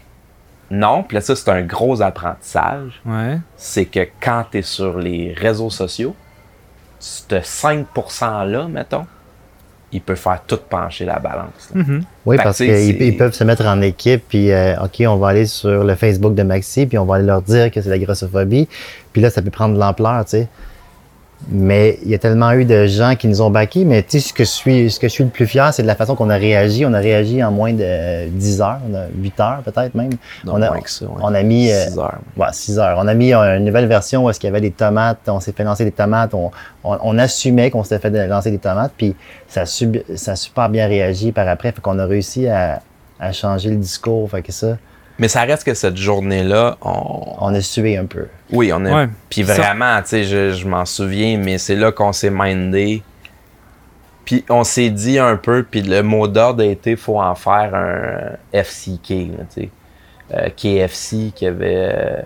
non. 0.72 1.04
Puis 1.04 1.16
là, 1.16 1.22
ça, 1.22 1.36
c'est 1.36 1.50
un 1.50 1.62
gros 1.62 2.02
apprentissage. 2.02 3.02
Ouais. 3.06 3.38
C'est 3.58 3.86
que 3.86 4.08
quand 4.20 4.46
tu 4.52 4.60
es 4.60 4.62
sur 4.62 4.98
les 4.98 5.34
réseaux 5.38 5.70
sociaux, 5.70 6.16
ce 7.00 7.24
5%-là, 7.36 8.68
mettons, 8.68 9.06
il 9.92 10.02
peut 10.02 10.16
faire 10.16 10.42
tout 10.48 10.60
pencher 10.70 11.06
la 11.06 11.20
balance. 11.20 11.70
Mhm. 11.74 12.04
Oui, 12.26 12.38
parce 12.38 12.58
qu'ils 12.58 13.18
peuvent 13.18 13.34
se 13.34 13.44
mettre 13.44 13.66
en 13.66 13.82
équipe, 13.82 14.24
puis 14.28 14.52
euh, 14.52 14.76
OK, 14.84 15.04
on 15.08 15.18
va 15.18 15.30
aller 15.30 15.46
sur 15.46 15.84
le 15.84 15.96
Facebook 15.96 16.36
de 16.36 16.44
Maxi, 16.44 16.86
puis 16.86 16.98
on 16.98 17.06
va 17.06 17.16
aller 17.16 17.26
leur 17.26 17.42
dire 17.42 17.72
que 17.72 17.82
c'est 17.82 17.90
la 17.90 18.00
grossophobie. 18.00 18.68
Puis 19.12 19.22
là, 19.22 19.30
ça 19.30 19.42
peut 19.42 19.50
prendre 19.50 19.76
de 19.76 19.80
l'ampleur, 19.80 20.24
tu 20.26 20.32
sais. 20.32 20.48
Mais 21.50 21.98
il 22.04 22.10
y 22.10 22.16
a 22.16 22.20
tellement 22.20 22.52
eu 22.52 22.66
de 22.66 22.86
gens 22.86 23.16
qui 23.16 23.28
nous 23.28 23.42
ont 23.42 23.50
baqués, 23.50 23.84
mais 23.84 24.04
tu 24.04 24.20
sais, 24.20 24.28
ce 24.30 24.34
que 24.34 24.44
je 24.44 24.50
suis, 24.50 24.92
ce 24.92 25.00
que 25.00 25.08
je 25.08 25.12
suis 25.14 25.24
le 25.24 25.30
plus 25.32 25.48
fier, 25.48 25.74
c'est 25.74 25.82
de 25.82 25.88
la 25.88 25.96
façon 25.96 26.16
qu'on 26.16 26.30
a 26.30 26.36
réagi. 26.38 26.86
On 26.86 26.94
a 26.94 27.00
réagi 27.00 27.44
en 27.44 27.52
moins 27.52 27.74
de 27.74 28.28
10 28.30 28.62
heures, 28.62 28.80
on 28.90 28.94
a 28.96 29.06
8 29.18 29.40
heures 29.40 29.62
peut-être 29.66 29.96
même. 29.96 30.12
Non, 30.46 30.54
on, 30.54 30.62
a, 30.62 30.70
moins 30.70 30.80
que 30.82 30.90
ça, 30.90 31.06
ouais. 31.06 31.12
on 31.22 31.34
a 31.34 31.44
mis... 31.44 31.72
euh, 31.72 31.88
Six 31.88 31.98
heures. 31.98 32.20
Ouais, 32.38 32.48
6 32.52 32.80
heures. 32.80 32.98
On 33.02 33.08
a 33.08 33.14
mis 33.14 33.34
euh, 33.34 33.58
une 33.58 33.66
nouvelle 33.66 33.88
version 33.88 34.24
où 34.26 34.30
est-ce 34.30 34.40
qu'il 34.40 34.48
y 34.48 34.52
avait 34.52 34.62
des 34.62 34.72
tomates. 34.72 35.20
On 35.28 35.40
s'est 35.40 35.52
fait 35.52 35.64
lancer 35.64 35.84
des 35.84 35.92
tomates. 35.92 36.34
On, 36.34 36.52
on, 36.84 36.98
on 37.02 37.18
assumait 37.18 37.72
qu'on 37.72 37.84
s'était 37.84 38.00
fait 38.00 38.28
lancer 38.28 38.52
des 38.52 38.60
tomates. 38.60 38.92
Puis 38.96 39.16
ça 39.48 39.62
a, 39.62 39.66
sub- 39.66 39.98
ça 40.16 40.34
a 40.34 40.36
super 40.36 40.70
bien 40.70 40.88
réagi 40.88 41.32
par 41.32 41.48
après. 41.48 41.72
Fait 41.72 41.82
qu'on 41.82 41.98
a 42.00 42.06
réussi 42.06 42.48
à, 42.48 42.82
à 43.20 43.32
changer 43.34 43.72
le 43.72 43.78
discours. 43.78 44.30
Fait 44.30 44.42
que 44.44 44.52
ça, 44.52 44.78
Mais 45.22 45.28
ça 45.30 45.42
reste 45.44 45.64
que 45.64 45.74
cette 45.76 45.96
journée-là, 45.98 46.78
on... 46.82 47.36
on 47.40 47.54
a 47.54 47.62
sué 47.62 47.96
un 47.96 48.06
peu. 48.08 48.26
Oui, 48.52 48.72
on 48.74 48.84
a... 48.86 48.94
Ouais. 49.04 49.10
Puis 49.30 49.46
Ça- 49.46 49.54
vraiment, 49.54 50.02
tu 50.02 50.08
sais, 50.10 50.24
je, 50.24 50.52
je 50.52 50.68
m'en 50.68 50.84
souviens, 50.86 51.38
mais 51.38 51.58
c'est 51.60 51.76
là 51.76 51.92
qu'on 51.94 52.12
s'est 52.12 52.32
mindé. 52.32 53.04
Puis 54.26 54.44
on 54.50 54.64
s'est 54.64 54.90
dit 54.90 55.20
un 55.20 55.36
peu, 55.36 55.64
puis 55.64 55.84
le 55.84 56.02
mot 56.02 56.28
d'ordre 56.28 56.64
a 56.64 56.66
été, 56.66 56.96
faut 56.96 57.20
en 57.22 57.36
faire 57.36 57.72
un 57.76 58.36
FCK, 58.52 59.10
là, 59.10 59.44
tu 59.54 59.62
sais. 59.62 59.70
Euh, 60.34 60.50
KFC 60.56 61.32
qui 61.36 61.46
avait... 61.46 61.90
euh, 61.94 62.22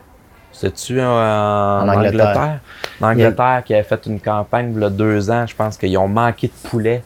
C'est-tu 0.54 1.02
en, 1.02 1.06
en 1.06 1.88
Angleterre. 1.90 2.28
Angleterre? 2.28 2.60
En 3.02 3.08
Angleterre, 3.12 3.64
qui 3.66 3.74
avait 3.74 3.84
fait 3.84 4.06
une 4.06 4.20
campagne, 4.22 4.72
il 4.74 4.82
y 4.82 4.86
a 4.86 4.90
deux 4.90 5.30
ans, 5.30 5.46
je 5.46 5.56
pense 5.56 5.76
qu'ils 5.78 5.98
ont 5.98 6.08
manqué 6.08 6.48
de 6.48 6.70
poulet 6.70 7.04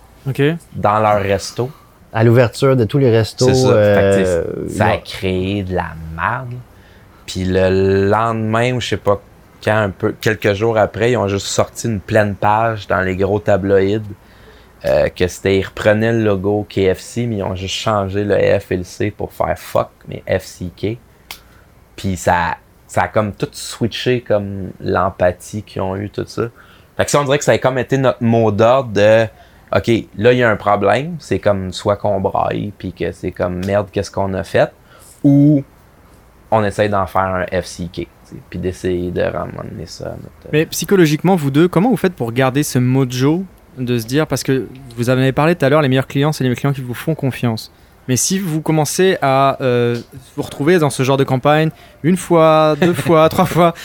dans 0.76 1.00
leur 1.00 1.22
resto. 1.22 1.72
À 2.12 2.24
l'ouverture 2.24 2.76
de 2.76 2.86
tous 2.86 2.98
les 2.98 3.12
restos, 3.12 3.54
ça. 3.54 3.70
Euh, 3.70 4.44
ça 4.68 4.88
a 4.88 4.98
créé 4.98 5.64
de 5.64 5.76
la 5.76 5.92
merde. 6.16 6.54
Puis 7.26 7.46
le 7.46 8.10
lendemain, 8.10 8.74
ou 8.74 8.82
je 8.82 8.90
sais 8.90 8.98
pas 8.98 9.22
quand, 9.64 9.78
un 9.78 9.90
peu, 9.90 10.14
quelques 10.20 10.54
jours 10.54 10.78
après, 10.78 11.12
ils 11.12 11.18
ont 11.18 11.28
juste 11.28 11.48
sorti 11.48 11.88
une 11.88 12.00
pleine 12.00 12.36
page 12.36 12.88
dans 12.88 13.02
les 13.02 13.16
gros 13.16 13.40
tabloïds. 13.40 14.02
euh, 14.86 15.10
que 15.10 15.28
c'était, 15.28 15.58
ils 15.58 15.66
reprenaient 15.66 16.14
le 16.14 16.24
logo 16.24 16.66
KFC, 16.70 17.26
mais 17.28 17.38
ils 17.38 17.44
ont 17.44 17.56
juste 17.56 17.76
changé 17.76 18.24
le 18.24 18.36
F 18.60 18.72
et 18.72 18.78
le 18.78 18.84
C 18.84 19.12
pour 19.12 19.34
faire 19.34 19.58
fuck, 19.60 19.90
mais 20.08 20.24
FCK. 20.26 20.98
Puis 21.96 22.16
ça, 22.16 22.58
ça 22.88 23.04
a 23.04 23.08
comme 23.10 23.34
tout 23.34 23.50
switché, 23.52 24.22
comme 24.22 24.72
l'empathie 24.80 25.64
qu'ils 25.64 25.82
ont 25.82 25.98
eu, 25.98 26.10
tout 26.10 26.24
ça. 26.26 26.44
Fait 26.96 27.06
que 27.06 27.12
ça, 27.12 27.20
on 27.20 27.26
dirait 27.26 27.38
que 27.38 27.44
ça 27.44 27.52
a 27.52 27.58
comme 27.58 27.78
été 27.78 27.98
notre 27.98 28.24
mot 28.24 28.52
d'ordre 28.52 28.92
de 28.94 29.28
OK, 29.76 29.92
là, 30.18 30.34
il 30.34 30.40
y 30.40 30.44
a 30.44 30.50
un 30.50 30.56
problème. 30.56 31.16
C'est 31.20 31.40
comme 31.40 31.72
soit 31.72 31.96
qu'on 31.96 32.20
braille, 32.20 32.74
puis 32.78 32.92
que 32.92 33.12
c'est 33.12 33.32
comme 33.32 33.64
merde, 33.66 33.88
qu'est-ce 33.92 34.12
qu'on 34.12 34.34
a 34.34 34.44
fait, 34.44 34.72
ou 35.24 35.64
on 36.52 36.64
essaye 36.64 36.90
d'en 36.90 37.06
faire 37.06 37.22
un 37.22 37.46
FCK, 37.46 38.08
puis 38.50 38.60
d'essayer 38.60 39.12
de 39.12 39.22
ramener 39.22 39.86
ça 39.86 40.06
notre. 40.06 40.52
Mais 40.52 40.66
psychologiquement, 40.66 41.36
vous 41.36 41.52
deux, 41.52 41.68
comment 41.68 41.90
vous 41.90 41.98
faites 41.98 42.16
pour 42.16 42.32
garder 42.32 42.64
ce 42.64 42.80
mojo 42.80 43.44
de 43.78 43.98
se 43.98 44.08
dire, 44.08 44.28
parce 44.28 44.44
que 44.44 44.68
vous 44.98 45.10
avez 45.10 45.32
parlé 45.32 45.56
tout 45.56 45.66
à 45.66 45.70
l'heure, 45.70 45.82
les 45.82 45.90
meilleurs 45.90 46.08
clients, 46.08 46.32
c'est 46.32 46.44
les 46.44 46.56
clients 46.56 46.74
qui 46.74 46.82
vous 46.82 46.94
font 46.94 47.16
confiance. 47.16 47.72
Mais 48.10 48.18
si 48.18 48.40
vous 48.40 48.60
commencez 48.60 49.18
à 49.22 49.62
euh, 49.62 49.96
vous 50.36 50.42
retrouver 50.42 50.80
dans 50.80 50.90
ce 50.90 51.04
genre 51.04 51.16
de 51.16 51.24
campagne 51.24 51.70
une 52.02 52.18
fois, 52.18 52.76
deux 52.82 52.94
fois, 53.06 53.30
trois 53.30 53.46
fois, 53.46 53.76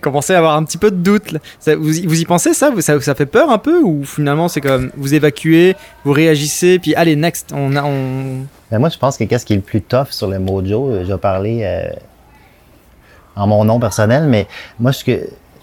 commencez 0.00 0.32
à 0.32 0.38
avoir 0.38 0.54
un 0.54 0.62
petit 0.62 0.78
peu 0.78 0.92
de 0.92 0.96
doute. 0.96 1.36
vous, 1.66 1.74
vous 2.06 2.20
y 2.20 2.24
pensez 2.24 2.54
ça, 2.54 2.72
ça 2.78 3.00
Ça 3.00 3.14
fait 3.16 3.26
peur 3.26 3.50
un 3.50 3.58
peu 3.58 3.82
Ou 3.82 4.04
finalement 4.04 4.46
c'est 4.46 4.60
comme 4.60 4.92
vous 4.96 5.12
évacuez, 5.12 5.74
vous 6.04 6.12
réagissez, 6.12 6.78
puis 6.78 6.94
allez, 6.94 7.16
next. 7.16 7.52
Mais 7.52 8.78
moi, 8.78 8.90
je 8.90 8.98
pense 8.98 9.16
que 9.18 9.24
qu'est-ce 9.24 9.44
qui 9.44 9.54
est 9.54 9.56
le 9.56 9.62
plus 9.62 9.82
tough 9.82 10.10
sur 10.10 10.28
le 10.28 10.38
mojo, 10.38 10.90
euh, 10.90 11.04
je 11.04 11.12
vais 11.12 11.18
parler 11.18 11.62
euh, 11.64 11.90
en 13.34 13.48
mon 13.48 13.64
nom 13.64 13.80
personnel, 13.80 14.28
mais 14.28 14.46
moi, 14.78 14.92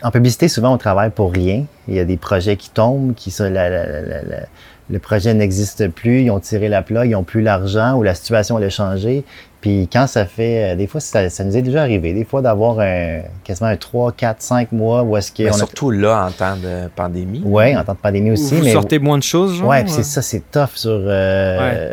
en 0.03 0.11
publicité, 0.11 0.49
souvent, 0.49 0.73
on 0.73 0.77
travaille 0.77 1.11
pour 1.11 1.31
rien. 1.31 1.63
Il 1.87 1.93
y 1.93 1.99
a 1.99 2.05
des 2.05 2.17
projets 2.17 2.57
qui 2.57 2.69
tombent, 2.71 3.13
qui 3.15 3.33
la- 3.39 4.45
le 4.89 4.99
projet 4.99 5.33
n'existe 5.33 5.87
plus, 5.89 6.21
ils 6.23 6.29
ont 6.29 6.39
tiré 6.39 6.69
la 6.69 6.81
plug, 6.83 7.07
ils 7.07 7.11
n'ont 7.13 7.23
plus 7.23 7.41
l'argent 7.41 7.95
ou 7.95 8.03
la 8.03 8.13
situation 8.15 8.57
a 8.57 8.69
changé. 8.69 9.23
Puis 9.61 9.89
quand 9.91 10.05
ça 10.05 10.25
fait, 10.27 10.73
euh, 10.73 10.75
des 10.75 10.85
fois, 10.85 11.01
ça, 11.01 11.27
ça 11.31 11.43
nous 11.43 11.57
est 11.57 11.63
déjà 11.63 11.81
arrivé, 11.81 12.13
des 12.13 12.23
fois 12.23 12.43
d'avoir 12.43 12.79
un, 12.79 13.21
quasiment 13.43 13.69
un 13.69 13.77
3, 13.77 14.11
4, 14.11 14.41
5 14.43 14.71
mois 14.71 15.01
où 15.01 15.17
est-ce 15.17 15.31
qu'on 15.31 15.49
a... 15.49 15.53
surtout 15.53 15.89
là, 15.89 16.27
en 16.27 16.31
temps 16.31 16.55
de 16.55 16.87
pandémie. 16.95 17.41
Ouais, 17.43 17.75
en 17.75 17.83
temps 17.83 17.93
de 17.93 17.97
pandémie 17.97 18.29
aussi. 18.31 18.55
vous 18.55 18.63
mais 18.63 18.73
sortez 18.73 18.99
moins 18.99 19.17
de 19.17 19.23
choses, 19.23 19.55
genre 19.57 19.69
Ouais, 19.69 19.83
puis 19.83 19.91
euh? 19.91 19.95
c'est 19.95 20.03
ça, 20.03 20.21
c'est 20.21 20.43
tough 20.51 20.75
sur. 20.75 20.91
euh, 20.91 21.91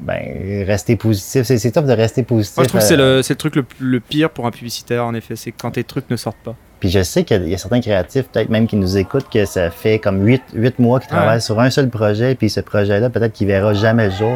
Ben, 0.00 0.64
rester 0.66 0.96
positif. 0.96 1.44
C'est 1.44 1.58
c'est 1.58 1.70
tough 1.70 1.84
de 1.86 1.92
rester 1.92 2.24
positif. 2.24 2.56
Moi, 2.56 2.64
je 2.64 2.68
trouve 2.70 2.80
que 2.80 2.86
c'est 2.86 2.98
euh, 2.98 3.16
le, 3.18 3.22
c'est 3.22 3.34
le 3.34 3.38
truc 3.38 3.54
le, 3.54 3.64
le 3.78 4.00
pire 4.00 4.30
pour 4.30 4.44
un 4.46 4.50
publicitaire, 4.50 5.04
en 5.06 5.14
effet. 5.14 5.36
C'est 5.36 5.52
quand 5.52 5.70
tes 5.70 5.84
trucs 5.84 6.10
ne 6.10 6.16
sortent 6.16 6.42
pas. 6.42 6.56
Puis 6.84 6.90
je 6.90 7.02
sais 7.02 7.24
qu'il 7.24 7.38
y 7.38 7.40
a- 7.40 7.42
il 7.44 7.48
y 7.48 7.54
a 7.54 7.56
certains 7.56 7.80
créatifs, 7.80 8.28
peut-être 8.28 8.50
même 8.50 8.66
qui 8.66 8.76
nous 8.76 8.98
écoutent, 8.98 9.30
que 9.30 9.46
ça 9.46 9.70
fait 9.70 9.98
comme 9.98 10.22
huit, 10.26 10.42
huit 10.52 10.78
mois 10.78 11.00
qu'ils 11.00 11.08
travaillent 11.08 11.36
Ouais. 11.36 11.40
sur 11.40 11.58
un 11.58 11.70
seul 11.70 11.88
projet, 11.88 12.34
puis 12.34 12.50
ce 12.50 12.60
projet-là, 12.60 13.08
peut-être 13.08 13.32
qu'il 13.32 13.46
verra 13.46 13.72
jamais 13.72 14.04
le 14.08 14.10
jour. 14.10 14.34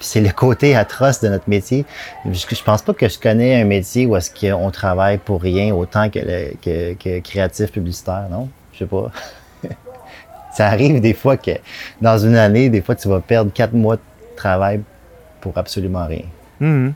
Puis 0.00 0.08
c'est 0.08 0.20
le 0.20 0.30
côté 0.30 0.74
atroce 0.74 1.20
de 1.20 1.28
notre 1.28 1.48
métier. 1.48 1.84
Je, 2.28 2.32
je 2.32 2.62
pense 2.64 2.82
pas 2.82 2.92
que 2.92 3.08
je 3.08 3.20
connais 3.20 3.60
un 3.62 3.64
métier 3.64 4.04
où 4.06 4.16
est-ce 4.16 4.32
qu'on 4.32 4.72
travaille 4.72 5.18
pour 5.18 5.40
rien 5.40 5.72
autant 5.72 6.10
que, 6.10 6.18
le, 6.18 6.54
que, 6.60 6.94
que 6.94 7.20
créatif 7.20 7.70
publicitaire, 7.70 8.26
non? 8.28 8.48
Je 8.72 8.78
sais 8.80 8.86
pas. 8.86 9.12
ça 10.56 10.66
arrive 10.66 11.00
des 11.00 11.14
fois 11.14 11.36
que 11.36 11.52
dans 12.02 12.18
une 12.18 12.34
année, 12.34 12.68
des 12.68 12.80
fois, 12.80 12.96
tu 12.96 13.06
vas 13.06 13.20
perdre 13.20 13.52
quatre 13.52 13.74
mois 13.74 13.94
de 13.94 14.02
travail 14.34 14.80
pour 15.40 15.56
absolument 15.56 16.04
rien. 16.08 16.24
Mhm. 16.58 16.94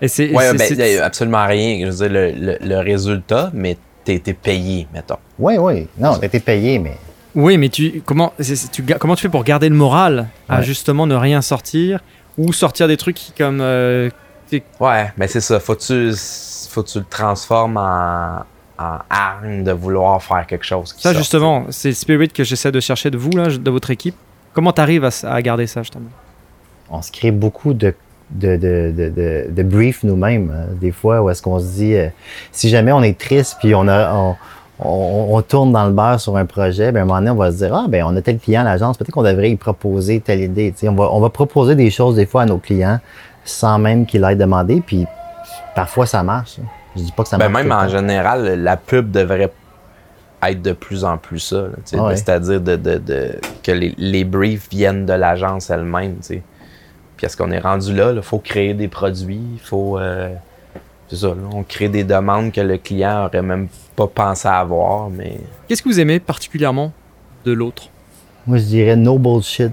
Et 0.00 0.08
c'est. 0.08 0.30
Ouais, 0.32 0.56
c'est- 0.58 0.74
ben, 0.76 1.00
absolument 1.02 1.46
rien. 1.46 1.80
Je 1.86 1.90
veux 1.90 2.08
dire, 2.08 2.08
le, 2.10 2.30
le- 2.32 2.58
le 2.60 2.78
résultat, 2.78 3.50
mais 3.52 3.76
t'as 4.04 4.12
été 4.12 4.32
payé, 4.34 4.86
mettons. 4.94 5.16
Oui, 5.38 5.56
oui. 5.58 5.86
Non, 5.98 6.16
t'as 6.18 6.26
été 6.26 6.40
payé, 6.40 6.78
mais 6.78 6.96
Oui, 7.34 7.58
mais 7.58 7.68
tu 7.68 8.02
comment 8.04 8.32
tu 8.72 8.82
comment 8.98 9.14
tu 9.16 9.22
fais 9.22 9.28
pour 9.28 9.44
garder 9.44 9.68
le 9.68 9.74
moral 9.74 10.28
à 10.48 10.62
justement 10.62 11.06
ne 11.06 11.14
rien 11.14 11.42
sortir 11.42 12.00
Ou 12.36 12.52
sortir 12.52 12.86
des 12.88 12.96
trucs 12.96 13.16
qui, 13.16 13.32
comme. 13.32 13.60
euh, 13.60 14.10
Ouais, 14.80 15.12
mais 15.18 15.26
c'est 15.28 15.40
ça. 15.42 15.60
Faut 15.60 15.74
que 15.74 15.82
tu, 15.82 16.16
faut 16.70 16.82
que 16.82 16.88
tu 16.88 16.98
le 17.00 17.04
transformes 17.04 17.76
en, 17.76 18.44
en 18.78 18.98
hargne 19.10 19.62
de 19.62 19.72
vouloir 19.72 20.22
faire 20.22 20.46
quelque 20.46 20.64
chose. 20.64 20.94
qui 20.94 21.02
ça, 21.02 21.10
sorte. 21.10 21.18
justement, 21.18 21.66
c'est 21.68 21.88
le 21.88 21.94
spirit 21.94 22.28
que 22.30 22.44
j'essaie 22.44 22.72
de 22.72 22.80
chercher 22.80 23.10
de 23.10 23.18
vous, 23.18 23.30
là, 23.32 23.48
de 23.48 23.70
votre 23.70 23.90
équipe. 23.90 24.14
Comment 24.54 24.72
t'arrives 24.72 25.04
à, 25.04 25.08
s- 25.08 25.24
à 25.24 25.40
garder 25.42 25.66
ça, 25.66 25.82
justement? 25.82 26.08
on 26.90 27.02
se 27.02 27.12
crée 27.12 27.30
beaucoup 27.30 27.74
de, 27.74 27.94
de, 28.30 28.56
de, 28.56 28.92
de, 28.96 29.46
de, 29.50 29.62
briefs 29.62 30.02
nous-mêmes. 30.02 30.52
hein. 30.54 30.74
Des 30.80 30.90
fois, 30.92 31.22
où 31.22 31.30
est-ce 31.30 31.40
qu'on 31.42 31.58
se 31.58 31.66
dit, 31.66 31.94
euh, 31.94 32.08
si 32.52 32.68
jamais 32.68 32.92
on 32.92 33.02
est 33.02 33.18
triste 33.18 33.56
puis 33.60 33.74
on, 33.74 33.88
a, 33.88 34.12
on, 34.14 34.36
on, 34.80 35.28
on 35.36 35.42
tourne 35.42 35.72
dans 35.72 35.86
le 35.86 35.92
beurre 35.92 36.20
sur 36.20 36.36
un 36.36 36.44
projet, 36.44 36.92
ben, 36.92 37.00
à 37.00 37.02
un 37.02 37.06
moment 37.06 37.18
donné, 37.20 37.30
on 37.30 37.36
va 37.36 37.50
se 37.52 37.56
dire, 37.56 37.74
ah, 37.74 37.86
ben, 37.88 38.04
on 38.06 38.14
a 38.16 38.20
tel 38.22 38.38
client 38.38 38.60
à 38.60 38.64
l'agence, 38.64 38.96
peut-être 38.98 39.12
qu'on 39.12 39.22
devrait 39.22 39.50
y 39.50 39.56
proposer 39.56 40.20
telle 40.20 40.40
idée. 40.40 40.74
On, 40.84 40.92
va, 40.92 41.10
on 41.12 41.20
va 41.20 41.30
proposer 41.30 41.74
des 41.74 41.90
choses, 41.90 42.16
des 42.16 42.26
fois, 42.26 42.42
à 42.42 42.46
nos 42.46 42.58
clients 42.58 43.00
sans 43.44 43.78
même 43.78 44.04
qu'ils 44.04 44.20
l'aient 44.20 44.36
demandé, 44.36 44.82
puis 44.84 45.06
parfois, 45.74 46.04
ça 46.06 46.22
marche. 46.22 46.58
hein. 46.60 46.66
Je 46.96 47.02
dis 47.02 47.12
pas 47.12 47.22
que 47.22 47.28
ça 47.30 47.38
Ben, 47.38 47.48
marche. 47.48 47.64
même 47.64 47.72
en 47.72 47.82
temps. 47.82 47.88
général, 47.88 48.62
la 48.62 48.76
pub 48.76 49.10
devrait 49.10 49.50
être 50.42 50.62
de 50.62 50.72
plus 50.72 51.04
en 51.04 51.16
plus 51.16 51.38
ça. 51.40 51.64
Ah 51.96 52.04
ouais. 52.04 52.16
C'est-à-dire 52.16 52.60
de, 52.60 52.76
de- 52.76 52.98
de- 52.98 53.38
que 53.62 53.72
les, 53.72 53.94
les 53.98 54.24
briefs 54.24 54.68
viennent 54.70 55.06
de 55.06 55.12
l'agence 55.14 55.70
elle-même. 55.70 56.16
Puis 57.18 57.26
est-ce 57.26 57.36
qu'on 57.36 57.50
est 57.50 57.58
rendu 57.58 57.92
là? 57.92 58.12
Il 58.14 58.22
faut 58.22 58.38
créer 58.38 58.72
des 58.72 58.86
produits, 58.88 59.42
il 59.54 59.60
faut. 59.60 59.98
euh, 59.98 60.32
c'est 61.08 61.16
ça, 61.16 61.28
là, 61.28 61.34
on 61.52 61.64
crée 61.64 61.88
des 61.88 62.04
demandes 62.04 62.52
que 62.52 62.60
le 62.60 62.78
client 62.78 63.26
aurait 63.26 63.42
même 63.42 63.66
pas 63.96 64.06
pensé 64.06 64.46
avoir, 64.46 65.10
mais. 65.10 65.40
Qu'est-ce 65.66 65.82
que 65.82 65.88
vous 65.88 65.98
aimez 65.98 66.20
particulièrement 66.20 66.92
de 67.44 67.52
l'autre? 67.52 67.88
Moi, 68.46 68.58
je 68.58 68.64
dirais 68.64 68.94
no 68.94 69.18
bullshit. 69.18 69.72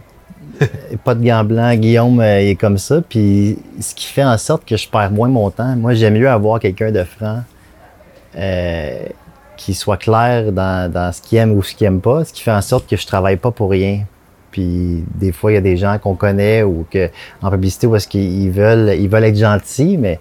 pas 1.03 1.13
de 1.13 1.23
gants 1.23 1.43
blancs. 1.43 1.79
Guillaume, 1.79 2.19
euh, 2.19 2.41
il 2.41 2.49
est 2.49 2.55
comme 2.55 2.79
ça. 2.79 3.01
Puis 3.01 3.59
ce 3.79 3.93
qui 3.93 4.07
fait 4.07 4.23
en 4.23 4.37
sorte 4.39 4.65
que 4.65 4.75
je 4.75 4.89
perds 4.89 5.11
moins 5.11 5.27
mon 5.27 5.51
temps. 5.51 5.75
Moi, 5.75 5.93
j'aime 5.93 6.15
mieux 6.15 6.29
avoir 6.29 6.59
quelqu'un 6.59 6.91
de 6.91 7.03
franc 7.03 7.43
euh, 8.35 9.05
qui 9.55 9.73
soit 9.73 9.97
clair 9.97 10.51
dans, 10.51 10.91
dans 10.91 11.11
ce 11.11 11.21
qu'il 11.21 11.37
aime 11.37 11.51
ou 11.51 11.61
ce 11.61 11.75
qu'il 11.75 11.85
aime 11.85 12.01
pas. 12.01 12.25
Ce 12.25 12.33
qui 12.33 12.41
fait 12.41 12.51
en 12.51 12.61
sorte 12.61 12.89
que 12.89 12.97
je 12.97 13.05
travaille 13.05 13.37
pas 13.37 13.51
pour 13.51 13.69
rien. 13.69 14.05
Puis 14.55 15.03
des 15.15 15.33
fois, 15.33 15.51
il 15.51 15.55
y 15.55 15.57
a 15.57 15.61
des 15.61 15.75
gens 15.75 15.97
qu'on 15.99 16.15
connaît 16.15 16.63
ou 16.63 16.85
que 16.89 17.09
en 17.41 17.51
publicité 17.51 17.87
où 17.87 17.95
est-ce 17.97 18.07
qu'ils 18.07 18.49
veulent, 18.51 18.95
ils 18.97 19.09
veulent 19.09 19.25
être 19.25 19.37
gentils, 19.37 19.97
mais 19.97 20.17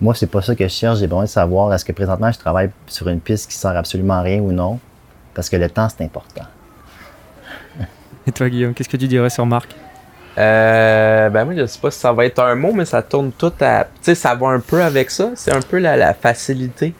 moi, 0.00 0.12
c'est 0.12 0.26
pas 0.26 0.42
ça 0.42 0.56
que 0.56 0.64
je 0.64 0.72
cherche. 0.72 0.98
J'ai 0.98 1.06
besoin 1.06 1.22
de 1.22 1.28
savoir 1.28 1.72
est-ce 1.72 1.84
que 1.84 1.92
présentement 1.92 2.32
je 2.32 2.38
travaille 2.40 2.70
sur 2.88 3.06
une 3.06 3.20
piste 3.20 3.48
qui 3.48 3.56
sert 3.56 3.76
absolument 3.76 4.14
à 4.14 4.22
rien 4.22 4.40
ou 4.40 4.50
non? 4.50 4.80
Parce 5.34 5.48
que 5.48 5.54
le 5.54 5.70
temps, 5.70 5.86
c'est 5.88 6.02
important. 6.02 6.46
Et 8.26 8.32
toi, 8.32 8.48
Guillaume, 8.48 8.74
qu'est-ce 8.74 8.88
que 8.88 8.96
tu 8.96 9.06
dirais 9.06 9.30
sur 9.30 9.46
Marc? 9.46 9.72
Euh, 10.36 11.30
ben 11.30 11.44
moi, 11.44 11.54
je 11.56 11.64
sais 11.66 11.78
pas 11.78 11.92
si 11.92 12.00
ça 12.00 12.12
va 12.12 12.24
être 12.26 12.40
un 12.40 12.56
mot, 12.56 12.72
mais 12.72 12.86
ça 12.86 13.02
tourne 13.02 13.30
tout 13.30 13.52
à. 13.60 13.84
Tu 13.84 13.90
sais, 14.02 14.14
ça 14.16 14.34
va 14.34 14.48
un 14.48 14.58
peu 14.58 14.82
avec 14.82 15.12
ça. 15.12 15.30
C'est 15.36 15.52
un 15.52 15.62
peu 15.62 15.78
la, 15.78 15.96
la 15.96 16.12
facilité 16.12 16.92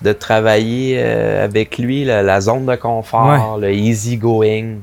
de 0.00 0.14
travailler 0.14 0.98
euh, 0.98 1.44
avec 1.44 1.76
lui, 1.76 2.06
la, 2.06 2.22
la 2.22 2.40
zone 2.40 2.64
de 2.64 2.74
confort, 2.76 3.58
le 3.58 3.70
easy 3.70 4.16
going. 4.16 4.76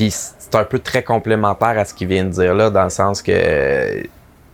Puis 0.00 0.10
c'est 0.12 0.54
un 0.54 0.64
peu 0.64 0.78
très 0.78 1.02
complémentaire 1.02 1.78
à 1.78 1.84
ce 1.84 1.92
qu'il 1.92 2.08
vient 2.08 2.24
de 2.24 2.30
dire 2.30 2.54
là, 2.54 2.70
dans 2.70 2.84
le 2.84 2.88
sens 2.88 3.20
que 3.20 3.32
euh, 3.34 4.02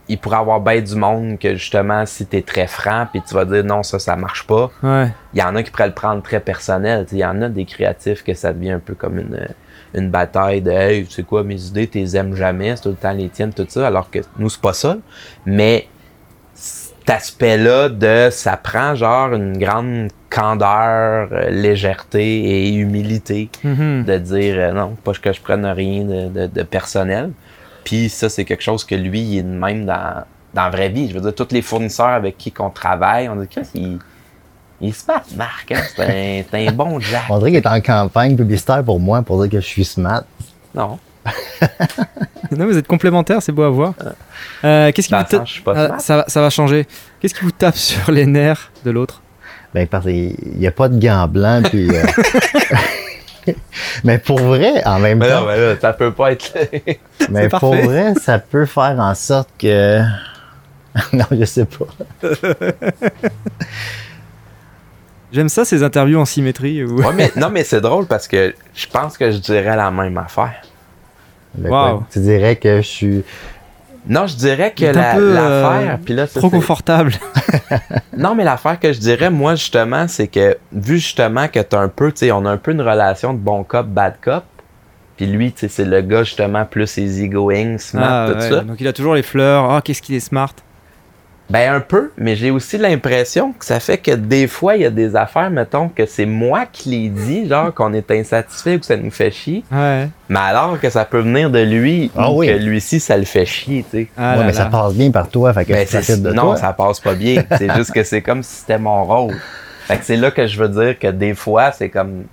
il 0.09 0.19
pourrait 0.19 0.39
avoir 0.39 0.61
bien 0.61 0.81
du 0.81 0.97
monde 0.97 1.39
que 1.39 1.55
justement, 1.55 2.05
si 2.05 2.27
tu 2.27 2.39
es 2.39 2.43
très 2.43 2.67
franc, 2.67 3.07
puis 3.13 3.23
tu 3.23 3.33
vas 3.33 3.45
dire 3.45 3.63
non, 3.63 3.85
ça, 3.85 4.01
ça 4.01 4.17
marche 4.17 4.45
pas. 4.49 4.73
Ouais. 4.83 5.09
Il 5.35 5.39
y 5.39 5.43
en 5.45 5.55
a 5.55 5.63
qui 5.63 5.71
pourraient 5.71 5.87
le 5.87 5.95
prendre 5.95 6.21
très 6.21 6.41
personnel. 6.41 7.07
Il 7.13 7.19
y 7.19 7.25
en 7.25 7.43
a 7.43 7.49
des 7.49 7.65
créatifs 7.65 8.25
que 8.25 8.35
ça 8.35 8.53
devient 8.53 8.73
un 8.73 8.81
peu 8.81 8.95
comme 8.95 9.21
une, 9.21 9.47
une 9.95 10.11
bataille 10.11 10.63
de 10.63 10.73
Hey, 10.73 11.05
tu 11.05 11.13
sais 11.13 11.23
quoi, 11.23 11.45
mes 11.45 11.65
idées, 11.65 11.87
tu 11.87 11.99
les 11.99 12.17
aimes 12.17 12.35
jamais, 12.35 12.75
c'est 12.75 12.83
tout 12.83 12.89
le 12.89 12.97
temps 12.97 13.13
les 13.13 13.29
tiennes, 13.29 13.53
tout 13.53 13.67
ça. 13.69 13.87
Alors 13.87 14.11
que 14.11 14.19
nous, 14.39 14.49
c'est 14.49 14.61
pas 14.61 14.73
ça. 14.73 14.97
Mais 15.45 15.87
cet 16.55 17.09
aspect-là 17.09 17.89
de 17.89 18.31
ça 18.33 18.57
prend 18.57 18.97
genre 18.97 19.33
une 19.33 19.57
grande 19.59 20.09
candeur, 20.31 21.29
euh, 21.33 21.51
légèreté 21.51 22.23
et 22.67 22.75
humilité 22.75 23.49
Mhm. 23.65 24.05
de 24.05 24.19
dire 24.19 24.55
euh, 24.59 24.73
non, 24.73 24.97
pas 25.03 25.13
que 25.13 25.33
je 25.33 25.41
prenne 25.41 25.65
rien 25.67 26.05
de, 26.05 26.29
de- 26.29 26.47
de 26.47 26.63
personnel. 26.63 27.31
Puis 27.85 28.09
ça, 28.09 28.29
c'est 28.29 28.45
quelque 28.45 28.63
chose 28.65 28.85
que 28.85 28.95
lui, 28.95 29.21
il 29.21 29.39
est 29.39 29.43
de 29.43 29.49
même 29.49 29.87
dans, 29.87 30.25
dans 30.55 30.65
la 30.65 30.71
vraie 30.71 30.89
vie. 30.89 31.09
Je 31.09 31.15
veux 31.15 31.21
dire, 31.21 31.35
tous 31.35 31.53
les 31.55 31.63
fournisseurs 31.63 32.09
avec 32.09 32.37
qui 32.37 32.51
qu'on 32.53 32.71
travaille, 32.71 33.29
on 33.29 33.37
dit 33.37 33.47
que 33.49 33.61
il, 33.75 33.99
il 34.81 34.93
se 34.93 35.07
bat, 35.07 35.23
Marc. 35.37 35.71
Hein? 35.73 35.81
C'est 35.95 36.03
un, 36.03 36.43
c'est 36.51 36.69
un 36.69 36.73
bon 36.73 36.99
Jack. 37.01 37.23
On 37.31 37.39
dirait 37.39 37.51
qu'il 37.53 37.61
est 37.61 37.67
en 37.69 37.81
campagne 37.81 38.37
publicitaire 38.37 38.83
pour 38.83 38.99
moi 38.99 39.23
pour 39.23 39.41
dire 39.43 39.51
que 39.51 39.61
je 39.61 39.67
suis 39.67 39.85
smart. 39.85 40.23
Non. 40.75 40.99
Non, 42.57 42.67
vous 42.67 42.77
êtes 42.79 42.87
complémentaires, 42.87 43.43
c'est 43.43 43.51
beau 43.53 43.63
à 43.65 43.71
voir. 43.71 43.95
Euh, 44.65 44.93
Qu'est-ce 44.93 45.09
qui 45.09 45.15
vous 45.15 45.23
ta- 45.25 45.39
sens, 45.39 45.49
je 45.49 45.53
suis 45.55 45.63
pas 45.63 45.73
Ah, 45.77 45.87
smart. 45.89 46.01
ça, 46.01 46.17
va- 46.19 46.25
ça 46.29 46.41
va 46.41 46.51
changer. 46.51 46.87
Qu'est-ce 47.21 47.35
qui 47.35 47.45
vous 47.45 47.51
tape 47.51 47.75
sur 47.77 48.11
les 48.13 48.27
nerfs 48.27 48.71
de 48.85 48.91
l'autre? 48.91 49.21
Ben, 49.77 49.87
parce 49.87 50.07
qu'il 50.07 50.35
n'y 50.57 50.67
a 50.67 50.71
pas 50.71 50.89
de 50.89 50.99
gants 50.99 51.29
blancs, 51.29 51.69
puis. 51.69 51.91
euh, 51.95 53.53
mais 54.05 54.17
pour 54.17 54.39
vrai, 54.39 54.83
en 54.87 54.99
même 54.99 55.19
Mais 55.19 55.29
temps. 55.29 55.43
non, 55.43 55.47
mais 55.49 55.59
là, 55.61 55.75
ça 55.79 55.93
peut 55.93 56.13
pas 56.13 56.33
être. 56.33 56.51
mais 57.31 57.51
pour 57.51 57.61
parfait. 57.61 57.83
vrai, 57.83 58.15
ça 58.15 58.39
peut 58.39 58.65
faire 58.65 58.97
en 58.99 59.15
sorte 59.15 59.51
que. 59.59 60.01
non, 61.13 61.27
je 61.31 61.45
sais 61.45 61.67
pas. 61.67 61.85
J'aime 65.31 65.51
ça, 65.51 65.67
ces 65.67 65.83
interviews 65.83 66.19
en 66.21 66.25
symétrie. 66.25 66.83
Où... 66.83 67.03
Ouais, 67.03 67.13
mais, 67.15 67.31
non, 67.37 67.51
mais 67.51 67.63
c'est 67.63 67.83
drôle 67.83 68.07
parce 68.07 68.27
que 68.27 68.55
je 68.75 68.87
pense 68.87 69.19
que 69.19 69.31
je 69.31 69.37
dirais 69.37 69.77
la 69.77 69.91
même 69.91 70.17
affaire. 70.17 70.55
Ben, 71.55 71.71
Wow. 71.71 72.05
Tu 72.11 72.21
dirais 72.21 72.57
que 72.57 72.79
je 72.79 72.87
suis. 72.87 73.25
Non, 74.09 74.27
je 74.27 74.37
dirais 74.37 74.73
que 74.77 74.85
la- 74.85 75.19
l'affaire. 75.19 75.99
euh, 76.09 76.15
là, 76.15 76.27
ça, 76.27 76.41
Trop 76.41 76.51
confortable. 76.51 77.13
Non, 78.17 78.35
mais 78.35 78.45
l'affaire 78.45 78.79
que 78.81 78.93
je 78.93 78.99
dirais, 78.99 79.31
moi, 79.31 79.55
justement, 79.57 80.09
c'est 80.09 80.29
que 80.29 80.57
vu 80.73 80.97
justement 80.99 81.49
que 81.49 81.61
t'as 81.61 81.81
un 81.81 81.89
peu, 81.89 82.11
tu 82.13 82.21
sais, 82.21 82.33
on 82.33 82.45
a 82.47 82.51
un 82.51 82.57
peu 82.57 82.71
une 82.73 82.81
relation 82.81 83.35
de 83.35 83.39
bon 83.39 83.63
cop, 83.65 83.87
bad 83.87 84.15
cop. 84.25 84.45
Puis 85.17 85.27
lui, 85.27 85.53
tu 85.53 85.61
sais, 85.61 85.69
c'est 85.69 85.85
le 85.85 86.01
gars, 86.03 86.23
justement, 86.25 86.65
plus 86.65 86.97
easy 86.99 87.29
going, 87.29 87.79
smart, 87.79 88.27
Ah, 88.29 88.29
tout 88.33 88.39
ouais, 88.39 88.49
ça. 88.51 88.61
Donc 88.61 88.81
il 88.81 88.87
a 88.89 88.93
toujours 88.93 89.15
les 89.15 89.23
fleurs. 89.23 89.69
Oh, 89.71 89.81
qu'est-ce 89.83 90.01
qu'il 90.03 90.15
est 90.15 90.21
smart. 90.21 90.53
Ben, 91.49 91.75
un 91.75 91.81
peu, 91.81 92.11
mais 92.19 92.35
j'ai 92.35 92.51
aussi 92.51 92.77
l'impression 92.77 93.53
que 93.53 93.65
ça 93.65 93.79
fait 93.79 93.99
que 93.99 94.11
des 94.11 94.49
fois, 94.49 94.75
il 94.75 94.83
y 94.83 94.85
a 94.85 94.91
des 94.91 95.15
affaires, 95.15 95.49
mettons, 95.49 95.89
que 95.89 96.05
c'est 96.05 96.27
moi 96.27 96.65
qui 96.71 96.89
les 96.89 97.09
dis, 97.09 97.49
genre 97.49 97.73
qu'on 97.73 97.93
est 97.93 98.11
insatisfait 98.11 98.75
ou 98.75 98.79
que 98.81 98.87
ça 98.87 98.97
nous 98.97 99.13
fait 99.13 99.31
chier. 99.31 99.63
Ouais. 99.71 100.09
Mais 100.29 100.41
alors 100.41 100.81
que 100.81 100.91
ça 100.91 101.05
peut 101.05 101.21
venir 101.21 101.49
de 101.51 101.61
lui 101.61 102.11
Ah 102.17 102.33
ou 102.33 102.41
oui. 102.41 102.49
que 102.49 102.53
lui-ci, 102.55 102.99
ça 102.99 103.17
le 103.17 103.25
fait 103.25 103.47
chier, 103.47 103.85
tu 103.89 103.97
sais. 103.99 104.09
Ah 104.19 104.33
ouais, 104.33 104.39
là 104.41 104.45
mais 104.47 104.53
ça 104.55 104.65
passe 104.67 104.95
bien 104.95 105.13
par 105.13 105.29
toi, 105.29 105.53
fait 105.53 105.65
que 105.65 105.73
Ben, 105.73 105.87
ça 105.87 106.17
de 106.17 106.33
non, 106.33 106.43
toi. 106.43 106.57
ça 106.57 106.73
passe 106.73 106.99
pas 106.99 107.15
bien. 107.15 107.45
C'est 107.59 107.73
juste 107.77 107.93
que 107.93 108.03
c'est 108.03 108.23
comme 108.23 108.43
si 108.43 108.57
c'était 108.57 108.79
mon 108.79 109.05
rôle. 109.05 109.35
Fait 109.87 109.99
que 109.99 110.05
c'est 110.05 110.17
là 110.17 110.33
que 110.33 110.49
je 110.49 110.59
veux 110.61 110.69
dire 110.69 110.99
que 110.99 111.07
des 111.07 111.35
fois, 111.35 111.71
c'est 111.71 111.91
comme. 111.91 112.25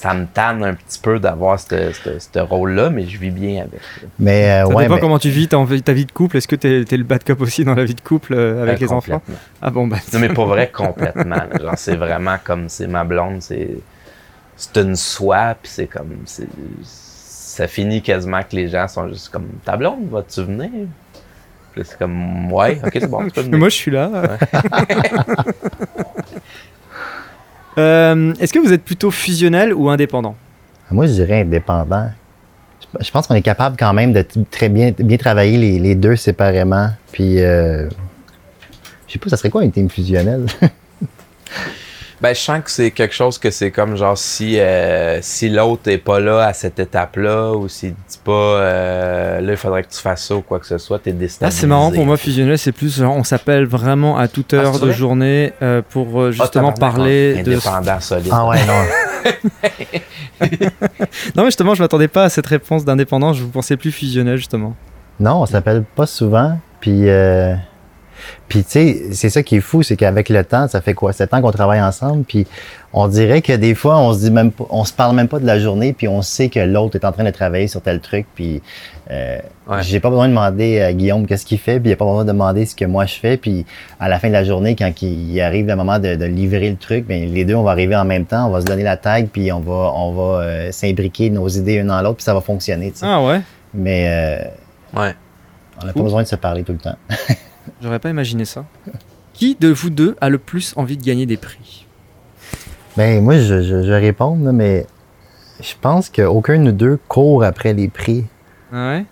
Ça 0.00 0.14
me 0.14 0.26
tanne 0.26 0.62
un 0.62 0.74
petit 0.74 1.00
peu 1.00 1.18
d'avoir 1.18 1.58
ce 1.58 2.38
rôle-là, 2.38 2.88
mais 2.88 3.04
je 3.08 3.18
vis 3.18 3.32
bien 3.32 3.62
avec. 3.62 3.80
Mais 4.20 4.48
euh, 4.62 4.66
Ça 4.68 4.74
ouais, 4.74 4.84
dépend 4.84 4.94
mais- 4.94 5.00
comment 5.00 5.18
tu 5.18 5.28
vis 5.28 5.48
ta, 5.48 5.56
ta 5.84 5.92
vie 5.92 6.06
de 6.06 6.12
couple. 6.12 6.36
Est-ce 6.36 6.46
que 6.46 6.54
t'es 6.54 6.82
es 6.88 6.96
le 6.96 7.02
bad 7.02 7.24
cop 7.24 7.40
aussi 7.40 7.64
dans 7.64 7.74
la 7.74 7.84
vie 7.84 7.96
de 7.96 8.00
couple 8.00 8.32
euh, 8.34 8.62
avec 8.62 8.78
Ben, 8.78 8.86
les 8.86 8.92
enfants? 8.92 9.20
Ah 9.60 9.70
bon, 9.70 9.88
bah. 9.88 9.96
Non, 10.12 10.20
mais 10.20 10.28
pour 10.28 10.46
vrai, 10.46 10.70
complètement. 10.70 11.42
Genre, 11.60 11.74
c'est 11.76 11.96
vraiment 11.96 12.36
comme 12.44 12.68
c'est 12.68 12.86
ma 12.86 13.02
blonde, 13.02 13.42
c'est. 13.42 13.70
C'est 14.56 14.76
une 14.78 14.94
soie, 14.94 15.56
puis 15.60 15.70
c'est 15.74 15.86
comme. 15.88 16.16
c'est- 16.26 16.46
Ça 16.84 17.66
finit 17.66 18.00
quasiment 18.00 18.40
que 18.42 18.54
les 18.54 18.68
gens 18.68 18.86
sont 18.86 19.08
juste 19.08 19.30
comme 19.30 19.48
Ta 19.64 19.76
blonde, 19.76 20.08
vas-tu 20.10 20.44
venir? 20.44 20.70
Puis 21.72 21.82
c'est 21.84 21.98
comme 21.98 22.52
Ouais, 22.52 22.78
ok, 22.84 22.90
c'est 22.94 23.10
bon, 23.10 23.28
tu 23.28 23.40
Mais 23.50 23.58
moi, 23.58 23.68
je 23.68 23.74
suis 23.74 23.90
là. 23.90 24.10
Euh, 27.78 28.34
Est-ce 28.40 28.52
que 28.52 28.58
vous 28.58 28.72
êtes 28.72 28.82
plutôt 28.84 29.10
fusionnel 29.10 29.72
ou 29.72 29.88
indépendant? 29.88 30.34
Moi, 30.90 31.06
je 31.06 31.12
dirais 31.12 31.42
indépendant. 31.42 32.10
Je- 33.00 33.10
pense 33.10 33.26
qu'on 33.26 33.34
est 33.34 33.42
capable 33.42 33.76
quand 33.78 33.92
même 33.92 34.12
de 34.12 34.24
très 34.50 34.68
bien, 34.68 34.92
bien 34.98 35.16
travailler 35.18 35.58
les, 35.58 35.78
les 35.78 35.94
deux 35.94 36.16
séparément. 36.16 36.88
Puis, 37.12 37.40
euh, 37.40 37.88
je 39.06 39.12
sais 39.12 39.18
pas, 39.18 39.28
ça 39.28 39.36
serait 39.36 39.50
quoi 39.50 39.62
une 39.64 39.72
team 39.72 39.88
fusionnelle? 39.90 40.46
Ben, 42.20 42.34
je 42.34 42.40
sens 42.40 42.60
que 42.64 42.70
c'est 42.70 42.90
quelque 42.90 43.14
chose 43.14 43.38
que 43.38 43.50
c'est 43.50 43.70
comme 43.70 43.96
genre 43.96 44.18
si, 44.18 44.58
euh, 44.58 45.20
si 45.22 45.48
l'autre 45.48 45.88
est 45.88 45.98
pas 45.98 46.18
là 46.18 46.40
à 46.46 46.52
cette 46.52 46.80
étape-là 46.80 47.52
ou 47.52 47.68
s'il 47.68 47.92
dit 47.92 48.20
pas 48.24 48.32
euh, 48.32 49.40
là, 49.40 49.52
il 49.52 49.56
faudrait 49.56 49.84
que 49.84 49.90
tu 49.92 50.00
fasses 50.00 50.26
ça 50.26 50.34
ou 50.34 50.40
quoi 50.42 50.58
que 50.58 50.66
ce 50.66 50.78
soit, 50.78 50.98
t'es 50.98 51.12
déstabilisé. 51.12 51.44
Ah, 51.46 51.50
c'est 51.60 51.66
marrant 51.68 51.92
pour 51.92 52.04
moi, 52.04 52.16
fusionnel, 52.16 52.58
c'est 52.58 52.72
plus 52.72 52.98
genre 52.98 53.14
on 53.14 53.22
s'appelle 53.22 53.66
vraiment 53.66 54.18
à 54.18 54.26
toute 54.26 54.52
heure 54.52 54.74
c'est 54.74 54.84
de 54.84 54.90
journée 54.90 55.52
euh, 55.62 55.80
pour 55.88 56.08
Ah, 56.24 56.30
justement 56.32 56.72
parler 56.72 57.42
de. 57.44 57.52
Indépendant, 57.52 58.00
solide. 58.00 58.32
ah 58.32 58.46
ouais, 58.48 58.58
non. 58.66 59.30
Non, 61.34 61.42
mais 61.42 61.46
justement, 61.46 61.74
je 61.74 61.82
m'attendais 61.82 62.08
pas 62.08 62.24
à 62.24 62.28
cette 62.28 62.46
réponse 62.46 62.84
d'indépendant. 62.84 63.32
Je 63.32 63.42
vous 63.42 63.50
pensais 63.50 63.76
plus 63.76 63.92
fusionnel, 63.92 64.36
justement. 64.36 64.74
Non, 65.20 65.42
on 65.42 65.46
s'appelle 65.46 65.84
pas 65.96 66.06
souvent. 66.06 66.58
Puis, 66.80 67.08
euh, 67.08 67.54
Puis 68.48 68.64
tu 68.64 68.70
sais, 68.70 69.02
c'est 69.12 69.30
ça 69.30 69.42
qui 69.42 69.56
est 69.56 69.60
fou, 69.60 69.82
c'est 69.82 69.96
qu'avec 69.96 70.28
le 70.30 70.42
temps, 70.44 70.68
ça 70.68 70.80
fait 70.80 70.94
quoi, 70.94 71.12
sept 71.12 71.34
ans 71.34 71.40
qu'on 71.42 71.50
travaille 71.50 71.82
ensemble, 71.82 72.24
puis 72.24 72.46
on 72.94 73.06
dirait 73.06 73.42
que 73.42 73.52
des 73.52 73.74
fois, 73.74 73.98
on 73.98 74.14
se 74.14 74.20
dit 74.20 74.30
même 74.30 74.50
pas, 74.52 74.64
on 74.70 74.84
se 74.84 74.92
parle 74.94 75.14
même 75.14 75.28
pas 75.28 75.38
de 75.38 75.46
la 75.46 75.58
journée, 75.58 75.92
puis 75.92 76.08
on 76.08 76.22
sait 76.22 76.48
que 76.48 76.60
l'autre 76.60 76.96
est 76.96 77.04
en 77.04 77.12
train 77.12 77.24
de 77.24 77.30
travailler 77.30 77.68
sur 77.68 77.82
tel 77.82 78.00
truc, 78.00 78.26
puis 78.34 78.62
euh, 79.10 79.38
j'ai 79.80 80.00
pas 80.00 80.08
besoin 80.08 80.26
de 80.28 80.32
demander 80.32 80.80
à 80.80 80.92
Guillaume 80.94 81.26
qu'est-ce 81.26 81.44
qu'il 81.44 81.58
fait, 81.58 81.78
puis 81.78 81.90
il 81.90 81.92
a 81.92 81.96
pas 81.96 82.06
besoin 82.06 82.24
de 82.24 82.28
demander 82.32 82.64
ce 82.64 82.74
que 82.74 82.86
moi 82.86 83.04
je 83.04 83.14
fais, 83.16 83.36
puis 83.36 83.66
à 84.00 84.08
la 84.08 84.18
fin 84.18 84.28
de 84.28 84.32
la 84.32 84.44
journée, 84.44 84.74
quand 84.76 84.90
il 85.02 85.38
arrive 85.42 85.66
le 85.66 85.76
moment 85.76 85.98
de, 85.98 86.14
de 86.14 86.24
livrer 86.24 86.70
le 86.70 86.76
truc, 86.76 87.06
ben 87.06 87.30
les 87.30 87.44
deux 87.44 87.54
on 87.54 87.62
va 87.62 87.72
arriver 87.72 87.96
en 87.96 88.06
même 88.06 88.24
temps, 88.24 88.46
on 88.46 88.50
va 88.50 88.60
se 88.62 88.66
donner 88.66 88.82
la 88.82 88.96
tag, 88.96 89.28
puis 89.30 89.52
on 89.52 89.60
va 89.60 89.92
on 89.94 90.12
va 90.12 90.42
euh, 90.42 90.72
s'imbriquer 90.72 91.28
nos 91.28 91.48
idées 91.48 91.74
une 91.74 91.88
dans 91.88 92.00
l'autre, 92.00 92.16
puis 92.16 92.24
ça 92.24 92.32
va 92.34 92.40
fonctionner. 92.40 92.90
tu 92.92 92.98
sais. 93.00 93.06
Ah 93.06 93.22
ouais? 93.22 93.40
Mais 93.74 94.06
euh, 94.08 94.98
Ouais. 94.98 95.14
on 95.82 95.86
n'a 95.86 95.92
pas 95.92 96.00
besoin 96.00 96.22
de 96.22 96.28
se 96.28 96.36
parler 96.36 96.62
tout 96.64 96.72
le 96.72 96.78
temps. 96.78 96.96
J'aurais 97.82 97.98
pas 97.98 98.10
imaginé 98.10 98.44
ça. 98.44 98.64
Qui 99.32 99.56
de 99.58 99.68
vous 99.68 99.90
deux 99.90 100.16
a 100.20 100.28
le 100.28 100.38
plus 100.38 100.74
envie 100.76 100.96
de 100.96 101.04
gagner 101.04 101.26
des 101.26 101.36
prix? 101.36 101.86
Ben 102.96 103.22
moi 103.22 103.38
je, 103.38 103.62
je, 103.62 103.82
je 103.82 103.88
vais 103.88 103.98
répondre, 103.98 104.44
là, 104.44 104.52
mais 104.52 104.86
je 105.60 105.74
pense 105.80 106.08
qu'aucun 106.08 106.58
de 106.58 106.64
nous 106.64 106.72
deux 106.72 106.98
court 107.08 107.44
après 107.44 107.72
les 107.72 107.88
prix. 107.88 108.24
Ah 108.72 108.90
ouais? 108.90 109.04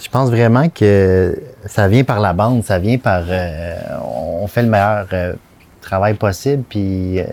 Je 0.00 0.08
pense 0.08 0.30
vraiment 0.30 0.68
que 0.68 1.36
ça 1.66 1.88
vient 1.88 2.04
par 2.04 2.20
la 2.20 2.32
bande, 2.32 2.62
ça 2.62 2.78
vient 2.78 2.98
par 2.98 3.24
euh, 3.28 3.76
on 4.04 4.46
fait 4.46 4.62
le 4.62 4.68
meilleur 4.68 5.08
euh, 5.12 5.34
travail 5.80 6.14
possible, 6.14 6.62
puis 6.68 7.18
euh, 7.18 7.24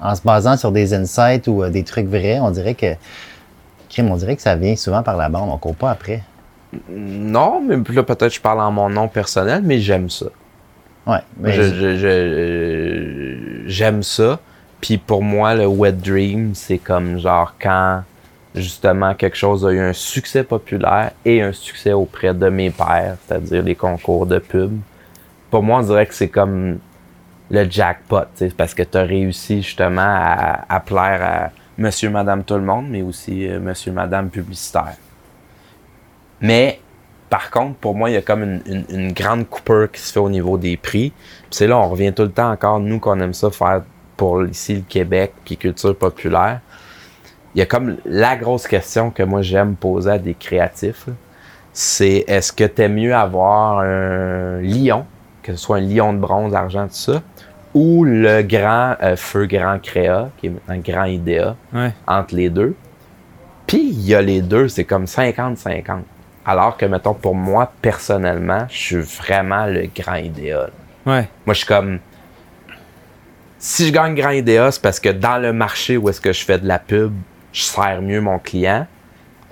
en 0.00 0.14
se 0.14 0.22
basant 0.22 0.56
sur 0.56 0.70
des 0.70 0.94
insights 0.94 1.48
ou 1.48 1.66
des 1.68 1.82
trucs 1.82 2.06
vrais, 2.06 2.38
on 2.38 2.50
dirait 2.52 2.74
que 2.74 2.94
on 3.98 4.16
dirait 4.16 4.36
que 4.36 4.42
ça 4.42 4.56
vient 4.56 4.76
souvent 4.76 5.02
par 5.02 5.16
la 5.16 5.28
bande, 5.28 5.50
on 5.50 5.58
court 5.58 5.76
pas 5.76 5.90
après. 5.90 6.22
Non, 6.90 7.60
mais 7.60 7.76
là, 7.94 8.02
peut-être 8.02 8.34
je 8.34 8.40
parle 8.40 8.60
en 8.60 8.70
mon 8.70 8.88
nom 8.88 9.08
personnel, 9.08 9.62
mais 9.64 9.78
j'aime 9.78 10.08
ça. 10.10 10.26
Ouais, 11.06 11.18
mais 11.38 11.52
Je- 11.96 13.66
J'aime 13.66 14.02
ça. 14.02 14.38
Puis 14.80 14.98
pour 14.98 15.22
moi, 15.22 15.54
le 15.54 15.66
wet 15.66 15.92
dream, 15.92 16.54
c'est 16.54 16.78
comme 16.78 17.18
genre 17.18 17.54
quand 17.60 18.02
justement 18.54 19.14
quelque 19.14 19.36
chose 19.36 19.66
a 19.66 19.72
eu 19.72 19.80
un 19.80 19.92
succès 19.92 20.44
populaire 20.44 21.10
et 21.24 21.42
un 21.42 21.52
succès 21.52 21.92
auprès 21.92 22.32
de 22.34 22.48
mes 22.48 22.70
pairs, 22.70 23.16
c'est-à-dire 23.26 23.62
les 23.62 23.74
concours 23.74 24.26
de 24.26 24.38
pub. 24.38 24.78
Pour 25.50 25.62
moi, 25.62 25.78
on 25.80 25.82
dirait 25.82 26.06
que 26.06 26.14
c'est 26.14 26.28
comme 26.28 26.78
le 27.50 27.70
jackpot, 27.70 28.24
parce 28.56 28.74
que 28.74 28.82
tu 28.82 28.98
as 28.98 29.02
réussi 29.02 29.62
justement 29.62 30.00
à, 30.02 30.64
à 30.68 30.80
plaire 30.80 31.20
à 31.22 31.50
monsieur, 31.78 32.10
madame, 32.10 32.44
tout 32.44 32.54
le 32.54 32.60
monde, 32.62 32.86
mais 32.88 33.02
aussi 33.02 33.48
euh, 33.48 33.58
monsieur, 33.60 33.92
madame 33.92 34.28
publicitaire. 34.28 34.96
Mais 36.44 36.78
par 37.30 37.50
contre, 37.50 37.74
pour 37.76 37.94
moi, 37.94 38.10
il 38.10 38.12
y 38.12 38.16
a 38.16 38.22
comme 38.22 38.42
une, 38.42 38.60
une- 38.66 38.84
une 38.90 39.12
grande 39.12 39.48
coupure 39.48 39.90
qui 39.90 40.00
se 40.00 40.12
fait 40.12 40.20
au 40.20 40.28
niveau 40.28 40.58
des 40.58 40.76
prix. 40.76 41.10
Puis 41.10 41.48
c'est 41.50 41.66
là, 41.66 41.78
on 41.78 41.88
revient 41.88 42.12
tout 42.12 42.22
le 42.22 42.30
temps 42.30 42.50
encore, 42.52 42.78
nous, 42.80 42.98
qu'on 43.00 43.18
aime 43.20 43.32
ça 43.32 43.50
faire 43.50 43.82
pour 44.16 44.44
ici 44.44 44.74
le 44.76 44.82
Québec, 44.82 45.32
puis 45.44 45.56
culture 45.56 45.96
populaire. 45.96 46.60
Il 47.54 47.60
y 47.60 47.62
a 47.62 47.66
comme 47.66 47.96
la 48.04 48.36
grosse 48.36 48.66
question 48.68 49.10
que 49.10 49.22
moi 49.22 49.40
j'aime 49.42 49.74
poser 49.74 50.10
à 50.10 50.18
des 50.18 50.34
créatifs. 50.34 51.06
C'est 51.72 52.24
est-ce 52.28 52.52
que 52.52 52.64
tu 52.64 52.86
mieux 52.88 53.14
avoir 53.14 53.78
un 53.80 54.60
lion, 54.60 55.06
que 55.42 55.52
ce 55.52 55.58
soit 55.58 55.78
un 55.78 55.80
lion 55.80 56.12
de 56.12 56.18
bronze, 56.18 56.54
argent, 56.54 56.86
tout 56.88 56.94
ça, 56.94 57.22
ou 57.72 58.04
le 58.04 58.42
grand 58.42 58.94
euh, 59.02 59.16
feu 59.16 59.46
grand 59.46 59.80
créa, 59.82 60.28
qui 60.36 60.46
est 60.46 60.50
maintenant 60.50 60.76
grand 60.84 61.04
idéa, 61.04 61.56
Ouais. 61.72 61.92
entre 62.06 62.34
les 62.36 62.50
deux? 62.50 62.76
Puis 63.66 63.88
il 63.88 64.02
y 64.06 64.14
a 64.14 64.20
les 64.22 64.42
deux, 64.42 64.68
c'est 64.68 64.84
comme 64.84 65.06
50-50. 65.06 66.02
Alors 66.46 66.76
que, 66.76 66.84
mettons, 66.86 67.14
pour 67.14 67.34
moi, 67.34 67.72
personnellement, 67.80 68.66
je 68.68 68.76
suis 68.76 68.96
vraiment 68.96 69.66
le 69.66 69.88
grand 69.94 70.16
idéal. 70.16 70.70
Ouais. 71.06 71.28
Moi, 71.46 71.54
je 71.54 71.58
suis 71.58 71.66
comme. 71.66 71.98
Si 73.58 73.86
je 73.86 73.92
gagne 73.92 74.14
grand 74.14 74.30
idéal, 74.30 74.72
c'est 74.72 74.82
parce 74.82 75.00
que 75.00 75.08
dans 75.08 75.38
le 75.38 75.52
marché 75.52 75.96
où 75.96 76.08
est-ce 76.10 76.20
que 76.20 76.32
je 76.32 76.44
fais 76.44 76.58
de 76.58 76.68
la 76.68 76.78
pub, 76.78 77.14
je 77.52 77.62
sers 77.62 78.02
mieux 78.02 78.20
mon 78.20 78.38
client. 78.38 78.86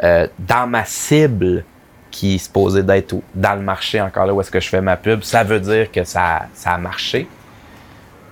Euh, 0.02 0.26
dans 0.38 0.66
ma 0.66 0.84
cible 0.84 1.64
qui 2.10 2.34
est 2.34 2.38
supposée 2.38 2.82
d'être 2.82 3.14
dans 3.34 3.54
le 3.54 3.62
marché 3.62 4.00
encore 4.00 4.26
là 4.26 4.34
où 4.34 4.40
est-ce 4.40 4.50
que 4.50 4.60
je 4.60 4.68
fais 4.68 4.80
ma 4.80 4.96
pub, 4.96 5.22
ça 5.22 5.44
veut 5.44 5.60
dire 5.60 5.90
que 5.90 6.04
ça, 6.04 6.42
ça 6.54 6.72
a 6.72 6.78
marché. 6.78 7.26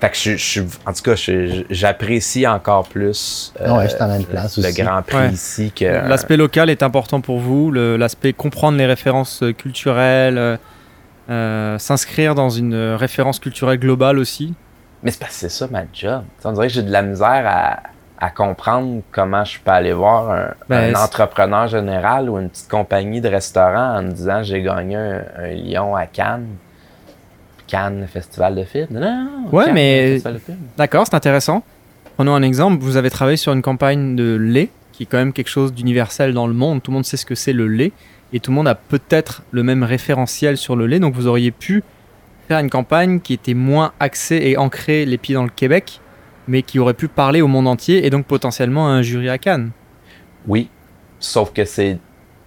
Fait 0.00 0.10
que 0.10 0.16
je, 0.16 0.60
en 0.86 0.92
tout 0.94 1.02
cas, 1.02 1.14
j'apprécie 1.68 2.46
encore 2.46 2.88
plus 2.88 3.52
euh, 3.60 3.76
Ouais, 3.76 3.84
je 3.88 3.94
suis 3.94 4.02
en 4.02 4.08
même 4.08 4.24
place 4.24 4.56
le 4.58 4.66
aussi. 4.68 4.82
Grand 4.82 5.02
Prix 5.02 5.16
Ouais. 5.16 5.28
ici 5.30 5.72
que. 5.72 5.84
L'aspect 5.84 6.36
local 6.38 6.70
est 6.70 6.82
important 6.82 7.20
pour 7.20 7.38
vous, 7.38 7.70
le- 7.70 7.96
l'aspect 7.96 8.32
comprendre 8.32 8.78
les 8.78 8.86
références 8.86 9.42
euh, 9.42 9.52
culturelles, 9.52 10.38
euh, 10.38 10.56
euh, 11.28 11.78
s'inscrire 11.78 12.34
dans 12.34 12.48
une 12.50 12.72
euh, 12.74 12.96
référence 12.96 13.38
culturelle 13.38 13.78
globale 13.78 14.18
aussi. 14.18 14.54
Mais 15.02 15.10
c'est 15.10 15.20
parce 15.20 15.32
que 15.34 15.38
c'est 15.40 15.48
ça 15.50 15.66
ma 15.70 15.82
job. 15.92 16.22
Tu 16.36 16.42
sais, 16.42 16.48
on 16.48 16.52
dirait 16.52 16.68
que 16.68 16.72
j'ai 16.72 16.82
de 16.82 16.90
la 16.92 17.02
misère 17.02 17.44
à, 17.46 17.80
à 18.18 18.30
comprendre 18.30 19.02
comment 19.12 19.44
je 19.44 19.58
peux 19.62 19.70
aller 19.70 19.92
voir 19.92 20.30
un, 20.30 20.48
Ben, 20.68 20.94
un 20.94 20.98
entrepreneur 20.98 21.68
général 21.68 22.28
ou 22.30 22.38
une 22.38 22.48
petite 22.50 22.68
compagnie 22.70 23.20
de 23.20 23.28
restaurant 23.28 23.96
en 23.98 24.02
me 24.02 24.10
disant 24.12 24.42
j'ai 24.42 24.62
gagné 24.62 24.96
un, 24.96 25.22
un 25.38 25.48
lion 25.54 25.94
à 25.94 26.06
Cannes. 26.06 26.46
Cannes, 27.70 28.06
festival 28.12 28.56
de 28.56 28.64
film. 28.64 28.88
Non, 28.90 29.00
non, 29.00 29.24
non, 29.44 29.48
Ouais, 29.52 29.66
Cannes, 29.66 29.74
mais-. 29.74 30.22
D'accord, 30.76 31.06
c'est 31.06 31.14
intéressant. 31.14 31.62
Prenons 32.16 32.34
un 32.34 32.42
exemple, 32.42 32.82
vous 32.82 32.96
avez 32.96 33.10
travaillé 33.10 33.36
sur 33.36 33.52
une 33.52 33.62
campagne 33.62 34.16
de 34.16 34.34
lait, 34.34 34.68
qui 34.92 35.04
est 35.04 35.06
quand 35.06 35.18
même 35.18 35.32
quelque 35.32 35.48
chose 35.48 35.72
d'universel 35.72 36.34
dans 36.34 36.46
le 36.46 36.52
monde. 36.52 36.82
Tout 36.82 36.90
le 36.90 36.96
monde 36.96 37.04
sait 37.06 37.16
ce 37.16 37.24
que 37.24 37.34
c'est 37.34 37.52
le 37.52 37.68
lait, 37.68 37.92
et 38.32 38.40
tout 38.40 38.50
le 38.50 38.56
monde 38.56 38.68
a 38.68 38.74
peut-être 38.74 39.42
le 39.52 39.62
même 39.62 39.84
référentiel 39.84 40.56
sur 40.56 40.76
le 40.76 40.86
lait, 40.86 40.98
donc 40.98 41.14
vous 41.14 41.26
auriez 41.26 41.50
pu 41.52 41.82
faire 42.48 42.58
une 42.58 42.70
campagne 42.70 43.20
qui 43.20 43.32
était 43.32 43.54
moins 43.54 43.92
axée 44.00 44.40
et 44.42 44.56
ancrée 44.58 45.06
les 45.06 45.18
pieds 45.18 45.34
dans 45.34 45.44
le 45.44 45.50
Québec, 45.50 46.00
mais 46.48 46.62
qui 46.62 46.78
aurait 46.80 46.94
pu 46.94 47.06
parler 47.06 47.40
au 47.40 47.46
monde 47.46 47.68
entier, 47.68 48.04
et 48.04 48.10
donc 48.10 48.26
potentiellement 48.26 48.88
à 48.88 48.90
un 48.90 49.02
jury 49.02 49.28
à 49.28 49.38
Cannes. 49.38 49.70
Oui, 50.48 50.68
sauf 51.20 51.52
que 51.52 51.64
c'est 51.64 51.98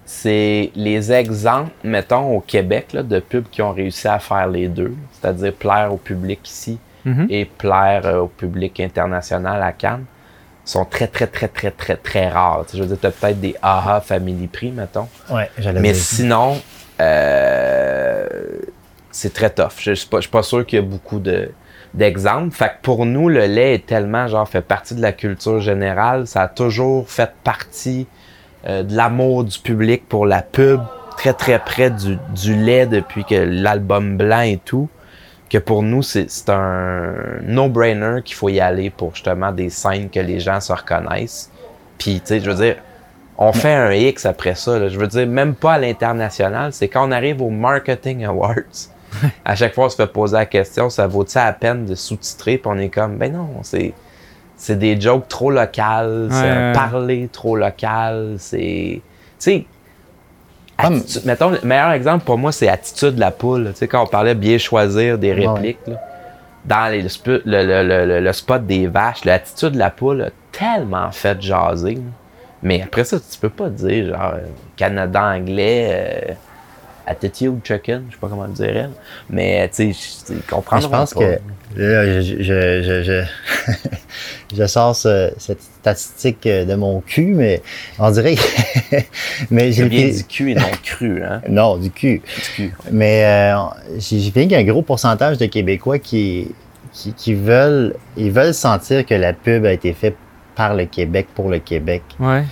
c'est 0.05 0.71
les 0.75 1.11
exemples, 1.11 1.71
mettons, 1.83 2.35
au 2.35 2.39
Québec, 2.41 2.93
là, 2.93 3.03
de 3.03 3.19
pubs 3.19 3.47
qui 3.49 3.61
ont 3.61 3.71
réussi 3.71 4.07
à 4.07 4.19
faire 4.19 4.47
les 4.47 4.67
deux, 4.67 4.93
c'est-à-dire 5.11 5.53
plaire 5.53 5.93
au 5.93 5.97
public 5.97 6.39
ici 6.47 6.77
Mhm. 7.05 7.27
et 7.29 7.45
plaire 7.45 8.05
euh, 8.05 8.19
au 8.21 8.27
public 8.27 8.79
international 8.79 9.61
à 9.61 9.71
Cannes, 9.73 10.05
sont 10.65 10.85
très, 10.85 11.07
très, 11.07 11.27
très, 11.27 11.49
très, 11.49 11.71
très, 11.71 11.97
très 11.97 12.29
rares. 12.29 12.65
Je 12.73 12.81
veux 12.81 12.87
dire, 12.87 12.97
tu 12.99 13.07
as 13.07 13.11
peut-être 13.11 13.39
des 13.41 13.55
AHA 13.61 13.99
Family 14.01 14.47
Prix, 14.47 14.71
mettons. 14.71 15.07
Ouais, 15.29 15.49
j'allais 15.57 15.81
Mais 15.81 15.91
dire. 15.91 16.01
sinon, 16.01 16.55
euh, 17.01 18.27
c'est 19.11 19.33
très 19.33 19.49
tough. 19.49 19.73
Je 19.79 19.91
ne 19.91 19.95
suis, 19.95 20.07
pas- 20.07 20.17
je 20.17 20.21
suis 20.23 20.31
pas 20.31 20.43
sûr 20.43 20.65
qu'il 20.65 20.79
y 20.79 20.81
a 20.81 20.85
beaucoup 20.85 21.19
de 21.19 21.51
d'exemples. 21.93 22.55
Fait 22.55 22.69
que 22.69 22.81
pour 22.81 23.05
nous, 23.05 23.29
le 23.29 23.45
lait 23.45 23.75
est 23.75 23.85
tellement 23.85 24.27
genre 24.27 24.49
fait 24.49 24.61
partie 24.63 24.95
de 24.95 25.01
la 25.01 25.11
culture 25.11 25.59
générale. 25.59 26.25
Ça 26.25 26.41
a 26.43 26.47
toujours 26.47 27.07
fait 27.07 27.29
partie 27.43 28.07
euh, 28.67 28.83
de 28.83 28.95
l'amour 28.95 29.43
du 29.43 29.59
public 29.59 30.07
pour 30.07 30.25
la 30.25 30.41
pub, 30.41 30.81
très 31.17 31.33
très 31.33 31.59
près 31.59 31.91
du, 31.91 32.17
du 32.35 32.55
lait 32.55 32.85
depuis 32.85 33.25
que 33.25 33.35
l'album 33.35 34.17
blanc 34.17 34.41
et 34.41 34.59
tout. 34.63 34.89
Que 35.49 35.57
pour 35.59 35.83
nous, 35.83 36.01
c'est 36.01 36.29
c'est 36.31 36.49
un 36.49 37.13
no-brainer 37.43 38.21
qu'il 38.23 38.35
faut 38.35 38.49
y 38.49 38.59
aller 38.59 38.89
pour 38.89 39.13
justement 39.13 39.51
des 39.51 39.69
scènes 39.69 40.09
que 40.09 40.19
les 40.19 40.39
gens 40.39 40.59
se 40.59 40.73
reconnaissent. 40.73 41.51
Puis, 41.99 42.15
tu 42.15 42.27
sais, 42.27 42.39
je 42.39 42.49
veux 42.49 42.55
dire, 42.55 42.77
on 43.37 43.51
fait 43.53 43.73
un 43.73 43.91
X 43.91 44.25
après 44.25 44.55
ça. 44.55 44.79
là. 44.79 44.89
Je 44.89 44.97
veux 44.97 45.07
dire, 45.07 45.27
même 45.27 45.53
pas 45.53 45.73
à 45.73 45.77
l'international. 45.77 46.73
C'est 46.73 46.87
quand 46.87 47.07
on 47.07 47.11
arrive 47.11 47.41
aux 47.41 47.49
Marketing 47.49 48.25
Awards. 48.25 48.89
à 49.45 49.55
chaque 49.55 49.73
fois, 49.73 49.85
on 49.85 49.89
se 49.89 49.95
fait 49.95 50.07
poser 50.07 50.37
la 50.37 50.45
question, 50.45 50.89
ça 50.89 51.07
vaut-il 51.07 51.37
la 51.37 51.53
peine 51.53 51.85
de 51.85 51.95
sous-titrer? 51.95 52.57
Puis 52.57 52.71
on 52.71 52.77
est 52.77 52.89
comme, 52.89 53.17
ben 53.17 53.31
non, 53.31 53.49
c'est, 53.61 53.93
c'est 54.63 54.77
des 54.79 54.99
jokes 54.99 55.27
trop 55.27 55.51
locales, 55.51 56.27
c'est 56.31 56.41
Ouais, 56.43 56.49
un 56.49 56.67
ouais. 56.69 56.73
parler 56.73 57.29
trop 57.31 57.57
local, 57.57 58.35
c'est... 58.37 59.01
Tu 59.01 59.01
sais, 59.39 59.65
Comme- 60.81 60.95
attitude- 60.95 61.25
mettons, 61.25 61.49
le 61.49 61.59
meilleur 61.63 61.91
exemple 61.91 62.23
pour 62.23 62.37
moi, 62.37 62.53
c'est 62.53 62.69
Attitude 62.69 63.19
la 63.19 63.31
poule. 63.31 63.71
Tu 63.73 63.79
sais, 63.79 63.87
quand 63.89 64.03
on 64.03 64.07
parlait 64.07 64.35
bien 64.35 64.57
choisir 64.57 65.17
des 65.17 65.33
Ouais, 65.33 65.47
répliques, 65.47 65.85
là, 65.85 65.95
dans 66.63 66.91
les, 66.91 67.01
le, 67.01 67.09
spu- 67.09 67.41
le, 67.43 67.65
le- 67.65 67.83
le- 67.87 68.05
le- 68.05 68.19
le 68.21 68.33
spot 68.33 68.65
des 68.65 68.87
vaches, 68.87 69.25
l'attitude 69.25 69.71
de 69.71 69.79
la 69.79 69.89
poule 69.89 70.21
a 70.21 70.29
tellement 70.53 71.11
fait 71.11 71.41
jaser. 71.41 71.95
là. 71.95 72.01
Mais 72.61 72.81
après 72.81 73.03
ça, 73.03 73.17
tu 73.19 73.37
peux 73.37 73.49
pas 73.49 73.67
dire 73.69 74.15
genre 74.17 74.35
Canada 74.77 75.21
anglais, 75.35 75.89
euh, 75.91 76.33
attitude 77.05 77.59
chicken, 77.63 78.03
je 78.09 78.13
sais 78.13 78.19
pas 78.19 78.27
comment 78.27 78.45
le 78.45 78.53
dire 78.53 78.69
elle. 78.75 78.89
Mais 79.29 79.69
tu 79.69 79.93
sais, 79.93 80.33
comprends. 80.49 80.79
Je 80.79 80.87
pense 80.87 81.13
que 81.13 81.37
là, 81.75 82.21
je, 82.21 82.37
je, 82.41 82.43
je, 82.43 83.03
je, 83.03 83.23
je 84.55 84.65
sors 84.67 84.95
ce- 84.95 85.31
cette 85.37 85.61
statistique 85.61 86.45
euh, 86.45 86.65
de 86.65 86.75
mon 86.75 87.01
cul, 87.01 87.33
mais 87.33 87.61
on 87.99 88.09
dirait 88.11 88.35
que. 88.35 88.95
mais 89.51 89.71
j'ai 89.71 89.85
bien 89.89 90.07
du 90.09 90.23
cul 90.23 90.51
et 90.51 90.55
non 90.55 90.71
cru, 90.83 91.21
hein? 91.23 91.41
Non, 91.49 91.77
du 91.77 91.89
cul. 91.91 92.21
Mais 92.91 93.23
euh, 93.25 93.55
j'ai 93.97 94.19
j'ai 94.19 94.31
bien 94.31 94.43
qu'il 94.43 94.51
y 94.53 94.55
a 94.55 94.59
un 94.59 94.63
gros 94.63 94.81
pourcentage 94.81 95.37
de 95.37 95.45
Québécois 95.45 95.99
qui, 95.99 96.47
qui, 96.91 97.13
qui 97.13 97.33
veulent 97.33 97.95
ils 98.17 98.31
veulent 98.31 98.53
sentir 98.53 99.05
que 99.05 99.13
la 99.15 99.33
pub 99.33 99.65
a 99.65 99.73
été 99.73 99.93
faite 99.93 100.15
par 100.55 100.75
le 100.75 100.85
Québec 100.85 101.27
pour 101.33 101.49
le 101.49 101.59
Québec. 101.59 102.03
Ouais. 102.19 102.43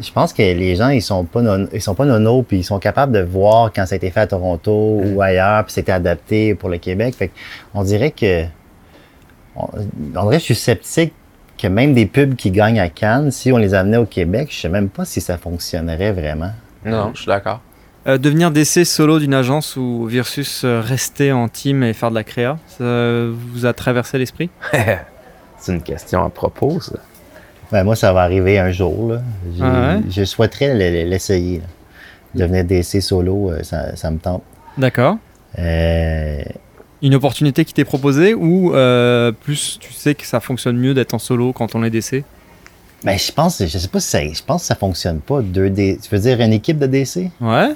Je 0.00 0.12
pense 0.12 0.32
que 0.32 0.42
les 0.42 0.76
gens, 0.76 0.88
ils 0.88 1.02
sont 1.02 1.24
pas 1.24 1.42
non, 1.42 1.68
ils 1.72 1.80
sont 1.80 1.94
pas 1.94 2.04
nono, 2.04 2.42
puis 2.42 2.58
ils 2.58 2.64
sont 2.64 2.78
capables 2.78 3.12
de 3.12 3.20
voir 3.20 3.72
quand 3.74 3.86
ça 3.86 3.94
a 3.94 3.96
été 3.96 4.10
fait 4.10 4.20
à 4.20 4.26
Toronto 4.26 5.00
ou 5.04 5.22
ailleurs, 5.22 5.64
puis 5.64 5.72
c'était 5.72 5.92
adapté 5.92 6.54
pour 6.54 6.68
le 6.68 6.78
Québec. 6.78 7.14
Fait 7.14 7.30
on 7.74 7.82
dirait 7.82 8.10
que, 8.10 8.44
on, 9.56 9.68
on 10.16 10.24
dirait 10.24 10.36
que 10.36 10.40
je 10.40 10.44
suis 10.44 10.54
sceptique 10.54 11.12
que 11.58 11.66
même 11.66 11.94
des 11.94 12.06
pubs 12.06 12.34
qui 12.34 12.50
gagnent 12.50 12.80
à 12.80 12.88
Cannes, 12.88 13.30
si 13.30 13.50
on 13.52 13.56
les 13.56 13.74
amenait 13.74 13.96
au 13.96 14.06
Québec, 14.06 14.48
je 14.50 14.60
sais 14.60 14.68
même 14.68 14.88
pas 14.88 15.04
si 15.04 15.20
ça 15.20 15.38
fonctionnerait 15.38 16.12
vraiment. 16.12 16.52
Non, 16.84 17.12
je 17.14 17.22
suis 17.22 17.28
d'accord. 17.28 17.60
Euh, 18.06 18.18
devenir 18.18 18.52
DC 18.52 18.86
solo 18.86 19.18
d'une 19.18 19.34
agence 19.34 19.76
ou 19.76 20.06
versus 20.06 20.62
euh, 20.64 20.80
rester 20.80 21.32
en 21.32 21.48
team 21.48 21.82
et 21.82 21.92
faire 21.92 22.10
de 22.10 22.14
la 22.14 22.22
créa, 22.22 22.58
ça 22.68 23.26
vous 23.26 23.66
a 23.66 23.72
traversé 23.72 24.18
l'esprit? 24.18 24.48
C'est 25.58 25.72
une 25.72 25.82
question 25.82 26.24
à 26.24 26.30
propos, 26.30 26.80
ça. 26.80 26.98
Ben, 27.72 27.84
moi, 27.84 27.96
ça 27.96 28.12
va 28.12 28.22
arriver 28.22 28.58
un 28.58 28.70
jour. 28.70 29.12
Là. 29.12 29.22
Ah 29.60 29.96
ouais? 29.96 30.02
Je 30.08 30.24
souhaiterais 30.24 30.74
l'essayer. 31.04 31.62
Devenir 32.34 32.64
DC 32.64 33.00
solo, 33.00 33.50
euh, 33.50 33.62
ça, 33.62 33.96
ça 33.96 34.10
me 34.10 34.18
tente. 34.18 34.42
D'accord. 34.76 35.16
Euh, 35.58 36.42
Une 37.02 37.14
opportunité 37.14 37.64
qui 37.64 37.72
t'est 37.72 37.84
proposée 37.84 38.34
ou 38.34 38.74
euh, 38.74 39.32
plus 39.32 39.78
tu 39.80 39.92
sais 39.92 40.14
que 40.14 40.26
ça 40.26 40.40
fonctionne 40.40 40.76
mieux 40.76 40.92
d'être 40.92 41.14
en 41.14 41.18
solo 41.18 41.52
quand 41.52 41.74
on 41.74 41.82
est 41.82 41.90
DC 41.90 42.24
ben, 43.04 43.16
je 43.16 43.30
pense, 43.30 43.62
je 43.64 43.78
sais 43.78 43.88
pas 43.88 44.00
si 44.00 44.08
ça, 44.08 44.20
je 44.20 44.42
pense 44.42 44.62
que 44.62 44.66
ça 44.66 44.74
fonctionne 44.74 45.20
pas. 45.20 45.40
2D, 45.40 46.00
tu 46.00 46.08
veux 46.10 46.18
dire 46.20 46.40
une 46.40 46.54
équipe 46.54 46.78
de 46.78 46.86
DC? 46.86 47.30
Ouais. 47.40 47.74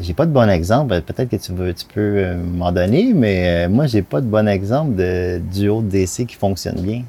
J'ai 0.00 0.14
pas 0.14 0.24
de 0.24 0.30
bon 0.30 0.48
exemple. 0.48 0.98
Peut-être 1.02 1.28
que 1.28 1.36
tu, 1.36 1.52
veux, 1.52 1.74
tu 1.74 1.84
peux 1.84 2.34
m'en 2.34 2.72
donner, 2.72 3.12
mais 3.14 3.68
moi, 3.68 3.86
j'ai 3.88 4.00
pas 4.00 4.22
de 4.22 4.26
bon 4.26 4.48
exemple 4.48 4.94
de 4.94 5.38
duo 5.52 5.82
de 5.82 5.88
DC 5.90 6.24
qui 6.26 6.36
fonctionne 6.36 6.80
bien. 6.80 7.02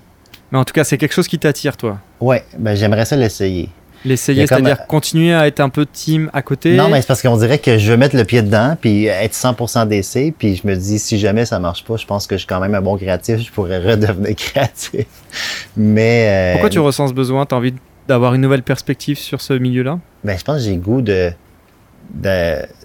Mais 0.52 0.58
en 0.58 0.64
tout 0.66 0.74
cas, 0.74 0.84
c'est 0.84 0.98
quelque 0.98 1.14
chose 1.14 1.28
qui 1.28 1.38
t'attire, 1.40 1.78
toi. 1.78 2.00
Ouais, 2.20 2.44
ben, 2.58 2.76
j'aimerais 2.76 3.06
ça 3.06 3.16
l'essayer. 3.16 3.70
L'essayer, 4.06 4.48
comme 4.48 4.60
c'est-à-dire 4.60 4.88
continuer 4.88 5.34
à 5.34 5.46
être 5.46 5.60
un 5.60 5.68
peu 5.68 5.86
team 5.86 6.30
à 6.32 6.42
côté? 6.42 6.74
Non, 6.78 6.88
mais 6.88 7.02
c'est 7.02 7.08
parce 7.08 7.22
qu'on 7.22 7.36
dirait 7.36 7.60
que 7.60 7.78
je 7.78 7.92
veux 7.92 7.98
mettre 7.98 8.16
le 8.16 8.24
pied 8.24 8.42
dedans, 8.42 8.78
puis 8.80 9.08
être 9.08 9.34
100% 9.34 9.88
DC, 9.90 10.34
puis 10.38 10.56
je 10.56 10.66
me 10.66 10.76
dis, 10.76 11.00
si 11.00 11.20
jamais 11.20 11.46
ça 11.46 11.60
marche 11.60 11.84
pas, 11.84 11.98
je 11.98 12.06
pense 12.06 12.26
que 12.26 12.36
je 12.36 12.40
suis 12.40 12.48
quand 12.48 12.62
même 12.62 12.74
un 12.76 12.82
bon 12.82 12.96
créatif, 12.98 13.40
je 13.46 13.52
pourrais 13.52 13.78
redevenir 13.92 14.36
créatif. 14.38 15.06
Mais... 15.76 16.28
euh, 16.30 16.52
Pourquoi 16.54 16.70
tu 16.70 16.80
ressens 16.80 17.10
ce 17.10 17.14
besoin? 17.14 17.46
T'as 17.46 17.58
envie 17.58 17.74
d'avoir 18.08 18.34
une 18.36 18.42
nouvelle 18.42 18.64
perspective 18.64 19.18
sur 19.18 19.42
ce 19.42 19.52
milieu-là? 19.54 20.00
Ben, 20.24 20.38
je 20.40 20.44
pense 20.46 20.58
que 20.58 20.64
j'ai 20.64 20.78
goût 20.78 21.02
de- 21.02 21.32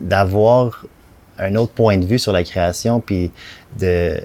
d'avoir 0.01 0.85
un 1.39 1.55
autre 1.57 1.73
point 1.73 1.97
de 1.97 2.05
vue 2.05 2.19
sur 2.19 2.33
la 2.33 2.45
création, 2.45 3.01
puis 3.01 3.31
de, 3.79 4.21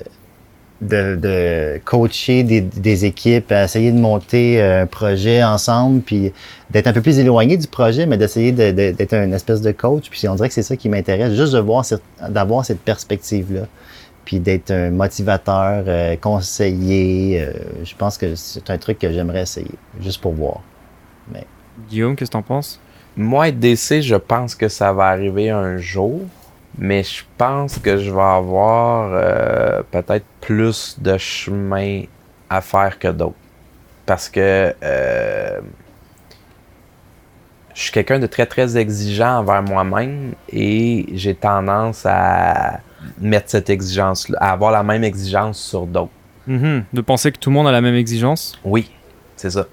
de, 0.82 1.16
de 1.16 1.82
coacher 1.84 2.44
des, 2.44 2.62
des 2.62 3.04
équipes, 3.06 3.52
à 3.52 3.66
essayer 3.66 3.92
de 3.92 3.98
monter 4.00 4.62
un 4.62 4.86
projet 4.86 5.44
ensemble, 5.44 6.02
puis 6.02 6.32
d'être 6.70 6.88
un 6.88 6.94
peu 6.94 7.02
plus 7.02 7.20
éloigné 7.20 7.58
du 7.58 7.68
projet, 7.68 8.06
mais 8.06 8.18
d'essayer 8.18 8.52
de- 8.54 8.72
de- 8.72 8.92
d'être 8.92 9.14
une 9.14 9.34
espèce 9.34 9.62
de 9.62 9.72
coach. 9.72 10.10
Puis 10.10 10.28
on 10.30 10.36
dirait 10.36 10.48
que 10.48 10.54
c'est 10.54 10.64
ça 10.64 10.78
qui 10.78 10.88
m'intéresse, 10.88 11.34
juste 11.34 11.54
de 11.54 11.60
voir 11.60 11.84
cette- 11.84 12.02
d'avoir 12.30 12.64
cette 12.64 12.80
perspective-là, 12.80 13.64
puis 14.24 14.40
d'être 14.40 14.72
un 14.72 14.90
motivateur, 14.92 15.84
euh, 15.88 16.16
conseiller. 16.16 17.42
euh, 17.42 17.52
je 17.84 17.96
pense 17.96 18.18
que 18.18 18.36
c'est 18.36 18.70
un 18.70 18.78
truc 18.78 19.00
que 19.00 19.12
j'aimerais 19.12 19.42
essayer, 19.42 19.72
juste 20.02 20.22
pour 20.22 20.34
voir. 20.34 20.62
Mais 21.34 21.46
Guillaume, 21.90 22.16
qu'est-ce 22.16 22.32
que 22.32 22.38
t'en 22.38 22.42
penses? 22.42 22.80
Moi, 23.18 23.50
être 23.50 23.60
DC, 23.60 24.02
je 24.02 24.16
pense 24.16 24.56
que 24.56 24.70
ça 24.70 24.94
va 24.94 25.06
arriver 25.08 25.50
un 25.50 25.78
jour, 25.78 26.22
mais 26.78 27.04
je 27.04 27.24
pense 27.38 27.78
que 27.80 27.98
je 27.98 28.12
vais 28.12 28.22
avoir 28.22 29.12
euh, 29.14 29.82
peut-être 29.92 30.26
plus 30.42 30.98
de 31.00 31.18
chemin 31.18 32.04
à 32.50 32.62
faire 32.62 32.98
que 33.00 33.08
d'autres. 33.10 33.36
Parce 34.06 34.30
que 34.30 34.74
euh, 34.82 35.60
je 37.74 37.82
suis 37.82 37.92
quelqu'un 37.92 38.20
de 38.20 38.28
très, 38.28 38.46
très 38.46 38.78
exigeant 38.78 39.40
envers 39.40 39.62
moi-même 39.64 40.34
et 40.52 41.06
j'ai 41.14 41.36
tendance 41.36 42.06
à 42.06 42.80
mettre 43.20 43.50
cette 43.50 43.70
exigence-là, 43.70 44.38
à 44.42 44.52
avoir 44.52 44.72
la 44.72 44.84
même 44.84 45.04
exigence 45.04 45.60
sur 45.60 45.86
d'autres. 45.86 46.12
Mhm. 46.48 46.84
De 46.92 47.02
penser 47.02 47.32
que 47.32 47.38
tout 47.38 47.50
le 47.50 47.54
monde 47.56 47.68
a 47.68 47.72
la 47.72 47.82
même 47.82 47.96
exigence? 47.96 48.60
Oui, 48.64 48.92
c'est 49.36 49.52
ça. 49.52 49.66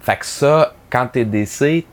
Fait 0.00 0.16
que 0.16 0.26
ça, 0.26 0.74
quand 0.88 1.08
t'es 1.08 1.24
DC, 1.24 1.84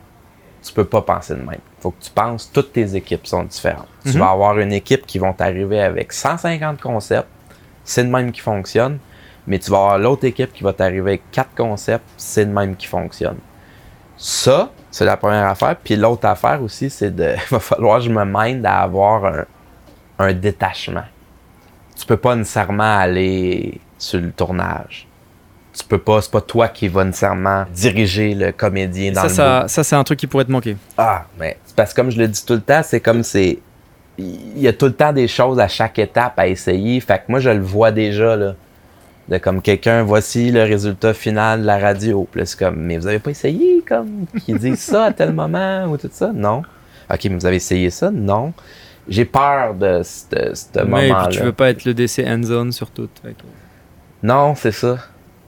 tu 0.67 0.73
peux 0.73 0.85
pas 0.85 1.01
penser 1.01 1.33
de 1.33 1.41
même. 1.41 1.59
Faut 1.79 1.91
que 1.91 2.03
tu 2.03 2.11
penses, 2.11 2.51
toutes 2.51 2.73
tes 2.73 2.95
équipes 2.95 3.25
sont 3.25 3.43
différentes. 3.43 3.87
Mhm. 4.05 4.11
Tu 4.11 4.17
vas 4.17 4.31
avoir 4.31 4.59
une 4.59 4.73
équipe 4.73 5.05
qui 5.05 5.19
vont 5.19 5.33
t'arriver 5.33 5.81
avec 5.81 6.13
150 6.13 6.81
concepts, 6.81 7.29
c'est 7.83 8.03
le 8.03 8.09
même 8.09 8.31
qui 8.31 8.41
fonctionne, 8.41 8.99
mais 9.47 9.59
tu 9.59 9.71
vas 9.71 9.77
avoir 9.77 9.99
l'autre 9.99 10.25
équipe 10.25 10.53
qui 10.53 10.63
va 10.63 10.73
t'arriver 10.73 11.11
avec 11.11 11.31
4 11.31 11.55
concepts, 11.55 12.05
c'est 12.17 12.45
le 12.45 12.51
même 12.51 12.75
qui 12.75 12.87
fonctionne. 12.87 13.37
Ça, 14.17 14.71
c'est 14.91 15.05
la 15.05 15.15
première 15.15 15.45
affaire. 15.45 15.75
Puis 15.81 15.95
l'autre 15.95 16.25
affaire 16.25 16.61
aussi, 16.61 16.89
c'est 16.89 17.15
de. 17.15 17.35
Il 17.35 17.47
va 17.51 17.59
falloir 17.59 17.99
que 17.99 18.05
je 18.05 18.09
me 18.09 18.23
mind 18.25 18.65
à 18.65 18.81
avoir 18.81 19.25
un, 19.25 19.45
un 20.19 20.33
détachement. 20.33 21.05
Tu 21.95 22.05
peux 22.05 22.17
pas 22.17 22.35
nécessairement 22.35 22.97
aller 22.97 23.79
sur 23.97 24.19
le 24.19 24.31
tournage. 24.31 25.06
Tu 25.77 25.83
peux 25.85 25.99
pas, 25.99 26.21
c'est 26.21 26.31
pas 26.31 26.41
toi 26.41 26.67
qui 26.69 26.87
va 26.87 27.03
nécessairement 27.03 27.65
diriger 27.73 28.33
le 28.33 28.51
comédien 28.51 29.11
dans 29.11 29.21
Ça, 29.21 29.27
le 29.27 29.33
ça, 29.33 29.67
ça 29.67 29.83
c'est 29.83 29.95
un 29.95 30.03
truc 30.03 30.17
qui 30.19 30.25
pourrait 30.27 30.45
te 30.45 30.51
manquer. 30.51 30.75
Ah, 30.97 31.25
mais 31.39 31.57
c'est 31.65 31.75
parce 31.75 31.91
que 31.93 32.01
comme 32.01 32.09
je 32.09 32.17
le 32.17 32.27
dis 32.27 32.43
tout 32.43 32.53
le 32.53 32.61
temps, 32.61 32.81
c'est 32.83 32.99
comme 32.99 33.21
c'est. 33.23 33.59
Il 34.17 34.59
y 34.59 34.67
a 34.67 34.73
tout 34.73 34.87
le 34.87 34.93
temps 34.93 35.13
des 35.13 35.27
choses 35.27 35.59
à 35.59 35.67
chaque 35.67 35.99
étape 35.99 36.39
à 36.39 36.47
essayer. 36.47 36.99
Fait 36.99 37.19
que 37.19 37.23
moi, 37.27 37.39
je 37.39 37.51
le 37.51 37.61
vois 37.61 37.91
déjà, 37.91 38.35
là. 38.35 38.55
De 39.29 39.37
comme 39.37 39.61
quelqu'un, 39.61 40.01
voici 40.03 40.51
le 40.51 40.63
résultat 40.63 41.13
final 41.13 41.61
de 41.61 41.67
la 41.67 41.77
radio. 41.77 42.27
Puis 42.31 42.41
c'est 42.45 42.57
comme, 42.57 42.77
mais 42.77 42.97
vous 42.97 43.05
avez 43.05 43.19
pas 43.19 43.29
essayé, 43.29 43.83
comme, 43.87 44.25
qu'ils 44.43 44.57
disent 44.57 44.79
ça 44.79 45.05
à 45.05 45.11
tel 45.11 45.33
moment 45.33 45.85
ou 45.85 45.97
tout 45.97 46.09
ça? 46.11 46.31
Non. 46.33 46.63
Ok, 47.13 47.25
mais 47.25 47.35
vous 47.35 47.45
avez 47.45 47.57
essayé 47.57 47.89
ça? 47.91 48.09
Non. 48.09 48.53
J'ai 49.07 49.25
peur 49.25 49.75
de 49.75 50.01
ce 50.03 50.25
ce 50.55 50.79
Mais 50.79 51.09
moment-là. 51.09 51.27
puis 51.27 51.37
tu 51.37 51.43
veux 51.43 51.53
pas 51.53 51.69
être 51.69 51.85
le 51.85 51.93
DC 51.93 52.19
end-zone 52.25 52.71
sur 52.71 52.89
tout. 52.89 53.09
Non, 54.23 54.55
c'est 54.55 54.71
ça. 54.71 54.97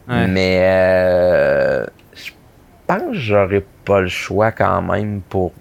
Ouais. 0.09 0.27
Mais 0.27 0.59
euh, 0.63 1.85
je 2.15 2.31
pense 2.87 3.01
que 3.03 3.13
j'aurais 3.13 3.63
pas 3.85 4.01
le 4.01 4.07
choix 4.07 4.51
quand 4.51 4.81
même 4.81 5.21
pour 5.29 5.51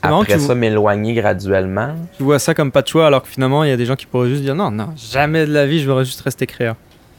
après 0.00 0.38
ça 0.38 0.54
m'éloigner 0.54 1.14
graduellement. 1.14 1.94
Tu 2.16 2.22
vois 2.22 2.38
ça 2.38 2.54
comme 2.54 2.70
pas 2.70 2.82
de 2.82 2.86
choix 2.88 3.06
alors 3.08 3.22
que 3.22 3.28
finalement 3.28 3.64
il 3.64 3.70
y 3.70 3.72
a 3.72 3.76
des 3.76 3.86
gens 3.86 3.96
qui 3.96 4.06
pourraient 4.06 4.28
juste 4.28 4.42
dire 4.42 4.54
non, 4.54 4.70
non, 4.70 4.90
jamais 4.96 5.44
de 5.46 5.52
la 5.52 5.66
vie 5.66 5.80
je 5.80 5.88
voudrais 5.88 6.04
juste 6.04 6.20
rester 6.20 6.46
créa. 6.46 6.76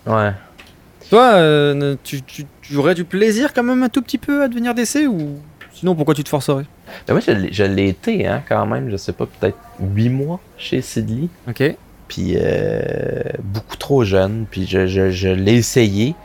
Ouais. 0.08 0.32
Toi, 1.10 1.34
euh, 1.34 1.96
tu, 2.04 2.22
tu, 2.22 2.46
tu 2.62 2.76
aurais 2.78 2.96
du 2.96 3.04
plaisir 3.04 3.52
quand 3.54 3.64
même 3.64 3.84
un 3.84 3.90
tout 3.90 4.02
petit 4.02 4.18
peu 4.18 4.44
à 4.44 4.48
devenir 4.48 4.74
DC 4.74 5.08
ou 5.10 5.40
sinon 5.74 5.96
pourquoi 5.96 6.14
tu 6.14 6.24
te 6.24 6.30
forcerais? 6.30 6.66
Ben 7.08 7.14
moi, 7.14 7.22
je 7.52 7.64
l'ai- 7.64 7.88
été 7.90 8.28
hein, 8.28 8.42
quand 8.48 8.66
même, 8.66 8.90
je 8.92 8.98
sais 8.98 9.14
pas, 9.14 9.26
peut-être 9.26 9.58
huit 9.80 10.10
mois 10.10 10.40
chez 10.58 10.82
Sidley. 10.82 11.28
Ok. 11.48 11.64
Puis 12.08 12.36
euh, 12.38 13.22
beaucoup 13.44 13.76
trop 13.78 14.04
jeune. 14.04 14.46
Puis 14.50 14.66
je, 14.68 14.88
je, 14.88 15.10
je 15.12 15.30
l'ai 15.30 15.56
essayé. 15.56 16.16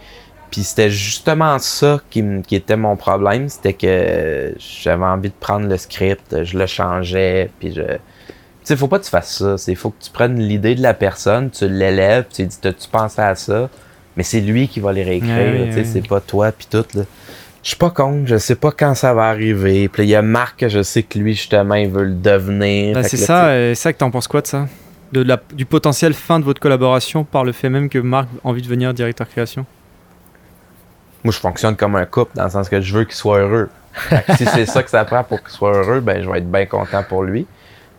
Puis 0.51 0.63
c'était 0.63 0.91
justement 0.91 1.59
ça 1.59 2.01
qui, 2.11 2.43
était 2.53 2.77
mon 2.77 2.97
problème. 2.97 3.49
C'était 3.49 3.73
que 3.73 4.55
j'avais 4.59 5.05
envie 5.05 5.31
de 5.31 5.35
prendre 5.39 5.69
le 5.69 5.77
script, 5.77 6.45
je 6.45 6.59
le 6.59 6.67
changeais. 6.67 7.51
Puis 7.59 7.73
je. 7.73 7.83
Tu 7.83 8.69
sais, 8.69 8.77
faut 8.77 8.89
pas 8.89 8.99
que 8.99 9.05
tu 9.05 9.11
fasses 9.11 9.39
ça. 9.39 9.57
Il 9.69 9.77
faut 9.77 9.91
que 9.91 10.03
tu 10.03 10.11
prennes 10.11 10.39
l'idée 10.39 10.75
de 10.75 10.83
la 10.83 10.95
personne, 10.95 11.51
tu 11.51 11.69
l'élèves, 11.69 12.27
tu 12.33 12.47
dis 12.47 12.59
T'as-tu 12.61 12.89
pensé 12.89 13.21
à 13.21 13.35
ça? 13.35 13.69
Mais 14.17 14.23
c'est 14.23 14.41
lui 14.41 14.69
qui 14.69 14.81
va 14.81 14.93
les 14.93 15.03
réécrire. 15.03 15.67
Tu 15.67 15.73
sais, 15.73 15.79
ouais. 15.79 15.85
C'est 15.85 16.07
pas 16.07 16.21
toi, 16.21 16.53
puis 16.53 16.69
tout. 16.71 16.87
Là. 16.95 17.03
Je 17.65 17.71
suis 17.71 17.79
pas 17.79 17.89
contre, 17.89 18.27
je 18.27 18.37
sais 18.37 18.57
pas 18.57 18.73
quand 18.73 18.95
ça 18.95 19.15
va 19.15 19.25
arriver. 19.25 19.89
Puis 19.89 20.03
il 20.03 20.11
y 20.11 20.15
a 20.15 20.21
Marc, 20.21 20.61
que 20.61 20.69
je 20.69 20.83
sais 20.83 21.03
que 21.03 21.19
lui, 21.19 21.35
justement, 21.35 21.75
il 21.75 21.89
veut 21.89 22.05
le 22.05 22.15
devenir. 22.15 22.95
Fait 22.99 23.09
c'est 23.09 23.17
ça, 23.17 23.57
et 23.57 23.75
c'est 23.75 23.83
ça 23.85 23.93
que 23.95 23.99
t'en 23.99 24.11
penses 24.11 24.29
quoi 24.29 24.43
de 24.43 24.47
ça? 24.47 24.69
De 25.13 25.23
la, 25.23 25.41
Du 25.55 25.65
potentiel 25.65 26.13
fin 26.13 26.39
de 26.39 26.45
votre 26.45 26.61
collaboration 26.61 27.25
par 27.25 27.43
le 27.43 27.53
fait 27.53 27.71
même 27.71 27.89
que 27.89 27.99
Marc 27.99 28.29
a 28.45 28.49
envie 28.49 28.61
de 28.61 28.67
devenir 28.67 28.93
directeur 28.93 29.27
création? 29.27 29.65
Moi, 31.25 31.33
je 31.33 31.39
fonctionne 31.39 31.75
comme 31.75 31.97
un 31.97 32.05
couple 32.05 32.37
dans 32.37 32.45
le 32.45 32.51
sens 32.51 32.69
que 32.69 32.81
je 32.81 32.95
veux 32.97 33.05
qu'il 33.05 33.15
soit 33.15 33.39
heureux. 33.39 33.69
Si 34.37 34.45
c'est 34.47 34.67
ça 34.67 34.83
que 34.83 34.91
ça 34.91 35.05
prend 35.05 35.25
pour 35.25 35.41
qu'il 35.41 35.51
soit 35.51 35.73
heureux, 35.75 36.01
ben 36.01 36.23
je 36.23 36.29
vais 36.29 36.39
être 36.39 36.51
bien 36.51 36.67
content 36.67 37.03
pour 37.09 37.23
lui. 37.23 37.47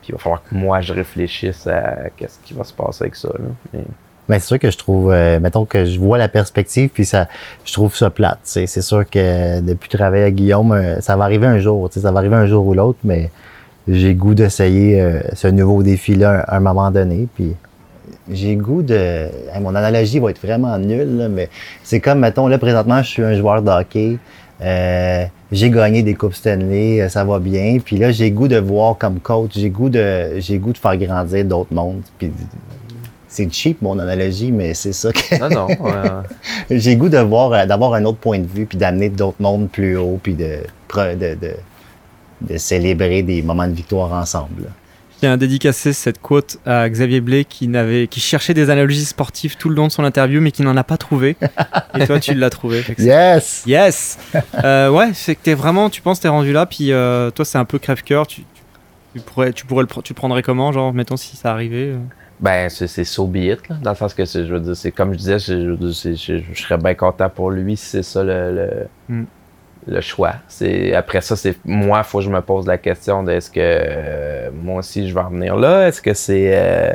Puis 0.02 0.10
il 0.10 0.12
va 0.14 0.18
falloir 0.20 0.44
que 0.44 0.54
moi, 0.54 0.82
je 0.82 0.94
réfléchisse 0.94 1.66
à 1.68 2.10
qu'est-ce 2.16 2.38
qui 2.44 2.54
va 2.54 2.64
se 2.64 2.74
passer 2.74 3.06
avec 3.06 3.16
ça. 3.16 3.30
Mais- 3.74 3.80
Ben, 4.28 4.40
c'est 4.40 4.48
sûr 4.48 4.60
que 4.60 4.70
je 4.72 4.78
trouve, 4.78 5.12
euh, 5.12 5.40
mettons 5.40 5.66
que 5.66 5.86
je 5.86 6.00
vois 6.00 6.18
la 6.18 6.28
perspective, 6.28 6.90
puis 6.90 7.06
ça, 7.06 7.28
je 7.64 7.72
trouve 7.74 7.96
ça 7.96 8.10
plate. 8.10 8.40
C'est 8.44 8.66
sûr 8.68 9.08
que 9.10 9.62
depuis 9.62 9.88
travailler 9.90 10.24
avec 10.24 10.36
Guillaume, 10.36 10.72
euh, 10.72 11.00
ça 11.02 11.16
va 11.16 11.24
arriver 11.26 11.46
un 11.48 11.60
jour. 11.60 11.90
Ça 11.92 12.12
va 12.12 12.20
arriver 12.20 12.36
un 12.36 12.48
jour 12.48 12.66
ou 12.68 12.74
l'autre, 12.74 12.98
mais 13.04 13.30
j'ai 13.88 14.14
goût 14.16 14.34
d'essayer 14.34 15.00
euh, 15.00 15.20
ce 15.34 15.48
nouveau 15.48 15.82
défi-là 15.84 16.40
à 16.48 16.58
un 16.58 16.60
moment 16.60 16.90
donné. 16.92 17.28
Puis 17.36 17.56
j'ai 18.32 18.56
goût 18.56 18.82
de. 18.82 18.96
hey, 19.54 19.62
mon 19.62 19.76
analogie 19.76 20.20
va 20.20 20.32
être 20.32 20.42
vraiment 20.42 20.78
nulle, 20.78 21.18
là, 21.18 21.30
mais 21.30 21.50
c'est 21.84 22.00
comme, 22.00 22.20
mettons, 22.20 22.48
là, 22.48 22.58
présentement, 22.58 23.02
je 23.04 23.10
suis 23.10 23.24
un 23.24 23.36
joueur 23.36 23.62
de 23.62 23.70
hockey. 23.70 24.18
Euh, 24.62 25.26
j'ai 25.52 25.70
gagné 25.70 26.02
des 26.02 26.16
coupes 26.16 26.34
Stanley, 26.34 27.02
euh, 27.02 27.10
ça 27.10 27.24
va 27.24 27.40
bien. 27.40 27.78
Puis 27.84 27.98
là, 27.98 28.12
j'ai 28.12 28.32
goût 28.32 28.48
de 28.48 28.58
voir 28.58 28.98
comme 28.98 29.20
coach, 29.20 29.52
j'ai 29.56 29.70
goût 29.70 29.90
de, 29.90 30.40
j'ai 30.40 30.58
goût 30.58 30.72
de 30.74 30.78
faire 30.78 30.98
grandir 30.98 31.44
d'autres 31.46 31.74
mondes. 31.74 32.02
Puis 32.18 32.32
c'est 33.28 33.52
cheap 33.52 33.82
mon 33.82 34.00
analogie, 34.00 34.52
mais 34.52 34.74
c'est 34.74 34.94
ça 34.94 35.12
que 35.12 35.38
Non, 35.40 35.50
non. 35.50 35.68
ouais. 35.68 35.92
j'ai 36.80 36.96
goût 36.96 37.10
de 37.10 37.18
voir, 37.18 37.52
euh, 37.52 37.66
d'avoir 37.66 37.94
un 37.96 38.06
autre 38.06 38.20
point 38.20 38.40
de 38.40 38.48
vue, 38.48 38.66
puis 38.66 38.78
d'amener 38.78 39.10
d'autres 39.10 39.42
mondes 39.42 39.70
plus 39.70 39.98
haut, 39.98 40.20
puis 40.24 40.36
de, 40.36 40.60
de, 40.96 41.36
de, 41.36 41.54
de 42.42 42.58
célébrer 42.58 43.22
des 43.24 43.42
moments 43.42 43.68
de 43.68 43.74
victoire 43.74 44.14
ensemble. 44.14 44.64
là. 44.64 44.70
À 45.24 45.38
dédicacer 45.38 45.94
cette 45.94 46.22
quote 46.22 46.58
à 46.66 46.88
Xavier 46.88 47.20
Blé 47.20 47.46
qui, 47.46 47.68
n'avait, 47.68 48.06
qui 48.08 48.20
cherchait 48.20 48.54
des 48.54 48.70
analogies 48.70 49.06
sportives 49.06 49.56
tout 49.58 49.70
le 49.70 49.76
long 49.76 49.88
de 49.88 49.92
son 49.92 50.04
interview 50.04 50.40
mais 50.40 50.52
qui 50.52 50.62
n'en 50.62 50.78
a 50.78 50.84
pas 50.84 50.98
trouvé. 50.98 51.36
Et 51.98 52.06
toi, 52.06 52.20
tu 52.20 52.36
l'as 52.36 52.50
trouvé. 52.52 52.84
Yes! 53.00 53.64
Yes 53.66 54.20
Euh, 54.64 54.90
Ouais, 54.90 55.12
c'est 55.14 55.34
que 55.36 55.42
t'es 55.42 55.56
vraiment, 55.56 55.90
tu 55.90 56.02
penses, 56.02 56.20
t'es 56.20 56.28
rendu 56.28 56.52
là, 56.54 56.66
puis 56.68 56.92
euh, 56.92 57.32
toi, 57.32 57.44
c'est 57.44 57.58
un 57.58 57.66
peu 57.66 57.80
crève-cœur. 57.80 58.28
Tu, 58.28 58.42
tu, 58.42 58.62
tu 59.16 59.20
pourrais, 59.22 59.52
tu 59.54 59.66
pourrais 59.66 59.84
le, 59.84 60.02
tu 60.04 60.14
le 60.14 60.16
prendrais 60.16 60.44
comment, 60.44 60.72
genre, 60.72 60.94
mettons, 60.94 61.18
si 61.18 61.36
ça 61.38 61.52
arrivait 61.52 61.94
euh? 61.94 61.98
Ben, 62.40 62.70
c'est 62.70 62.88
c'est 62.88 63.06
so 63.06 63.26
be 63.26 63.38
it, 63.38 63.68
là, 63.70 63.78
dans 63.82 63.92
le 63.92 63.96
sens 63.96 64.14
que, 64.14 64.26
c'est- 64.26 64.46
je 64.46 64.54
veux 64.54 64.60
dire, 64.60 64.76
c'est 64.76 64.92
comme 64.92 65.14
je 65.14 65.18
disais, 65.18 65.40
je, 65.40 65.54
je 65.54 65.70
veux 65.70 65.78
dire, 65.78 65.96
c'est- 65.96 66.16
je- 66.16 66.44
je 66.54 66.62
serais 66.62 66.78
bien 66.78 66.94
content 66.94 67.30
pour 67.30 67.50
lui 67.50 67.78
si 67.78 67.86
c'est 67.86 68.04
ça 68.04 68.24
le, 68.24 68.54
le, 68.54 68.70
Mm. 69.08 69.24
Le 69.88 70.02
choix. 70.02 70.34
C'est 70.48 70.94
Après 70.96 71.22
ça, 71.22 71.36
c'est 71.36 71.56
moi, 71.66 72.04
faut 72.04 72.18
que 72.20 72.24
je 72.26 72.30
me 72.30 72.42
pose 72.42 72.66
la 72.68 72.78
question 72.78 73.24
de 73.24 73.32
est-ce 73.34 73.50
que 73.52 73.60
euh, 73.62 74.50
moi 74.54 74.80
aussi 74.80 75.08
je 75.08 75.14
vais 75.14 75.22
en 75.22 75.30
venir 75.30 75.56
là? 75.56 75.88
Est-ce 75.88 76.02
que 76.02 76.14
c'est 76.14 76.52
euh, 76.56 76.92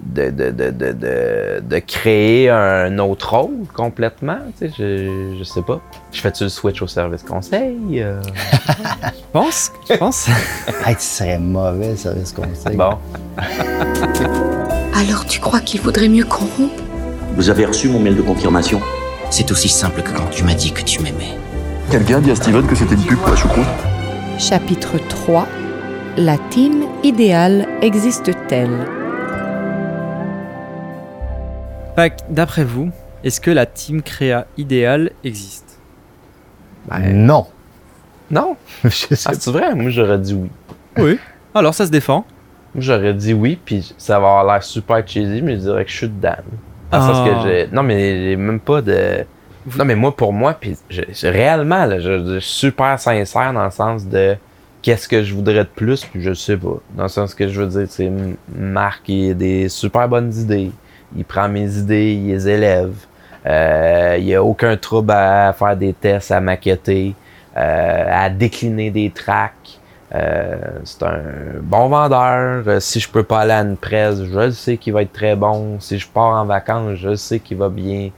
de, 0.00 0.30
de, 0.30 0.50
de, 0.50 0.70
de, 0.70 0.92
de, 0.92 1.60
de 1.60 1.78
créer 1.80 2.48
un 2.50 2.98
autre 3.00 3.34
rôle 3.36 3.66
complètement? 3.74 4.38
Tu 4.58 4.68
sais, 4.68 4.74
je, 4.78 5.36
je 5.38 5.44
sais 5.44 5.62
pas. 5.62 5.80
Je 6.12 6.20
fais-tu 6.20 6.44
le 6.44 6.48
switch 6.50 6.80
au 6.82 6.86
service 6.86 7.22
conseil? 7.22 7.76
Euh, 8.00 8.20
Tu 9.12 9.24
penses 9.32 9.72
Tu 9.86 9.96
penses 9.98 10.28
Hey, 10.86 10.94
tu 10.96 11.02
serais 11.02 11.38
mauvais, 11.38 11.94
ça, 11.96 12.12
ce 12.24 12.32
conseil. 12.34 12.76
bon. 12.76 12.94
Alors 14.94 15.24
tu 15.26 15.40
crois 15.40 15.60
qu'il 15.60 15.80
vaudrait 15.80 16.08
mieux 16.08 16.24
qu'on 16.24 16.44
rompe? 16.58 16.80
Vous 17.36 17.48
avez 17.50 17.64
reçu 17.64 17.88
mon 17.88 17.98
mail 18.00 18.16
de 18.16 18.22
confirmation? 18.22 18.80
C'est 19.30 19.50
aussi 19.52 19.68
simple 19.68 20.02
que 20.02 20.10
quand 20.10 20.28
tu 20.30 20.42
m'as 20.44 20.54
dit 20.54 20.72
que 20.72 20.82
tu 20.82 21.00
m'aimais. 21.00 21.36
Quelqu'un 21.90 22.20
dit 22.20 22.32
à 22.32 22.34
Steven 22.34 22.66
que 22.66 22.74
c'était 22.74 22.94
une 22.94 23.02
pub 23.04 23.18
pour 23.18 23.30
la 23.30 23.36
choucroute 23.36 23.64
Chapitre 24.38 24.98
3 25.08 25.46
La 26.16 26.36
team 26.50 26.84
idéale 27.02 27.66
existe-t-elle? 27.80 28.86
D'après 32.30 32.64
vous, 32.64 32.90
est-ce 33.22 33.40
que 33.40 33.50
la 33.50 33.66
team 33.66 34.02
créa 34.02 34.46
idéale 34.56 35.10
existe? 35.22 35.78
Non. 37.12 37.46
Non? 38.30 38.56
Sais 38.88 39.16
Ah, 39.26 39.32
c'est 39.38 39.50
vrai? 39.50 39.74
Moi, 39.74 39.90
j'aurais 39.90 40.18
dit 40.18 40.34
oui. 40.34 40.50
Oui. 40.96 41.18
Alors, 41.54 41.74
ça 41.74 41.84
se 41.86 41.90
défend. 41.90 42.24
Moi, 42.74 42.82
J'aurais 42.82 43.12
dit 43.12 43.34
oui, 43.34 43.58
puis 43.62 43.94
ça 43.98 44.18
va 44.18 44.28
avoir 44.28 44.44
l'air 44.44 44.62
super 44.62 45.06
cheesy, 45.06 45.42
mais 45.42 45.56
je 45.56 45.60
dirais 45.60 45.84
que 45.84 45.90
je 45.90 45.96
suis 45.96 46.08
dedans. 46.08 46.36
Dans 46.90 46.98
le 46.98 47.04
sens 47.14 47.18
Ah. 47.26 47.28
que 47.42 47.48
j'ai. 47.48 47.68
Non, 47.72 47.82
mais 47.82 48.22
j'ai 48.30 48.36
même 48.36 48.60
pas 48.60 48.80
de. 48.82 49.24
Non, 49.78 49.84
mais 49.84 49.94
moi, 49.94 50.16
pour 50.16 50.32
moi, 50.32 50.54
puis 50.54 50.76
je- 50.88 51.02
je- 51.12 51.26
réellement, 51.26 51.84
là, 51.84 52.00
je, 52.00 52.38
suis 52.40 52.50
super 52.68 52.98
sincère 52.98 53.52
dans 53.52 53.64
le 53.64 53.70
sens 53.70 54.06
de 54.06 54.34
qu'est-ce 54.82 55.06
que 55.06 55.22
je 55.22 55.34
voudrais 55.34 55.54
de 55.64 55.68
plus, 55.74 56.04
puis 56.04 56.22
je 56.22 56.32
sais 56.32 56.56
pas. 56.56 56.78
Dans 56.96 57.02
le 57.04 57.08
sens 57.10 57.34
que 57.34 57.46
je 57.46 57.60
veux 57.60 57.66
dire, 57.66 57.86
c'est 57.88 58.10
Marc, 58.56 59.02
il 59.08 59.32
a 59.32 59.34
des 59.34 59.68
super 59.68 60.08
bonnes 60.08 60.32
idées. 60.34 60.70
Il 61.16 61.24
prend 61.24 61.48
mes 61.48 61.76
idées, 61.76 62.12
il 62.14 62.28
les 62.28 62.48
élève. 62.48 62.92
Euh, 63.46 64.16
il 64.18 64.24
n'y 64.24 64.34
a 64.34 64.42
aucun 64.42 64.76
trouble 64.76 65.12
à 65.12 65.52
faire 65.52 65.76
des 65.76 65.92
tests, 65.92 66.30
à 66.30 66.40
maqueter, 66.40 67.14
euh, 67.56 68.04
à 68.10 68.30
décliner 68.30 68.90
des 68.90 69.10
tracks. 69.10 69.78
Euh, 70.14 70.56
c'est 70.84 71.02
un 71.04 71.22
bon 71.62 71.88
vendeur. 71.88 72.64
Euh, 72.66 72.80
si 72.80 72.98
je 72.98 73.08
peux 73.08 73.22
pas 73.22 73.40
aller 73.40 73.52
à 73.52 73.60
une 73.60 73.76
presse, 73.76 74.24
je 74.24 74.38
le 74.38 74.50
sais 74.50 74.76
qu'il 74.76 74.92
va 74.92 75.02
être 75.02 75.12
très 75.12 75.36
bon. 75.36 75.78
Si 75.80 75.98
je 75.98 76.08
pars 76.08 76.40
en 76.40 76.44
vacances, 76.44 76.96
je 76.96 77.14
sais 77.14 77.38
qu'il 77.38 77.58
va 77.58 77.68
bien 77.68 78.10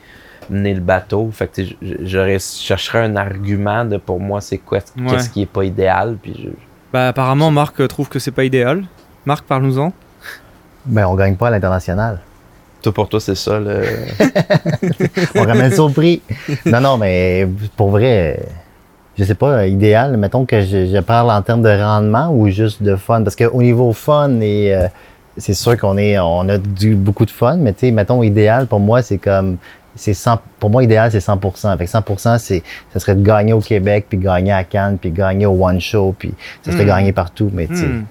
mener 0.48 0.74
le 0.74 0.80
bateau. 0.80 1.30
Fait 1.32 1.48
que 1.48 1.62
je, 1.82 2.38
chercherais 2.38 3.00
un 3.04 3.16
argument 3.16 3.84
de 3.84 3.98
pour 3.98 4.20
moi 4.20 4.40
c'est 4.40 4.58
quoi 4.58 4.78
Ouais. 4.78 5.04
qu'est-ce 5.10 5.30
qui 5.30 5.42
est 5.42 5.46
pas 5.46 5.64
idéal. 5.64 6.16
Puis 6.20 6.34
je- 6.44 6.50
Bah, 6.92 7.08
apparemment, 7.08 7.50
Marc 7.50 7.78
euh, 7.80 7.88
trouve 7.88 8.08
que 8.08 8.18
c'est 8.18 8.30
pas 8.30 8.44
idéal. 8.44 8.84
Marc, 9.26 9.44
parle-nous-en. 9.44 9.92
Ben, 10.86 11.06
on 11.06 11.14
gagne 11.14 11.36
pas 11.36 11.48
à 11.48 11.50
l'international. 11.50 12.20
toi 12.82 12.92
pour 12.92 13.08
toi 13.08 13.20
c'est 13.20 13.36
ça 13.36 13.60
le. 13.60 13.82
on 15.36 15.42
ramène 15.44 15.70
ça 15.70 15.82
au 15.84 15.90
prix. 15.90 16.22
Non, 16.66 16.80
non, 16.80 16.96
mais 16.96 17.46
pour 17.76 17.90
vrai, 17.90 18.40
je 19.18 19.24
sais 19.24 19.34
pas, 19.34 19.66
idéal, 19.66 20.16
mettons 20.16 20.44
que 20.46 20.60
je, 20.62 20.86
je 20.86 21.00
parle 21.00 21.30
en 21.30 21.42
termes 21.42 21.62
de 21.62 21.68
rendement 21.68 22.30
ou 22.32 22.48
juste 22.48 22.82
de 22.82 22.96
fun? 22.96 23.22
Parce 23.22 23.36
qu'au 23.36 23.60
niveau 23.62 23.92
fun, 23.92 24.40
et 24.40 24.74
euh, 24.74 24.88
c'est 25.36 25.54
sûr 25.54 25.76
qu'on 25.78 25.96
est, 25.98 26.18
on 26.18 26.48
a 26.48 26.58
du, 26.58 26.94
beaucoup 26.94 27.24
de 27.26 27.30
fun, 27.30 27.56
mais 27.56 27.72
tu 27.72 27.80
sais, 27.80 27.90
mettons 27.90 28.22
idéal, 28.22 28.66
pour 28.66 28.80
moi, 28.80 29.02
c'est 29.02 29.18
comme, 29.18 29.58
c'est 29.94 30.14
100, 30.14 30.38
pour 30.58 30.70
moi, 30.70 30.82
idéal, 30.82 31.10
c'est 31.10 31.18
100%. 31.18 31.76
Fait 31.76 31.84
que 31.84 31.90
100%, 31.90 32.38
c'est, 32.38 32.62
ça 32.92 33.00
serait 33.00 33.14
de 33.14 33.22
gagner 33.22 33.52
au 33.52 33.60
Québec, 33.60 34.06
puis 34.08 34.16
gagner 34.18 34.52
à 34.52 34.64
Cannes, 34.64 34.96
puis 34.98 35.10
gagner 35.10 35.44
au 35.46 35.62
One 35.62 35.80
Show, 35.80 36.14
puis 36.18 36.32
ça 36.62 36.72
serait 36.72 36.84
Hmm. 36.84 36.88
gagner 36.88 37.12
partout, 37.12 37.50
mais 37.52 37.66
tu 37.66 37.76
sais. 37.76 37.86
Hmm. 37.86 38.04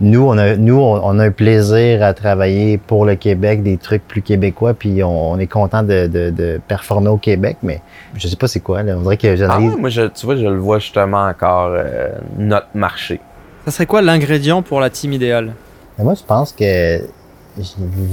Nous, 0.00 0.22
on 0.22 0.36
a, 0.38 0.56
nous, 0.56 0.74
on 0.80 1.18
a 1.20 1.24
un 1.26 1.30
plaisir 1.30 2.02
à 2.02 2.14
travailler 2.14 2.78
pour 2.78 3.04
le 3.04 3.14
Québec, 3.14 3.62
des 3.62 3.76
trucs 3.76 4.06
plus 4.06 4.22
québécois, 4.22 4.74
puis 4.74 5.04
on, 5.04 5.32
on 5.32 5.38
est 5.38 5.46
content 5.46 5.84
de, 5.84 6.08
de, 6.08 6.30
de 6.30 6.60
performer 6.66 7.08
au 7.08 7.16
Québec, 7.16 7.58
mais 7.62 7.80
je 8.16 8.26
sais 8.26 8.34
pas 8.34 8.48
c'est 8.48 8.58
quoi. 8.60 8.82
Là. 8.82 8.96
On 8.98 9.02
dirait 9.02 9.16
que 9.16 9.40
Ah 9.48 9.60
ouais, 9.60 9.76
moi 9.76 9.90
je, 9.90 10.02
tu 10.08 10.26
vois 10.26 10.34
je 10.36 10.42
le 10.46 10.58
vois 10.58 10.80
justement 10.80 11.24
encore 11.26 11.68
euh, 11.70 12.08
notre 12.38 12.68
marché. 12.74 13.20
Ça 13.66 13.70
serait 13.70 13.86
quoi 13.86 14.02
l'ingrédient 14.02 14.62
pour 14.62 14.80
la 14.80 14.90
team 14.90 15.12
idéale? 15.12 15.52
Mais 15.96 16.04
moi, 16.04 16.14
je 16.14 16.24
pense 16.24 16.52
que 16.52 17.00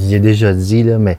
j'ai 0.07 0.19
déjà 0.19 0.53
dit 0.53 0.83
là, 0.83 0.99
mais 0.99 1.17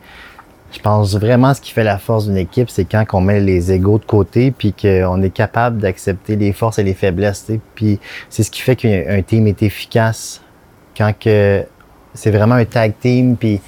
je 0.73 0.79
pense 0.79 1.17
vraiment 1.17 1.53
ce 1.55 1.61
qui 1.61 1.73
fait 1.73 1.85
la 1.85 1.99
force 1.99 2.27
d'une 2.27 2.37
équipe, 2.37 2.71
c'est 2.71 2.85
quand 2.85 3.05
on 3.15 3.21
met 3.21 3.41
les 3.41 3.73
égaux 3.73 3.99
de 3.99 4.05
côté, 4.05 4.53
puis 4.53 4.73
qu'on 4.73 5.23
est 5.23 5.31
capable 5.35 5.79
d'accepter 5.79 6.37
les 6.37 6.53
forces 6.53 6.79
et 6.79 6.85
les 6.85 6.95
faiblesses. 6.95 7.51
Puis 7.75 7.99
c'est 8.31 8.45
ce 8.45 8.51
qui 8.51 8.61
fait 8.63 8.77
qu'un 8.77 9.03
un 9.09 9.23
team 9.23 9.49
est 9.49 9.63
efficace 9.63 10.41
quand 10.97 11.13
que 11.19 11.65
c'est 12.15 12.31
vraiment 12.31 12.57
un 12.57 12.65
tag 12.65 12.95
team, 13.01 13.37
puis 13.37 13.61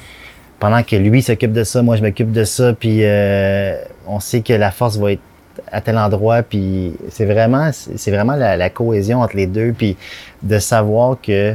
pendant 0.58 0.82
que 0.82 0.96
lui 0.96 1.22
s'occupe 1.22 1.52
de 1.52 1.64
ça, 1.64 1.82
moi 1.82 1.96
je 1.96 2.02
m'occupe 2.02 2.32
de 2.32 2.44
ça, 2.44 2.72
puis 2.72 3.00
euh, 3.02 3.76
on 4.06 4.20
sait 4.20 4.40
que 4.40 4.52
la 4.52 4.70
force 4.70 4.96
va 4.96 5.12
être 5.12 5.22
à 5.70 5.80
tel 5.80 5.98
endroit, 5.98 6.42
puis 6.42 6.94
c'est 7.10 7.26
vraiment, 7.26 7.70
c'est 7.72 8.10
vraiment 8.10 8.34
la, 8.34 8.70
cohésion 8.70 9.20
entre 9.20 9.36
les 9.36 9.46
deux, 9.46 9.72
puis 9.72 9.96
de 10.42 10.58
savoir 10.58 11.16
que 11.20 11.54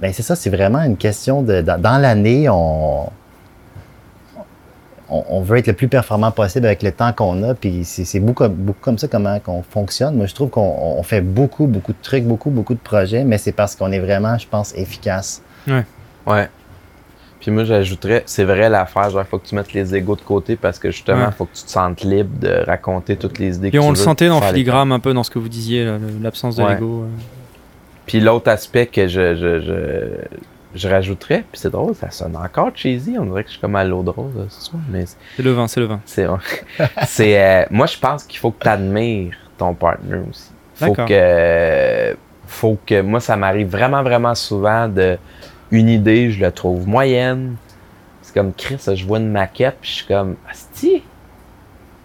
ben 0.00 0.12
c'est 0.12 0.22
ça, 0.22 0.36
c'est 0.36 0.50
vraiment 0.50 0.82
une 0.82 0.96
question 0.96 1.42
de 1.42 1.60
dans, 1.60 1.80
dans 1.80 1.98
l'année, 1.98 2.48
on, 2.48 3.10
on 5.10 5.24
on 5.30 5.40
veut 5.42 5.58
être 5.58 5.66
le 5.66 5.72
plus 5.72 5.88
performant 5.88 6.30
possible 6.30 6.66
avec 6.66 6.82
le 6.82 6.92
temps 6.92 7.12
qu'on 7.12 7.42
a, 7.42 7.54
puis 7.54 7.84
c'est 7.84 8.20
beaucoup, 8.20 8.46
beaucoup 8.48 8.80
comme 8.80 8.98
ça 8.98 9.08
comment 9.08 9.38
qu'on 9.40 9.62
fonctionne. 9.62 10.16
Moi, 10.16 10.26
je 10.26 10.34
trouve 10.34 10.50
qu'on 10.50 10.60
on 10.98 11.02
fait 11.02 11.20
beaucoup, 11.20 11.66
beaucoup 11.66 11.92
de 11.92 11.98
trucs, 12.02 12.24
beaucoup, 12.24 12.50
beaucoup 12.50 12.74
de 12.74 12.78
projets, 12.80 13.24
mais 13.24 13.38
c'est 13.38 13.52
parce 13.52 13.74
qu'on 13.76 13.90
est 13.92 14.00
vraiment, 14.00 14.36
je 14.38 14.46
pense, 14.46 14.74
efficace. 14.76 15.42
Ouais. 15.66 15.84
Ouais. 16.26 16.48
Puis 17.40 17.52
moi, 17.52 17.62
j'ajouterais, 17.64 18.24
c'est 18.26 18.42
vrai 18.44 18.68
l'affaire, 18.68 19.10
genre, 19.10 19.24
faut 19.24 19.38
que 19.38 19.46
tu 19.46 19.54
mettes 19.54 19.72
les 19.72 19.94
égaux 19.94 20.16
de 20.16 20.20
côté 20.22 20.56
parce 20.56 20.78
que 20.78 20.90
justement, 20.90 21.26
Ouais. 21.26 21.32
faut 21.36 21.44
que 21.44 21.54
tu 21.56 21.62
te 21.62 21.70
sentes 21.70 22.02
libre 22.02 22.36
de 22.40 22.64
raconter 22.66 23.16
toutes 23.16 23.38
les 23.38 23.56
idées 23.56 23.70
que 23.70 23.76
Et 23.76 23.78
tu 23.80 23.84
on 23.84 23.90
veux. 23.90 23.96
le 23.96 24.02
sentait 24.02 24.28
dans 24.28 24.40
Filigrane 24.40 24.90
un 24.90 24.98
peu 24.98 25.14
dans 25.14 25.22
ce 25.22 25.30
que 25.30 25.38
vous 25.38 25.48
disiez, 25.48 25.88
l'absence 26.20 26.56
de 26.56 26.64
Ouais. 26.64 26.74
l'ego. 26.74 27.04
euh. 27.04 27.08
Puis 28.06 28.20
l'autre 28.20 28.50
aspect 28.50 28.86
que 28.86 29.06
je, 29.06 29.34
je, 29.36 29.60
je, 29.60 30.08
je 30.78 30.88
rajouterais, 30.88 31.44
puis 31.50 31.60
c'est 31.60 31.70
drôle, 31.70 31.94
ça 31.94 32.10
sonne 32.10 32.36
encore 32.36 32.70
cheesy, 32.74 33.16
on 33.18 33.26
dirait 33.26 33.42
que 33.42 33.48
je 33.48 33.52
suis 33.52 33.60
comme 33.60 33.76
à 33.76 33.84
l'eau 33.84 34.02
de 34.02 34.10
rose 34.10 34.34
là, 34.36 34.44
ce 34.48 34.66
soir, 34.66 34.82
mais 34.90 35.04
C'est 35.36 35.42
le 35.42 35.52
vin, 35.52 35.68
c'est 35.68 35.80
le 35.80 35.86
vin. 35.86 36.00
c'est 36.04 36.26
c'est 37.06 37.42
euh, 37.42 37.64
moi 37.70 37.86
je 37.86 37.98
pense 37.98 38.24
qu'il 38.24 38.38
faut 38.38 38.50
que 38.50 38.62
tu 38.62 38.68
admires 38.68 39.36
ton 39.56 39.74
partner 39.74 40.20
aussi. 40.28 40.50
Faut 40.74 40.92
que 40.92 42.16
faut 42.46 42.78
que 42.86 43.00
moi 43.02 43.20
ça 43.20 43.36
m'arrive 43.36 43.68
vraiment 43.68 44.02
vraiment 44.02 44.34
souvent 44.34 44.88
de 44.88 45.18
une 45.70 45.88
idée, 45.88 46.30
je 46.30 46.40
la 46.40 46.50
trouve 46.50 46.86
moyenne. 46.86 47.56
C'est 48.22 48.34
comme 48.34 48.52
Chris, 48.52 48.78
je 48.94 49.06
vois 49.06 49.18
une 49.18 49.30
maquette 49.30 49.76
puis 49.80 49.90
je 49.90 49.96
suis 49.96 50.06
comme 50.06 50.36
Asti? 50.50 51.02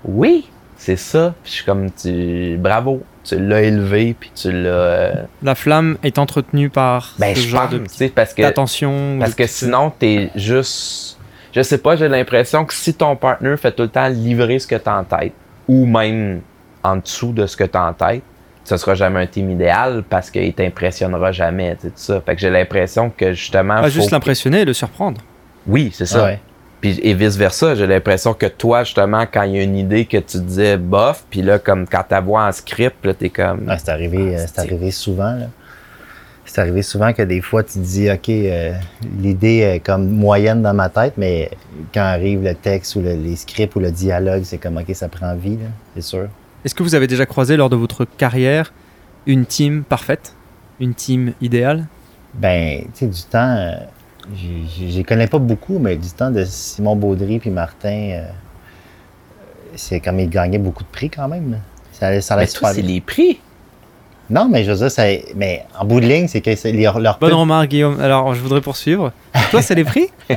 Oui, 0.05 0.49
c'est 0.77 0.95
ça. 0.97 1.33
Puis 1.43 1.51
je 1.51 1.55
suis 1.57 1.65
comme 1.65 1.89
tu 1.91 2.57
bravo, 2.59 3.01
tu 3.23 3.39
l'as 3.39 3.61
élevé 3.61 4.15
puis 4.19 4.31
tu 4.35 4.51
l'as 4.51 4.69
euh, 4.69 5.13
La 5.41 5.55
flamme 5.55 5.97
est 6.03 6.17
entretenue 6.19 6.69
par 6.69 7.13
ben, 7.19 7.35
ce 7.35 7.41
je 7.41 7.47
genre 7.49 7.61
pense, 7.63 7.71
de 7.71 7.77
tu 7.79 7.89
sais, 7.89 8.09
parce 8.09 8.33
que 8.33 8.41
attention. 8.43 9.17
parce 9.19 9.35
que 9.35 9.47
sinon, 9.47 9.91
t'es 9.97 10.29
juste. 10.35 11.17
Je 11.53 11.61
sais 11.61 11.77
pas, 11.77 11.95
j'ai 11.95 12.07
l'impression 12.07 12.65
que 12.65 12.73
si 12.73 12.95
ton 12.95 13.15
partner 13.15 13.55
fait 13.57 13.71
tout 13.71 13.83
le 13.83 13.89
temps 13.89 14.07
livrer 14.07 14.57
ce 14.59 14.65
que 14.67 14.75
t'as 14.75 14.97
en 14.99 15.03
tête, 15.03 15.33
ou 15.67 15.85
même 15.85 16.41
en 16.83 16.97
dessous 16.97 17.31
de 17.31 17.45
ce 17.45 17.55
que 17.55 17.63
t'as 17.63 17.87
en 17.89 17.93
tête, 17.93 18.23
ce 18.65 18.75
sera 18.77 18.95
jamais 18.95 19.19
un 19.21 19.27
team 19.27 19.51
idéal 19.51 20.03
parce 20.09 20.31
qu'il 20.31 20.51
t'impressionnera 20.53 21.31
jamais, 21.31 21.75
tu 21.75 21.81
sais, 21.83 21.87
tout 21.89 21.93
ça. 21.97 22.21
Fait 22.25 22.33
que 22.35 22.41
j'ai 22.41 22.49
l'impression 22.49 23.09
que 23.15 23.33
justement. 23.33 23.75
Pas 23.75 23.83
faut 23.83 23.89
juste 23.89 24.09
que- 24.09 24.15
l'impressionner 24.15 24.61
et 24.61 24.65
le 24.65 24.73
surprendre. 24.73 25.21
Oui, 25.67 25.91
c'est 25.93 26.05
ça. 26.05 26.21
Ah 26.21 26.25
ouais. 26.25 26.39
Puis, 26.83 26.99
et 27.01 27.13
vice 27.13 27.37
versa, 27.37 27.75
j'ai 27.75 27.87
l'impression 27.87 28.33
que 28.33 28.45
toi, 28.45 28.83
justement, 28.83 29.23
quand 29.25 29.43
il 29.43 29.55
y 29.55 29.59
a 29.59 29.63
une 29.63 29.77
idée 29.77 30.03
que 30.03 30.17
tu 30.17 30.37
disais 30.41 30.75
bof, 30.75 31.23
puis 31.29 31.41
là, 31.41 31.57
comme 31.57 31.87
quand 31.87 32.03
ta 32.03 32.19
voix 32.19 32.45
en 32.45 32.51
script, 32.51 33.05
là, 33.05 33.13
t'es 33.13 33.29
comme. 33.29 33.67
Ah, 33.69 33.77
c'est 33.77 33.87
arrivé, 33.87 34.35
euh, 34.35 34.45
c'est 34.45 34.59
arrivé 34.59 34.91
souvent. 34.91 35.31
là. 35.33 35.45
C'est 36.43 36.59
arrivé 36.59 36.81
souvent 36.81 37.13
que 37.13 37.21
des 37.21 37.39
fois, 37.39 37.63
tu 37.63 37.75
te 37.75 37.79
dis, 37.79 38.11
OK, 38.11 38.27
euh, 38.27 38.73
l'idée 39.17 39.59
est 39.59 39.79
comme 39.79 40.09
moyenne 40.09 40.61
dans 40.61 40.73
ma 40.73 40.89
tête, 40.89 41.13
mais 41.15 41.49
quand 41.93 42.01
arrive 42.01 42.43
le 42.43 42.53
texte 42.53 42.97
ou 42.97 43.01
le- 43.01 43.13
les 43.15 43.37
scripts 43.37 43.73
ou 43.77 43.79
le 43.79 43.89
dialogue, 43.89 44.43
c'est 44.43 44.57
comme, 44.57 44.75
OK, 44.77 44.93
ça 44.93 45.07
prend 45.07 45.33
vie, 45.35 45.55
là, 45.55 45.69
c'est 45.95 46.01
sûr. 46.01 46.27
Est-ce 46.65 46.75
que 46.75 46.83
vous 46.83 46.95
avez 46.95 47.07
déjà 47.07 47.25
croisé 47.25 47.55
lors 47.55 47.69
de 47.69 47.77
votre 47.77 48.03
carrière 48.03 48.73
une 49.25 49.45
team 49.45 49.83
parfaite, 49.85 50.33
une 50.81 50.93
team 50.93 51.31
idéale? 51.41 51.85
Ben, 52.33 52.81
tu 52.87 52.89
sais, 52.95 53.07
du 53.07 53.21
temps, 53.23 53.55
euh, 53.57 53.75
je 54.35 54.85
les 54.97 55.03
connais 55.03 55.27
pas 55.27 55.39
beaucoup, 55.39 55.79
mais 55.79 55.95
du 55.97 56.09
temps 56.09 56.31
de 56.31 56.43
Simon 56.45 56.95
Baudry 56.95 57.39
puis 57.39 57.49
Martin, 57.49 58.09
euh, 58.11 58.21
c'est 59.75 59.99
comme 59.99 60.19
ils 60.19 60.29
gagnaient 60.29 60.57
beaucoup 60.59 60.83
de 60.83 60.89
prix 60.89 61.09
quand 61.09 61.27
même. 61.27 61.59
Ça, 61.91 62.07
allait- 62.07 62.21
ça 62.21 62.35
allait 62.35 62.43
Mais 62.43 62.47
super 62.47 62.69
toi, 62.69 62.73
c'est 62.73 62.81
les 62.81 63.01
prix. 63.01 63.39
Non, 64.29 64.47
mais 64.49 64.63
je 64.63 64.71
veux 64.71 64.77
dire, 64.77 64.89
ça, 64.89 65.03
mais 65.35 65.63
en 65.77 65.83
bout 65.85 65.99
de 65.99 66.05
ligne, 66.05 66.27
c'est 66.29 66.39
que 66.39 66.55
c'est- 66.55 66.71
leur, 66.71 66.97
leur 66.99 67.19
Bonne 67.19 67.29
pub- 67.31 67.37
remarque, 67.39 67.67
Guillaume. 67.67 67.99
Alors, 67.99 68.33
je 68.33 68.39
voudrais 68.39 68.61
poursuivre. 68.61 69.11
Toi, 69.51 69.61
c'est 69.61 69.75
les 69.75 69.83
prix? 69.83 70.07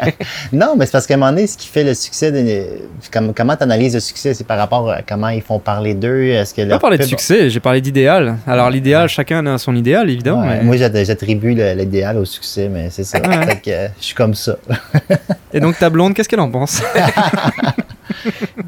Non, 0.52 0.74
mais 0.76 0.84
c'est 0.86 0.92
parce 0.92 1.06
qu'à 1.06 1.14
un 1.14 1.18
moment 1.18 1.30
donné, 1.30 1.46
ce 1.46 1.56
qui 1.56 1.68
fait 1.68 1.84
le 1.84 1.94
succès, 1.94 2.32
de, 2.32 2.64
comme, 3.12 3.32
comment 3.32 3.56
tu 3.56 3.62
analyses 3.62 3.94
le 3.94 4.00
succès, 4.00 4.34
c'est 4.34 4.44
par 4.46 4.58
rapport 4.58 4.90
à 4.90 5.02
comment 5.02 5.28
ils 5.28 5.40
font 5.40 5.60
parler 5.60 5.94
d'eux. 5.94 6.24
Est-ce 6.24 6.52
que 6.52 6.68
pas 6.68 6.78
parlé 6.80 6.98
de 6.98 7.04
succès, 7.04 7.48
j'ai 7.48 7.60
parlé 7.60 7.80
d'idéal. 7.80 8.36
Alors, 8.46 8.68
l'idéal, 8.70 9.08
chacun 9.08 9.46
a 9.46 9.56
son 9.56 9.74
idéal, 9.76 10.10
évidemment. 10.10 10.40
Ouais, 10.42 10.58
mais- 10.58 10.62
Moi, 10.64 10.76
j'att- 10.76 11.04
j'attribue 11.04 11.54
l'idéal 11.54 12.18
au 12.18 12.24
succès, 12.24 12.68
mais 12.68 12.88
c'est 12.90 13.04
ça. 13.04 13.20
Ouais. 13.20 13.46
Fait 13.46 13.60
que, 13.60 13.70
euh, 13.70 13.88
je 14.00 14.04
suis 14.06 14.14
comme 14.14 14.34
ça. 14.34 14.56
Et 15.54 15.60
donc, 15.60 15.78
ta 15.78 15.88
blonde, 15.90 16.12
qu'est-ce 16.14 16.28
qu'elle 16.28 16.40
en 16.40 16.50
pense? 16.50 16.82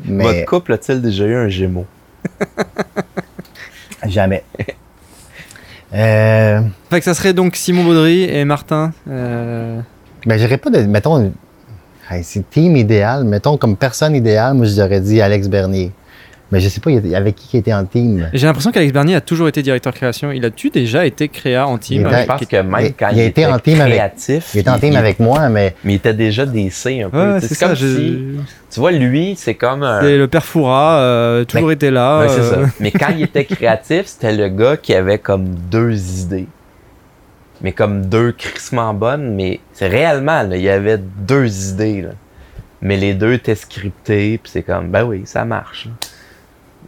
Mais 0.05 0.25
Votre 0.25 0.45
couple 0.47 0.73
a-t-il 0.75 1.03
déjà 1.03 1.25
eu 1.25 1.35
un 1.35 1.49
gémeau? 1.49 1.85
jamais. 4.07 4.45
Euh, 5.95 6.61
Fait 6.91 6.99
que 6.99 7.05
ça 7.05 7.15
serait 7.15 7.33
donc 7.33 7.57
Simon 7.57 7.85
Baudry 7.85 8.25
et 8.25 8.45
Martin. 8.45 8.93
euh, 9.09 9.81
ben, 10.27 10.39
j'aurais 10.39 10.59
pas 10.59 10.71
de. 10.71 10.81
Mettons, 10.83 11.33
hey, 12.11 12.23
c'est 12.25 12.49
team 12.51 12.77
idéal. 12.77 13.25
Mettons, 13.25 13.57
comme 13.57 13.77
personne 13.77 14.15
idéale, 14.15 14.55
moi, 14.55 14.67
j'aurais 14.67 15.01
dit 15.01 15.21
Alex 15.21 15.49
Bernier. 15.49 15.93
Mais 16.51 16.61
je 16.61 16.69
sais 16.71 16.81
pas, 16.81 16.91
il 16.91 16.97
était- 16.97 17.15
avec 17.15 17.35
qui 17.37 17.49
il 17.57 17.61
était 17.61 17.75
en 17.75 17.85
team. 17.85 18.31
J'ai 18.33 18.47
l'impression 18.47 18.73
qu'Alex 18.73 18.91
Bernier 18.93 19.15
a 19.17 19.21
toujours 19.21 19.49
été 19.49 19.61
directeur 19.63 19.93
création. 19.93 20.33
Il 20.33 20.43
a-tu 20.47 20.71
déjà 20.71 21.05
été 21.05 21.29
créa 21.29 21.67
en 21.67 21.77
team 21.77 22.07
était- 22.07 22.23
Je 22.23 22.27
pense 22.27 22.47
que 22.47 22.57
même 22.57 22.87
il- 22.87 22.95
quand 22.95 23.09
il 23.13 23.21
était 23.21 23.45
en 23.45 23.59
team 23.59 23.81
avec- 23.81 23.95
créatif, 23.95 24.51
Il 24.55 24.61
était 24.61 24.71
en 24.71 24.79
team 24.79 24.97
avec 24.97 25.21
moi, 25.21 25.49
mais 25.51 25.75
mais 25.85 25.93
il 25.93 25.97
était 25.97 26.15
déjà 26.15 26.47
DC 26.47 27.03
un 27.03 27.11
peu. 27.11 27.35
Ouais, 27.35 27.41
c'est 27.43 27.59
comme 27.59 27.75
je- 27.75 27.87
si, 27.87 28.19
tu 28.71 28.81
vois, 28.81 28.93
lui, 28.93 29.35
c'est 29.37 29.55
comme 29.57 29.83
un... 29.83 30.01
C'est 30.01 30.17
le 30.17 30.27
père 30.27 30.45
Foura, 30.45 31.01
euh, 31.01 31.45
toujours 31.45 31.69
Mais- 31.69 31.75
été 31.75 31.91
là. 31.91 32.21
Ouais, 32.21 32.29
c'est 32.31 32.41
euh, 32.41 32.65
ça. 32.67 32.73
Mais 32.81 32.93
quand 32.93 33.09
il 33.15 33.23
était 33.25 33.45
créatif, 33.45 34.07
c'était 34.07 34.35
le 34.35 34.49
gars 34.49 34.79
qui 34.79 34.95
avait 34.95 35.19
comme 35.19 35.49
deux 35.71 36.23
idées. 36.23 36.47
Mais 37.61 37.73
comme 37.73 38.07
deux 38.07 38.33
crissement 38.33 38.95
bonnes, 38.95 39.35
mais 39.35 39.61
c'est 39.75 39.89
réellement, 39.89 40.43
là, 40.45 40.57
il 40.57 40.63
y 40.63 40.69
avait 40.71 40.97
deux 40.99 41.73
idées. 41.73 42.03
là. 42.03 42.11
Mais 42.81 42.97
les 42.97 43.13
deux 43.15 43.33
étaient 43.33 43.57
scriptés, 43.57 44.39
puis 44.41 44.53
c'est 44.53 44.63
comme, 44.63 44.89
ben 44.91 45.03
oui, 45.05 45.23
ça 45.25 45.45
marche. 45.45 45.87
là. 45.87 45.93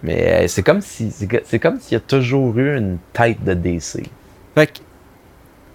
Mais 0.02 0.44
euh, 0.44 0.48
c'est 0.48 0.62
comme 0.62 0.80
si 0.80 1.12
c'est 1.44 1.58
comme 1.58 1.78
s'il 1.80 1.92
y 1.94 1.96
a 1.96 2.00
toujours 2.00 2.56
eu 2.58 2.76
une 2.76 2.98
tête 3.12 3.42
de 3.44 3.54
DC. 3.54 4.02
Fait 4.54 4.66
que- 4.66 4.78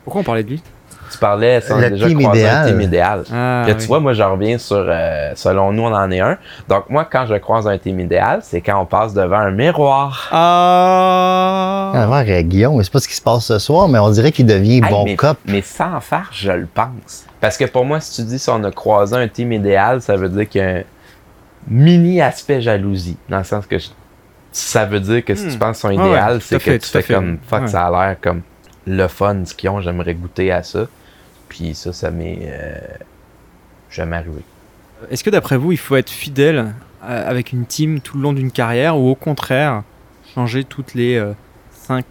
Pourquoi 0.03 0.21
on 0.21 0.23
parlait 0.23 0.43
de 0.43 0.49
lui? 0.49 0.63
Tu 1.11 1.19
parlais, 1.19 1.57
a 1.69 1.77
Le 1.81 1.89
déjà 1.91 2.07
team 2.07 2.19
croisé 2.19 2.43
un 2.47 2.61
idéal. 2.63 2.67
team 2.67 2.81
idéal. 2.81 3.23
Ah, 3.31 3.63
Là, 3.67 3.73
oui. 3.73 3.77
tu 3.79 3.85
vois, 3.87 3.99
moi, 3.99 4.13
je 4.13 4.23
reviens 4.23 4.57
sur, 4.57 4.83
euh, 4.89 5.31
selon 5.35 5.71
nous, 5.71 5.83
on 5.83 5.93
en 5.93 6.09
est 6.09 6.19
un. 6.19 6.37
Donc, 6.67 6.89
moi, 6.89 7.05
quand 7.05 7.27
je 7.27 7.35
croise 7.35 7.67
un 7.67 7.77
team 7.77 7.99
idéal, 7.99 8.39
c'est 8.41 8.59
quand 8.61 8.81
on 8.81 8.85
passe 8.87 9.13
devant 9.13 9.37
un 9.37 9.51
miroir. 9.51 10.29
Ah 10.33 12.05
voir 12.07 12.23
euh, 12.27 12.41
Guillaume, 12.41 12.77
je 12.79 12.83
sais 12.85 12.91
pas 12.91 12.99
ce 12.99 13.07
qui 13.07 13.13
se 13.15 13.21
passe 13.21 13.45
ce 13.45 13.59
soir, 13.59 13.87
mais 13.87 13.99
on 13.99 14.09
dirait 14.09 14.31
qu'il 14.31 14.45
devient 14.47 14.81
Hey, 14.83 14.89
bon 14.89 15.05
mais, 15.05 15.15
cop. 15.15 15.37
mais 15.45 15.61
sans 15.61 15.99
faire, 15.99 16.29
je 16.31 16.51
le 16.51 16.65
pense. 16.67 17.25
Parce 17.39 17.57
que 17.57 17.65
pour 17.65 17.85
moi, 17.85 17.99
si 17.99 18.15
tu 18.21 18.27
dis 18.27 18.39
si 18.39 18.49
on 18.49 18.63
a 18.63 18.71
croisé 18.71 19.15
un 19.15 19.27
team 19.27 19.51
idéal, 19.53 20.01
ça 20.01 20.15
veut 20.15 20.29
dire 20.29 20.49
qu'il 20.49 20.61
y 20.61 20.63
a 20.63 20.69
un 20.77 20.81
mini 21.67 22.21
aspect 22.21 22.61
jalousie. 22.61 23.17
Dans 23.29 23.37
le 23.37 23.43
sens 23.43 23.65
que 23.67 23.77
je- 23.77 23.89
ça 24.55 24.85
veut 24.85 24.99
dire 24.99 25.23
que 25.25 25.35
si 25.35 25.45
Hmm. 25.47 25.51
tu 25.51 25.57
penses 25.57 25.79
son 25.79 25.89
Ouais, 25.89 25.95
idéal, 25.95 26.33
ouais, 26.35 26.39
c'est 26.41 26.55
à 26.55 26.59
que 26.59 26.63
fait, 26.63 26.79
tu 26.79 26.85
à 26.87 26.91
fais 26.91 27.01
fait. 27.01 27.13
comme 27.13 27.37
fuck, 27.47 27.61
Ouais. 27.63 27.67
ça 27.67 27.87
a 27.87 27.91
l'air 28.07 28.15
comme 28.21 28.41
le 28.87 29.07
fun 29.07 29.43
ce 29.45 29.53
qu'ils 29.53 29.69
ont, 29.69 29.81
j'aimerais 29.81 30.13
goûter 30.15 30.51
à 30.51 30.63
ça. 30.63 30.87
Puis 31.49 31.75
ça, 31.75 31.91
ça 31.93 32.09
m'est 32.11 32.39
euh, 32.43 32.77
jamais 33.89 34.15
arrivé. 34.17 34.41
Est-ce 35.11 35.23
que 35.23 35.29
d'après 35.29 35.57
vous, 35.57 35.71
il 35.71 35.77
faut 35.77 35.95
être 35.95 36.09
fidèle 36.09 36.73
euh, 37.03 37.29
avec 37.29 37.51
une 37.51 37.65
team 37.65 37.99
tout 37.99 38.17
le 38.17 38.23
long 38.23 38.33
d'une 38.33 38.51
carrière 38.51 38.97
ou 38.97 39.09
au 39.09 39.15
contraire 39.15 39.83
changer 40.33 40.63
toutes 40.63 40.93
les 40.93 41.21
5 41.71 42.05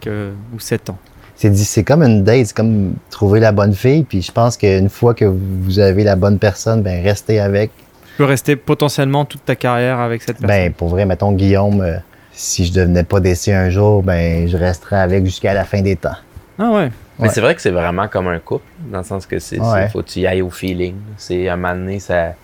ou 0.54 0.60
7 0.60 0.90
ans? 0.90 0.98
C'est 1.36 1.50
dit- 1.50 1.64
c'est 1.64 1.82
comme 1.82 2.02
une 2.02 2.22
date, 2.22 2.46
c'est 2.46 2.56
comme 2.56 2.94
trouver 3.10 3.40
la 3.40 3.50
bonne 3.52 3.74
fille, 3.74 4.04
puis 4.04 4.22
je 4.22 4.30
pense 4.30 4.56
qu'une 4.56 4.88
fois 4.88 5.14
que 5.14 5.24
vous 5.24 5.78
avez 5.80 6.04
la 6.04 6.14
bonne 6.14 6.38
personne, 6.38 6.80
ben 6.82 7.02
restez 7.02 7.40
avec. 7.40 7.72
Tu 7.76 8.18
peux 8.18 8.24
rester 8.24 8.54
potentiellement 8.54 9.24
toute 9.24 9.44
ta 9.44 9.56
carrière 9.56 9.98
avec 9.98 10.22
cette 10.22 10.38
personne. 10.38 10.46
Ben 10.46 10.72
pour 10.72 10.88
vrai, 10.90 11.04
mettons 11.06 11.32
Guillaume, 11.32 11.80
euh, 11.80 11.96
si 12.34 12.64
je 12.66 12.72
devenais 12.72 13.04
pas 13.04 13.20
décès 13.20 13.52
un 13.54 13.70
jour, 13.70 14.02
ben 14.02 14.46
je 14.48 14.56
resterais 14.56 15.00
avec 15.00 15.24
jusqu'à 15.24 15.54
la 15.54 15.64
fin 15.64 15.80
des 15.82 15.96
temps. 15.96 16.16
Ah 16.58 16.70
ouais. 16.70 16.90
Mais 17.18 17.28
Ouais. 17.28 17.32
c'est 17.32 17.40
vrai 17.40 17.54
que 17.54 17.60
c'est 17.62 17.70
vraiment 17.70 18.08
comme 18.08 18.26
un 18.28 18.38
couple, 18.40 18.64
dans 18.90 18.98
le 18.98 19.04
sens 19.04 19.24
que 19.26 19.38
c'est, 19.38 19.60
Ouais. 19.60 19.88
faut 19.88 20.02
que 20.02 20.08
tu 20.08 20.20
y 20.20 20.26
ailles 20.26 20.42
au 20.42 20.50
feeling. 20.50 20.96
C'est 21.16 21.48
à 21.48 21.52
un 21.54 21.56
moment 21.56 21.74
donné, 21.74 22.00
ça, 22.00 22.34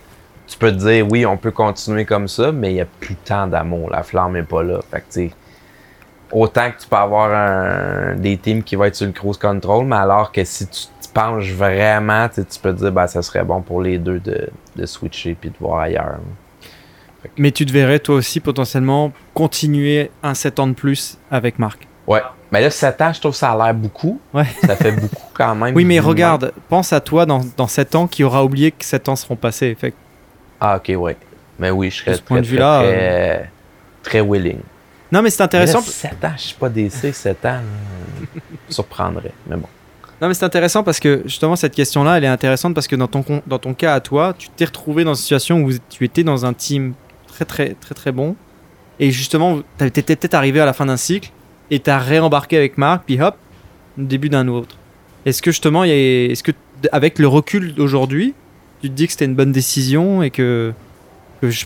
tu 0.47 0.57
peux 0.57 0.71
te 0.71 0.77
dire 0.77 1.07
oui, 1.11 1.27
on 1.27 1.37
peut 1.37 1.51
continuer 1.51 2.05
comme 2.05 2.29
ça, 2.29 2.53
mais 2.53 2.71
il 2.71 2.75
n'y 2.75 2.81
a 2.81 2.87
plus 2.87 3.17
tant 3.17 3.47
d'amour. 3.49 3.91
La 3.91 4.03
flamme 4.05 4.33
n'est 4.35 4.43
pas 4.45 4.63
là. 4.63 4.79
Fait 4.91 4.99
que, 5.01 5.05
tu 5.07 5.29
sais, 5.29 5.31
autant 6.31 6.71
que 6.71 6.81
tu 6.81 6.89
peux 6.89 6.97
avoir 6.97 7.33
un- 7.33 8.15
des 8.15 8.37
teams 8.37 8.63
qui 8.63 8.77
vont 8.77 8.85
être 8.85 8.95
sur 8.95 9.07
le 9.07 9.13
cruise 9.13 9.39
control, 9.39 9.87
mais 9.87 9.97
alors 9.97 10.31
que 10.31 10.45
si 10.45 10.67
tu 10.69 10.83
te 11.03 11.09
penches 11.13 11.51
vraiment, 11.53 12.29
tu 12.29 12.43
peux 12.63 12.73
te 12.73 12.79
dire 12.79 12.93
ben, 12.93 13.09
ça 13.09 13.23
serait 13.23 13.43
bon 13.43 13.61
pour 13.63 13.83
les 13.83 13.99
deux 13.99 14.21
de, 14.21 14.49
de 14.77 14.87
switcher 14.87 15.37
puis 15.41 15.51
de 15.51 15.57
voir 15.61 15.81
ailleurs. 15.81 16.19
Mais 17.37 17.51
tu 17.51 17.67
te 17.67 17.73
verrais 17.73 17.99
toi 17.99 18.17
aussi 18.17 18.41
potentiellement 18.41 19.13
continuer 19.35 20.11
un 20.23 20.35
7 20.35 20.59
ans 20.59 20.67
de 20.67 20.73
plus 20.73 21.19
avec 21.31 21.59
Marc? 21.59 21.87
Ouais. 22.07 22.23
Mais 22.53 22.61
là, 22.61 22.71
7 22.71 23.01
ans, 23.01 23.13
je 23.13 23.21
trouve 23.21 23.33
que 23.33 23.39
ça 23.39 23.53
a 23.53 23.57
l'air 23.65 23.75
beaucoup. 23.75 24.21
Ouais. 24.35 24.47
Ça 24.65 24.75
fait 24.77 24.93
beaucoup 24.93 25.27
quand 25.35 25.55
même. 25.55 25.75
Oui, 25.77 25.85
mais 25.85 26.01
regarde, 26.01 26.53
pense 26.69 26.93
à 26.93 27.01
toi 27.01 27.27
dans, 27.27 27.43
dans 27.57 27.69
7 27.69 27.95
ans 27.95 28.07
qui 28.07 28.25
aura 28.25 28.45
oublié 28.45 28.73
que 28.73 28.85
7 28.85 29.09
ans 29.09 29.17
seront 29.17 29.37
passés. 29.37 29.77
Fait 29.79 29.95
Ah, 30.61 30.77
ok, 30.77 30.93
ouais. 30.99 31.17
Mais 31.59 31.71
oui, 31.71 31.91
je 31.91 31.99
serais 31.99 32.13
De 32.13 32.17
ce 32.17 32.21
très, 32.23 32.27
point 32.27 32.39
de 32.39 32.43
très, 32.43 32.53
vue-là, 32.53 32.83
très, 32.83 33.51
très 34.03 34.21
willing. 34.21 34.61
Non, 35.13 35.23
mais 35.23 35.31
c'est 35.31 35.43
intéressant. 35.43 35.81
7 35.81 36.25
ans, 36.25 36.33
je 36.37 36.43
suis 36.43 36.57
pas 36.57 36.69
DC, 36.69 37.13
7 37.13 37.45
ans. 37.45 37.49
là, 37.49 37.61
surprendrait, 38.69 39.33
mais 39.47 39.57
bon. 39.57 39.69
Non, 40.21 40.29
mais 40.29 40.35
c'est 40.35 40.45
intéressant 40.45 40.83
parce 40.83 41.01
que 41.01 41.23
justement, 41.25 41.57
cette 41.57 41.75
question-là, 41.75 42.19
elle 42.19 42.25
est 42.25 42.29
intéressante 42.29 42.75
parce 42.75 42.87
que 42.87 42.97
dans 42.97 43.07
ton, 43.07 43.25
dans 43.47 43.59
ton 43.59 43.73
cas 43.73 43.95
à 43.95 44.01
toi, 44.01 44.35
tu 44.37 44.51
t'es 44.51 44.67
retrouvé 44.67 45.03
dans 45.03 45.15
une 45.15 45.21
situation 45.21 45.63
où 45.63 45.71
tu 45.89 46.05
étais 46.05 46.23
dans 46.23 46.45
un 46.45 46.53
team 46.53 46.93
très, 47.45 47.75
très, 47.75 47.95
très, 47.95 48.13
bon. 48.13 48.37
Et 48.99 49.11
justement, 49.11 49.61
tu 49.79 49.87
étais 49.87 50.17
peut-être 50.17 50.35
arrivé 50.35 50.61
à 50.61 50.67
la 50.67 50.73
fin 50.73 50.87
d'un 50.87 50.97
cycle 50.97 51.31
et 51.71 51.81
tu 51.81 51.91
as 51.91 51.99
réembarqué 51.99 52.57
avec 52.57 52.79
Marc, 52.79 53.05
puis 53.07 53.21
hop, 53.21 53.37
début 53.97 54.29
d'un 54.29 54.49
autre. 54.49 54.77
Est-ce 55.27 55.43
que 55.43 55.51
justement, 55.51 55.85
est-ce 55.85 56.43
que 56.43 56.53
avec 56.93 57.19
le 57.19 57.29
recul 57.29 57.75
d'aujourd'hui, 57.75 58.35
tu 58.83 58.89
te 58.89 58.95
dis 58.95 59.07
que 59.07 59.13
c'était 59.13 59.27
une 59.27 59.35
bonne 59.35 59.53
décision 59.53 60.23
et 60.23 60.31
que, 60.31 60.73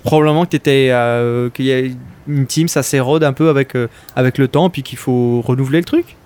probablement 0.03 0.45
que 0.45 0.51
t'étais, 0.51 0.89
euh, 0.91 1.51
qu'il 1.51 1.67
y 1.67 1.73
a 1.73 1.83
une 2.27 2.47
team, 2.47 2.69
ça 2.69 2.83
s'érode 2.83 3.23
un 3.23 3.33
peu 3.33 3.49
avec, 3.49 3.77
euh, 3.77 3.89
avec 4.17 4.39
le 4.39 4.49
temps, 4.49 4.71
puis 4.71 4.83
qu'il 4.83 4.99
faut 4.99 5.41
renouveler 5.41 5.79
le 5.79 5.85
truc? 5.85 6.17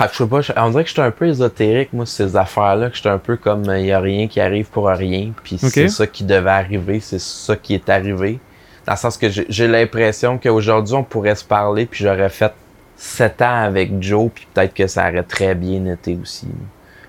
Ah, 0.00 0.08
je 0.10 0.16
sais 0.18 0.26
pas, 0.26 0.40
je- 0.40 0.52
on 0.56 0.70
dirait 0.70 0.82
que 0.82 0.88
j'étais 0.90 1.02
un 1.02 1.10
peu 1.12 1.26
ésotérique, 1.28 1.92
moi, 1.92 2.04
sur 2.04 2.26
ces 2.28 2.36
affaires-là, 2.36 2.90
que 2.90 2.96
j'étais 2.96 3.08
un 3.10 3.18
peu 3.18 3.36
comme 3.36 3.64
il 3.76 3.86
y 3.86 3.92
a 3.92 4.00
rien 4.00 4.26
qui 4.26 4.40
arrive 4.40 4.66
pour 4.66 4.88
rien, 4.88 5.30
puis 5.44 5.56
c'est 5.58 5.88
ça 5.88 6.06
qui 6.06 6.24
devait 6.24 6.50
arriver, 6.50 6.98
c'est 7.00 7.20
ça 7.20 7.54
qui 7.56 7.74
est 7.74 7.88
arrivé. 7.88 8.40
Dans 8.86 8.92
le 8.94 8.98
sens 8.98 9.16
que 9.16 9.28
j'ai 9.30 9.68
l'impression 9.68 10.36
qu'aujourd'hui, 10.38 10.94
on 10.94 11.04
pourrait 11.04 11.36
se 11.36 11.44
parler, 11.44 11.86
puis 11.86 12.04
j'aurais 12.04 12.28
fait 12.28 12.52
7 12.96 13.40
ans 13.42 13.62
avec 13.64 13.90
Joe, 14.02 14.30
puis 14.34 14.46
peut-être 14.52 14.74
que 14.74 14.86
ça 14.86 15.08
aurait 15.08 15.22
très 15.22 15.54
bien 15.54 15.84
été 15.86 16.18
aussi. 16.20 16.48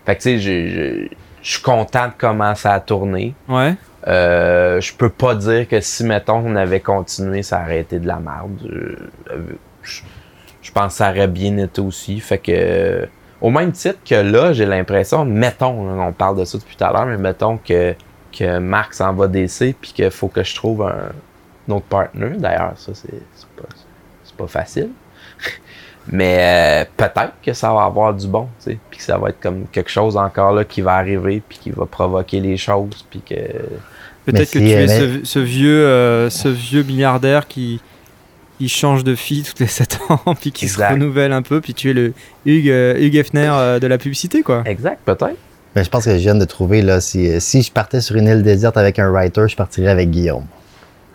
Fait 0.06 0.16
que 0.16 0.22
tu 0.22 0.40
sais, 0.40 0.40
je 0.40 1.08
suis 1.42 1.62
content 1.64 2.08
de 2.08 2.14
comment 2.18 2.54
ça 2.56 2.74
a 2.74 2.80
tourné. 2.80 3.34
Ouais. 3.50 3.74
Euh, 4.08 4.80
je 4.82 4.94
peux 4.94 5.10
pas 5.10 5.34
dire 5.34 5.68
que 5.68 5.80
si, 5.82 6.04
mettons, 6.04 6.38
on 6.46 6.56
avait 6.56 6.80
continué, 6.80 7.42
ça 7.42 7.62
aurait 7.64 7.80
été 7.80 7.98
de 8.00 8.08
la 8.08 8.20
merde. 8.20 8.60
Euh, 8.72 8.96
Je, 9.82 10.02
je 10.02 10.02
pense 10.76 10.94
que 10.94 10.98
ça 10.98 11.10
aurait 11.10 11.28
bien 11.28 11.58
été 11.58 11.82
aussi. 11.82 12.20
Fait 12.20 12.38
que, 12.38 12.52
euh, 12.54 13.06
au 13.42 13.50
même 13.50 13.72
titre 13.72 14.00
que 14.08 14.16
là, 14.16 14.54
j'ai 14.54 14.66
l'impression, 14.66 15.26
mettons, 15.26 15.90
on 16.00 16.14
parle 16.14 16.38
de 16.38 16.46
ça 16.46 16.58
depuis 16.58 16.76
tout 16.76 16.84
à 16.84 16.92
l'heure, 16.92 17.06
mais 17.06 17.18
mettons 17.18 17.58
que, 17.58 17.96
que 18.38 18.60
Marc 18.60 18.94
s'en 18.94 19.14
va 19.14 19.28
DC 19.28 19.76
puis 19.80 19.94
qu'il 19.94 20.12
faut 20.12 20.28
que 20.28 20.44
je 20.44 20.54
trouve 20.54 20.84
un, 20.84 21.12
un 21.68 21.72
autre 21.72 21.86
partner. 21.86 22.32
D'ailleurs, 22.38 22.74
ça, 22.76 22.92
c'est 22.94 23.22
c'est 23.34 23.50
pas, 23.50 23.68
c'est 24.24 24.36
pas 24.36 24.48
facile. 24.48 24.90
Mais 26.12 26.84
euh, 26.84 26.86
peut-être 26.96 27.34
que 27.44 27.54
ça 27.54 27.74
va 27.74 27.86
avoir 27.86 28.14
du 28.14 28.28
bon, 28.28 28.48
tu 28.60 28.72
sais, 28.72 28.78
puis 28.92 29.00
que 29.00 29.04
ça 29.04 29.18
va 29.18 29.30
être 29.30 29.40
comme 29.40 29.66
quelque 29.72 29.90
chose 29.90 30.18
encore 30.18 30.52
là 30.52 30.64
qui 30.64 30.82
va 30.82 30.94
arriver, 30.94 31.42
puis 31.48 31.58
qui 31.58 31.72
va 31.72 31.88
provoquer 31.88 32.40
les 32.40 32.58
choses, 32.58 33.04
puis 33.10 33.22
que 33.22 33.36
Peut-être 34.26 34.52
que 34.52 34.60
si, 34.60 34.66
tu 34.66 34.72
es 34.72 35.24
ce 35.24 35.40
vieux, 35.40 35.86
euh, 35.86 36.30
ce 36.30 36.48
vieux 36.48 36.84
milliardaire 36.84 37.48
qui, 37.48 37.80
qui 38.58 38.70
change 38.70 39.04
de 39.04 39.16
fille 39.16 39.44
toutes 39.44 39.60
les 39.60 39.68
7 39.68 40.00
ans, 40.10 40.36
puis 40.40 40.52
qui 40.52 40.66
Exact. 40.66 40.90
se 40.90 40.94
renouvelle 40.94 41.32
un 41.34 41.42
peu, 41.42 41.62
puis 41.62 41.74
tu 41.74 41.90
es 41.90 41.94
le 41.94 42.14
Hugues, 42.46 42.70
euh, 42.70 42.98
Hugues 43.00 43.16
Hefner 43.16 43.50
euh, 43.52 43.80
de 43.80 43.88
la 43.88 43.98
publicité, 43.98 44.42
quoi. 44.44 44.64
Exact, 44.66 45.00
peut-être. 45.06 45.38
Ben, 45.76 45.84
je 45.84 45.90
pense 45.90 46.06
que 46.06 46.12
je 46.12 46.18
viens 46.18 46.36
de 46.36 46.46
trouver, 46.46 46.82
là, 46.82 47.02
si, 47.02 47.42
si 47.42 47.62
je 47.62 47.72
partais 47.72 48.00
sur 48.02 48.16
une 48.16 48.28
île 48.28 48.44
déserte 48.44 48.78
avec 48.78 48.98
un 49.00 49.10
writer, 49.12 49.46
je 49.50 49.56
partirais 49.56 49.92
avec 49.92 50.10
Guillaume. 50.10 50.46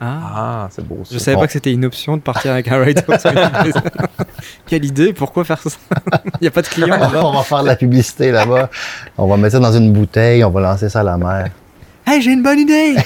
Ah, 0.02 0.66
c'est 0.70 0.86
beau. 0.86 1.02
Je 1.10 1.18
savais 1.18 1.36
pas 1.36 1.46
que 1.46 1.52
c'était 1.52 1.72
une 1.72 1.84
option 1.84 2.16
de 2.16 2.22
partir 2.22 2.52
avec 2.52 2.68
un 2.68 2.78
writer. 2.78 3.02
sur 3.18 3.30
une 3.32 3.38
idée. 3.38 3.78
Quelle 4.66 4.84
idée 4.86 5.12
Pourquoi 5.12 5.44
faire 5.44 5.60
ça? 5.60 5.70
Il 6.40 6.42
n'y 6.42 6.48
a 6.48 6.50
pas 6.50 6.62
de 6.62 6.68
clients 6.68 6.86
là-bas. 6.96 7.22
on 7.22 7.32
va 7.32 7.42
faire 7.42 7.62
de 7.62 7.66
la 7.66 7.76
publicité 7.76 8.32
là-bas. 8.32 8.70
On 9.18 9.26
va 9.26 9.36
mettre 9.36 9.52
ça 9.52 9.58
dans 9.58 9.72
une 9.72 9.92
bouteille, 9.92 10.42
on 10.42 10.50
va 10.50 10.60
lancer 10.62 10.88
ça 10.88 11.00
à 11.00 11.02
la 11.02 11.18
mer. 11.18 11.50
Hey, 12.06 12.22
j'ai 12.22 12.32
une 12.32 12.42
bonne 12.42 12.60
idée 12.60 12.96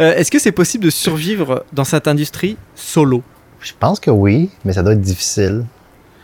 Euh, 0.00 0.14
Est-ce 0.14 0.30
que 0.30 0.38
c'est 0.38 0.52
possible 0.52 0.84
de 0.84 0.90
survivre 0.90 1.64
dans 1.72 1.84
cette 1.84 2.08
industrie 2.08 2.56
solo? 2.74 3.22
Je 3.60 3.72
pense 3.78 3.98
que 4.00 4.10
oui, 4.10 4.50
mais 4.64 4.72
ça 4.72 4.82
doit 4.82 4.92
être 4.92 5.00
difficile. 5.00 5.64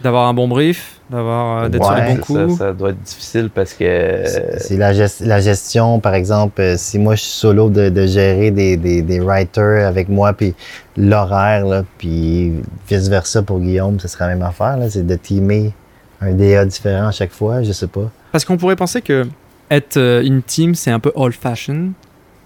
D'avoir 0.02 0.28
un 0.28 0.34
bon 0.34 0.48
brief, 0.48 1.00
d'avoir 1.08 1.64
euh, 1.64 1.68
d'être 1.68 1.82
sur 1.84 1.94
les 1.94 2.00
Ouais, 2.02 2.14
bons 2.16 2.22
Ça, 2.34 2.44
coups? 2.44 2.58
ça 2.58 2.72
doit 2.72 2.90
être 2.90 3.02
difficile 3.02 3.48
parce 3.52 3.72
que. 3.72 4.22
C'est 4.58 4.76
la, 4.76 4.92
gest- 4.92 5.24
la 5.24 5.40
gestion, 5.40 5.98
par 5.98 6.14
exemple, 6.14 6.60
euh, 6.60 6.74
si 6.76 6.98
moi 6.98 7.14
je 7.14 7.22
suis 7.22 7.32
solo 7.32 7.70
de, 7.70 7.88
de 7.88 8.06
gérer 8.06 8.50
des, 8.50 8.76
des, 8.76 9.00
des 9.02 9.20
writers 9.20 9.86
avec 9.86 10.08
moi, 10.08 10.32
puis 10.34 10.54
l'horaire, 10.96 11.64
là, 11.64 11.84
puis 11.98 12.52
vice-versa 12.88 13.42
pour 13.42 13.60
Guillaume, 13.60 13.98
ce 13.98 14.08
serait 14.08 14.26
la 14.28 14.34
même 14.34 14.42
affaire. 14.42 14.76
là, 14.76 14.90
C'est 14.90 15.06
de 15.06 15.14
teamer 15.16 15.72
un 16.20 16.32
DA 16.32 16.64
différent 16.66 17.08
à 17.08 17.12
chaque 17.12 17.32
fois, 17.32 17.62
je 17.62 17.72
sais 17.72 17.86
pas. 17.86 18.10
Parce 18.30 18.44
qu'on 18.44 18.56
pourrait 18.56 18.76
penser 18.76 19.00
que 19.02 19.26
être 19.70 19.96
euh, 19.96 20.22
une 20.22 20.42
team, 20.42 20.74
c'est 20.74 20.90
un 20.90 21.00
peu 21.00 21.12
old-fashioned, 21.14 21.92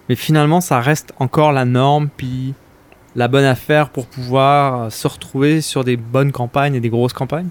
mais 0.09 0.15
finalement, 0.15 0.61
ça 0.61 0.81
reste 0.81 1.13
encore 1.19 1.53
la 1.53 1.65
norme, 1.65 2.09
puis 2.17 2.55
la 3.17 3.29
bonne 3.29 3.45
affaire 3.45 3.89
pour 3.91 4.07
pouvoir 4.07 4.83
euh, 4.83 4.91
se 4.91 5.09
retrouver 5.09 5.61
sur 5.61 5.85
des 5.85 5.97
bonnes 5.97 6.33
campagnes 6.33 6.75
et 6.75 6.81
des 6.81 6.91
grosses 6.91 7.13
campagnes. 7.13 7.49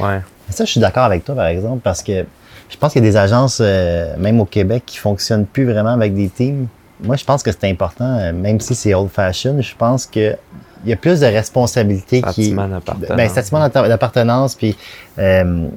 Ouais. 0.00 0.20
Ça, 0.48 0.64
je 0.64 0.70
suis 0.70 0.80
d'accord 0.80 1.04
avec 1.04 1.24
toi, 1.24 1.34
par 1.34 1.46
exemple, 1.46 1.80
parce 1.82 2.02
que 2.02 2.24
je 2.68 2.76
pense 2.76 2.92
qu'il 2.92 3.04
y 3.04 3.06
a 3.06 3.10
des 3.10 3.16
agences, 3.16 3.58
euh, 3.60 4.16
même 4.16 4.40
au 4.40 4.44
Québec, 4.44 4.84
qui 4.86 4.98
fonctionnent 4.98 5.46
plus 5.46 5.64
vraiment 5.64 5.90
avec 5.90 6.14
des 6.14 6.28
teams. 6.28 6.66
Moi, 7.02 7.16
je 7.16 7.24
pense 7.24 7.42
que 7.42 7.50
c'est 7.50 7.68
important, 7.68 8.18
euh, 8.18 8.32
même 8.32 8.60
si 8.60 8.74
c'est 8.74 8.94
old-fashioned, 8.94 9.62
je 9.62 9.74
pense 9.74 10.06
que 10.06 10.36
il 10.84 10.88
y 10.88 10.92
a 10.92 10.96
plus 10.96 11.20
de 11.20 11.26
responsabilités 11.26 12.22
qui... 12.22 12.44
Sentiment 12.44 12.68
d'appartenance. 12.68 13.16
Ben, 13.16 13.28
sentiment 13.28 13.68
d'appartenance, 13.68 14.54
puis 14.54 14.76
euh, 15.18 15.68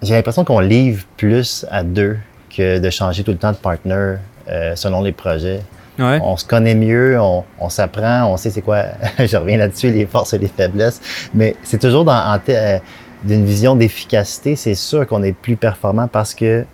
j'ai 0.00 0.14
l'impression 0.14 0.42
qu'on 0.44 0.60
livre 0.60 1.04
plus 1.18 1.66
à 1.70 1.82
deux 1.82 2.16
que 2.56 2.78
de 2.78 2.90
changer 2.90 3.24
tout 3.24 3.32
le 3.32 3.36
temps 3.36 3.52
de 3.52 3.56
partner 3.56 4.14
euh, 4.48 4.74
selon 4.76 5.02
les 5.02 5.12
projets. 5.12 5.60
Ouais. 5.98 6.18
On 6.22 6.36
se 6.36 6.44
connaît 6.44 6.74
mieux, 6.74 7.18
on, 7.20 7.44
on 7.58 7.68
s'apprend, 7.70 8.26
on 8.26 8.36
sait 8.36 8.50
c'est 8.50 8.60
quoi, 8.62 8.84
je 9.18 9.36
reviens 9.36 9.56
là-dessus, 9.56 9.90
les 9.90 10.04
forces 10.06 10.34
et 10.34 10.38
les 10.38 10.48
faiblesses, 10.48 11.00
mais 11.34 11.56
c'est 11.62 11.80
toujours 11.80 12.04
dans, 12.04 12.12
en 12.34 12.38
euh, 12.50 12.78
d'une 13.24 13.46
vision 13.46 13.74
d'efficacité, 13.76 14.56
c'est 14.56 14.74
sûr 14.74 15.06
qu'on 15.06 15.22
est 15.22 15.32
plus 15.32 15.56
performant 15.56 16.06
parce 16.06 16.34
que 16.34 16.64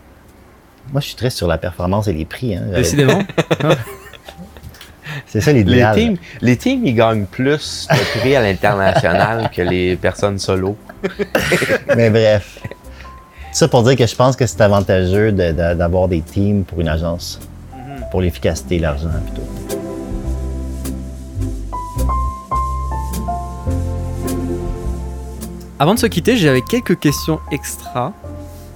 moi, 0.93 1.01
je 1.01 1.07
suis 1.07 1.15
très 1.17 1.31
sur 1.31 1.47
la 1.47 1.57
performance 1.57 2.09
et 2.09 2.13
les 2.13 2.25
prix. 2.25 2.57
Hein, 2.57 2.63
Décidément. 2.75 3.23
c'est 5.27 5.41
ça 5.41 5.53
Les 5.53 5.65
teams, 5.95 6.17
les 6.41 6.57
teams, 6.57 6.85
ils 6.85 6.95
gagnent 6.95 7.25
plus 7.27 7.87
de 7.91 8.19
prix 8.21 8.35
à 8.37 8.43
l'international 8.43 9.51
que 9.55 9.63
les 9.63 9.97
personnes 9.97 10.39
solo. 10.39 10.77
Mais 11.97 12.11
bref. 12.11 12.59
Ça 13.53 13.69
pour 13.69 13.83
dire 13.85 13.97
que 13.97 14.07
je 14.07 14.15
pense 14.17 14.35
que 14.35 14.47
c'est 14.47 14.61
avantageux 14.63 15.31
de- 15.31 15.53
de- 15.53 15.75
d'avoir 15.75 16.09
des 16.09 16.21
teams 16.23 16.65
pour 16.65 16.81
une 16.81 16.89
agence. 16.89 17.39
Pour 18.13 18.21
l'efficacité 18.21 18.77
et 18.77 18.79
l'argent 18.79 19.09
plutôt. 19.27 19.49
Avant 25.79 25.95
de 25.95 25.99
se 25.99 26.07
quitter, 26.07 26.37
j'avais 26.37 26.63
quelques 26.63 26.99
questions 26.99 27.41
extra. 27.51 28.13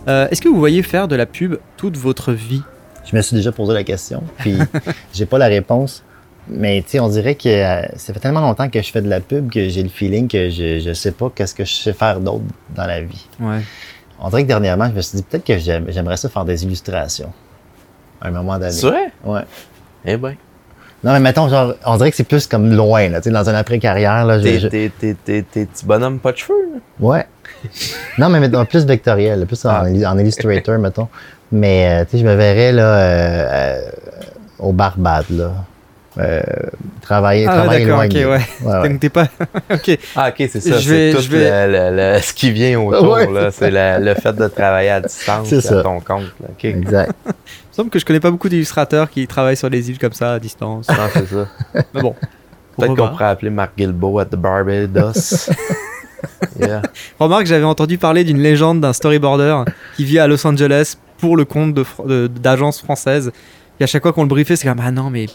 Euh, 0.08 0.28
Est-ce 0.30 0.42
que 0.42 0.48
vous 0.48 0.58
voyez 0.58 0.82
faire 0.82 1.06
de 1.08 1.16
la 1.16 1.26
pub 1.26 1.56
toute 1.76 1.96
votre 1.96 2.32
vie? 2.32 2.62
Je 3.04 3.14
me 3.14 3.22
suis 3.22 3.36
déjà 3.36 3.52
posé 3.52 3.72
la 3.74 3.84
question, 3.84 4.22
puis 4.38 4.56
j'ai 5.14 5.26
pas 5.26 5.38
la 5.38 5.46
réponse. 5.46 6.02
Mais 6.48 6.82
tu 6.82 6.90
sais, 6.92 7.00
on 7.00 7.08
dirait 7.08 7.34
que 7.34 7.48
euh, 7.48 7.82
ça 7.96 8.12
fait 8.14 8.20
tellement 8.20 8.40
longtemps 8.40 8.68
que 8.68 8.80
je 8.80 8.90
fais 8.90 9.02
de 9.02 9.08
la 9.08 9.20
pub 9.20 9.50
que 9.50 9.68
j'ai 9.68 9.82
le 9.82 9.88
feeling 9.88 10.28
que 10.28 10.48
je, 10.48 10.78
je 10.78 10.92
sais 10.92 11.10
pas 11.10 11.30
qu'est-ce 11.34 11.54
que 11.54 11.64
je 11.64 11.74
sais 11.74 11.92
faire 11.92 12.20
d'autre 12.20 12.44
dans 12.74 12.86
la 12.86 13.00
vie. 13.00 13.26
Ouais. 13.40 13.60
On 14.20 14.28
dirait 14.28 14.42
que 14.44 14.48
dernièrement, 14.48 14.88
je 14.88 14.92
me 14.94 15.00
suis 15.00 15.16
dit 15.18 15.24
peut-être 15.24 15.44
que 15.44 15.58
j'aime- 15.58 15.86
j'aimerais 15.88 16.16
ça 16.16 16.28
faire 16.28 16.44
des 16.44 16.62
illustrations. 16.64 17.32
À 18.20 18.28
un 18.28 18.30
moment 18.30 18.59
donné. 18.59 18.70
C'est 18.72 18.86
vrai? 18.86 19.12
Ouais. 19.24 19.40
Eh 20.05 20.16
ben. 20.16 20.34
Non, 21.05 21.12
mais 21.12 21.20
mettons, 21.20 21.48
genre, 21.48 21.74
on 21.84 21.97
dirait 21.98 22.10
que 22.10 22.16
c'est 22.16 22.24
plus 22.24 22.47
comme 22.47 22.72
loin, 22.74 23.09
là, 23.10 23.20
tu 23.20 23.24
sais, 23.24 23.30
dans 23.30 23.48
un 23.48 23.55
après-carrière, 23.55 24.24
là. 24.24 24.40
T'es, 24.40 24.59
je- 24.59 24.68
t'es, 24.68 24.90
t'es, 24.98 25.14
t'es, 25.24 25.43
t'es 25.48 25.66
petit 25.66 25.84
bonhomme 25.84 26.18
pas 26.18 26.32
de 26.32 26.38
cheveux, 26.38 26.68
là? 26.74 26.80
Ouais. 26.98 27.26
non, 28.18 28.28
mais 28.28 28.40
mettons, 28.40 28.64
plus 28.64 28.84
vectoriel, 28.86 29.47
plus 29.47 29.64
en, 29.66 29.70
Ah. 29.70 29.84
en 30.12 30.18
Illustrator, 30.18 30.78
mettons. 30.78 31.09
Mais, 31.52 32.01
euh, 32.01 32.05
tu 32.05 32.12
sais, 32.12 32.18
je 32.18 32.26
me 32.26 32.34
verrais, 32.34 32.72
là, 32.72 32.82
euh, 32.82 33.47
euh, 33.52 33.80
au 34.59 34.72
Barbade, 34.72 35.26
là. 35.30 35.51
Euh, 36.18 36.40
travailler, 37.02 37.47
Ah, 37.47 37.56
travailler 37.56 37.84
loin 37.84 38.06
ok, 38.06 38.10
de- 38.12 38.16
ouais. 38.16 38.24
ouais, 38.24 38.40
ouais. 38.80 38.88
Donc 38.88 39.01
t'es 39.01 39.10
pas. 39.10 39.28
ok. 39.70 39.98
Ah, 40.16 40.30
ok, 40.30 40.48
c'est 40.51 40.60
ça. 40.62 40.78
Je 40.78 40.90
vais- 40.90 41.12
c'est 41.12 41.18
tout 41.18 41.30
vais- 41.30 41.66
le, 41.66 41.72
le- 41.90 42.14
le- 42.14 42.20
ce 42.22 42.32
qui 42.32 42.51
vient 42.52 42.80
autour, 42.80 43.12
Ouais, 43.12 43.26
là. 43.30 43.51
c'est 43.51 43.70
C'est 43.70 43.98
le, 44.01 44.02
le 44.06 44.14
fait 44.14 44.32
de 44.32 44.48
travailler 44.48 44.88
à 44.90 45.01
distance 45.02 45.47
C'est 45.48 45.59
à 45.59 45.60
ça. 45.60 45.82
ton 45.82 46.01
compte, 46.01 46.32
là. 46.40 46.48
Ok. 46.52 46.64
Exact. 46.64 47.12
Il 47.77 47.81
me 47.81 47.82
semble 47.85 47.90
que 47.90 47.98
je 47.98 48.07
connais 48.07 48.20
pas 48.20 48.31
beaucoup 48.31 48.48
d'illustrateurs 48.48 49.11
qui 49.11 49.27
travaillent 49.27 49.57
sur 49.57 49.69
les 49.69 49.90
îles 49.90 49.98
comme 49.98 50.15
ça 50.15 50.32
à 50.32 50.39
distance. 50.39 50.89
Non, 50.89 50.94
c'est 51.12 51.27
ça. 51.27 51.47
Mais 51.94 52.01
bon. 52.01 52.15
Peut-être 52.78 52.94
qu'on 52.97 53.09
pourrait 53.09 53.27
appeler 53.27 53.51
Marc 53.51 53.73
Gilbo 53.77 54.19
at 54.19 54.24
the 54.24 54.36
Barbados. 54.36 55.51
yeah. 56.59 56.81
Remarque, 57.19 57.44
j'avais 57.44 57.65
entendu 57.65 57.98
parler 57.98 58.24
d'une 58.24 58.39
légende 58.39 58.81
d'un 58.81 58.94
storyboarder 58.94 59.65
qui 59.94 60.07
vit 60.07 60.19
à 60.19 60.27
Los 60.27 60.47
Angeles 60.47 60.94
pour 61.19 61.36
le 61.36 61.44
compte 61.44 61.74
de 61.74 61.82
fr- 61.85 62.07
de- 62.07 62.27
d'agences 62.28 62.81
françaises. 62.81 63.31
Et 63.81 63.85
à 63.85 63.86
chaque 63.86 64.03
fois 64.03 64.12
qu'on 64.12 64.23
le 64.23 64.28
briefait, 64.28 64.57
c'est 64.57 64.66
comme 64.69 64.81
ah 64.82 64.90
non 64.90 65.11
mais 65.11 65.27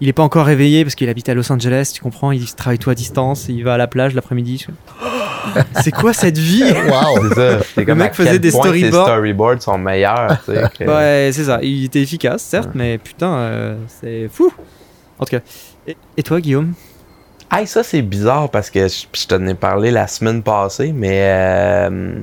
il 0.00 0.08
est 0.08 0.12
pas 0.12 0.22
encore 0.22 0.46
réveillé 0.46 0.82
parce 0.84 0.94
qu'il 0.94 1.08
habite 1.08 1.28
à 1.28 1.34
Los 1.34 1.50
Angeles, 1.52 1.92
tu 1.94 2.02
comprends 2.02 2.32
Il 2.32 2.44
travaille 2.54 2.78
tout 2.78 2.90
à 2.90 2.94
distance, 2.94 3.46
il 3.48 3.62
va 3.64 3.74
à 3.74 3.76
la 3.76 3.86
plage 3.86 4.14
l'après-midi. 4.14 4.66
C'est 5.82 5.90
quoi 5.90 6.12
cette 6.12 6.38
vie? 6.38 6.62
Wow! 6.62 7.28
C'est 7.30 7.34
ça. 7.34 7.58
C'est 7.74 7.80
Le 7.80 7.86
comme 7.86 7.98
mec 7.98 8.14
faisait 8.14 8.38
des 8.38 8.50
storyboards. 8.52 9.06
Ces 9.06 9.12
storyboards 9.12 9.62
sont 9.62 9.76
meilleurs, 9.78 10.38
tu 10.44 10.52
sais. 10.54 10.62
que- 10.78 10.84
Ouais, 10.84 11.30
c'est 11.32 11.44
ça. 11.44 11.58
Il 11.62 11.84
était 11.86 12.00
efficace, 12.00 12.42
certes, 12.42 12.70
mais 12.74 12.96
putain, 12.98 13.34
euh, 13.34 13.76
c'est 14.00 14.28
fou. 14.32 14.52
En 15.18 15.24
tout 15.24 15.36
cas. 15.36 15.42
Et, 15.88 15.96
et 16.16 16.22
toi, 16.22 16.40
Guillaume? 16.40 16.74
Hey, 17.50 17.66
ça, 17.66 17.82
c'est 17.82 18.02
bizarre 18.02 18.50
parce 18.50 18.70
que 18.70 18.86
je, 18.86 19.04
je 19.12 19.26
t'en 19.26 19.44
ai 19.48 19.54
parlé 19.54 19.90
la 19.90 20.06
semaine 20.06 20.44
passée, 20.44 20.92
mais 20.94 21.18
euh, 21.22 22.14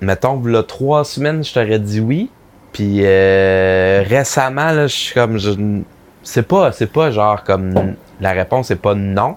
mettons, 0.00 0.42
là, 0.44 0.62
trois 0.64 1.04
semaines, 1.04 1.44
je 1.44 1.54
t'aurais 1.54 1.78
dit 1.78 2.00
oui. 2.00 2.28
Puis 2.76 3.00
euh, 3.04 4.02
récemment, 4.06 4.82
je 4.82 4.86
suis 4.88 5.14
comme. 5.14 5.38
je- 5.38 5.80
C'est 6.22 6.46
pas, 6.46 6.72
c'est 6.72 6.92
pas 6.92 7.10
genre 7.10 7.42
comme. 7.42 7.94
La 8.20 8.32
réponse 8.32 8.70
est 8.70 8.76
pas 8.76 8.94
non, 8.94 9.36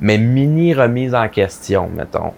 mais 0.00 0.16
mini 0.16 0.74
remise 0.74 1.12
en 1.12 1.28
question, 1.28 1.88
mettons. 1.92 2.30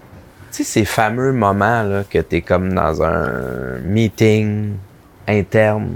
Tu 0.50 0.58
sais, 0.58 0.64
ces 0.64 0.84
fameux 0.86 1.32
moments 1.32 1.82
là, 1.82 2.04
que 2.08 2.18
t'es 2.20 2.40
comme 2.40 2.72
dans 2.72 3.02
un 3.02 3.80
meeting 3.84 4.72
interne, 5.28 5.90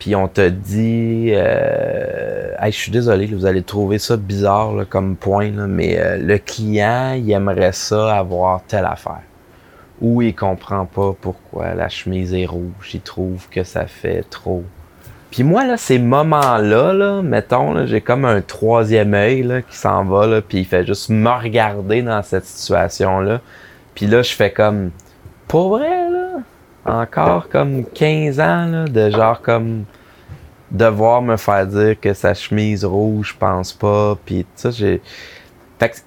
puis 0.00 0.16
on 0.16 0.26
te 0.26 0.48
dit 0.48 1.30
euh, 1.32 2.50
je 2.64 2.70
suis 2.70 2.90
désolé, 2.90 3.26
vous 3.26 3.46
allez 3.46 3.62
trouver 3.62 3.98
ça 3.98 4.16
bizarre 4.16 4.72
comme 4.90 5.14
point, 5.14 5.50
mais 5.68 5.96
euh, 5.98 6.18
le 6.18 6.38
client, 6.38 7.12
il 7.16 7.30
aimerait 7.30 7.72
ça 7.72 8.16
avoir 8.16 8.62
telle 8.66 8.84
affaire. 8.86 9.22
Ou 10.00 10.22
il 10.22 10.34
comprend 10.34 10.84
pas 10.84 11.14
pourquoi 11.20 11.74
la 11.74 11.88
chemise 11.88 12.34
est 12.34 12.46
rouge, 12.46 12.90
il 12.94 13.00
trouve 13.00 13.48
que 13.50 13.64
ça 13.64 13.86
fait 13.86 14.22
trop. 14.28 14.64
Puis 15.30 15.42
moi, 15.42 15.64
là, 15.64 15.76
ces 15.76 15.98
moments-là, 15.98 16.92
là, 16.92 17.22
mettons, 17.22 17.86
j'ai 17.86 18.00
comme 18.00 18.24
un 18.24 18.40
troisième 18.40 19.14
œil 19.14 19.64
qui 19.68 19.76
s'en 19.76 20.04
va, 20.04 20.26
là, 20.26 20.40
puis 20.40 20.58
il 20.58 20.64
fait 20.64 20.86
juste 20.86 21.10
me 21.10 21.30
regarder 21.30 22.02
dans 22.02 22.22
cette 22.22 22.46
situation-là. 22.46 23.40
Puis 23.94 24.06
là, 24.06 24.22
je 24.22 24.32
fais 24.32 24.50
comme, 24.50 24.90
pour 25.48 25.76
vrai, 25.76 26.10
là, 26.10 26.40
encore 26.84 27.48
comme 27.48 27.84
15 27.84 28.40
ans, 28.40 28.66
là, 28.66 28.84
de 28.84 29.10
genre 29.10 29.40
comme 29.42 29.84
devoir 30.70 31.22
me 31.22 31.36
faire 31.36 31.66
dire 31.66 31.98
que 32.00 32.14
sa 32.14 32.34
chemise 32.34 32.84
rouge, 32.84 33.32
je 33.34 33.38
pense 33.38 33.72
pas, 33.72 34.16
puis 34.24 34.46
ça, 34.54 34.70
j'ai... 34.70 35.00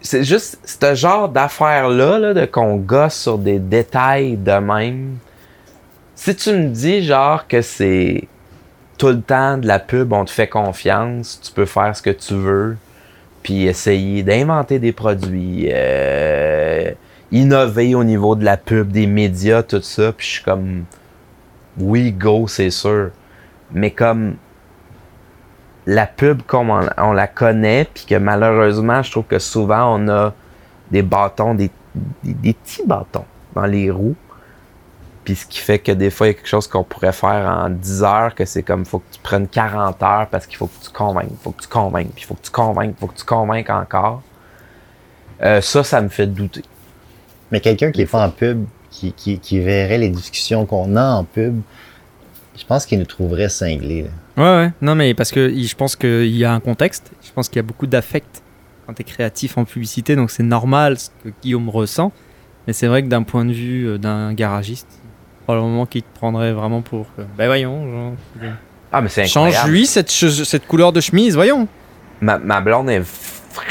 C'est 0.01 0.23
juste 0.23 0.59
ce 0.65 0.95
genre 0.95 1.29
d'affaires-là, 1.29 2.17
là, 2.19 2.33
de 2.33 2.45
qu'on 2.45 2.77
gosse 2.77 3.15
sur 3.15 3.37
des 3.37 3.59
détails 3.59 4.35
de 4.35 4.53
même. 4.53 5.17
Si 6.15 6.35
tu 6.35 6.51
me 6.51 6.69
dis, 6.69 7.03
genre, 7.03 7.47
que 7.47 7.61
c'est 7.61 8.27
tout 8.97 9.07
le 9.07 9.21
temps 9.21 9.57
de 9.57 9.67
la 9.67 9.79
pub, 9.79 10.11
on 10.11 10.25
te 10.25 10.31
fait 10.31 10.47
confiance, 10.47 11.39
tu 11.41 11.51
peux 11.51 11.65
faire 11.65 11.95
ce 11.95 12.01
que 12.01 12.09
tu 12.09 12.33
veux, 12.33 12.77
puis 13.43 13.67
essayer 13.67 14.23
d'inventer 14.23 14.79
des 14.79 14.91
produits, 14.91 15.69
euh, 15.71 16.91
innover 17.31 17.95
au 17.95 18.03
niveau 18.03 18.35
de 18.35 18.43
la 18.43 18.57
pub, 18.57 18.91
des 18.91 19.07
médias, 19.07 19.63
tout 19.63 19.81
ça, 19.81 20.11
puis 20.11 20.27
je 20.27 20.31
suis 20.33 20.43
comme, 20.43 20.83
oui, 21.77 22.11
go, 22.11 22.47
c'est 22.47 22.71
sûr. 22.71 23.11
Mais 23.71 23.91
comme 23.91 24.35
la 25.85 26.05
pub 26.05 26.41
comme 26.43 26.69
on, 26.69 27.11
la 27.11 27.27
connaît, 27.27 27.87
puis 27.93 28.05
que 28.05 28.15
malheureusement, 28.15 29.01
je 29.01 29.11
trouve 29.11 29.25
que 29.25 29.39
souvent 29.39 29.95
on 29.99 30.07
a 30.09 30.33
des 30.91 31.01
bâtons, 31.01 31.55
des, 31.55 31.71
des, 32.23 32.53
petits 32.53 32.85
bâtons 32.85 33.25
dans 33.55 33.65
les 33.65 33.89
roues. 33.89 34.15
Puis 35.23 35.33
Puis 35.33 35.35
ce 35.35 35.45
qui 35.45 35.59
fait 35.59 35.79
que 35.79 35.91
des 35.91 36.09
fois, 36.09 36.27
il 36.27 36.29
y 36.31 36.33
a 36.33 36.33
quelque 36.35 36.47
chose 36.47 36.67
qu'on 36.67 36.83
pourrait 36.83 37.13
faire 37.13 37.47
en 37.49 37.69
10 37.69 38.03
heures, 38.03 38.35
que 38.35 38.45
c'est 38.45 38.63
comme, 38.63 38.85
faut 38.85 38.99
que 38.99 39.13
tu 39.13 39.19
prennes 39.21 39.47
40 39.47 40.01
heures 40.03 40.27
parce 40.27 40.45
qu'il 40.45 40.57
faut 40.57 40.67
que 40.67 40.83
tu 40.83 40.89
convainques, 40.91 41.31
faut 41.41 41.51
que 41.51 41.61
tu 41.63 41.67
convainques, 41.67 42.11
puis 42.15 42.23
faut 42.23 42.35
que 42.35 42.43
tu 42.43 42.51
convainques, 42.51 42.95
faut 42.99 43.07
que 43.07 43.17
tu 43.17 43.25
convainques 43.25 43.69
encore. 43.69 44.21
Euh, 45.41 45.61
ça, 45.61 45.83
ça 45.83 46.01
me 46.01 46.09
fait 46.09 46.27
douter. 46.27 46.63
Mais 47.51 47.61
quelqu'un 47.61 47.91
qui 47.91 48.01
est 48.01 48.11
pas 48.11 48.25
en 48.25 48.29
pub, 48.29 48.65
qui, 48.91 49.13
qui, 49.13 49.39
qui 49.39 49.59
verrait 49.59 49.97
les 49.97 50.09
discussions 50.09 50.65
qu'on 50.65 50.95
a 50.95 51.03
en 51.03 51.23
pub, 51.23 51.61
je 52.59 52.65
pense 52.65 52.85
qu'il 52.85 52.99
nous 52.99 53.05
trouverait 53.05 53.49
cinglés. 53.49 54.03
là. 54.03 54.09
Ouais, 54.59 54.65
ouais. 54.65 54.71
Non, 54.81 54.95
mais 54.95 55.13
parce 55.13 55.31
que 55.31 55.49
je 55.49 55.75
pense 55.75 55.95
qu'il 55.95 56.27
y 56.35 56.43
a 56.45 56.53
un 56.53 56.59
contexte. 56.59 57.11
Je 57.25 57.31
pense 57.31 57.47
qu'il 57.49 57.57
y 57.57 57.59
a 57.59 57.63
beaucoup 57.63 57.87
d'affect 57.87 58.41
quand 58.85 58.93
tu 58.93 59.01
es 59.01 59.05
créatif 59.05 59.57
en 59.57 59.65
publicité, 59.65 60.15
donc 60.15 60.31
c'est 60.31 60.43
normal 60.43 60.97
ce 60.97 61.09
que 61.23 61.29
Guillaume 61.41 61.69
ressent. 61.69 62.11
Mais 62.67 62.73
c'est 62.73 62.87
vrai 62.87 63.01
que 63.03 63.07
d'un 63.07 63.23
point 63.23 63.45
de 63.45 63.51
vue 63.53 63.87
euh, 63.87 63.97
d'un 63.97 64.33
garagiste, 64.33 64.87
probablement 65.45 65.85
qu'il 65.85 66.03
te 66.03 66.13
prendrait 66.17 66.51
vraiment 66.53 66.81
pour. 66.81 67.05
que, 67.15 67.21
Ben 67.37 67.47
voyons, 67.47 67.89
genre, 67.91 68.13
Ah, 68.91 69.01
mais 69.01 69.09
c'est 69.09 69.23
incroyable. 69.23 69.55
change-lui 69.55 69.85
cette 69.87 70.67
couleur 70.67 70.91
de 70.91 71.01
chemise, 71.01 71.35
voyons. 71.35 71.67
Ma, 72.21 72.37
ma 72.37 72.59
blonde 72.61 72.89
est 72.89 73.01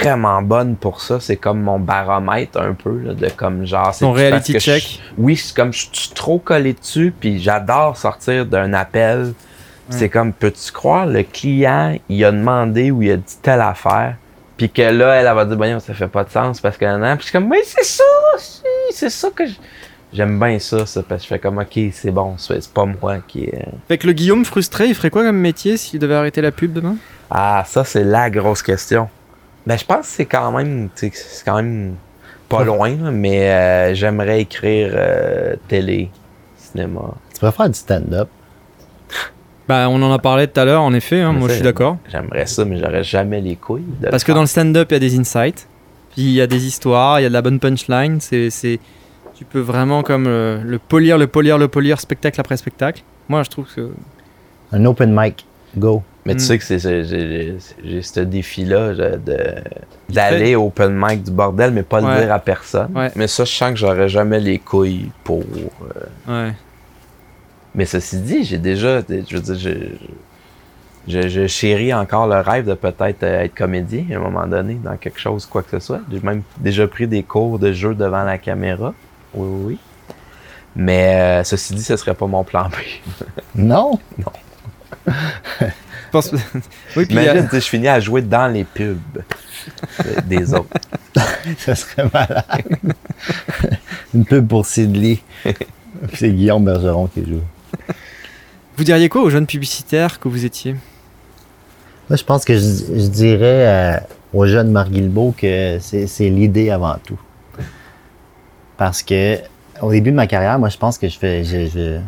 vraiment 0.00 0.42
bonne 0.42 0.76
pour 0.76 1.00
ça. 1.00 1.18
C'est 1.20 1.36
comme 1.36 1.60
mon 1.62 1.78
baromètre 1.78 2.60
un 2.60 2.74
peu, 2.74 2.98
là, 3.02 3.14
de 3.14 3.28
comme 3.30 3.66
genre. 3.66 3.96
Ton 3.98 4.08
parce 4.12 4.20
reality 4.22 4.52
que 4.54 4.58
je- 4.58 4.64
check? 4.64 5.00
oui, 5.16 5.36
c'est 5.36 5.54
comme 5.54 5.72
je 5.72 5.86
suis 5.92 6.10
trop 6.14 6.38
collé 6.38 6.72
dessus, 6.74 7.12
puis 7.18 7.40
j'adore 7.40 7.96
sortir 7.96 8.46
d'un 8.46 8.72
appel. 8.72 9.32
C'est 9.90 10.10
comme, 10.10 10.34
peux-tu 10.34 10.70
croire, 10.70 11.06
le 11.06 11.22
client, 11.22 11.96
il 12.10 12.22
a 12.22 12.30
demandé 12.30 12.90
ou 12.90 13.00
il 13.02 13.12
a 13.12 13.16
dit 13.16 13.36
telle 13.40 13.62
affaire, 13.62 14.16
puis 14.58 14.68
que 14.68 14.82
là, 14.82 15.14
elle, 15.14 15.26
elle 15.26 15.34
va 15.34 15.46
dire, 15.46 15.56
ben, 15.56 15.80
ça 15.80 15.94
fait 15.94 16.08
pas 16.08 16.24
de 16.24 16.30
sens 16.30 16.60
parce 16.60 16.76
que 16.76 16.84
non. 16.84 17.16
Puis 17.16 17.20
je 17.20 17.22
suis 17.30 17.32
comme, 17.32 17.48
mais 17.48 17.62
c'est 17.64 17.84
ça, 17.84 18.04
c'est 18.90 19.08
ça 19.08 19.30
que 19.34 19.46
je- 19.46 19.54
j'aime 20.12 20.38
bien 20.38 20.58
ça, 20.58 20.84
ça, 20.84 21.02
parce 21.02 21.22
que 21.22 21.28
je 21.28 21.28
fais 21.34 21.38
comme, 21.38 21.56
ok, 21.56 21.78
c'est 21.92 22.10
bon, 22.10 22.34
c'est 22.36 22.60
c'est 22.62 22.70
pas 22.72 22.84
moi 22.84 23.16
qui. 23.26 23.44
est- 23.44 23.64
Fait 23.88 23.96
que 23.96 24.06
le 24.06 24.12
Guillaume 24.12 24.44
frustré, 24.44 24.88
il 24.88 24.94
ferait 24.94 25.08
quoi 25.08 25.24
comme 25.24 25.38
métier 25.38 25.78
s'il 25.78 25.98
devait 26.00 26.16
arrêter 26.16 26.42
la 26.42 26.50
pub 26.52 26.74
demain? 26.74 26.96
Ah, 27.30 27.64
ça, 27.66 27.82
c'est 27.84 28.04
la 28.04 28.28
grosse 28.28 28.62
question. 28.62 29.08
Ben, 29.68 29.76
je 29.76 29.84
pense 29.84 30.06
que 30.06 30.06
c'est 30.06 30.24
quand 30.24 30.50
même, 30.50 30.88
tu 30.96 31.08
sais, 31.08 31.12
c'est 31.14 31.44
quand 31.44 31.56
même 31.56 31.96
pas 32.48 32.64
loin, 32.64 32.96
mais 33.12 33.50
euh, 33.50 33.94
j'aimerais 33.94 34.40
écrire 34.40 34.92
euh, 34.94 35.56
télé, 35.68 36.08
cinéma. 36.56 37.02
Tu 37.34 37.38
pourrais 37.38 37.52
faire 37.52 37.68
du 37.68 37.78
stand-up. 37.78 38.30
Bah, 39.68 39.88
on 39.90 40.00
en 40.00 40.10
a 40.10 40.18
parlé 40.18 40.48
tout 40.48 40.58
à 40.58 40.64
l'heure, 40.64 40.80
en 40.80 40.94
effet, 40.94 41.20
hein, 41.20 41.34
moi 41.34 41.48
ça, 41.48 41.48
je 41.48 41.54
suis 41.56 41.64
d'accord. 41.64 41.98
J'aimerais 42.10 42.46
ça, 42.46 42.64
mais 42.64 42.78
j'aurais 42.78 43.04
jamais 43.04 43.42
les 43.42 43.56
couilles. 43.56 43.84
de 44.00 44.08
Parce 44.08 44.22
le 44.22 44.28
que 44.28 44.32
dans 44.32 44.40
le 44.40 44.46
stand-up, 44.46 44.88
il 44.90 44.94
y 44.94 44.96
a 44.96 45.00
des 45.00 45.18
insights, 45.18 45.68
puis 46.12 46.22
il 46.22 46.32
y 46.32 46.40
a 46.40 46.46
des 46.46 46.64
histoires, 46.66 47.20
il 47.20 47.24
y 47.24 47.26
a 47.26 47.28
de 47.28 47.34
la 47.34 47.42
bonne 47.42 47.60
punchline. 47.60 48.22
C'est, 48.22 48.48
c'est, 48.48 48.80
tu 49.34 49.44
peux 49.44 49.60
vraiment 49.60 50.02
comme 50.02 50.28
euh, 50.28 50.62
le 50.64 50.78
polir, 50.78 51.18
le 51.18 51.26
polir, 51.26 51.58
le 51.58 51.68
polir, 51.68 52.00
spectacle 52.00 52.40
après 52.40 52.56
spectacle. 52.56 53.02
Moi, 53.28 53.42
je 53.42 53.50
trouve 53.50 53.66
que. 53.76 53.90
Un 54.72 54.86
open 54.86 55.14
mic. 55.14 55.44
Go. 55.76 56.02
Mais 56.24 56.34
tu 56.34 56.38
Mm. 56.42 56.44
sais 56.46 56.58
que 56.58 56.64
c'est, 56.64 56.78
c'est- 56.78 57.04
j'ai, 57.04 57.56
j'ai 57.84 58.02
ce 58.02 58.20
défi-là 58.20 58.92
d'aller 60.08 60.54
au 60.56 60.66
open 60.66 60.92
mic 60.94 61.22
du 61.22 61.30
bordel, 61.30 61.70
mais 61.72 61.82
pas 61.82 62.02
Ouais. 62.02 62.14
le 62.16 62.20
dire 62.24 62.32
à 62.34 62.38
personne. 62.38 62.90
Ouais. 62.94 63.10
Mais 63.16 63.26
ça, 63.26 63.44
je 63.44 63.52
sens 63.52 63.70
que 63.70 63.76
j'aurais 63.76 64.08
jamais 64.08 64.40
les 64.40 64.58
couilles 64.58 65.10
pour. 65.24 65.42
euh, 66.28 66.46
Ouais. 66.48 66.52
Mais 67.74 67.84
ceci 67.84 68.18
dit, 68.20 68.44
j'ai 68.44 68.58
déjà. 68.58 69.00
Je 69.08 69.36
veux 69.36 69.40
dire, 69.42 69.54
je, 69.54 69.70
je, 71.06 71.28
je 71.28 71.46
chéris 71.46 71.94
encore 71.94 72.26
le 72.26 72.40
rêve 72.40 72.66
de 72.66 72.74
peut-être 72.74 73.22
euh, 73.22 73.42
être 73.44 73.54
comédien 73.54 74.04
à 74.12 74.16
un 74.16 74.20
moment 74.20 74.46
donné 74.46 74.74
dans 74.74 74.96
quelque 74.96 75.20
chose, 75.20 75.46
quoi 75.46 75.62
que 75.62 75.70
ce 75.70 75.78
soit. 75.78 76.00
J'ai 76.10 76.20
même 76.20 76.42
déjà 76.58 76.86
pris 76.88 77.06
des 77.06 77.22
cours 77.22 77.58
de 77.58 77.72
jeu 77.72 77.94
devant 77.94 78.24
la 78.24 78.36
caméra. 78.38 78.92
Oui, 79.34 79.46
oui, 79.50 79.62
oui. 79.66 79.78
Mais 80.76 81.14
euh, 81.40 81.44
ceci 81.44 81.74
dit, 81.74 81.82
ce 81.82 81.96
serait 81.96 82.14
pas 82.14 82.26
mon 82.26 82.44
plan 82.44 82.68
B. 82.68 82.74
Non? 83.54 83.98
Non. 84.18 84.32
Je 85.60 86.10
pense- 86.12 86.32
oui, 86.96 87.04
puis 87.04 87.12
Imagine, 87.14 87.48
sais, 87.50 87.60
je 87.60 87.66
finis 87.68 87.88
à 87.88 88.00
jouer 88.00 88.22
dans 88.22 88.48
les 88.48 88.64
pubs 88.64 88.98
euh, 89.18 90.20
des 90.24 90.54
autres. 90.54 90.68
ça 91.58 91.74
serait 91.74 92.08
malade. 92.12 92.44
Une 94.14 94.24
pub 94.24 94.48
pour 94.48 94.64
Sidley. 94.64 95.18
C'est 96.14 96.30
Guillaume 96.30 96.64
Bergeron 96.64 97.08
qui 97.08 97.24
joue. 97.26 97.42
Vous 98.76 98.84
diriez 98.84 99.08
quoi 99.10 99.22
aux 99.22 99.28
jeunes 99.30 99.46
publicitaires 99.46 100.18
que 100.18 100.28
vous 100.28 100.44
étiez? 100.46 100.76
Moi, 102.08 102.16
je 102.16 102.24
pense 102.24 102.44
que 102.46 102.54
je, 102.54 102.60
je 102.60 103.08
dirais 103.08 103.96
euh, 103.96 104.00
au 104.32 104.46
jeune 104.46 104.70
Marc 104.70 104.88
Guilbeault 104.88 105.34
que 105.36 105.78
c'est 105.80 106.06
c'est 106.06 106.30
l'idée 106.30 106.70
avant 106.70 106.96
tout. 107.04 107.18
Parce 108.78 109.02
que 109.02 109.36
au 109.82 109.90
début 109.90 110.10
de 110.10 110.16
ma 110.16 110.26
carrière, 110.26 110.58
moi, 110.58 110.70
je 110.70 110.78
pense 110.78 110.96
que 110.96 111.08
je 111.08 111.18
fais, 111.18 111.44
je- 111.44 111.66
je- 111.68 112.00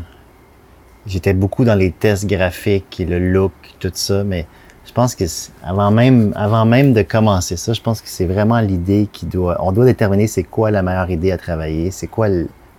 j'étais 1.07 1.33
beaucoup 1.33 1.65
dans 1.65 1.75
les 1.75 1.91
tests 1.91 2.27
graphiques 2.27 3.01
et 3.01 3.05
le 3.05 3.19
look, 3.19 3.53
tout 3.79 3.91
ça, 3.95 4.25
mais 4.25 4.47
je 4.87 4.93
pense 4.93 5.15
que 5.15 5.25
avant 5.63 5.91
même, 5.91 6.33
avant 6.35 6.65
même 6.65 6.93
de 6.93 7.03
commencer 7.03 7.57
ça, 7.57 7.73
je 7.73 7.81
pense 7.81 8.01
que 8.01 8.09
c'est 8.09 8.27
vraiment 8.27 8.61
l'idée 8.61 9.09
qui 9.13 9.27
doit, 9.27 9.57
on 9.61 9.73
doit 9.73 9.85
déterminer 9.85 10.27
c'est 10.27 10.43
quoi 10.43 10.71
la 10.71 10.83
meilleure 10.83 11.11
idée 11.11 11.31
à 11.31 11.39
travailler, 11.39 11.91
c'est 11.91 12.07
quoi, 12.07 12.29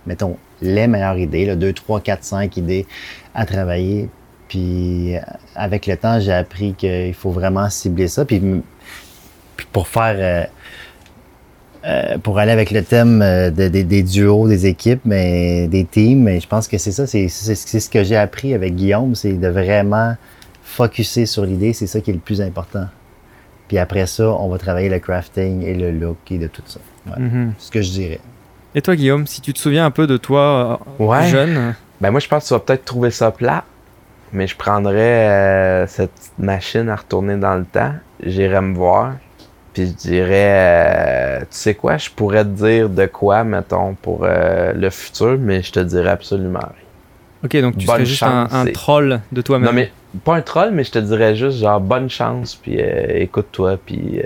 mettons, 0.06 0.36
les 0.60 0.86
meilleures 0.86 1.18
idées, 1.18 1.46
là, 1.46 1.56
2, 1.56 1.72
3, 1.72 2.00
4, 2.00 2.24
5 2.24 2.56
idées 2.56 2.86
à 3.34 3.46
travailler. 3.46 4.08
Puis 4.48 5.16
euh, 5.16 5.20
avec 5.54 5.86
le 5.86 5.96
temps, 5.96 6.20
j'ai 6.20 6.32
appris 6.32 6.74
qu'il 6.74 7.14
faut 7.14 7.30
vraiment 7.30 7.68
cibler 7.70 8.08
ça. 8.08 8.24
Puis, 8.24 8.42
pour 9.72 9.88
faire, 9.88 10.48
euh, 11.84 12.18
pour 12.18 12.38
aller 12.38 12.52
avec 12.52 12.70
le 12.70 12.82
thème 12.84 13.22
euh, 13.22 13.50
de- 13.50 13.68
des- 13.68 13.84
des 13.84 14.02
duos, 14.02 14.46
des 14.48 14.66
équipes, 14.66 15.00
mais 15.04 15.66
des 15.68 15.84
teams, 15.84 16.22
mais 16.22 16.40
je 16.40 16.46
pense 16.46 16.68
que 16.68 16.78
c'est 16.78 16.92
ça, 16.92 17.06
c'est 17.06 17.28
c'est- 17.28 17.54
c'est 17.54 17.80
ce 17.80 17.90
que 17.90 18.04
j'ai 18.04 18.16
appris 18.16 18.54
avec 18.54 18.74
Guillaume, 18.76 19.14
c'est 19.14 19.32
de 19.32 19.48
vraiment 19.48 20.14
focuser 20.62 21.26
sur 21.26 21.44
l'idée, 21.44 21.72
c'est 21.72 21.86
ça 21.86 22.00
qui 22.00 22.10
est 22.10 22.14
le 22.14 22.20
plus 22.20 22.40
important. 22.40 22.86
Puis 23.68 23.78
après 23.78 24.06
ça, 24.06 24.28
on 24.30 24.48
va 24.48 24.58
travailler 24.58 24.88
le 24.88 24.98
crafting 24.98 25.62
et 25.62 25.74
le 25.74 25.90
look 25.90 26.16
et 26.30 26.38
de 26.38 26.46
tout 26.46 26.62
ça. 26.66 26.80
Ouais. 27.06 27.20
Mhm. 27.22 27.52
C'est 27.58 27.66
ce 27.66 27.70
que 27.70 27.82
je 27.82 27.90
dirais. 27.90 28.20
Et 28.74 28.80
toi, 28.82 28.96
Guillaume, 28.96 29.26
si 29.26 29.40
tu 29.40 29.52
te 29.52 29.58
souviens 29.58 29.84
un 29.84 29.90
peu 29.90 30.06
de 30.06 30.16
toi 30.16 30.80
euh, 31.00 31.04
Ouais. 31.04 31.26
jeune 31.28 31.74
Ben 32.00 32.10
moi, 32.10 32.20
je 32.20 32.28
pense 32.28 32.44
que 32.44 32.48
tu 32.48 32.54
vas 32.54 32.60
peut-être 32.60 32.84
trouver 32.84 33.10
ça 33.10 33.30
plat, 33.30 33.64
mais 34.32 34.46
je 34.46 34.56
prendrais 34.56 35.28
euh, 35.28 35.86
cette 35.86 36.10
petite 36.12 36.38
machine 36.38 36.88
à 36.88 36.96
retourner 36.96 37.36
dans 37.36 37.54
le 37.56 37.64
temps, 37.64 37.92
j'irais 38.24 38.60
me 38.62 38.74
voir, 38.74 39.14
puis 39.72 39.86
je 39.86 39.92
dirais, 39.92 40.48
euh, 40.50 41.40
tu 41.40 41.46
sais 41.50 41.74
quoi, 41.74 41.96
je 41.96 42.10
pourrais 42.10 42.44
te 42.44 42.50
dire 42.50 42.88
de 42.88 43.06
quoi, 43.06 43.42
mettons, 43.44 43.94
pour 43.94 44.24
euh, 44.24 44.72
le 44.72 44.90
futur, 44.90 45.38
mais 45.38 45.62
je 45.62 45.72
te 45.72 45.80
dirais 45.80 46.10
absolument 46.10 46.60
rien. 46.60 47.44
Ok, 47.44 47.56
donc 47.60 47.78
tu 47.78 47.86
Bonne 47.86 47.96
serais 47.96 48.06
juste 48.06 48.22
un, 48.22 48.66
troll 48.66 49.20
de 49.32 49.42
toi-même. 49.42 49.66
Non, 49.66 49.72
mais 49.72 49.90
pas 50.24 50.36
un 50.36 50.42
troll, 50.42 50.70
mais 50.72 50.84
je 50.84 50.92
te 50.92 50.98
dirais 50.98 51.34
juste, 51.34 51.58
genre, 51.58 51.80
bonne 51.80 52.10
chance, 52.10 52.54
puis 52.54 52.76
euh, 52.78 53.20
écoute-toi, 53.22 53.78
puis 53.84 54.20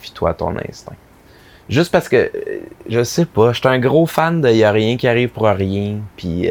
fie-toi 0.00 0.30
à 0.30 0.34
ton 0.34 0.54
instinct. 0.68 0.96
Juste 1.68 1.92
parce 1.92 2.08
que, 2.08 2.30
je 2.88 3.04
sais 3.04 3.26
pas, 3.26 3.52
je 3.52 3.58
suis 3.58 3.68
un 3.68 3.78
gros 3.78 4.06
fan 4.06 4.40
de 4.40 4.50
y 4.50 4.64
a 4.64 4.72
rien 4.72 4.96
qui 4.96 5.06
arrive 5.06 5.28
pour 5.30 5.46
rien, 5.46 5.98
puis... 6.16 6.48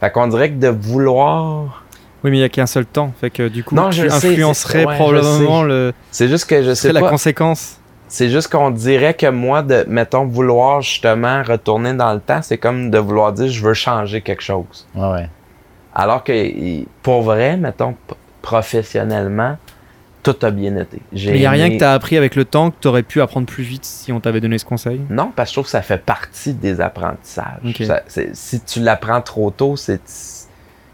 Fait 0.00 0.10
qu'on 0.10 0.26
dirait 0.26 0.50
que 0.50 0.58
de 0.58 0.68
vouloir... 0.68 1.83
Oui, 2.24 2.30
mais 2.30 2.38
il 2.38 2.40
n'y 2.40 2.44
a 2.44 2.48
qu'un 2.48 2.66
seul 2.66 2.86
temps. 2.86 3.12
Fait 3.20 3.28
que 3.30 3.48
du 3.48 3.62
coup, 3.62 3.74
Non, 3.74 3.90
tu 3.90 3.96
je 4.00 4.06
influencerais 4.06 4.86
ouais, 4.86 4.94
probablement 4.96 5.62
je 5.62 5.62
sais. 5.62 5.68
le. 5.68 5.92
C'est 6.10 6.28
juste 6.28 6.46
que 6.46 6.62
je 6.62 6.72
sais 6.74 6.92
pas... 6.92 7.00
la 7.00 7.08
conséquence. 7.10 7.78
C'est 8.08 8.30
juste 8.30 8.48
qu'on 8.48 8.70
dirait 8.70 9.14
que 9.14 9.26
moi, 9.26 9.62
de, 9.62 9.84
mettons, 9.88 10.24
vouloir 10.24 10.80
justement 10.82 11.42
retourner 11.42 11.92
dans 11.94 12.12
le 12.14 12.20
temps, 12.20 12.40
c'est 12.42 12.58
comme 12.58 12.90
de 12.90 12.98
vouloir 12.98 13.32
dire 13.32 13.48
je 13.48 13.62
veux 13.62 13.74
changer 13.74 14.20
quelque 14.22 14.42
chose. 14.42 14.86
Ouais, 14.94 15.10
ouais. 15.10 15.28
Alors 15.94 16.22
que, 16.24 16.84
pour 17.02 17.22
vrai, 17.22 17.56
mettons, 17.56 17.94
professionnellement, 18.42 19.56
tout 20.22 20.36
a 20.42 20.50
bien 20.50 20.76
été. 20.76 21.00
Mais 21.12 21.18
il 21.20 21.32
n'y 21.34 21.46
a 21.46 21.50
rien 21.50 21.66
aimé- 21.66 21.74
que 21.74 21.78
tu 21.80 21.84
as 21.84 21.92
appris 21.92 22.16
avec 22.16 22.34
le 22.36 22.44
temps 22.44 22.70
que 22.70 22.76
tu 22.80 22.88
aurais 22.88 23.02
pu 23.02 23.20
apprendre 23.20 23.46
plus 23.46 23.62
vite 23.64 23.84
si 23.84 24.10
on 24.12 24.20
t'avait 24.20 24.40
donné 24.40 24.58
ce 24.58 24.64
conseil? 24.64 25.00
Non, 25.10 25.32
parce 25.34 25.48
que 25.48 25.50
je 25.50 25.54
trouve 25.56 25.64
que 25.64 25.70
ça 25.70 25.82
fait 25.82 25.98
partie 26.02 26.54
des 26.54 26.80
apprentissages. 26.80 27.60
Ça- 27.86 28.02
si 28.32 28.60
tu 28.60 28.80
l'apprends 28.80 29.20
trop 29.20 29.50
tôt, 29.50 29.76
c'est 29.76 30.00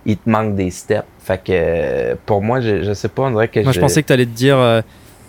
il 0.07 0.17
te 0.17 0.29
manque 0.31 0.55
des 0.57 0.71
steps. 0.71 1.05
Fait 1.31 1.39
que 1.39 1.53
euh, 1.53 2.15
pour 2.27 2.43
moi, 2.43 2.61
je, 2.61 2.83
je 2.83 2.93
sais 2.93 3.09
pas, 3.09 3.23
on 3.23 3.31
dirait 3.31 3.47
que 3.49 3.61
Moi, 3.61 3.73
je 3.73 3.79
pensais 3.81 4.03
que 4.03 4.09
tu 4.09 4.13
allais 4.13 4.27
te 4.27 4.31
dire. 4.31 4.59
euh, 4.59 4.83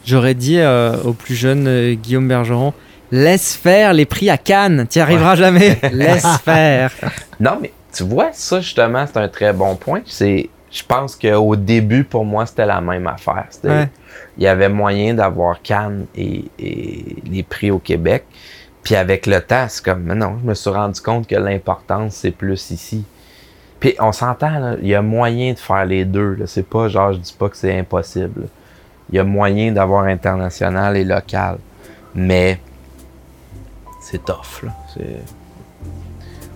J'aurais 0.03 0.33
dit 0.33 0.57
euh, 0.57 0.95
au 1.03 1.13
plus 1.13 1.35
jeune 1.35 1.67
euh, 1.67 1.93
Guillaume 1.93 2.27
Bergeron 2.27 2.73
laisse 3.11 3.55
faire 3.55 3.93
les 3.93 4.05
prix 4.05 4.31
à 4.31 4.37
Cannes, 4.37 4.87
tu 4.89 4.99
arriveras 4.99 5.35
jamais. 5.35 5.77
laisse 5.91 6.25
faire. 6.43 6.91
Non, 7.39 7.57
mais 7.61 7.71
tu 7.93 8.01
vois, 8.03 8.29
ça 8.33 8.61
justement, 8.61 9.05
c'est 9.05 9.19
un 9.19 9.27
très 9.27 9.53
bon 9.53 9.75
point. 9.75 10.01
C'est, 10.05 10.49
je 10.71 10.81
pense 10.87 11.15
qu'au 11.15 11.55
début, 11.55 12.03
pour 12.03 12.25
moi, 12.25 12.45
c'était 12.47 12.65
la 12.65 12.81
même 12.81 13.05
affaire. 13.05 13.45
Ouais. 13.63 13.89
Il 14.37 14.43
y 14.43 14.47
avait 14.47 14.69
moyen 14.69 15.13
d'avoir 15.13 15.61
Cannes 15.61 16.05
et, 16.15 16.45
et 16.57 17.15
les 17.29 17.43
prix 17.43 17.69
au 17.69 17.77
Québec. 17.79 18.23
Puis 18.81 18.95
avec 18.95 19.27
le 19.27 19.39
temps, 19.41 19.67
c'est 19.69 19.83
comme, 19.85 20.01
mais 20.01 20.15
non, 20.15 20.37
je 20.41 20.47
me 20.49 20.55
suis 20.55 20.71
rendu 20.71 20.99
compte 21.01 21.27
que 21.27 21.35
l'importance, 21.35 22.15
c'est 22.15 22.31
plus 22.31 22.71
ici. 22.71 23.03
Puis 23.81 23.95
on 23.99 24.11
s'entend, 24.13 24.75
il 24.81 24.87
y 24.87 24.95
a 24.95 25.01
moyen 25.01 25.53
de 25.53 25.59
faire 25.59 25.83
les 25.85 26.05
deux. 26.05 26.37
C'est 26.45 26.65
pas 26.65 26.87
genre, 26.87 27.11
je 27.13 27.17
dis 27.17 27.35
pas 27.37 27.49
que 27.49 27.57
c'est 27.57 27.77
impossible. 27.77 28.43
Il 29.09 29.15
y 29.15 29.19
a 29.19 29.23
moyen 29.25 29.71
d'avoir 29.73 30.03
international 30.05 30.95
et 30.95 31.03
local. 31.03 31.57
Mais 32.15 32.59
c'est 34.01 34.23
tough, 34.23 34.63
là. 34.63 34.71
C'est... 34.93 35.17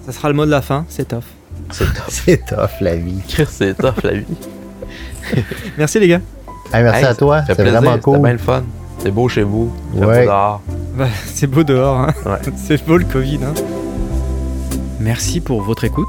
Ça 0.05 0.11
sera 0.11 0.29
le 0.29 0.35
mot 0.35 0.45
de 0.45 0.51
la 0.51 0.61
fin, 0.61 0.85
c'est 0.87 1.07
tough. 1.07 1.23
C'est 1.71 1.85
tough. 1.85 2.03
C'est 2.09 2.45
tough, 2.45 2.79
la 2.81 2.95
vie. 2.95 3.21
C'est 3.49 3.75
tough 3.75 4.03
la 4.03 4.13
vie. 4.13 4.25
Merci 5.77 5.99
les 5.99 6.07
gars. 6.07 6.21
Hey, 6.73 6.83
merci 6.83 6.99
Hey, 6.99 7.05
à 7.05 7.15
toi, 7.15 7.39
ça 7.39 7.45
fait 7.47 7.55
c'est 7.55 7.61
plaisir, 7.63 7.81
vraiment 7.81 7.97
cool. 8.01 8.13
C'était 8.15 8.23
bien 8.23 8.31
le 8.33 8.37
fun. 8.39 8.63
C'est 8.99 9.11
beau 9.11 9.27
chez 9.29 9.43
vous. 9.43 9.71
Fait 9.93 10.05
Ouais. 10.05 10.19
beau 10.19 10.25
dehors. 10.25 10.61
Bah, 10.95 11.07
c'est 11.25 11.47
beau 11.47 11.63
dehors, 11.63 11.97
hein. 11.99 12.13
Ouais. 12.25 12.39
c'est 12.55 12.85
beau 12.85 12.97
le 12.97 13.05
Covid. 13.05 13.39
Hein. 13.43 13.53
Merci 14.99 15.41
pour 15.41 15.61
votre 15.61 15.83
écoute. 15.85 16.07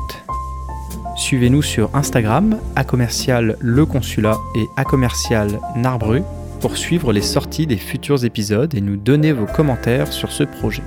Suivez-nous 1.16 1.62
sur 1.62 1.88
Instagram, 1.94 2.58
à 2.76 2.84
commercial 2.84 3.56
le 3.60 3.86
consulat 3.86 4.36
et 4.54 4.66
à 4.76 4.84
commercial 4.84 5.60
Narbru 5.74 6.22
pour 6.60 6.76
suivre 6.76 7.12
les 7.12 7.22
sorties 7.22 7.66
des 7.66 7.78
futurs 7.78 8.24
épisodes 8.24 8.74
et 8.74 8.82
nous 8.82 8.96
donner 8.96 9.32
vos 9.32 9.46
commentaires 9.46 10.12
sur 10.12 10.30
ce 10.30 10.44
projet. 10.44 10.82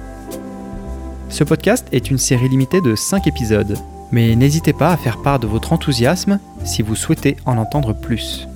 Ce 1.30 1.44
podcast 1.44 1.88
est 1.92 2.12
une 2.12 2.20
série 2.20 2.48
limitée 2.48 2.80
de 2.82 2.96
5 2.96 3.26
épisodes, 3.26 3.76
mais 4.12 4.36
n'hésitez 4.36 4.74
pas 4.74 4.92
à 4.92 4.98
faire 4.98 5.22
part 5.22 5.40
de 5.40 5.48
votre 5.48 5.74
enthousiasme 5.74 6.40
si 6.64 6.84
vous 6.84 6.96
souhaitez 6.96 7.38
en 7.46 7.58
entendre 7.58 7.94
plus. 7.94 8.48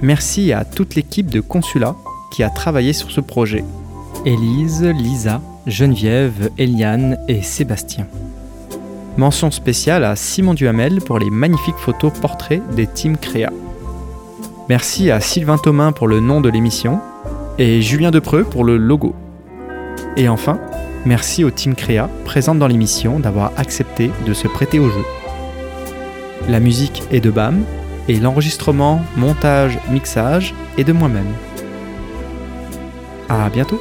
Merci 0.00 0.54
à 0.54 0.64
toute 0.64 0.94
l'équipe 0.94 1.28
de 1.28 1.40
Consulat 1.40 1.96
qui 2.32 2.42
a 2.42 2.48
travaillé 2.48 2.94
sur 2.94 3.10
ce 3.10 3.20
projet. 3.20 3.64
Élise, 4.24 4.84
Lisa, 4.84 5.42
Geneviève, 5.66 6.50
Eliane 6.56 7.18
et 7.28 7.42
Sébastien. 7.42 8.06
Mention 9.16 9.50
spéciale 9.50 10.04
à 10.04 10.16
Simon 10.16 10.54
Duhamel 10.54 11.00
pour 11.00 11.18
les 11.18 11.30
magnifiques 11.30 11.76
photos 11.76 12.12
portraits 12.20 12.62
des 12.74 12.86
teams 12.86 13.16
Créa. 13.16 13.50
Merci 14.68 15.10
à 15.10 15.20
Sylvain 15.20 15.58
Thomain 15.58 15.92
pour 15.92 16.06
le 16.06 16.20
nom 16.20 16.40
de 16.40 16.48
l'émission 16.48 17.00
et 17.58 17.82
Julien 17.82 18.10
Depreux 18.10 18.44
pour 18.44 18.64
le 18.64 18.76
logo. 18.76 19.14
Et 20.16 20.28
enfin, 20.28 20.60
merci 21.04 21.44
au 21.44 21.50
team 21.50 21.74
Créa 21.74 22.08
présente 22.24 22.58
dans 22.58 22.68
l'émission 22.68 23.18
d'avoir 23.18 23.52
accepté 23.56 24.10
de 24.26 24.32
se 24.32 24.46
prêter 24.48 24.78
au 24.78 24.88
jeu. 24.88 25.04
La 26.48 26.60
musique 26.60 27.02
est 27.10 27.20
de 27.20 27.30
BAM 27.30 27.64
et 28.08 28.18
l'enregistrement, 28.18 29.00
montage, 29.16 29.78
mixage 29.90 30.54
est 30.78 30.84
de 30.84 30.92
moi-même. 30.92 31.32
À 33.28 33.48
bientôt 33.50 33.80